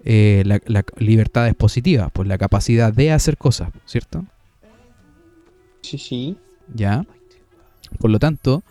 eh, 0.05 0.43
la, 0.47 0.61
la 0.67 0.85
libertades 0.99 1.55
positivas, 1.55 2.11
pues 2.13 2.27
la 2.29 2.39
capacidad 2.39 2.93
de 2.93 3.13
hacer 3.13 3.37
cosas, 3.37 3.71
¿cierto? 3.87 4.25
Sí, 5.83 5.99
sí. 5.99 6.37
¿Ya? 6.75 7.05
Por 7.99 8.11
lo 8.11 8.19
tanto, 8.19 8.63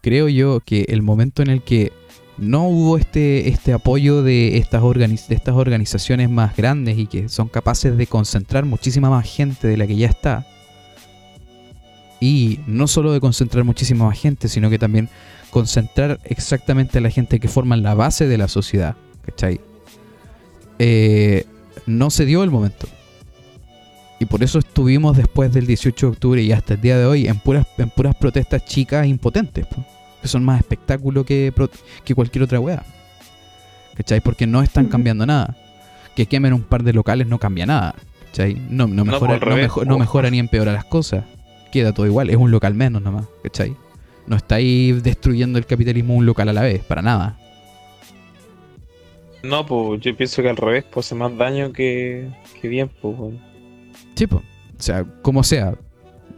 creo 0.00 0.28
yo 0.28 0.60
que 0.60 0.86
el 0.88 1.02
momento 1.02 1.42
en 1.42 1.50
el 1.50 1.62
que 1.62 1.92
no 2.40 2.66
hubo 2.66 2.96
este, 2.96 3.48
este 3.48 3.72
apoyo 3.72 4.22
de 4.22 4.56
estas, 4.56 4.82
de 4.82 5.34
estas 5.34 5.54
organizaciones 5.54 6.28
más 6.28 6.56
grandes 6.56 6.98
y 6.98 7.06
que 7.06 7.28
son 7.28 7.48
capaces 7.48 7.96
de 7.96 8.06
concentrar 8.06 8.64
muchísima 8.64 9.10
más 9.10 9.30
gente 9.30 9.68
de 9.68 9.76
la 9.76 9.86
que 9.86 9.96
ya 9.96 10.08
está, 10.08 10.46
y 12.20 12.60
no 12.66 12.86
solo 12.86 13.12
de 13.12 13.20
concentrar 13.20 13.64
muchísima 13.64 14.06
más 14.06 14.18
gente, 14.18 14.48
sino 14.48 14.68
que 14.68 14.78
también 14.78 15.08
concentrar 15.50 16.20
exactamente 16.24 16.98
a 16.98 17.00
la 17.00 17.10
gente 17.10 17.40
que 17.40 17.48
forman 17.48 17.82
la 17.82 17.94
base 17.94 18.28
de 18.28 18.38
la 18.38 18.46
sociedad, 18.46 18.94
¿cachai? 19.24 19.60
Eh, 20.78 21.46
no 21.86 22.10
se 22.10 22.26
dio 22.26 22.44
el 22.44 22.50
momento. 22.50 22.86
Y 24.18 24.26
por 24.26 24.42
eso 24.42 24.58
estuvimos 24.58 25.16
después 25.16 25.50
del 25.52 25.66
18 25.66 26.06
de 26.06 26.12
octubre 26.12 26.42
y 26.42 26.52
hasta 26.52 26.74
el 26.74 26.80
día 26.82 26.98
de 26.98 27.06
hoy 27.06 27.26
en 27.26 27.38
puras, 27.38 27.66
en 27.78 27.88
puras 27.88 28.14
protestas 28.14 28.66
chicas 28.66 29.06
impotentes, 29.06 29.66
po, 29.66 29.82
que 30.22 30.28
son 30.28 30.44
más 30.44 30.60
espectáculo 30.60 31.24
que, 31.24 31.52
que 32.04 32.14
cualquier 32.14 32.44
otra 32.44 32.60
wea. 32.60 32.82
¿Cachai? 33.94 34.20
Porque 34.20 34.46
no 34.46 34.62
están 34.62 34.86
cambiando 34.86 35.26
nada. 35.26 35.56
Que 36.14 36.26
quemen 36.26 36.52
un 36.52 36.62
par 36.62 36.82
de 36.82 36.92
locales 36.92 37.26
no 37.26 37.38
cambia 37.38 37.66
nada. 37.66 37.94
¿Cachai? 38.26 38.54
No, 38.68 38.86
no, 38.86 39.04
mejora, 39.04 39.38
por 39.38 39.40
no, 39.48 39.54
revés, 39.54 39.64
mejo- 39.64 39.84
no 39.84 39.94
po. 39.94 39.98
mejora 39.98 40.30
ni 40.30 40.38
empeora 40.38 40.72
las 40.72 40.84
cosas. 40.84 41.24
Queda 41.72 41.92
todo 41.92 42.06
igual, 42.06 42.30
es 42.30 42.36
un 42.36 42.50
local 42.50 42.74
menos 42.74 43.00
nomás, 43.02 43.26
¿cachai? 43.42 43.76
No 44.26 44.36
está 44.36 44.56
ahí 44.56 44.92
destruyendo 44.92 45.58
el 45.58 45.66
capitalismo 45.66 46.14
un 46.14 46.26
local 46.26 46.48
a 46.48 46.52
la 46.52 46.62
vez, 46.62 46.82
para 46.84 47.00
nada. 47.02 47.38
No, 49.42 49.64
pues 49.64 50.00
yo 50.00 50.16
pienso 50.16 50.42
que 50.42 50.50
al 50.50 50.56
revés, 50.56 50.84
pues 50.90 51.06
hace 51.06 51.14
más 51.14 51.36
daño 51.36 51.72
que, 51.72 52.28
que 52.60 52.68
bien, 52.68 52.90
pues. 53.00 53.14
Sí, 54.14 54.26
po. 54.26 54.36
O 54.36 54.82
sea, 54.82 55.04
como 55.22 55.42
sea, 55.42 55.74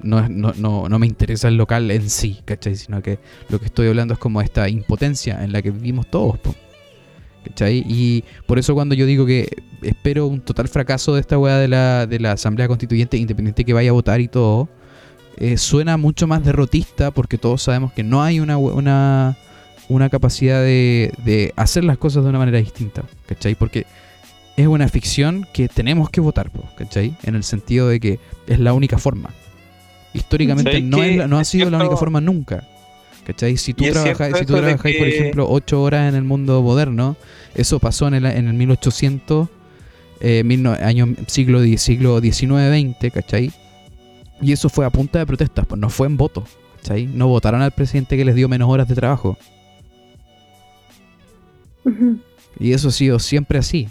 no, 0.03 0.29
no, 0.29 0.53
no, 0.57 0.89
no 0.89 0.99
me 0.99 1.07
interesa 1.07 1.49
el 1.49 1.57
local 1.57 1.91
en 1.91 2.09
sí, 2.11 2.41
¿cachai? 2.45 2.77
Sino 2.77 3.03
que 3.03 3.19
lo 3.49 3.59
que 3.59 3.67
estoy 3.67 3.89
hablando 3.89 4.15
es 4.15 4.21
como 4.21 4.41
esta 4.41 4.69
impotencia 4.69 5.43
en 5.45 5.53
la 5.53 5.63
que 5.63 5.71
vivimos 5.71 6.09
todos. 6.11 6.39
¿cachai? 7.45 7.85
Y 7.87 8.25
por 8.47 8.59
eso 8.59 8.75
cuando 8.75 8.95
yo 8.95 9.07
digo 9.07 9.27
que 9.27 9.49
espero 9.83 10.27
un 10.27 10.41
total 10.41 10.69
fracaso 10.69 11.15
de 11.15 11.21
esta 11.21 11.39
weá 11.39 11.59
de 11.59 11.69
la, 11.69 12.07
de 12.07 12.21
la 12.21 12.33
Asamblea 12.33 12.69
Constituyente, 12.69 13.17
independiente 13.17 13.65
que 13.65 13.73
vaya 13.73 13.91
a 13.91 13.93
votar 13.93 14.21
y 14.21 14.29
todo, 14.29 14.69
eh, 15.37 15.57
suena 15.57 15.97
mucho 15.97 16.27
más 16.27 16.45
derrotista 16.45 17.11
porque 17.11 17.39
todos 17.39 17.63
sabemos 17.63 17.93
que 17.93 18.05
no 18.05 18.23
hay 18.23 18.41
una, 18.41 18.59
una, 18.59 19.37
una 19.89 20.09
capacidad 20.09 20.63
de, 20.63 21.13
de 21.25 21.53
hacer 21.57 21.85
las 21.85 21.99
cosas 21.99 22.25
de 22.25 22.31
una 22.31 22.39
manera 22.39 22.59
distinta, 22.59 23.03
¿cachai? 23.27 23.55
Porque 23.55 23.87
es 24.57 24.67
una 24.67 24.89
ficción 24.89 25.47
que 25.53 25.69
tenemos 25.69 26.11
que 26.11 26.21
votar, 26.21 26.51
¿cachai? 26.77 27.17
En 27.23 27.35
el 27.35 27.45
sentido 27.45 27.89
de 27.89 28.01
que 28.01 28.21
es 28.47 28.59
la 28.61 28.73
única 28.73 28.99
forma. 28.99 29.31
Históricamente 30.15 30.71
¿Sabes 30.73 30.85
no, 30.85 31.03
es 31.03 31.29
no 31.29 31.39
ha 31.39 31.45
sido 31.45 31.71
la 31.71 31.79
única 31.79 31.97
forma 31.97 32.21
nunca. 32.21 32.65
¿Cachai? 33.25 33.57
Si 33.57 33.73
tú 33.73 33.85
cierto 33.85 34.25
si 34.37 34.45
tú 34.45 34.55
trabajáis, 34.55 34.97
por 34.97 35.07
ejemplo, 35.07 35.47
8 35.49 35.81
horas 35.81 36.09
en 36.09 36.17
el 36.17 36.25
mundo 36.25 36.61
moderno, 36.61 37.17
eso 37.55 37.79
pasó 37.79 38.09
en 38.09 38.15
el, 38.15 38.27
en 38.27 38.49
el 38.49 38.55
1800, 38.55 39.49
eh, 40.21 40.43
mil 40.45 40.63
no- 40.63 40.73
año, 40.73 41.07
siglo, 41.29 41.61
siglo 41.79 42.21
19-20, 42.21 43.13
¿cachai? 43.13 43.53
Y 44.41 44.51
eso 44.51 44.69
fue 44.69 44.85
a 44.85 44.91
punta 44.91 45.21
de 45.21 45.27
protestas, 45.27 45.67
pues 45.67 45.81
no 45.81 45.89
fue 45.89 46.09
en 46.09 46.17
voto, 46.17 46.45
¿cachai? 46.79 47.07
No 47.07 47.29
votaron 47.29 47.63
al 47.63 47.71
presidente 47.71 48.17
que 48.17 48.25
les 48.25 48.35
dio 48.35 48.49
menos 48.49 48.69
horas 48.69 48.89
de 48.89 48.97
trabajo. 48.97 49.39
Y 52.59 52.73
eso 52.73 52.89
ha 52.89 52.93
sido 52.93 53.19
siempre 53.19 53.59
así. 53.59 53.89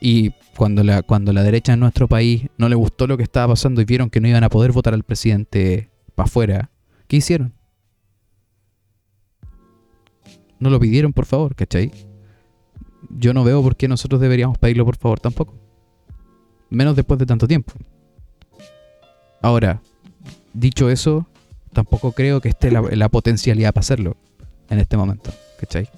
Y 0.00 0.30
cuando 0.60 0.84
la, 0.84 1.02
cuando 1.02 1.32
la 1.32 1.42
derecha 1.42 1.72
en 1.72 1.80
nuestro 1.80 2.06
país 2.06 2.50
no 2.58 2.68
le 2.68 2.74
gustó 2.74 3.06
lo 3.06 3.16
que 3.16 3.22
estaba 3.22 3.54
pasando 3.54 3.80
y 3.80 3.86
vieron 3.86 4.10
que 4.10 4.20
no 4.20 4.28
iban 4.28 4.44
a 4.44 4.50
poder 4.50 4.72
votar 4.72 4.92
al 4.92 5.04
presidente 5.04 5.88
para 6.14 6.26
afuera, 6.26 6.70
¿qué 7.08 7.16
hicieron? 7.16 7.54
No 10.58 10.68
lo 10.68 10.78
pidieron, 10.78 11.14
por 11.14 11.24
favor, 11.24 11.54
¿cachai? 11.54 11.90
Yo 13.08 13.32
no 13.32 13.42
veo 13.42 13.62
por 13.62 13.74
qué 13.74 13.88
nosotros 13.88 14.20
deberíamos 14.20 14.58
pedirlo, 14.58 14.84
por 14.84 14.98
favor, 14.98 15.18
tampoco. 15.18 15.54
Menos 16.68 16.94
después 16.94 17.18
de 17.18 17.24
tanto 17.24 17.48
tiempo. 17.48 17.72
Ahora, 19.40 19.80
dicho 20.52 20.90
eso, 20.90 21.26
tampoco 21.72 22.12
creo 22.12 22.42
que 22.42 22.50
esté 22.50 22.70
la, 22.70 23.08
potencialidad 23.08 23.72
para 23.72 23.80
hacerlo 23.80 24.18
en 24.68 24.78
este 24.78 24.98
momento, 24.98 25.32
¿cachai? 25.58 25.88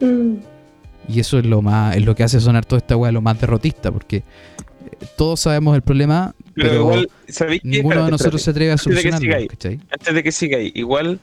Mm. 0.00 0.57
Y 1.08 1.20
eso 1.20 1.38
es 1.38 1.46
lo 1.46 1.62
más, 1.62 1.96
es 1.96 2.04
lo 2.04 2.14
que 2.14 2.22
hace 2.22 2.38
sonar 2.40 2.64
toda 2.66 2.78
esta 2.78 2.96
weá 2.96 3.10
lo 3.12 3.22
más 3.22 3.40
derrotista, 3.40 3.90
porque 3.90 4.16
eh, 4.18 4.22
todos 5.16 5.40
sabemos 5.40 5.74
el 5.74 5.82
problema, 5.82 6.34
Pero, 6.54 6.68
pero, 6.68 6.80
igual, 6.82 7.10
¿sabéis 7.28 7.62
qué? 7.62 7.68
ninguno 7.68 7.94
de 7.94 8.00
Espérate, 8.02 8.10
nosotros 8.10 8.42
se 8.42 8.50
atreve 8.50 8.70
a 8.70 8.74
Antes 8.74 8.84
de 8.86 8.94
que 8.94 9.10
solucionarlo. 9.10 9.48
¿cachai? 9.48 9.80
antes 9.90 10.14
de 10.14 10.22
que 10.22 10.32
siga 10.32 10.58
ahí, 10.58 10.72
igual 10.74 11.20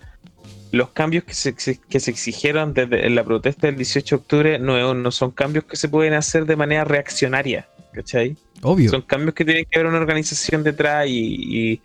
los 0.72 0.90
cambios 0.90 1.24
que 1.24 1.34
se, 1.34 1.54
que 1.56 2.00
se 2.00 2.12
exigieron 2.12 2.74
desde 2.74 3.10
la 3.10 3.24
protesta 3.24 3.68
del 3.68 3.78
18 3.78 4.16
de 4.16 4.20
octubre 4.20 4.60
no, 4.60 4.94
no 4.94 5.12
son 5.12 5.32
cambios 5.32 5.64
que 5.66 5.78
se 5.78 5.88
pueden 5.88 6.14
hacer 6.14 6.46
de 6.46 6.56
manera 6.56 6.84
reaccionaria, 6.84 7.68
¿cachai? 7.94 8.36
Obvio. 8.62 8.90
Son 8.90 9.02
cambios 9.04 9.36
que 9.36 9.46
tienen 9.46 9.66
que 9.70 9.80
haber 9.80 9.88
una 9.90 10.00
organización 10.00 10.64
detrás 10.64 11.06
y, 11.08 11.80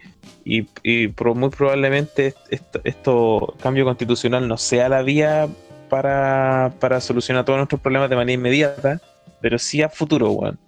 y, 0.45 0.67
y- 0.83 1.09
muy 1.35 1.51
probablemente 1.51 2.35
esto, 2.49 2.81
esto 2.85 3.55
cambio 3.63 3.85
constitucional 3.85 4.49
no 4.49 4.57
sea 4.57 4.89
la 4.89 5.03
vía 5.03 5.47
para, 5.91 6.73
para 6.81 7.01
solucionar 7.03 7.45
todos 7.45 7.59
nuestros 7.59 7.81
problemas 7.83 8.09
de 8.09 8.17
manera 8.17 8.33
inmediata, 8.33 8.99
pero 9.43 9.59
sí 9.59 9.83
a 9.83 9.91
futuro, 9.91 10.31
weón. 10.31 10.59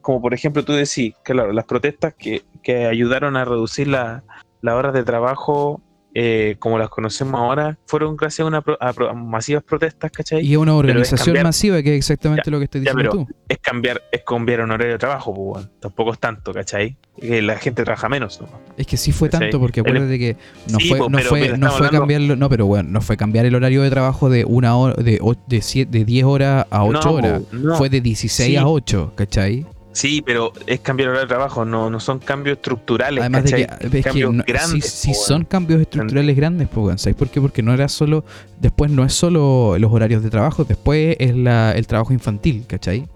Como 0.00 0.22
por 0.22 0.32
ejemplo 0.32 0.64
tú 0.64 0.72
decís, 0.72 1.14
claro, 1.24 1.52
las 1.52 1.64
protestas 1.64 2.14
que, 2.16 2.42
que 2.62 2.86
ayudaron 2.86 3.36
a 3.36 3.44
reducir 3.44 3.88
la- 3.88 4.22
las 4.60 4.74
horas 4.76 4.94
de 4.94 5.02
trabajo 5.02 5.80
eh, 6.14 6.56
como 6.58 6.78
las 6.78 6.90
conocemos 6.90 7.40
ahora, 7.40 7.78
fueron 7.86 8.16
gracias 8.16 8.44
a, 8.44 8.48
una 8.48 8.60
pro- 8.60 8.76
a 8.80 8.88
a 8.90 9.12
masivas 9.14 9.62
protestas, 9.62 10.10
¿cachai? 10.10 10.44
Y 10.46 10.52
es 10.52 10.58
una 10.58 10.74
organización 10.74 11.34
cambiar- 11.34 11.44
masiva, 11.44 11.82
que 11.82 11.90
es 11.94 11.96
exactamente 11.98 12.50
lo 12.50 12.58
que 12.58 12.64
estás 12.64 12.82
ya, 12.82 12.92
diciendo 12.92 13.10
pero- 13.12 13.24
tú. 13.26 13.34
Es 13.48 13.58
cambiar, 13.58 14.02
es 14.12 14.22
cambiar 14.22 14.60
un 14.60 14.70
horario 14.72 14.92
de 14.92 14.98
trabajo, 14.98 15.34
pues, 15.34 15.68
tampoco 15.80 16.12
es 16.12 16.18
tanto, 16.18 16.52
¿cachai? 16.52 16.96
Que 17.20 17.40
la 17.42 17.56
gente 17.56 17.82
trabaja 17.84 18.08
menos, 18.08 18.40
¿no? 18.40 18.48
Es 18.76 18.86
que 18.86 18.96
sí 18.96 19.10
fue 19.12 19.28
¿cachai? 19.30 19.50
tanto, 19.50 19.60
porque 19.60 19.80
acuérdate 19.80 20.18
que 20.18 20.36
no 20.70 20.78
Sí, 20.78 20.88
fue, 20.90 20.98
no 20.98 21.08
pero 21.18 21.28
fue, 21.30 21.56
no 21.58 21.68
hablando- 21.68 21.98
cambiarlo, 21.98 22.36
no, 22.36 22.48
pero 22.48 22.66
bueno, 22.66 22.88
no 22.90 23.00
fue 23.00 23.16
cambiar 23.16 23.46
el 23.46 23.54
horario 23.54 23.82
de 23.82 23.90
trabajo 23.90 24.28
de 24.28 24.44
una 24.44 24.76
hora, 24.76 24.94
de, 25.02 25.18
de, 25.46 25.62
siete, 25.62 25.98
de 25.98 26.04
10 26.04 26.24
horas 26.24 26.66
a 26.70 26.84
8 26.84 27.00
No, 27.04 27.12
horas. 27.14 27.42
no. 27.52 27.76
Fue 27.76 27.88
de 27.88 28.00
16 28.02 28.50
Sí. 28.50 28.56
a 28.56 28.66
8, 28.66 29.12
¿cachai? 29.16 29.66
Sí, 29.92 30.22
pero 30.24 30.52
es 30.66 30.80
cambiar 30.80 31.10
horario 31.10 31.26
de 31.26 31.28
trabajo, 31.34 31.64
no, 31.64 31.90
no 31.90 32.00
son 32.00 32.18
cambios 32.18 32.56
estructurales, 32.56 33.20
Además 33.20 33.44
de 33.44 33.50
que, 33.56 33.62
es 33.62 33.90
que 33.90 34.02
cambios 34.02 34.32
no- 34.32 34.44
grandes. 34.46 35.02
po, 35.04 35.10
weón. 35.12 35.24
son 35.26 35.44
cambios 35.44 35.80
estructurales 35.82 36.34
grandes, 36.36 36.68
pues. 36.68 37.00
¿sabes 37.02 37.16
por 37.16 37.28
qué? 37.28 37.40
Porque 37.40 37.62
no 37.62 37.74
era 37.74 37.88
solo, 37.88 38.24
después 38.60 38.90
no 38.90 39.04
es 39.04 39.12
solo 39.12 39.76
los 39.78 39.92
horarios 39.92 40.22
de 40.22 40.30
trabajo, 40.30 40.64
después 40.64 41.16
es 41.18 41.36
la, 41.36 41.72
el 41.72 41.86
trabajo 41.86 42.12
infantil, 42.14 42.64
¿cachai? 42.66 43.06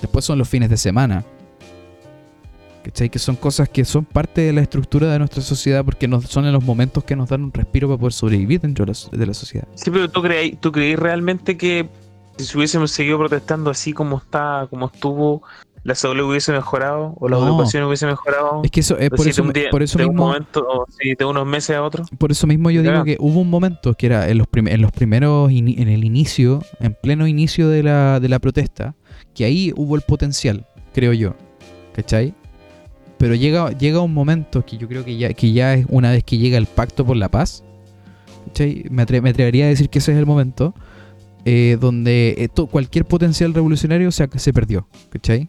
Después 0.00 0.24
son 0.24 0.38
los 0.38 0.48
fines 0.48 0.70
de 0.70 0.76
semana. 0.76 1.24
¿Cachai? 2.84 3.10
Que 3.10 3.18
son 3.18 3.36
cosas 3.36 3.68
que 3.68 3.84
son 3.84 4.04
parte 4.04 4.40
de 4.42 4.52
la 4.52 4.60
estructura 4.60 5.12
de 5.12 5.18
nuestra 5.18 5.42
sociedad 5.42 5.84
porque 5.84 6.06
nos, 6.06 6.24
son 6.26 6.46
en 6.46 6.52
los 6.52 6.64
momentos 6.64 7.02
que 7.04 7.16
nos 7.16 7.28
dan 7.28 7.42
un 7.42 7.52
respiro 7.52 7.88
para 7.88 7.98
poder 7.98 8.12
sobrevivir 8.12 8.60
dentro 8.60 8.86
de 8.86 8.92
la, 8.92 9.18
de 9.18 9.26
la 9.26 9.34
sociedad. 9.34 9.66
Sí, 9.74 9.90
pero 9.90 10.08
tú 10.08 10.22
creí, 10.22 10.52
tú 10.52 10.70
creí 10.72 10.94
realmente 10.96 11.56
que 11.56 11.88
si 12.38 12.56
hubiésemos 12.56 12.92
seguido 12.92 13.18
protestando 13.18 13.68
así 13.70 13.92
como 13.92 14.18
está, 14.18 14.66
como 14.70 14.86
estuvo, 14.86 15.42
la 15.84 15.94
salud 15.94 16.28
hubiese 16.30 16.52
mejorado 16.52 17.14
o 17.18 17.28
la 17.28 17.36
No. 17.38 17.46
educación 17.46 17.84
hubiese 17.84 18.06
mejorado. 18.06 18.62
Es 18.64 18.70
que 18.70 18.80
eso 18.80 18.98
es 18.98 19.10
por 19.10 19.26
eso, 19.26 19.42
un 19.42 19.52
día- 19.52 19.70
por 19.70 19.82
eso 19.82 19.98
de 19.98 20.04
un 20.04 20.10
mismo 20.12 20.26
momento, 20.26 20.60
o 20.68 20.86
sí, 21.00 21.14
de 21.18 21.24
unos 21.24 21.46
meses 21.46 21.76
a 21.76 21.82
otros. 21.82 22.08
Por 22.18 22.30
eso 22.30 22.46
mismo 22.46 22.70
yo 22.70 22.82
digo 22.82 23.04
que 23.04 23.16
hubo 23.20 23.40
un 23.40 23.50
momento 23.50 23.94
que 23.94 24.06
era 24.06 24.28
en 24.28 24.38
los, 24.38 24.46
prim- 24.46 24.68
en 24.68 24.80
los 24.82 24.92
primeros, 24.92 25.50
en 25.50 25.68
el 25.88 26.04
inicio, 26.04 26.62
en 26.80 26.94
pleno 27.00 27.26
inicio 27.26 27.68
de 27.68 27.82
la, 27.82 28.20
de 28.20 28.28
la 28.28 28.38
protesta, 28.38 28.94
que 29.34 29.44
ahí 29.44 29.72
hubo 29.76 29.96
el 29.96 30.02
potencial, 30.02 30.66
creo 30.92 31.12
yo. 31.12 31.34
¿Cachai? 31.94 32.32
Pero 33.18 33.34
llega, 33.34 33.70
llega 33.72 34.00
un 34.00 34.14
momento 34.14 34.64
que 34.64 34.76
yo 34.76 34.86
creo 34.86 35.04
que 35.04 35.16
ya, 35.16 35.32
que 35.34 35.52
ya 35.52 35.74
es 35.74 35.86
una 35.88 36.12
vez 36.12 36.22
que 36.22 36.38
llega 36.38 36.56
el 36.58 36.66
pacto 36.66 37.04
por 37.04 37.16
la 37.16 37.28
paz, 37.28 37.64
¿cachai? 38.46 38.84
Me, 38.90 39.04
atre- 39.04 39.20
me 39.20 39.30
atrevería 39.30 39.64
a 39.64 39.68
decir 39.68 39.88
que 39.90 39.98
ese 39.98 40.12
es 40.12 40.18
el 40.18 40.26
momento 40.26 40.74
eh, 41.44 41.76
donde 41.80 42.34
eh, 42.38 42.48
to- 42.48 42.66
cualquier 42.68 43.04
potencial 43.06 43.52
revolucionario 43.54 44.12
se, 44.12 44.28
se 44.38 44.52
perdió, 44.52 44.86
¿cachai? 45.10 45.48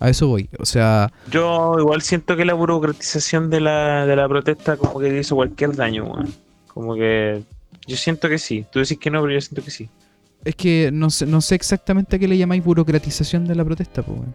A 0.00 0.08
eso 0.08 0.26
voy. 0.28 0.48
O 0.58 0.64
sea, 0.64 1.12
Yo 1.30 1.76
igual 1.78 2.00
siento 2.00 2.34
que 2.34 2.46
la 2.46 2.54
burocratización 2.54 3.50
de 3.50 3.60
la, 3.60 4.06
de 4.06 4.16
la 4.16 4.26
protesta 4.26 4.78
como 4.78 4.98
que 4.98 5.20
hizo 5.20 5.36
cualquier 5.36 5.76
daño, 5.76 6.04
weón. 6.04 6.34
Como 6.66 6.94
que 6.94 7.42
yo 7.86 7.96
siento 7.96 8.28
que 8.30 8.38
sí. 8.38 8.64
Tú 8.72 8.78
decís 8.78 8.98
que 8.98 9.10
no, 9.10 9.20
pero 9.20 9.34
yo 9.34 9.40
siento 9.42 9.62
que 9.62 9.70
sí. 9.70 9.90
Es 10.42 10.56
que 10.56 10.90
no 10.90 11.10
sé, 11.10 11.26
no 11.26 11.42
sé 11.42 11.54
exactamente 11.54 12.16
a 12.16 12.18
qué 12.18 12.26
le 12.26 12.38
llamáis 12.38 12.64
burocratización 12.64 13.44
de 13.44 13.54
la 13.54 13.64
protesta, 13.64 14.02
pues, 14.02 14.18
weón. 14.18 14.34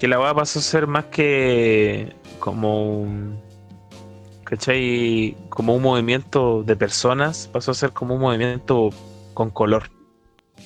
Que 0.00 0.08
la 0.08 0.16
va 0.16 0.34
pasó 0.34 0.58
a 0.58 0.62
ser 0.62 0.86
más 0.86 1.04
que 1.04 2.14
como 2.38 3.00
un, 3.02 3.38
¿cachai? 4.44 5.36
Como 5.50 5.76
un 5.76 5.82
movimiento 5.82 6.62
de 6.62 6.74
personas, 6.74 7.50
pasó 7.52 7.72
a 7.72 7.74
ser 7.74 7.92
como 7.92 8.14
un 8.14 8.22
movimiento 8.22 8.90
con 9.34 9.50
color, 9.50 9.90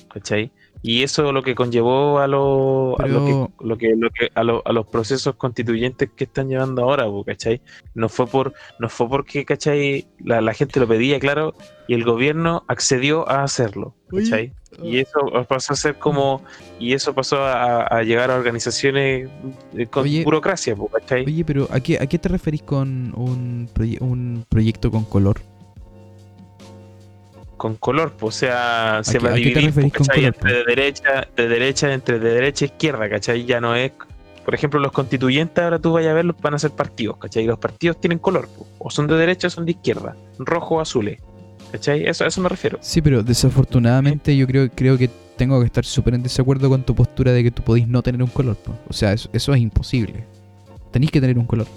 ¿cachai? 0.09 0.51
Y 0.81 1.03
eso 1.03 1.31
lo 1.31 1.41
que 1.43 1.55
conllevó 1.55 2.19
a, 2.19 2.27
lo, 2.27 2.99
a 3.01 3.07
lo 3.07 3.25
que, 3.25 3.65
lo 3.65 3.77
que, 3.77 3.95
lo 3.95 4.09
que- 4.11 4.29
a, 4.35 4.43
lo- 4.43 4.61
a 4.65 4.71
los 4.73 4.85
procesos 4.87 5.35
constituyentes 5.35 6.09
que 6.15 6.23
están 6.25 6.49
llevando 6.49 6.83
ahora, 6.83 7.05
¿cachai? 7.25 7.61
No 7.93 8.09
fue 8.09 8.27
por, 8.27 8.53
no 8.79 8.87
fue 8.89 9.09
porque, 9.09 9.43
¿cachai? 9.45 10.05
La, 10.19 10.39
la 10.41 10.53
gente 10.53 10.79
lo 10.79 10.87
pedía, 10.87 11.19
claro, 11.19 11.53
y 11.87 11.93
el 11.93 12.03
gobierno 12.03 12.63
accedió 12.67 13.27
a 13.29 13.43
hacerlo, 13.43 13.95
¿cachai? 14.09 14.53
Y 14.83 14.99
eso 14.99 15.19
pasó 15.47 15.73
a 15.73 15.75
ser 15.75 15.97
como, 15.97 16.41
y 16.79 16.93
eso 16.93 17.13
pasó 17.13 17.43
a, 17.43 17.81
a 17.87 18.03
llegar 18.03 18.29
a 18.29 18.35
organizaciones 18.35 19.27
eh, 19.75 19.87
con 19.87 20.03
Oye. 20.03 20.23
burocracia, 20.23 20.75
¿cachai? 20.93 21.25
Oye, 21.25 21.43
pero 21.43 21.67
¿a 21.71 21.79
qué, 21.79 21.97
a 21.99 22.05
qué 22.05 22.19
te 22.19 22.29
referís 22.29 22.61
con 22.61 23.11
un, 23.15 23.67
proye- 23.73 23.99
un 24.01 24.45
proyecto 24.47 24.91
con 24.91 25.03
color? 25.05 25.37
Con 27.57 27.75
color, 27.75 28.13
pues, 28.17 28.35
o 28.35 28.39
sea, 28.39 29.01
se 29.03 29.19
va 29.19 29.31
a 29.31 29.33
dividir 29.33 29.91
¿cachai? 29.91 30.25
entre 30.25 30.53
de 30.53 30.63
derecha, 30.63 31.27
de 31.35 31.47
derecha, 31.47 31.93
entre 31.93 32.19
de 32.19 32.29
derecha 32.29 32.65
e 32.65 32.67
izquierda, 32.67 33.09
¿cachai? 33.09 33.45
Ya 33.45 33.59
no 33.59 33.75
es, 33.75 33.91
por 34.45 34.55
ejemplo, 34.55 34.79
los 34.79 34.91
constituyentes 34.91 35.63
ahora 35.63 35.79
tú 35.79 35.91
vayas 35.91 36.11
a 36.11 36.13
verlos, 36.13 36.35
van 36.41 36.53
a 36.53 36.59
ser 36.59 36.71
partidos, 36.71 37.17
¿cachai? 37.17 37.43
Y 37.43 37.47
los 37.47 37.59
partidos 37.59 37.99
tienen 37.99 38.19
color, 38.19 38.47
po, 38.47 38.67
o 38.77 38.89
son 38.89 39.07
de 39.07 39.15
derecha 39.15 39.47
o 39.47 39.49
son 39.49 39.65
de 39.65 39.71
izquierda, 39.71 40.15
rojo 40.39 40.75
o 40.75 40.79
azules, 40.79 41.19
¿cachai? 41.71 42.05
Eso, 42.05 42.23
a 42.23 42.27
eso 42.27 42.39
me 42.41 42.49
refiero. 42.49 42.77
Sí, 42.81 43.01
pero 43.01 43.23
desafortunadamente 43.23 44.37
yo 44.37 44.47
creo, 44.47 44.69
creo 44.69 44.97
que 44.97 45.09
tengo 45.35 45.59
que 45.59 45.65
estar 45.65 45.85
súper 45.85 46.13
en 46.13 46.23
desacuerdo 46.23 46.69
con 46.69 46.83
tu 46.83 46.95
postura 46.95 47.31
de 47.31 47.43
que 47.43 47.51
tú 47.51 47.63
podís 47.63 47.87
no 47.87 48.01
tener 48.01 48.21
un 48.21 48.29
color. 48.29 48.57
O 48.87 48.93
sea, 48.93 49.13
eso, 49.13 49.29
eso 49.33 49.53
es 49.53 49.61
imposible. 49.61 50.25
Tenéis 50.91 51.11
que 51.11 51.21
tener 51.21 51.37
un 51.37 51.45
color. 51.45 51.67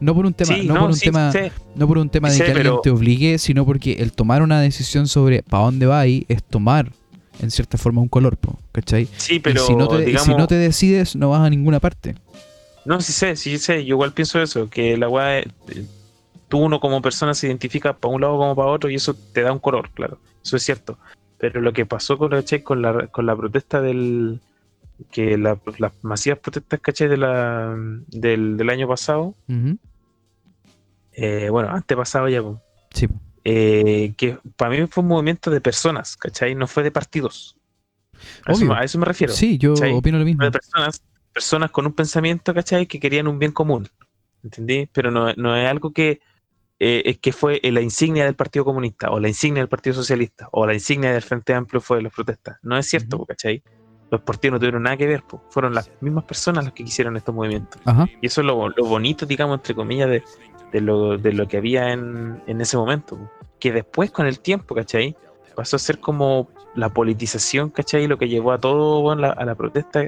No 0.00 0.14
por 0.14 0.26
un 0.26 0.32
tema, 0.34 0.54
sí, 0.54 0.66
no, 0.66 0.74
por 0.74 0.90
un 0.90 0.94
sí, 0.94 1.06
tema, 1.06 1.32
no 1.74 1.88
por 1.88 1.98
un 1.98 2.08
tema 2.10 2.28
de 2.28 2.34
Sí, 2.34 2.40
que 2.40 2.46
alguien 2.52 2.62
pero- 2.66 2.80
te 2.80 2.90
obligue, 2.90 3.38
sino 3.38 3.64
porque 3.66 3.94
el 3.94 4.12
tomar 4.12 4.42
una 4.42 4.60
decisión 4.60 5.08
sobre 5.08 5.42
para 5.42 5.64
dónde 5.64 5.86
va 5.86 5.98
ahí 6.00 6.24
es 6.28 6.42
tomar 6.44 6.92
en 7.40 7.50
cierta 7.50 7.78
forma 7.78 8.00
un 8.00 8.08
color, 8.08 8.36
po, 8.36 8.58
¿cachai? 8.72 9.08
Sí, 9.16 9.38
pero 9.40 9.62
y 9.62 9.66
si 9.66 9.74
no, 9.76 9.88
te, 9.88 9.98
digamos, 10.04 10.26
si 10.26 10.34
no 10.34 10.46
te 10.46 10.54
decides, 10.56 11.16
no 11.16 11.30
vas 11.30 11.40
a 11.40 11.50
ninguna 11.50 11.80
parte. 11.80 12.14
No, 12.84 13.00
sí 13.00 13.12
sé, 13.12 13.36
sí 13.36 13.58
sé, 13.58 13.84
yo 13.84 13.94
igual 13.96 14.12
pienso 14.12 14.40
eso, 14.40 14.68
que 14.70 14.96
la 14.96 15.08
weá, 15.08 15.40
eh, 15.40 15.46
tú 16.48 16.58
uno 16.58 16.80
como 16.80 17.02
persona 17.02 17.34
se 17.34 17.46
identifica 17.48 17.92
para 17.96 18.14
un 18.14 18.20
lado 18.20 18.38
como 18.38 18.56
para 18.56 18.68
otro 18.70 18.88
y 18.90 18.94
eso 18.94 19.14
te 19.32 19.42
da 19.42 19.52
un 19.52 19.58
color, 19.58 19.90
claro, 19.90 20.18
eso 20.44 20.56
es 20.56 20.62
cierto. 20.62 20.96
Pero 21.38 21.60
lo 21.60 21.72
que 21.72 21.86
pasó 21.86 22.18
con, 22.18 22.30
¿cachai? 22.30 22.62
con, 22.62 22.82
la, 22.82 23.06
con 23.08 23.26
la 23.26 23.36
protesta 23.36 23.80
del, 23.80 24.40
que 25.12 25.36
la- 25.38 25.58
las 25.78 25.92
masivas 26.02 26.38
protestas, 26.40 26.80
¿cachai? 26.80 27.06
De 27.08 27.16
la, 27.18 27.76
del, 28.08 28.56
del 28.56 28.70
año 28.70 28.88
pasado, 28.88 29.34
Ujú. 29.48 29.76
Eh, 31.20 31.48
bueno, 31.50 31.70
antepasado 31.70 32.28
ya, 32.28 32.42
Sí, 32.94 33.08
eh, 33.44 34.14
que 34.16 34.38
para 34.56 34.70
mí 34.70 34.86
fue 34.86 35.02
un 35.02 35.08
movimiento 35.08 35.50
de 35.50 35.60
personas, 35.60 36.16
¿cachai? 36.16 36.54
No 36.54 36.66
fue 36.68 36.84
de 36.84 36.92
partidos. 36.92 37.56
A, 38.44 38.52
eso, 38.52 38.64
Obvio. 38.64 38.74
a 38.74 38.84
eso 38.84 38.98
me 38.98 39.04
refiero. 39.04 39.32
sí, 39.32 39.58
yo 39.58 39.74
¿cachai? 39.74 39.94
opino 39.94 40.18
lo 40.18 40.24
mismo. 40.24 40.44
de 40.44 40.52
personas, 40.52 41.02
personas 41.32 41.70
con 41.72 41.86
un 41.86 41.92
pensamiento, 41.92 42.54
¿cachai? 42.54 42.86
Que 42.86 43.00
querían 43.00 43.26
un 43.26 43.38
bien 43.38 43.50
común. 43.50 43.88
¿Entendí? 44.44 44.88
Pero 44.92 45.10
no, 45.10 45.32
no 45.34 45.56
es 45.56 45.68
algo 45.68 45.92
que, 45.92 46.20
eh, 46.78 47.02
es 47.04 47.18
que 47.18 47.32
fue 47.32 47.60
la 47.64 47.80
insignia 47.80 48.24
del 48.24 48.36
Partido 48.36 48.64
Comunista, 48.64 49.10
o 49.10 49.18
la 49.18 49.26
insignia 49.26 49.60
del 49.60 49.68
Partido 49.68 49.94
Socialista, 49.94 50.48
o 50.52 50.66
la 50.66 50.74
insignia 50.74 51.12
del 51.12 51.22
Frente 51.22 51.52
Amplio 51.52 51.80
fue 51.80 51.96
de 51.96 52.04
las 52.04 52.12
protestas. 52.12 52.58
No 52.62 52.78
es 52.78 52.86
cierto, 52.86 53.16
Ujú. 53.16 53.26
¿cachai? 53.26 53.62
Los 54.10 54.20
partidos 54.22 54.52
no 54.52 54.58
tuvieron 54.60 54.84
nada 54.84 54.96
que 54.96 55.06
ver, 55.06 55.22
po. 55.24 55.42
fueron 55.50 55.74
las 55.74 55.90
mismas 56.00 56.24
personas 56.24 56.64
las 56.64 56.72
que 56.72 56.84
quisieron 56.84 57.16
estos 57.16 57.34
movimientos. 57.34 57.80
Ajá. 57.84 58.06
Y 58.22 58.26
eso 58.28 58.40
es 58.40 58.46
lo, 58.46 58.68
lo 58.68 58.84
bonito, 58.86 59.26
digamos, 59.26 59.56
entre 59.58 59.74
comillas, 59.74 60.08
de, 60.08 60.22
de 60.72 60.80
lo, 60.80 61.18
de 61.18 61.32
lo 61.32 61.48
que 61.48 61.56
había 61.56 61.92
en, 61.92 62.42
en 62.46 62.60
ese 62.60 62.76
momento. 62.76 63.18
Que 63.58 63.72
después, 63.72 64.10
con 64.10 64.26
el 64.26 64.40
tiempo, 64.40 64.74
¿cachai? 64.74 65.16
Pasó 65.56 65.76
a 65.76 65.78
ser 65.78 65.98
como 65.98 66.48
la 66.74 66.88
politización, 66.90 67.70
¿cachai? 67.70 68.06
Lo 68.06 68.18
que 68.18 68.28
llevó 68.28 68.52
a 68.52 68.58
todo, 68.58 69.14
la- 69.16 69.30
a 69.30 69.44
la 69.44 69.54
protesta. 69.54 70.06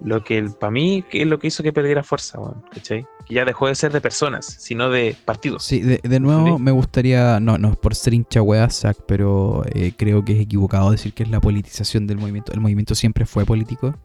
Lo 0.00 0.22
que, 0.22 0.40
para 0.60 0.70
mí, 0.70 1.02
que 1.10 1.22
es 1.22 1.26
lo 1.26 1.40
que 1.40 1.48
hizo 1.48 1.64
que 1.64 1.72
perdiera 1.72 2.04
fuerza, 2.04 2.38
weón, 2.38 2.62
¿cachai? 2.72 3.04
Que 3.26 3.34
ya 3.34 3.44
dejó 3.44 3.66
de 3.66 3.74
ser 3.74 3.92
de 3.92 4.00
personas, 4.00 4.46
sino 4.46 4.90
de 4.90 5.16
partidos. 5.24 5.64
Sí, 5.64 5.80
de, 5.80 5.98
de 6.02 6.20
nuevo 6.20 6.56
me 6.60 6.70
gustaría, 6.70 7.40
no, 7.40 7.58
no 7.58 7.72
es 7.72 7.76
por 7.76 7.96
ser 7.96 8.14
hincha 8.14 8.40
Zach, 8.70 8.96
pero 9.08 9.64
eh, 9.74 9.92
creo 9.96 10.24
que 10.24 10.34
es 10.34 10.40
equivocado 10.40 10.92
decir 10.92 11.12
que 11.14 11.24
es 11.24 11.30
la 11.30 11.40
politización 11.40 12.06
del 12.06 12.16
movimiento. 12.18 12.52
El 12.52 12.60
movimiento 12.60 12.94
siempre 12.94 13.26
fue 13.26 13.44
político, 13.44 13.96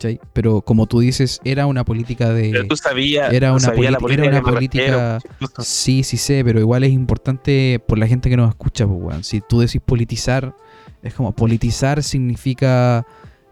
¿cachai? 0.00 0.20
Pero 0.32 0.62
como 0.62 0.86
tú 0.86 1.00
dices, 1.00 1.40
era 1.44 1.66
una 1.66 1.84
política 1.84 2.32
de... 2.32 2.50
Pero 2.50 2.66
tú 2.66 2.76
sabías, 2.76 3.32
era 3.32 3.52
una 3.52 3.68
la 3.68 3.98
política 3.98 4.28
era 4.28 4.40
una 4.40 4.42
política-. 4.42 5.18
Sí, 5.58 6.02
sí 6.02 6.16
sé, 6.16 6.42
pero 6.42 6.58
igual 6.58 6.84
es 6.84 6.92
importante 6.92 7.80
por 7.86 7.98
la 7.98 8.06
gente 8.06 8.30
que 8.30 8.36
nos 8.36 8.48
escucha, 8.48 8.86
pues, 8.86 8.98
weón. 8.98 9.24
Si 9.24 9.42
tú 9.46 9.60
decís 9.60 9.80
politizar, 9.84 10.54
es 11.02 11.12
como 11.12 11.32
politizar 11.32 12.02
significa 12.02 13.06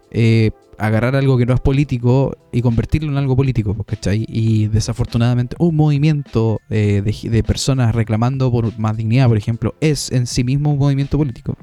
eh, 0.09 0.49
agarrar 0.79 1.15
algo 1.15 1.37
que 1.37 1.45
no 1.45 1.53
es 1.53 1.59
político 1.59 2.35
y 2.51 2.63
convertirlo 2.63 3.11
en 3.11 3.17
algo 3.17 3.35
político, 3.35 3.75
pues, 3.75 3.85
¿cachai? 3.85 4.25
Y 4.27 4.67
desafortunadamente 4.67 5.55
un 5.59 5.75
movimiento 5.75 6.61
eh, 6.71 7.03
de, 7.03 7.29
de 7.29 7.43
personas 7.43 7.93
reclamando 7.93 8.51
por 8.51 8.77
más 8.79 8.97
dignidad, 8.97 9.27
por 9.27 9.37
ejemplo, 9.37 9.75
es 9.81 10.11
en 10.11 10.25
sí 10.25 10.43
mismo 10.43 10.73
un 10.73 10.79
movimiento 10.79 11.15
político. 11.15 11.55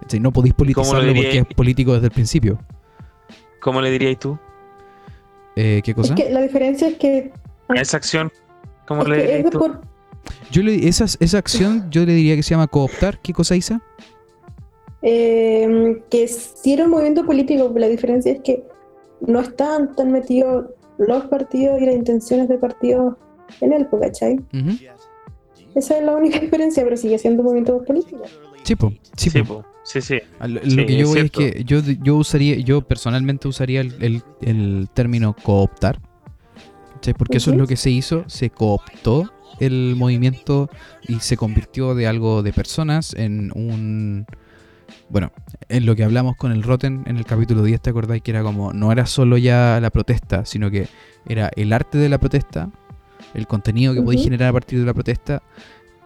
¿Cachai? 0.00 0.18
No 0.18 0.32
podéis 0.32 0.54
politizarlo 0.54 1.14
porque 1.14 1.38
es 1.38 1.46
político 1.54 1.94
desde 1.94 2.06
el 2.06 2.12
principio. 2.12 2.58
¿Cómo 3.62 3.80
le 3.80 3.90
dirías 3.90 4.18
tú? 4.18 4.38
Eh, 5.56 5.80
¿Qué 5.84 5.92
Es 5.92 5.96
cosa? 5.96 6.14
que 6.14 6.30
la 6.30 6.40
diferencia 6.42 6.88
es 6.88 6.96
que, 6.98 7.32
A 7.68 7.74
esa 7.80 7.96
acción, 7.96 8.30
¿cómo 8.86 9.02
es 9.02 9.08
le 9.08 9.16
es 9.24 9.30
dirías 9.36 9.50
tú? 9.50 9.58
por, 9.58 9.80
Yo 10.50 10.62
le, 10.62 10.88
esa, 10.88 11.04
esa 11.20 11.38
acción 11.38 11.88
yo 11.90 12.04
le 12.04 12.14
diría 12.14 12.34
que 12.36 12.42
se 12.42 12.50
llama 12.50 12.66
cooptar. 12.66 13.18
¿Qué 13.20 13.32
cosa, 13.32 13.54
Isa? 13.56 13.80
eh, 15.02 16.00
que 16.10 16.28
si 16.28 16.72
era 16.74 16.84
un 16.84 16.90
movimiento 16.90 17.24
político, 17.26 17.72
la 17.76 17.88
diferencia 17.88 18.32
es 18.32 18.40
que 18.42 18.62
no 19.20 19.40
estaban 19.40 19.94
tan 19.96 20.12
metidos 20.12 20.66
los 20.98 21.24
partidos 21.26 21.80
y 21.80 21.86
las 21.86 21.94
intenciones 21.96 22.48
de 22.48 22.58
partidos 22.58 23.16
en 23.60 23.72
él, 23.72 23.88
¿cachai? 24.00 24.38
Esa 25.74 25.98
es 25.98 26.04
la 26.04 26.14
única 26.14 26.38
diferencia, 26.40 26.84
pero 26.84 26.96
sigue 26.96 27.18
siendo 27.18 27.42
un 27.42 27.46
movimiento 27.46 27.82
político. 27.84 28.22
Sí, 28.62 28.76
po, 28.76 28.92
sí, 29.16 29.30
Sí, 29.30 29.42
po. 29.42 29.64
Sí, 29.92 30.00
sí. 30.00 30.18
A 30.40 30.48
Lo, 30.48 30.60
Sí, 30.62 30.76
lo 30.76 30.86
que 30.86 30.96
yo 30.96 31.02
es 31.02 31.08
voy 31.08 31.20
es 31.20 31.30
cierto. 31.32 31.38
que 31.40 31.64
yo, 31.64 31.80
yo 32.02 32.16
usaría, 32.16 32.56
yo 32.56 32.80
personalmente 32.82 33.48
usaría 33.48 33.80
el, 33.80 33.94
el- 34.00 34.22
el 34.40 34.88
término 34.94 35.34
cooptar. 35.34 36.00
¿cachai? 36.94 37.14
Porque 37.14 37.38
eso 37.38 37.50
es 37.50 37.56
lo 37.56 37.66
que 37.66 37.76
se 37.76 37.90
hizo, 37.90 38.24
se 38.28 38.50
cooptó 38.50 39.32
el 39.60 39.94
movimiento 39.96 40.68
y 41.08 41.20
se 41.20 41.36
convirtió 41.36 41.94
de 41.94 42.06
algo 42.06 42.42
de 42.42 42.52
personas 42.52 43.14
en 43.14 43.52
un... 43.54 44.26
Bueno, 45.08 45.30
en 45.68 45.84
lo 45.86 45.94
que 45.94 46.04
hablamos 46.04 46.36
con 46.36 46.52
el 46.52 46.62
Rotten 46.62 47.02
en 47.06 47.16
el 47.18 47.24
capítulo 47.24 47.62
10, 47.62 47.80
¿te 47.82 47.90
acordáis? 47.90 48.22
Que 48.22 48.30
era 48.30 48.42
como, 48.42 48.72
no 48.72 48.92
era 48.92 49.04
solo 49.06 49.36
ya 49.36 49.78
la 49.80 49.90
protesta, 49.90 50.44
sino 50.46 50.70
que 50.70 50.88
era 51.26 51.50
el 51.56 51.72
arte 51.72 51.98
de 51.98 52.08
la 52.08 52.18
protesta, 52.18 52.70
el 53.34 53.46
contenido 53.46 53.94
que 53.94 54.00
podéis 54.02 54.20
Ujú. 54.22 54.26
generar 54.28 54.48
a 54.48 54.52
partir 54.54 54.78
de 54.80 54.86
la 54.86 54.94
protesta, 54.94 55.42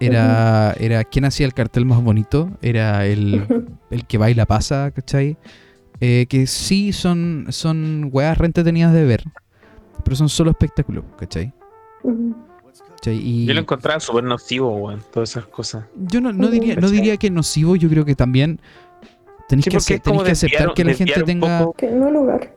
era, 0.01 0.73
era 0.79 1.05
quién 1.05 1.25
hacía 1.25 1.47
el 1.47 1.55
cartel 1.55 1.85
más 1.87 2.03
bonito, 2.03 2.51
era 2.63 3.07
el, 3.07 3.45
el 3.91 4.07
que 4.07 4.19
baila 4.19 4.47
pasa, 4.47 4.91
¿cachai? 4.91 5.37
Eh, 6.01 6.27
que 6.29 6.47
sí 6.47 6.93
son, 6.93 7.47
son 7.51 8.11
weas 8.13 8.37
re 8.37 8.47
entretenidas 8.47 8.93
de 8.93 9.05
ver, 9.05 9.25
pero 10.05 10.15
son 10.17 10.29
solo 10.29 10.51
espectáculos, 10.51 11.05
¿cachai? 11.19 11.53
¿Cachai? 12.91 13.17
Y 13.17 13.47
Yo 13.47 13.55
lo 13.55 13.61
encontraba 13.61 13.99
súper 14.01 14.25
nocivo, 14.25 14.75
weón, 14.77 15.03
todas 15.13 15.31
esas 15.31 15.47
cosas. 15.47 15.85
yo 15.97 16.21
no, 16.21 16.33
no 16.33 16.49
diría, 16.49 16.77
no 16.77 16.91
diría 16.91 17.17
que 17.17 17.31
nocivo, 17.31 17.77
yo 17.77 17.89
creo 17.89 18.05
que 18.05 18.15
también 18.15 18.61
tenéis 19.49 19.65
Sí, 19.65 19.71
que, 19.71 19.77
hacer- 19.79 20.01
tenéis 20.01 20.23
que 20.25 20.31
aceptar 20.33 20.75
que 20.75 20.85
la 20.85 20.95
gente 20.95 21.23
tenga... 21.23 21.67
Que 21.77 21.91
no 21.91 22.11
lugar. 22.11 22.55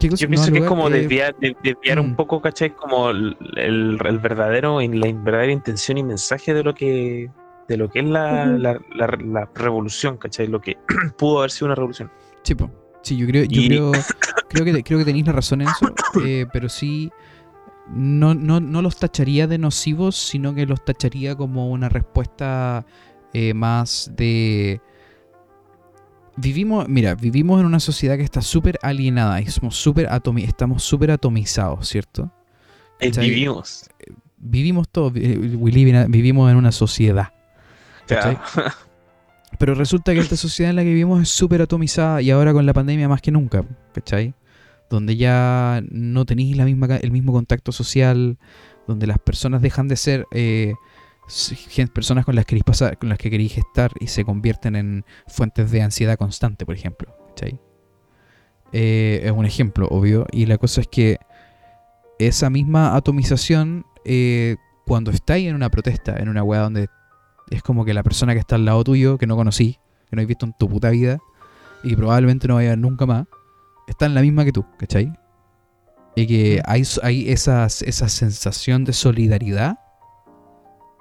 Yo 0.00 0.08
No, 0.26 0.30
pienso 0.30 0.50
que 0.52 0.58
es 0.60 0.64
como 0.64 0.88
desviar, 0.88 1.36
de- 1.40 1.56
desviar 1.62 1.98
mm. 1.98 2.04
un 2.04 2.16
poco, 2.16 2.40
¿cachai? 2.40 2.70
Como 2.74 3.10
el, 3.10 3.36
el- 3.56 3.98
el 4.04 4.18
verdadero, 4.18 4.80
la 4.80 5.12
verdadera 5.12 5.52
intención 5.52 5.98
y 5.98 6.02
mensaje 6.02 6.54
de 6.54 6.62
lo 6.64 6.74
que 6.74 7.30
de 7.68 7.76
lo 7.76 7.88
que 7.88 8.00
es 8.00 8.04
la, 8.06 8.46
la, 8.46 8.80
la- 8.96 9.18
la 9.24 9.48
revolución, 9.54 10.16
¿cachai? 10.16 10.48
Lo 10.48 10.60
que 10.60 10.76
pudo 11.18 11.38
haber 11.40 11.50
sido 11.52 11.66
una 11.66 11.74
revolución. 11.76 12.10
Sí, 12.42 12.54
po. 12.54 12.70
Sí, 13.02 13.16
yo 13.16 13.26
creo, 13.26 13.44
yo 13.44 13.60
Y- 13.60 13.68
creo, 13.68 13.92
creo 14.48 14.64
que 14.64 14.82
creo 14.82 14.98
que 14.98 15.04
tenéis 15.04 15.26
la 15.26 15.32
razón 15.32 15.60
en 15.62 15.68
eso, 15.68 15.94
eh, 16.24 16.46
pero 16.52 16.68
sí 16.68 17.10
no, 17.88 18.34
no, 18.34 18.60
no 18.60 18.82
los 18.82 18.96
tacharía 18.98 19.46
de 19.46 19.58
nocivos, 19.58 20.16
sino 20.16 20.54
que 20.54 20.66
los 20.66 20.84
tacharía 20.84 21.34
como 21.36 21.70
una 21.70 21.88
respuesta 21.88 22.84
eh, 23.32 23.54
más 23.54 24.12
de 24.16 24.80
vivimos, 26.36 26.88
mira, 26.88 27.14
vivimos 27.14 27.60
en 27.60 27.66
una 27.66 27.80
sociedad 27.80 28.16
que 28.16 28.22
está 28.22 28.42
súper 28.42 28.78
alienada 28.82 29.40
y 29.40 29.46
somos 29.46 29.76
súper 29.76 30.08
atomi 30.10 30.44
estamos 30.44 30.82
súper 30.82 31.10
atomizados, 31.10 31.88
¿cierto? 31.88 32.30
Eh, 33.00 33.10
vivimos. 33.30 33.88
Vivimos 34.38 34.88
todos, 34.88 35.12
eh, 35.16 35.36
vivimos 36.08 36.50
en 36.50 36.56
una 36.56 36.72
sociedad. 36.72 37.28
Sea, 38.06 38.40
Pero 39.58 39.74
resulta 39.74 40.14
que 40.14 40.20
esta 40.20 40.36
sociedad 40.36 40.70
en 40.70 40.76
la 40.76 40.82
que 40.82 40.88
vivimos 40.88 41.20
es 41.22 41.28
súper 41.28 41.60
atomizada 41.60 42.22
y 42.22 42.30
ahora 42.30 42.52
con 42.52 42.64
la 42.64 42.72
pandemia 42.72 43.08
más 43.08 43.20
que 43.20 43.30
nunca, 43.30 43.64
¿cachai? 43.92 44.32
Donde 44.88 45.16
ya 45.16 45.82
no 45.90 46.24
tenéis 46.24 46.56
la 46.56 46.64
misma, 46.64 46.88
ca- 46.88 46.96
el 46.96 47.10
mismo 47.10 47.32
contacto 47.32 47.70
social, 47.72 48.38
donde 48.86 49.06
las 49.06 49.18
personas 49.18 49.60
dejan 49.60 49.86
de 49.88 49.96
ser 49.96 50.26
eh, 50.32 50.72
personas 51.92 52.24
con 52.24 52.34
las, 52.34 52.44
que 52.44 52.50
queréis 52.50 52.64
pasar, 52.64 52.98
con 52.98 53.08
las 53.08 53.18
que 53.18 53.30
queréis 53.30 53.56
estar 53.58 53.92
y 54.00 54.08
se 54.08 54.24
convierten 54.24 54.76
en 54.76 55.04
fuentes 55.26 55.70
de 55.70 55.82
ansiedad 55.82 56.16
constante, 56.16 56.66
por 56.66 56.74
ejemplo, 56.74 57.14
¿cachai? 57.28 57.60
Eh, 58.72 59.22
es 59.24 59.32
un 59.32 59.46
ejemplo, 59.46 59.88
obvio, 59.88 60.26
y 60.30 60.46
la 60.46 60.58
cosa 60.58 60.80
es 60.80 60.88
que 60.88 61.18
esa 62.18 62.50
misma 62.50 62.94
atomización, 62.94 63.84
eh, 64.04 64.56
cuando 64.86 65.10
estáis 65.10 65.48
en 65.48 65.54
una 65.54 65.70
protesta, 65.70 66.16
en 66.16 66.28
una 66.28 66.42
weá 66.42 66.60
donde 66.60 66.88
es 67.50 67.62
como 67.62 67.84
que 67.84 67.94
la 67.94 68.02
persona 68.02 68.32
que 68.32 68.40
está 68.40 68.56
al 68.56 68.64
lado 68.64 68.84
tuyo, 68.84 69.18
que 69.18 69.26
no 69.26 69.36
conocí, 69.36 69.78
que 70.08 70.16
no 70.16 70.22
has 70.22 70.28
visto 70.28 70.46
en 70.46 70.54
tu 70.58 70.68
puta 70.68 70.90
vida, 70.90 71.18
y 71.82 71.90
que 71.90 71.96
probablemente 71.96 72.46
no 72.46 72.56
vaya 72.56 72.70
a 72.70 72.72
ver 72.72 72.78
nunca 72.78 73.06
más, 73.06 73.26
está 73.88 74.06
en 74.06 74.14
la 74.14 74.22
misma 74.22 74.44
que 74.44 74.52
tú, 74.52 74.64
¿cachai? 74.78 75.12
Y 76.14 76.26
que 76.26 76.62
hay, 76.64 76.82
hay 77.02 77.30
esas, 77.30 77.82
esa 77.82 78.08
sensación 78.08 78.84
de 78.84 78.92
solidaridad 78.92 79.78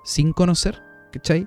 sin 0.10 0.34
conocer, 0.34 0.82
¿cachai? 1.12 1.46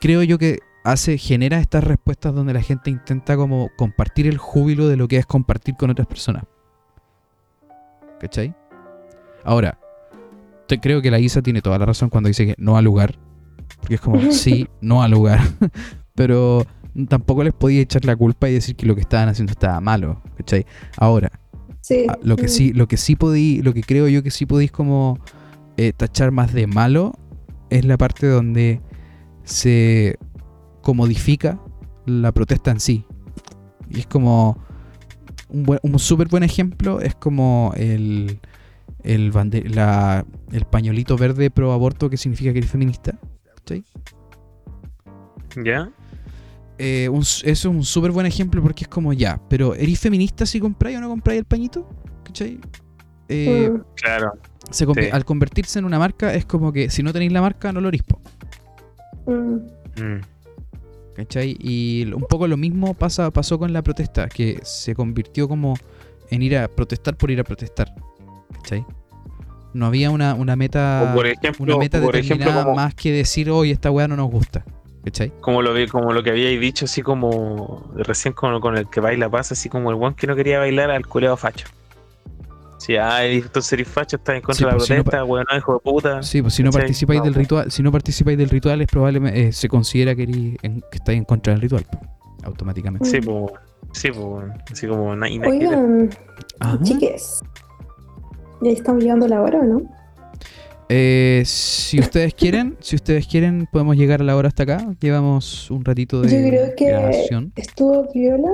Creo 0.00 0.22
yo 0.22 0.38
que 0.38 0.60
hace, 0.82 1.18
genera 1.18 1.58
estas 1.58 1.84
respuestas 1.84 2.34
donde 2.34 2.54
la 2.54 2.62
gente 2.62 2.90
intenta 2.90 3.36
como 3.36 3.68
compartir 3.76 4.26
el 4.26 4.38
júbilo 4.38 4.88
de 4.88 4.96
lo 4.96 5.08
que 5.08 5.18
es 5.18 5.26
compartir 5.26 5.76
con 5.76 5.90
otras 5.90 6.06
personas. 6.06 6.44
¿Cachai? 8.18 8.54
Ahora, 9.44 9.78
te, 10.68 10.80
creo 10.80 11.02
que 11.02 11.10
la 11.10 11.18
Isa 11.18 11.42
tiene 11.42 11.60
toda 11.60 11.78
la 11.78 11.84
razón 11.84 12.08
cuando 12.08 12.28
dice 12.28 12.46
que 12.46 12.54
no 12.56 12.78
al 12.78 12.84
lugar. 12.84 13.18
Porque 13.78 13.96
es 13.96 14.00
como, 14.00 14.20
sí, 14.32 14.68
no 14.80 15.02
al 15.02 15.10
lugar. 15.10 15.40
Pero 16.14 16.64
tampoco 17.08 17.44
les 17.44 17.52
podía 17.52 17.82
echar 17.82 18.06
la 18.06 18.16
culpa 18.16 18.48
y 18.48 18.54
decir 18.54 18.74
que 18.74 18.86
lo 18.86 18.94
que 18.94 19.02
estaban 19.02 19.28
haciendo 19.28 19.52
estaba 19.52 19.80
malo. 19.82 20.22
¿Cachai? 20.38 20.64
Ahora, 20.96 21.30
Sí. 21.82 22.06
Ah, 22.08 22.16
lo 22.22 22.36
que 22.36 22.46
sí, 22.46 22.72
lo 22.72 22.86
que 22.86 22.96
sí 22.96 23.16
podí, 23.16 23.60
lo 23.60 23.74
que 23.74 23.82
creo 23.82 24.06
yo 24.06 24.22
que 24.22 24.30
sí 24.30 24.46
podéis 24.46 24.70
como 24.70 25.18
eh, 25.76 25.92
tachar 25.92 26.30
más 26.30 26.52
de 26.52 26.68
malo 26.68 27.12
es 27.78 27.84
la 27.84 27.96
parte 27.96 28.26
donde 28.26 28.80
se 29.44 30.18
comodifica 30.82 31.60
la 32.06 32.32
protesta 32.32 32.70
en 32.70 32.80
sí. 32.80 33.04
Y 33.90 34.00
es 34.00 34.06
como 34.06 34.58
un, 35.48 35.64
buen- 35.64 35.80
un 35.82 35.98
súper 35.98 36.28
buen 36.28 36.42
ejemplo 36.42 37.00
es 37.00 37.14
como 37.14 37.72
el 37.76 38.38
el, 39.04 39.32
bande- 39.32 39.68
la- 39.68 40.24
el 40.52 40.64
pañuelito 40.64 41.16
verde 41.16 41.50
pro 41.50 41.72
aborto 41.72 42.08
que 42.08 42.16
significa 42.16 42.52
que 42.52 42.58
eres 42.58 42.70
feminista. 42.70 43.18
¿cachai? 43.56 43.84
¿Ya? 45.64 45.90
Eh, 46.78 47.08
eso 47.12 47.42
es 47.44 47.64
un 47.64 47.84
súper 47.84 48.10
buen 48.12 48.26
ejemplo 48.26 48.62
porque 48.62 48.84
es 48.84 48.88
como 48.88 49.12
ya, 49.12 49.40
pero 49.48 49.74
¿eres 49.74 49.98
feminista 50.00 50.46
si 50.46 50.58
compráis 50.60 50.96
o 50.98 51.00
no 51.00 51.08
compráis 51.08 51.40
el 51.40 51.44
pañito? 51.44 51.88
¿Cachai? 52.24 52.58
Eh, 53.28 53.70
Mm. 53.72 53.80
Claro. 53.96 54.32
Se 54.72 54.86
convi- 54.86 55.04
Sí. 55.04 55.10
Al 55.12 55.24
convertirse 55.24 55.78
en 55.78 55.84
una 55.84 55.98
marca 55.98 56.34
es 56.34 56.44
como 56.44 56.72
que 56.72 56.90
si 56.90 57.02
no 57.02 57.12
tenéis 57.12 57.32
la 57.32 57.40
marca 57.40 57.72
no 57.72 57.80
lo 57.80 57.88
erispo. 57.88 58.20
Mm. 59.26 60.20
¿Cachai? 61.14 61.56
Y 61.60 62.10
un 62.12 62.22
poco 62.22 62.46
lo 62.48 62.56
mismo 62.56 62.94
pasa, 62.94 63.30
pasó 63.30 63.58
con 63.58 63.72
la 63.72 63.82
protesta, 63.82 64.28
que 64.28 64.60
se 64.62 64.94
convirtió 64.94 65.46
como 65.46 65.74
en 66.30 66.42
ir 66.42 66.56
a 66.56 66.68
protestar 66.68 67.16
por 67.16 67.30
ir 67.30 67.40
a 67.40 67.44
protestar. 67.44 67.94
¿Cachai? 68.54 68.84
No 69.74 69.86
había 69.86 70.10
una, 70.10 70.34
una 70.34 70.56
meta, 70.56 71.10
O 71.12 71.14
por 71.14 71.26
ejemplo, 71.26 71.64
una 71.64 71.76
meta 71.78 72.00
por 72.00 72.16
ejemplo 72.16 72.36
determinada 72.46 72.64
como, 72.64 72.76
más 72.76 72.94
que 72.94 73.12
decir, 73.12 73.50
hoy 73.50 73.70
esta 73.70 73.90
weá 73.90 74.08
no 74.08 74.16
nos 74.16 74.30
gusta. 74.30 74.64
¿Cachai? 75.04 75.32
como 75.40 75.62
lo 75.62 75.72
como 75.90 76.12
lo 76.12 76.22
que 76.22 76.30
habíais 76.30 76.60
dicho, 76.60 76.84
así 76.84 77.02
como 77.02 77.90
recién 77.96 78.34
con, 78.34 78.60
con 78.60 78.76
el 78.76 78.88
que 78.88 79.00
baila 79.00 79.28
pasa, 79.28 79.54
así 79.54 79.68
como 79.68 79.90
el 79.90 79.96
one 80.00 80.14
que 80.14 80.28
no 80.28 80.36
quería 80.36 80.60
bailar 80.60 80.90
al 80.92 81.06
culeado 81.06 81.36
facho. 81.36 81.66
Si 82.82 82.96
ah, 82.96 83.24
entonces 83.24 83.72
eres 83.74 83.86
facho, 83.88 84.16
estás 84.16 84.34
en 84.36 84.42
contra 84.42 84.54
Sí, 84.56 84.64
de 84.64 84.70
la 84.70 84.76
pues, 84.76 84.86
si 84.88 84.92
no 84.94 85.04
protesta, 85.04 85.24
weón, 85.24 85.46
no, 85.50 85.56
hijo 85.56 85.72
de 85.74 85.78
puta. 85.78 86.22
Sí, 86.22 86.42
pues 86.42 86.54
si 86.54 86.62
no 86.64 86.70
¿Cachai? 86.70 86.82
participáis 86.82 87.18
No, 87.20 87.24
del 87.24 87.32
pues. 87.34 87.42
ritual, 87.44 87.70
si 87.70 87.82
no 87.84 87.92
participáis 87.92 88.38
del 88.38 88.50
ritual 88.50 88.80
es 88.80 88.88
probablemente 88.88 89.40
eh, 89.48 89.52
se 89.52 89.68
considera 89.68 90.14
que, 90.16 90.24
eres 90.24 90.36
en- 90.62 90.80
que 90.90 90.98
estáis 90.98 91.18
en 91.18 91.24
contra 91.24 91.52
del 91.52 91.62
ritual, 91.62 91.86
automáticamente. 92.42 93.08
Sí, 93.08 93.20
pues, 93.20 93.52
sí, 93.92 94.10
pues, 94.10 94.46
así 94.72 94.86
como 94.88 95.14
na-. 95.14 95.26
Oigan, 95.46 96.10
Ajá. 96.58 96.78
chiques. 96.82 97.40
Ya 98.62 98.70
estamos 98.72 99.02
llegando 99.02 99.26
a 99.26 99.28
la 99.28 99.42
hora, 99.42 99.60
¿o 99.60 99.64
¿no? 99.64 99.82
Eh, 100.94 101.42
si 101.46 101.98
ustedes 102.00 102.34
quieren, 102.34 102.76
si 102.80 102.96
ustedes 102.96 103.26
quieren, 103.26 103.66
podemos 103.72 103.96
llegar 103.96 104.20
a 104.20 104.24
la 104.24 104.36
hora 104.36 104.48
hasta 104.48 104.64
acá. 104.64 104.94
Llevamos 105.00 105.70
un 105.70 105.86
ratito 105.86 106.20
de 106.20 106.28
Yo 106.28 106.46
creo 106.46 106.76
que 106.76 106.84
grabación. 106.84 107.50
estuvo 107.56 108.12
viola, 108.12 108.50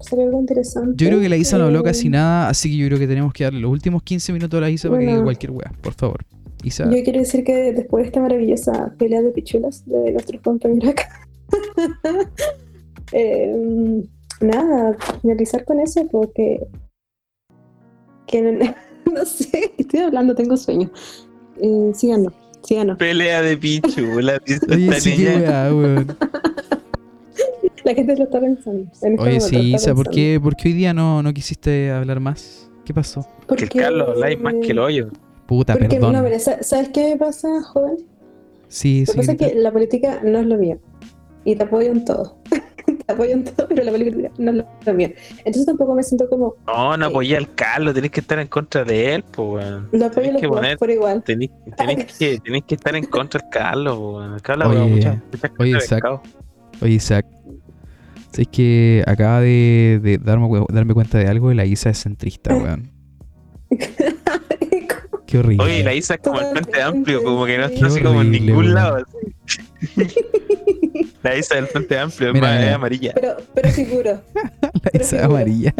salió 0.00 0.24
algo 0.26 0.40
interesante. 0.40 0.94
Yo 0.96 1.08
creo 1.08 1.20
que 1.20 1.28
la 1.28 1.36
Isa 1.36 1.58
no 1.58 1.66
habló 1.66 1.80
Eh, 1.80 1.84
casi 1.84 2.08
nada, 2.08 2.48
así 2.48 2.70
que 2.70 2.76
yo 2.76 2.86
creo 2.88 2.98
que 2.98 3.06
tenemos 3.06 3.32
que 3.32 3.44
darle 3.44 3.60
los 3.60 3.70
últimos 3.70 4.02
15 4.02 4.32
minutos 4.32 4.58
a 4.58 4.62
la 4.62 4.70
Isa 4.70 4.88
para 4.88 5.00
que 5.00 5.06
diga 5.06 5.22
cualquier 5.22 5.52
wea, 5.52 5.72
por 5.80 5.92
favor. 5.94 6.24
Isa, 6.64 6.90
Yo 6.90 7.04
quiero 7.04 7.20
decir 7.20 7.44
que 7.44 7.72
después 7.72 8.02
de 8.02 8.06
esta 8.08 8.20
maravillosa 8.20 8.92
pelea 8.98 9.22
de 9.22 9.30
pichulas 9.30 9.86
de 9.86 10.10
nuestros 10.10 10.42
compañeros 10.42 10.90
acá, 10.90 11.08
eh, 13.12 14.02
nada, 14.40 14.96
finalizar 15.22 15.64
con 15.64 15.78
eso 15.78 16.04
porque 16.10 16.66
que 18.26 18.42
no, 18.42 18.74
no 19.14 19.24
sé, 19.24 19.72
estoy 19.78 20.00
hablando, 20.00 20.34
tengo 20.34 20.56
sueño. 20.56 20.90
Eh, 21.60 21.90
síganlo, 21.94 22.32
síganlo. 22.62 22.96
Pelea 22.98 23.42
de 23.42 23.56
Pichu, 23.56 24.20
la 24.20 24.40
Oye, 24.70 25.00
sí, 25.00 25.24
wea, 25.26 25.70
weón. 25.74 26.16
La 27.84 27.94
gente 27.94 28.16
lo 28.16 28.24
está 28.24 28.40
pensando. 28.40 28.80
en 28.80 28.88
este 28.88 29.06
Oye, 29.06 29.16
momento 29.38 29.46
sí, 29.46 29.74
Isa, 29.74 29.94
¿por 29.94 30.10
qué, 30.10 30.40
por 30.42 30.56
qué 30.56 30.68
hoy 30.70 30.74
día 30.74 30.92
no, 30.92 31.22
no 31.22 31.32
quisiste 31.32 31.92
hablar 31.92 32.18
más? 32.18 32.68
¿Qué 32.84 32.92
pasó? 32.92 33.24
Que 33.56 33.62
el 33.62 33.70
Carlos 33.70 34.08
habláis 34.08 34.40
más 34.40 34.54
que 34.60 34.72
el 34.72 34.80
hoyo. 34.80 35.08
Puta, 35.46 35.74
Porque, 35.74 36.00
perdón. 36.00 36.14
no, 36.14 36.38
¿sabes 36.40 36.88
qué 36.88 37.10
me 37.10 37.16
pasa, 37.16 37.62
joven? 37.62 37.98
sí, 38.66 39.00
Lo 39.00 39.06
que 39.06 39.12
sí. 39.12 39.16
pasa 39.18 39.32
es 39.32 39.38
que 39.38 39.54
la 39.54 39.72
política 39.72 40.20
no 40.24 40.40
es 40.40 40.46
lo 40.46 40.56
mío. 40.56 40.80
Y 41.44 41.54
te 41.54 41.62
apoyo 41.62 41.92
en 41.92 42.04
todo. 42.04 42.36
apoyo 43.08 43.32
en 43.32 43.44
todo, 43.44 43.68
pero 43.68 43.82
la 43.84 43.92
película 43.92 44.30
no 44.38 44.52
la 44.84 44.92
mía. 44.92 45.12
Entonces 45.38 45.66
tampoco 45.66 45.94
me 45.94 46.02
siento 46.02 46.28
como, 46.28 46.54
No, 46.66 46.96
no 46.96 47.06
apoyé 47.06 47.36
al 47.36 47.54
Carlos, 47.54 47.94
tenés 47.94 48.10
que 48.10 48.20
estar 48.20 48.38
en 48.38 48.48
contra 48.48 48.84
de 48.84 49.14
él, 49.14 49.24
pues, 49.30 49.64
weón. 49.64 49.88
lo 49.92 50.06
apoyo 50.06 50.10
Tenés 50.28 50.32
los 50.32 50.40
que 50.42 50.46
dos 50.48 50.56
poner- 50.56 50.78
por 50.78 50.90
igual. 50.90 51.22
Tenés, 51.22 51.50
tenés 51.76 52.16
que, 52.16 52.38
tenés 52.40 52.62
que 52.64 52.74
estar 52.74 52.96
en 52.96 53.04
contra 53.04 53.40
del 53.40 53.50
Carlos, 53.50 53.96
po, 53.96 54.16
weón. 54.18 54.34
El 54.34 54.42
Carlos 54.42 54.68
Oye, 54.68 54.80
muchas, 54.80 55.18
muchas 55.32 55.50
oye, 55.58 55.70
Isaac. 55.78 56.04
Oye, 56.82 56.92
Isaac. 56.92 57.26
Es 58.36 58.48
que 58.48 59.02
acaba 59.06 59.40
de, 59.40 59.98
de 60.02 60.18
darme, 60.18 60.48
darme 60.70 60.92
cuenta 60.92 61.16
de 61.18 61.26
algo 61.26 61.50
y 61.52 61.54
la 61.54 61.64
Isa 61.64 61.88
es 61.90 62.02
centrista, 62.02 62.54
weón. 62.54 62.90
Qué 65.26 65.38
horrible. 65.38 65.64
Oye, 65.64 65.82
la 65.82 65.94
Isa 65.94 66.14
es 66.14 66.20
como 66.20 66.38
el 66.40 66.46
frente 66.52 66.82
amplio, 66.82 67.22
como 67.24 67.46
que 67.46 67.58
no 67.58 67.64
está 67.64 67.86
así 67.86 68.00
como 68.00 68.20
en 68.22 68.30
ningún 68.30 68.56
weón. 68.58 68.74
lado. 68.74 68.96
así. 68.96 70.14
La 71.28 71.36
Isa 71.36 71.54
del 71.56 71.66
frente 71.66 71.98
amplio, 71.98 72.28
es 72.28 72.34
Mira, 72.34 72.58
mira. 72.58 72.74
amarilla. 72.74 73.12
pero, 73.14 73.36
pero 73.54 73.70
seguro. 73.70 74.20
la 74.92 75.00
Isa 75.00 75.24
amarilla. 75.24 75.74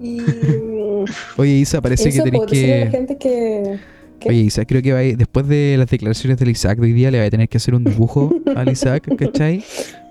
Y 0.00 0.20
Oye, 1.36 1.50
Isa, 1.52 1.80
parece 1.80 2.08
eso 2.08 2.24
que 2.24 2.30
tenés 2.30 2.40
la 2.40 2.46
que. 2.46 2.88
gente 2.90 3.18
que, 3.18 3.78
que 4.20 4.28
Oye, 4.28 4.38
Isaac, 4.38 4.66
creo 4.68 4.82
que 4.82 4.92
va 4.92 5.00
a 5.00 5.04
ir- 5.04 5.16
después 5.16 5.46
de 5.48 5.76
las 5.78 5.88
declaraciones 5.90 6.38
del 6.38 6.48
Isaac 6.50 6.78
de 6.78 6.86
hoy 6.86 6.92
día, 6.92 7.10
le 7.10 7.18
va 7.20 7.24
a 7.26 7.30
tener 7.30 7.48
que 7.48 7.58
hacer 7.58 7.74
un 7.74 7.84
dibujo 7.84 8.30
al 8.56 8.70
Isaac, 8.70 9.08
¿cachai? 9.16 9.62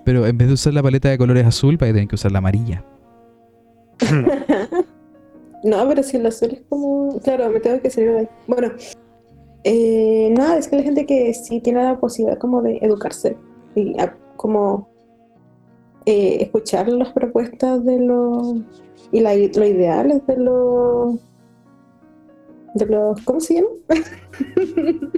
Pero 0.06 0.26
en 0.28 0.38
vez 0.38 0.48
de 0.48 0.54
usar 0.54 0.74
la 0.74 0.84
paleta 0.84 1.10
de 1.10 1.18
colores 1.18 1.46
azul, 1.46 1.82
va 1.82 1.88
a 1.88 1.92
tener 1.92 2.08
que 2.08 2.16
usar 2.16 2.32
la 2.32 2.38
amarilla. 2.40 2.84
No, 5.64 5.88
pero 5.88 6.02
si 6.04 6.18
el 6.18 6.26
azul 6.26 6.50
es 6.54 6.62
como. 6.70 7.20
Claro, 7.24 7.50
me 7.52 7.60
tengo 7.60 7.80
que 7.82 7.90
salir 7.90 8.12
de 8.12 8.20
ahí. 8.20 8.28
Bueno, 8.48 8.72
eh, 9.64 10.34
nada, 10.36 10.58
es 10.58 10.68
que 10.68 10.76
la 10.78 10.84
gente 10.84 11.06
que 11.06 11.34
sí 11.34 11.60
tiene 11.62 11.84
la 11.84 12.00
posibilidad 12.00 12.38
como 12.40 12.62
de 12.62 12.78
educarse 12.82 13.38
y 13.76 14.00
a- 14.00 14.18
como 14.38 14.90
eh, 16.06 16.38
escuchar 16.42 16.88
las 16.90 17.10
propuestas 17.14 17.86
de 17.86 18.00
los. 18.00 18.56
y 19.12 19.20
la, 19.20 19.36
los 19.36 19.58
ideales 19.68 20.26
de 20.26 20.38
los. 20.38 21.16
de 22.76 22.86
los. 22.88 23.22
¿Cómo 23.22 23.40
se 23.40 23.56
llama? 23.56 23.68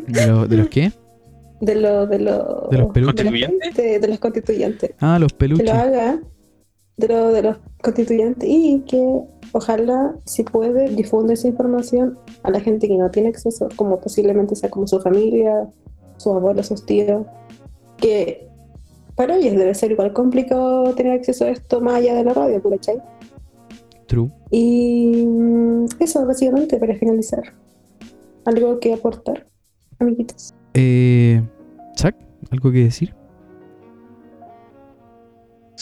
¿De, 0.08 0.28
lo- 0.28 0.48
de 0.48 0.58
los 0.58 0.68
qué? 0.70 0.92
De 1.62 1.76
los. 1.76 2.10
de 2.10 2.20
los. 2.20 2.70
¿De 2.70 2.78
los 2.78 2.92
peluches? 2.92 3.32
de 3.76 4.08
los 4.10 4.20
constituyentes. 4.20 4.92
Ah, 5.00 5.18
los 5.20 5.32
que 5.32 5.38
peluches. 5.40 5.66
lo 5.66 5.72
haga 5.74 6.20
de, 6.98 7.08
lo- 7.08 7.32
de 7.32 7.42
los 7.44 7.58
constituyentes 7.84 8.50
y 8.50 8.80
que 8.88 9.20
ojalá, 9.52 10.16
si 10.26 10.44
puede, 10.44 10.90
difunda 10.90 11.34
esa 11.34 11.48
información 11.48 12.18
a 12.42 12.50
la 12.50 12.60
gente 12.60 12.88
que 12.88 12.98
no 12.98 13.12
tiene 13.12 13.30
acceso, 13.30 13.68
como 13.76 14.00
posiblemente 14.00 14.56
sea 14.56 14.70
como 14.70 14.88
su 14.88 15.00
familia, 15.00 15.70
sus 16.18 16.34
abuelos, 16.34 16.68
sus 16.68 16.86
tíos, 16.86 17.26
que 17.98 18.48
para 19.16 19.36
ellos 19.36 19.56
debe 19.56 19.74
ser 19.76 19.92
igual 19.92 20.14
complicado 20.14 20.96
tener 20.96 21.14
acceso 21.14 21.46
a 21.46 21.50
esto 21.50 21.82
más 21.82 21.96
allá 21.96 22.16
de 22.16 22.24
la 22.24 22.34
radio, 22.34 22.62
¿cachai? 22.64 23.02
True. 24.08 24.32
Y 24.50 25.26
mm, 25.26 25.86
eso, 26.00 26.26
básicamente, 26.26 26.78
para 26.78 26.96
finalizar. 26.96 27.44
Algo 28.46 28.80
que 28.80 28.94
aportar, 28.94 29.46
amiguitos. 30.00 30.54
Eh, 30.74 31.42
Zack, 31.98 32.16
¿algo 32.52 32.72
que 32.72 32.80
decir? 32.80 33.14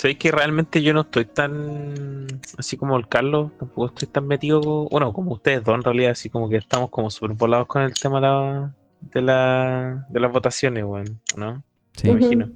Sabéis 0.01 0.17
que 0.17 0.31
realmente 0.31 0.81
yo 0.81 0.95
no 0.95 1.01
estoy 1.01 1.25
tan 1.25 2.25
así 2.57 2.75
como 2.75 2.97
el 2.97 3.07
Carlos, 3.07 3.51
tampoco 3.59 3.85
estoy 3.85 4.07
tan 4.07 4.25
metido, 4.25 4.89
bueno, 4.89 5.13
como 5.13 5.33
ustedes 5.33 5.63
dos 5.63 5.75
en 5.75 5.83
realidad, 5.83 6.13
así 6.13 6.27
como 6.27 6.49
que 6.49 6.55
estamos 6.55 6.89
como 6.89 7.11
súper 7.11 7.37
volados 7.37 7.67
con 7.67 7.83
el 7.83 7.93
tema 7.93 8.19
de, 8.19 8.25
la, 8.25 8.75
de, 8.99 9.21
la, 9.21 10.07
de 10.09 10.19
las 10.19 10.31
votaciones, 10.31 10.85
weón, 10.85 11.21
¿no? 11.37 11.63
Sí. 11.93 12.07
Me 12.07 12.13
imagino. 12.13 12.49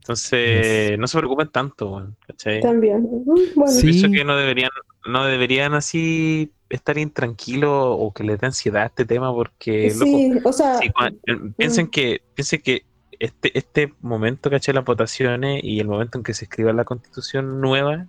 Entonces, 0.00 0.98
no 0.98 1.06
se 1.06 1.16
preocupen 1.16 1.48
tanto, 1.48 1.90
weón, 1.90 2.16
¿cachai? 2.26 2.60
También. 2.60 3.00
Mm, 3.00 3.54
Bueno, 3.54 3.72
Sí. 3.72 3.86
Pienso 3.86 4.10
que 4.10 4.22
no 4.22 4.36
deberían, 4.36 4.70
no 5.06 5.24
deberían 5.24 5.72
así 5.72 6.52
estar 6.68 6.98
intranquilos 6.98 7.72
o 7.72 8.12
que 8.12 8.24
les 8.24 8.38
dé 8.38 8.46
ansiedad 8.46 8.82
a 8.82 8.86
este 8.86 9.06
tema 9.06 9.32
porque, 9.32 9.90
loco, 9.94 10.04
sí, 10.04 10.32
o 10.44 10.52
sea, 10.52 10.76
Sí, 10.80 10.90
eh, 11.28 11.36
piensen 11.56 11.86
que, 11.86 12.20
piensen 12.34 12.60
que 12.60 12.89
este, 13.20 13.56
este 13.56 13.92
momento, 14.00 14.50
¿cachai? 14.50 14.74
Las 14.74 14.84
votaciones 14.84 15.62
y 15.62 15.78
el 15.78 15.86
momento 15.86 16.18
en 16.18 16.24
que 16.24 16.34
se 16.34 16.46
escriba 16.46 16.72
la 16.72 16.84
constitución 16.84 17.60
nueva 17.60 18.06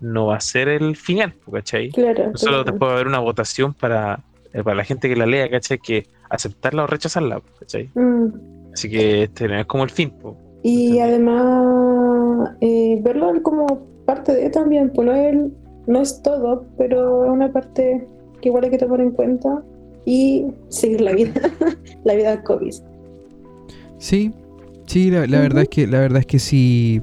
no 0.00 0.26
va 0.26 0.36
a 0.36 0.40
ser 0.40 0.68
el 0.68 0.96
final, 0.96 1.34
¿cachai? 1.50 1.90
claro. 1.90 2.30
No 2.32 2.36
solo 2.38 2.52
claro. 2.52 2.64
después 2.64 2.88
va 2.88 2.92
a 2.92 2.94
haber 2.96 3.06
una 3.06 3.18
votación 3.20 3.74
para, 3.74 4.20
eh, 4.52 4.62
para 4.62 4.74
la 4.74 4.84
gente 4.84 5.08
que 5.08 5.16
la 5.16 5.26
lea, 5.26 5.48
¿cachai? 5.50 5.78
Que 5.78 6.06
aceptarla 6.30 6.84
o 6.84 6.86
rechazarla, 6.86 7.40
¿cachai? 7.60 7.90
Mm. 7.94 8.28
Así 8.72 8.90
que 8.90 9.24
este 9.24 9.48
no 9.48 9.60
es 9.60 9.66
como 9.66 9.84
el 9.84 9.90
fin, 9.90 10.10
po. 10.10 10.36
Y 10.62 10.98
Entendí. 10.98 11.00
además, 11.00 12.50
eh, 12.60 12.98
verlo 13.02 13.42
como 13.42 13.66
parte 14.06 14.34
de 14.34 14.50
también, 14.50 14.90
pues 14.90 15.06
no 15.06 15.14
es, 15.14 15.36
no 15.86 16.00
es 16.00 16.22
todo, 16.22 16.64
pero 16.78 17.26
es 17.26 17.30
una 17.30 17.52
parte 17.52 18.06
que 18.40 18.48
igual 18.48 18.64
hay 18.64 18.70
que 18.70 18.78
tomar 18.78 19.00
en 19.00 19.10
cuenta 19.10 19.62
y 20.06 20.46
seguir 20.68 21.00
la 21.02 21.12
vida, 21.12 21.32
la 22.04 22.14
vida 22.14 22.42
COVID. 22.42 22.74
Sí, 23.98 24.32
sí, 24.86 25.10
la, 25.10 25.26
la 25.26 25.40
verdad 25.40 25.62
es 25.62 25.68
que 25.68 25.86
la 25.86 26.00
verdad 26.00 26.20
es 26.20 26.26
que 26.26 26.38
si, 26.38 27.02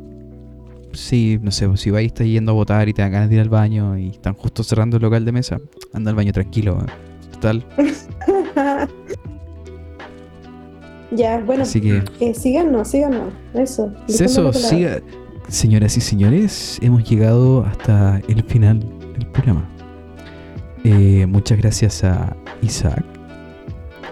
si 0.93 1.39
no 1.41 1.51
sé, 1.51 1.67
si 1.77 1.91
vais 1.91 2.07
estás 2.07 2.27
yendo 2.27 2.51
a 2.51 2.55
votar 2.55 2.89
y 2.89 2.93
te 2.93 3.01
dan 3.01 3.11
ganas 3.11 3.29
de 3.29 3.35
ir 3.35 3.41
al 3.41 3.49
baño 3.49 3.97
y 3.97 4.09
están 4.09 4.33
justo 4.33 4.63
cerrando 4.63 4.97
el 4.97 5.03
local 5.03 5.25
de 5.25 5.31
mesa, 5.31 5.59
anda 5.93 6.09
al 6.11 6.15
baño 6.15 6.31
tranquilo, 6.31 6.77
total. 7.31 7.65
ya, 11.11 11.39
bueno, 11.39 11.63
Así 11.63 11.81
que 11.81 12.03
eh, 12.19 12.33
síganos, 12.33 12.87
síganos, 12.87 13.33
eso. 13.53 13.93
eso, 14.07 14.53
siga, 14.53 15.01
señoras 15.47 15.97
y 15.97 16.01
señores, 16.01 16.79
hemos 16.81 17.03
llegado 17.09 17.63
hasta 17.65 18.21
el 18.27 18.43
final 18.43 18.79
del 19.13 19.27
programa. 19.27 19.67
Eh, 20.83 21.25
muchas 21.27 21.59
gracias 21.59 22.03
a 22.03 22.35
Isaac, 22.61 23.05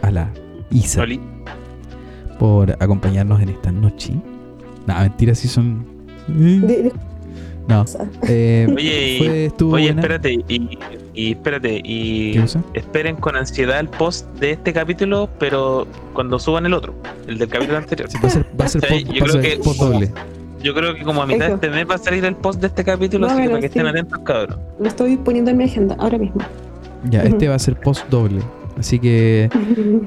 a 0.01 0.11
la 0.11 0.31
Isa, 0.71 1.01
Oli, 1.01 1.19
por 2.39 2.71
acompañarnos 2.79 3.39
en 3.41 3.49
esta 3.49 3.71
noche. 3.71 4.13
Nada, 4.87 5.01
mentiras, 5.01 5.37
si 5.37 5.47
son. 5.47 5.85
No. 7.67 7.85
Eh, 8.27 8.67
Oye, 8.75 9.11
y- 9.11 9.17
fue, 9.19 9.45
estuvo 9.45 9.75
Oye, 9.75 9.89
espérate, 9.89 10.33
y, 10.47 10.79
y 11.13 11.31
espérate, 11.33 11.81
y 11.83 12.35
esperen 12.73 13.15
con 13.17 13.35
ansiedad 13.35 13.79
el 13.79 13.89
post 13.89 14.25
de 14.39 14.51
este 14.53 14.73
capítulo, 14.73 15.29
pero 15.37 15.85
cuando 16.13 16.39
suban 16.39 16.65
el 16.65 16.73
otro, 16.73 16.95
el 17.27 17.37
del 17.37 17.47
capítulo 17.47 17.77
anterior. 17.77 18.09
Sí, 18.09 18.17
va 18.23 18.27
a 18.27 18.31
ser, 18.31 18.45
va 18.59 18.65
a 18.65 18.67
ser 18.67 18.81
Sí, 18.87 19.05
post, 19.05 19.05
yo 19.05 19.11
va 19.11 19.13
a 19.13 19.19
creo 19.29 19.41
ser 19.43 19.57
que- 19.57 19.63
post 19.63 19.79
doble. 19.81 20.11
Yo 20.63 20.73
creo 20.73 20.93
que 20.93 21.03
como 21.03 21.21
a 21.21 21.25
mitad 21.25 21.47
de 21.47 21.53
este 21.53 21.69
mes 21.69 21.87
va 21.89 21.95
a 21.95 21.99
salir 21.99 22.25
el 22.25 22.35
post 22.35 22.59
de 22.59 22.67
este 22.67 22.83
capítulo, 22.83 23.27
No, 23.27 23.33
así 23.33 23.43
que 23.43 23.47
para 23.49 23.59
que 23.61 23.65
estén 23.67 23.83
sí. 23.83 23.87
atentos, 23.89 24.19
cabrón. 24.25 24.59
Lo 24.79 24.87
estoy 24.87 25.15
poniendo 25.15 25.51
en 25.51 25.57
mi 25.57 25.63
agenda 25.65 25.95
ahora 25.99 26.17
mismo. 26.17 26.41
Ya, 27.09 27.21
este 27.23 27.47
va 27.47 27.55
a 27.55 27.59
ser 27.59 27.79
post 27.79 28.09
doble. 28.09 28.41
Así 28.77 28.99
que, 28.99 29.49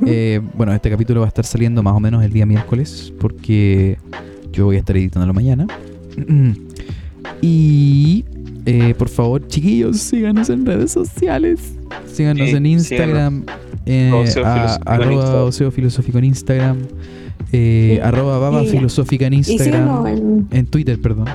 eh, 0.06 0.40
bueno, 0.55 0.72
este 0.72 0.89
capítulo 0.90 1.20
va 1.20 1.26
a 1.26 1.28
estar 1.28 1.44
saliendo 1.44 1.82
más 1.82 1.94
o 1.94 2.01
menos 2.01 2.24
el 2.24 2.32
día 2.32 2.47
miércoles, 2.47 3.12
porque 3.20 3.98
yo 4.52 4.66
voy 4.66 4.76
a 4.76 4.78
estar 4.78 4.97
editándolo 4.97 5.34
mañana. 5.34 5.66
Y, 7.40 8.24
eh, 8.66 8.94
por 8.97 9.09
favor, 9.09 9.47
chiquillos, 9.48 9.98
síganos 9.98 10.48
en 10.51 10.64
redes 10.66 10.93
sociales. 10.93 11.72
Síganos 12.12 12.48
Sí, 12.51 12.56
en 12.56 12.66
Instagram, 12.66 13.44
eh, 13.86 14.10
Oceo 14.12 14.44
a- 14.47 14.52
Filosófico 14.55 14.82
en 14.86 14.93
arroba 14.93 15.12
Instagram. 15.14 15.44
Oceo 15.47 15.70
Filosófico 15.70 16.18
en 16.18 16.24
Instagram, 16.24 16.76
eh, 17.52 17.93
Sí. 17.97 18.01
arroba 18.01 18.39
Baba 18.39 18.62
Filosófica 18.64 19.26
en 19.26 19.34
Instagram, 19.34 20.06
en, 20.06 20.47
en 20.51 20.66
Twitter, 20.66 21.01
perdón. 21.01 21.26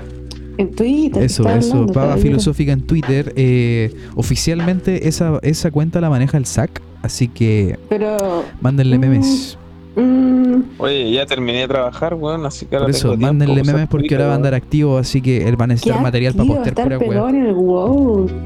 en 0.58 0.72
Twitter. 0.72 1.24
Eso, 1.24 1.48
eso, 1.50 1.74
hablando, 1.76 1.94
Baba. 1.94 2.18
Filosófica 2.18 2.72
en 2.72 2.82
Twitter. 2.82 3.32
eh, 3.36 3.94
oficialmente 4.16 5.08
esa, 5.08 5.40
esa 5.44 5.72
cuenta 5.72 6.02
la 6.02 6.10
maneja 6.10 6.38
el 6.38 6.46
SAC, 6.46 6.82
así 7.02 7.28
que 7.28 7.78
Pero. 7.90 8.44
mándenle 8.62 8.98
Mm, 8.98 9.02
memes. 9.02 9.58
mm, 9.96 10.62
Oye, 10.80 11.12
ya 11.12 11.26
terminé 11.26 11.60
de 11.62 11.68
trabajar, 11.68 12.14
weón, 12.14 12.46
así 12.46 12.66
que 12.66 12.76
ahora 12.76 12.86
Por 12.88 12.96
eso, 12.96 13.12
tengo 13.12 13.22
mándenle 13.28 13.62
usar 13.62 13.76
memes 13.76 13.90
porque 13.90 14.16
ahora 14.16 14.26
va 14.28 14.32
a 14.34 14.36
weón. 14.36 14.46
andar 14.46 14.54
activo, 14.56 14.98
así 14.98 15.22
que 15.22 15.48
él 15.48 15.60
va 15.60 15.66
a 15.66 15.68
necesitar 15.68 16.02
material 16.02 16.34
para 16.34 16.48
postear 16.48 16.68
estar 16.70 16.98
pura 17.00 17.30
el 17.30 17.54
wow. 17.54 18.30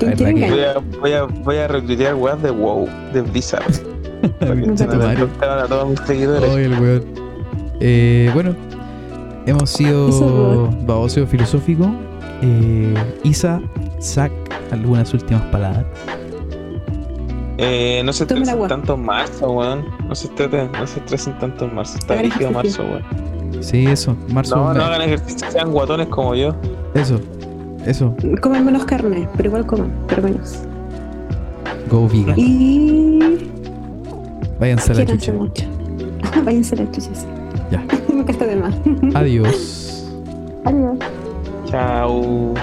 Voy 0.00 0.62
a, 0.64 0.78
voy 1.00 1.12
a, 1.12 1.22
voy 1.24 1.56
a 1.56 1.66
reclutar 1.68 2.14
weas 2.14 2.42
de 2.42 2.50
WoW, 2.50 2.86
de 3.12 3.22
Blizzard. 3.22 3.64
para 4.38 4.54
que 4.54 5.44
a 5.44 5.66
todos 5.66 5.88
mis 5.90 6.00
seguidores. 6.00 6.50
Ay, 6.50 6.64
el 6.64 6.72
weón. 6.80 7.04
Eh, 7.80 8.30
bueno, 8.34 8.54
hemos 9.46 9.70
sido 9.70 10.08
weón. 10.68 10.86
Baboseo 10.86 11.26
Filosófico. 11.26 11.90
Eh, 12.42 12.94
Isa, 13.24 13.60
Zack, 14.00 14.30
algunas 14.70 15.12
últimas 15.14 15.42
palabras. 15.46 15.86
Eh, 17.58 18.02
no 18.04 18.12
se 18.12 18.22
estresen 18.24 18.66
tanto 18.68 18.94
en 18.94 19.04
marzo, 19.04 19.50
weón. 19.50 19.84
No 20.08 20.14
se 20.14 20.28
estresen, 20.28 20.70
no 20.72 20.86
se 20.86 21.00
estresen 21.00 21.38
tanto 21.38 21.64
en 21.64 21.74
marzo. 21.74 21.98
Está 21.98 22.14
rígido 22.22 22.50
marzo, 22.52 22.82
weón. 22.84 23.62
Sí, 23.62 23.86
eso, 23.86 24.16
marzo. 24.28 24.56
No, 24.56 24.68
no 24.68 24.74
me- 24.74 24.84
hagan 24.84 25.02
ejercicio, 25.02 25.50
sean 25.50 25.72
guatones 25.72 26.06
como 26.08 26.34
yo. 26.36 26.54
Eso, 26.94 27.20
eso, 27.84 28.14
Comen 28.40 28.64
menos 28.64 28.84
carne, 28.84 29.28
pero 29.36 29.48
igual 29.48 29.66
comen, 29.66 29.92
pero 30.06 30.22
menos. 30.22 30.60
go 31.90 32.08
vegan. 32.08 32.34
Y. 32.38 33.50
Váyanse 34.60 34.92
a 34.92 34.94
la 34.96 35.06
chucha. 35.06 35.32
mucho. 35.32 35.64
Váyanse 36.44 36.74
a 36.76 36.78
la 36.84 36.90
chucha, 36.92 37.10
sí. 37.14 37.26
Ya. 37.70 37.84
Nunca 38.14 38.32
está 38.32 38.46
de 38.46 38.56
más. 38.56 38.74
Adiós. 39.14 40.06
Adiós. 40.64 40.98
Chao. 41.66 42.54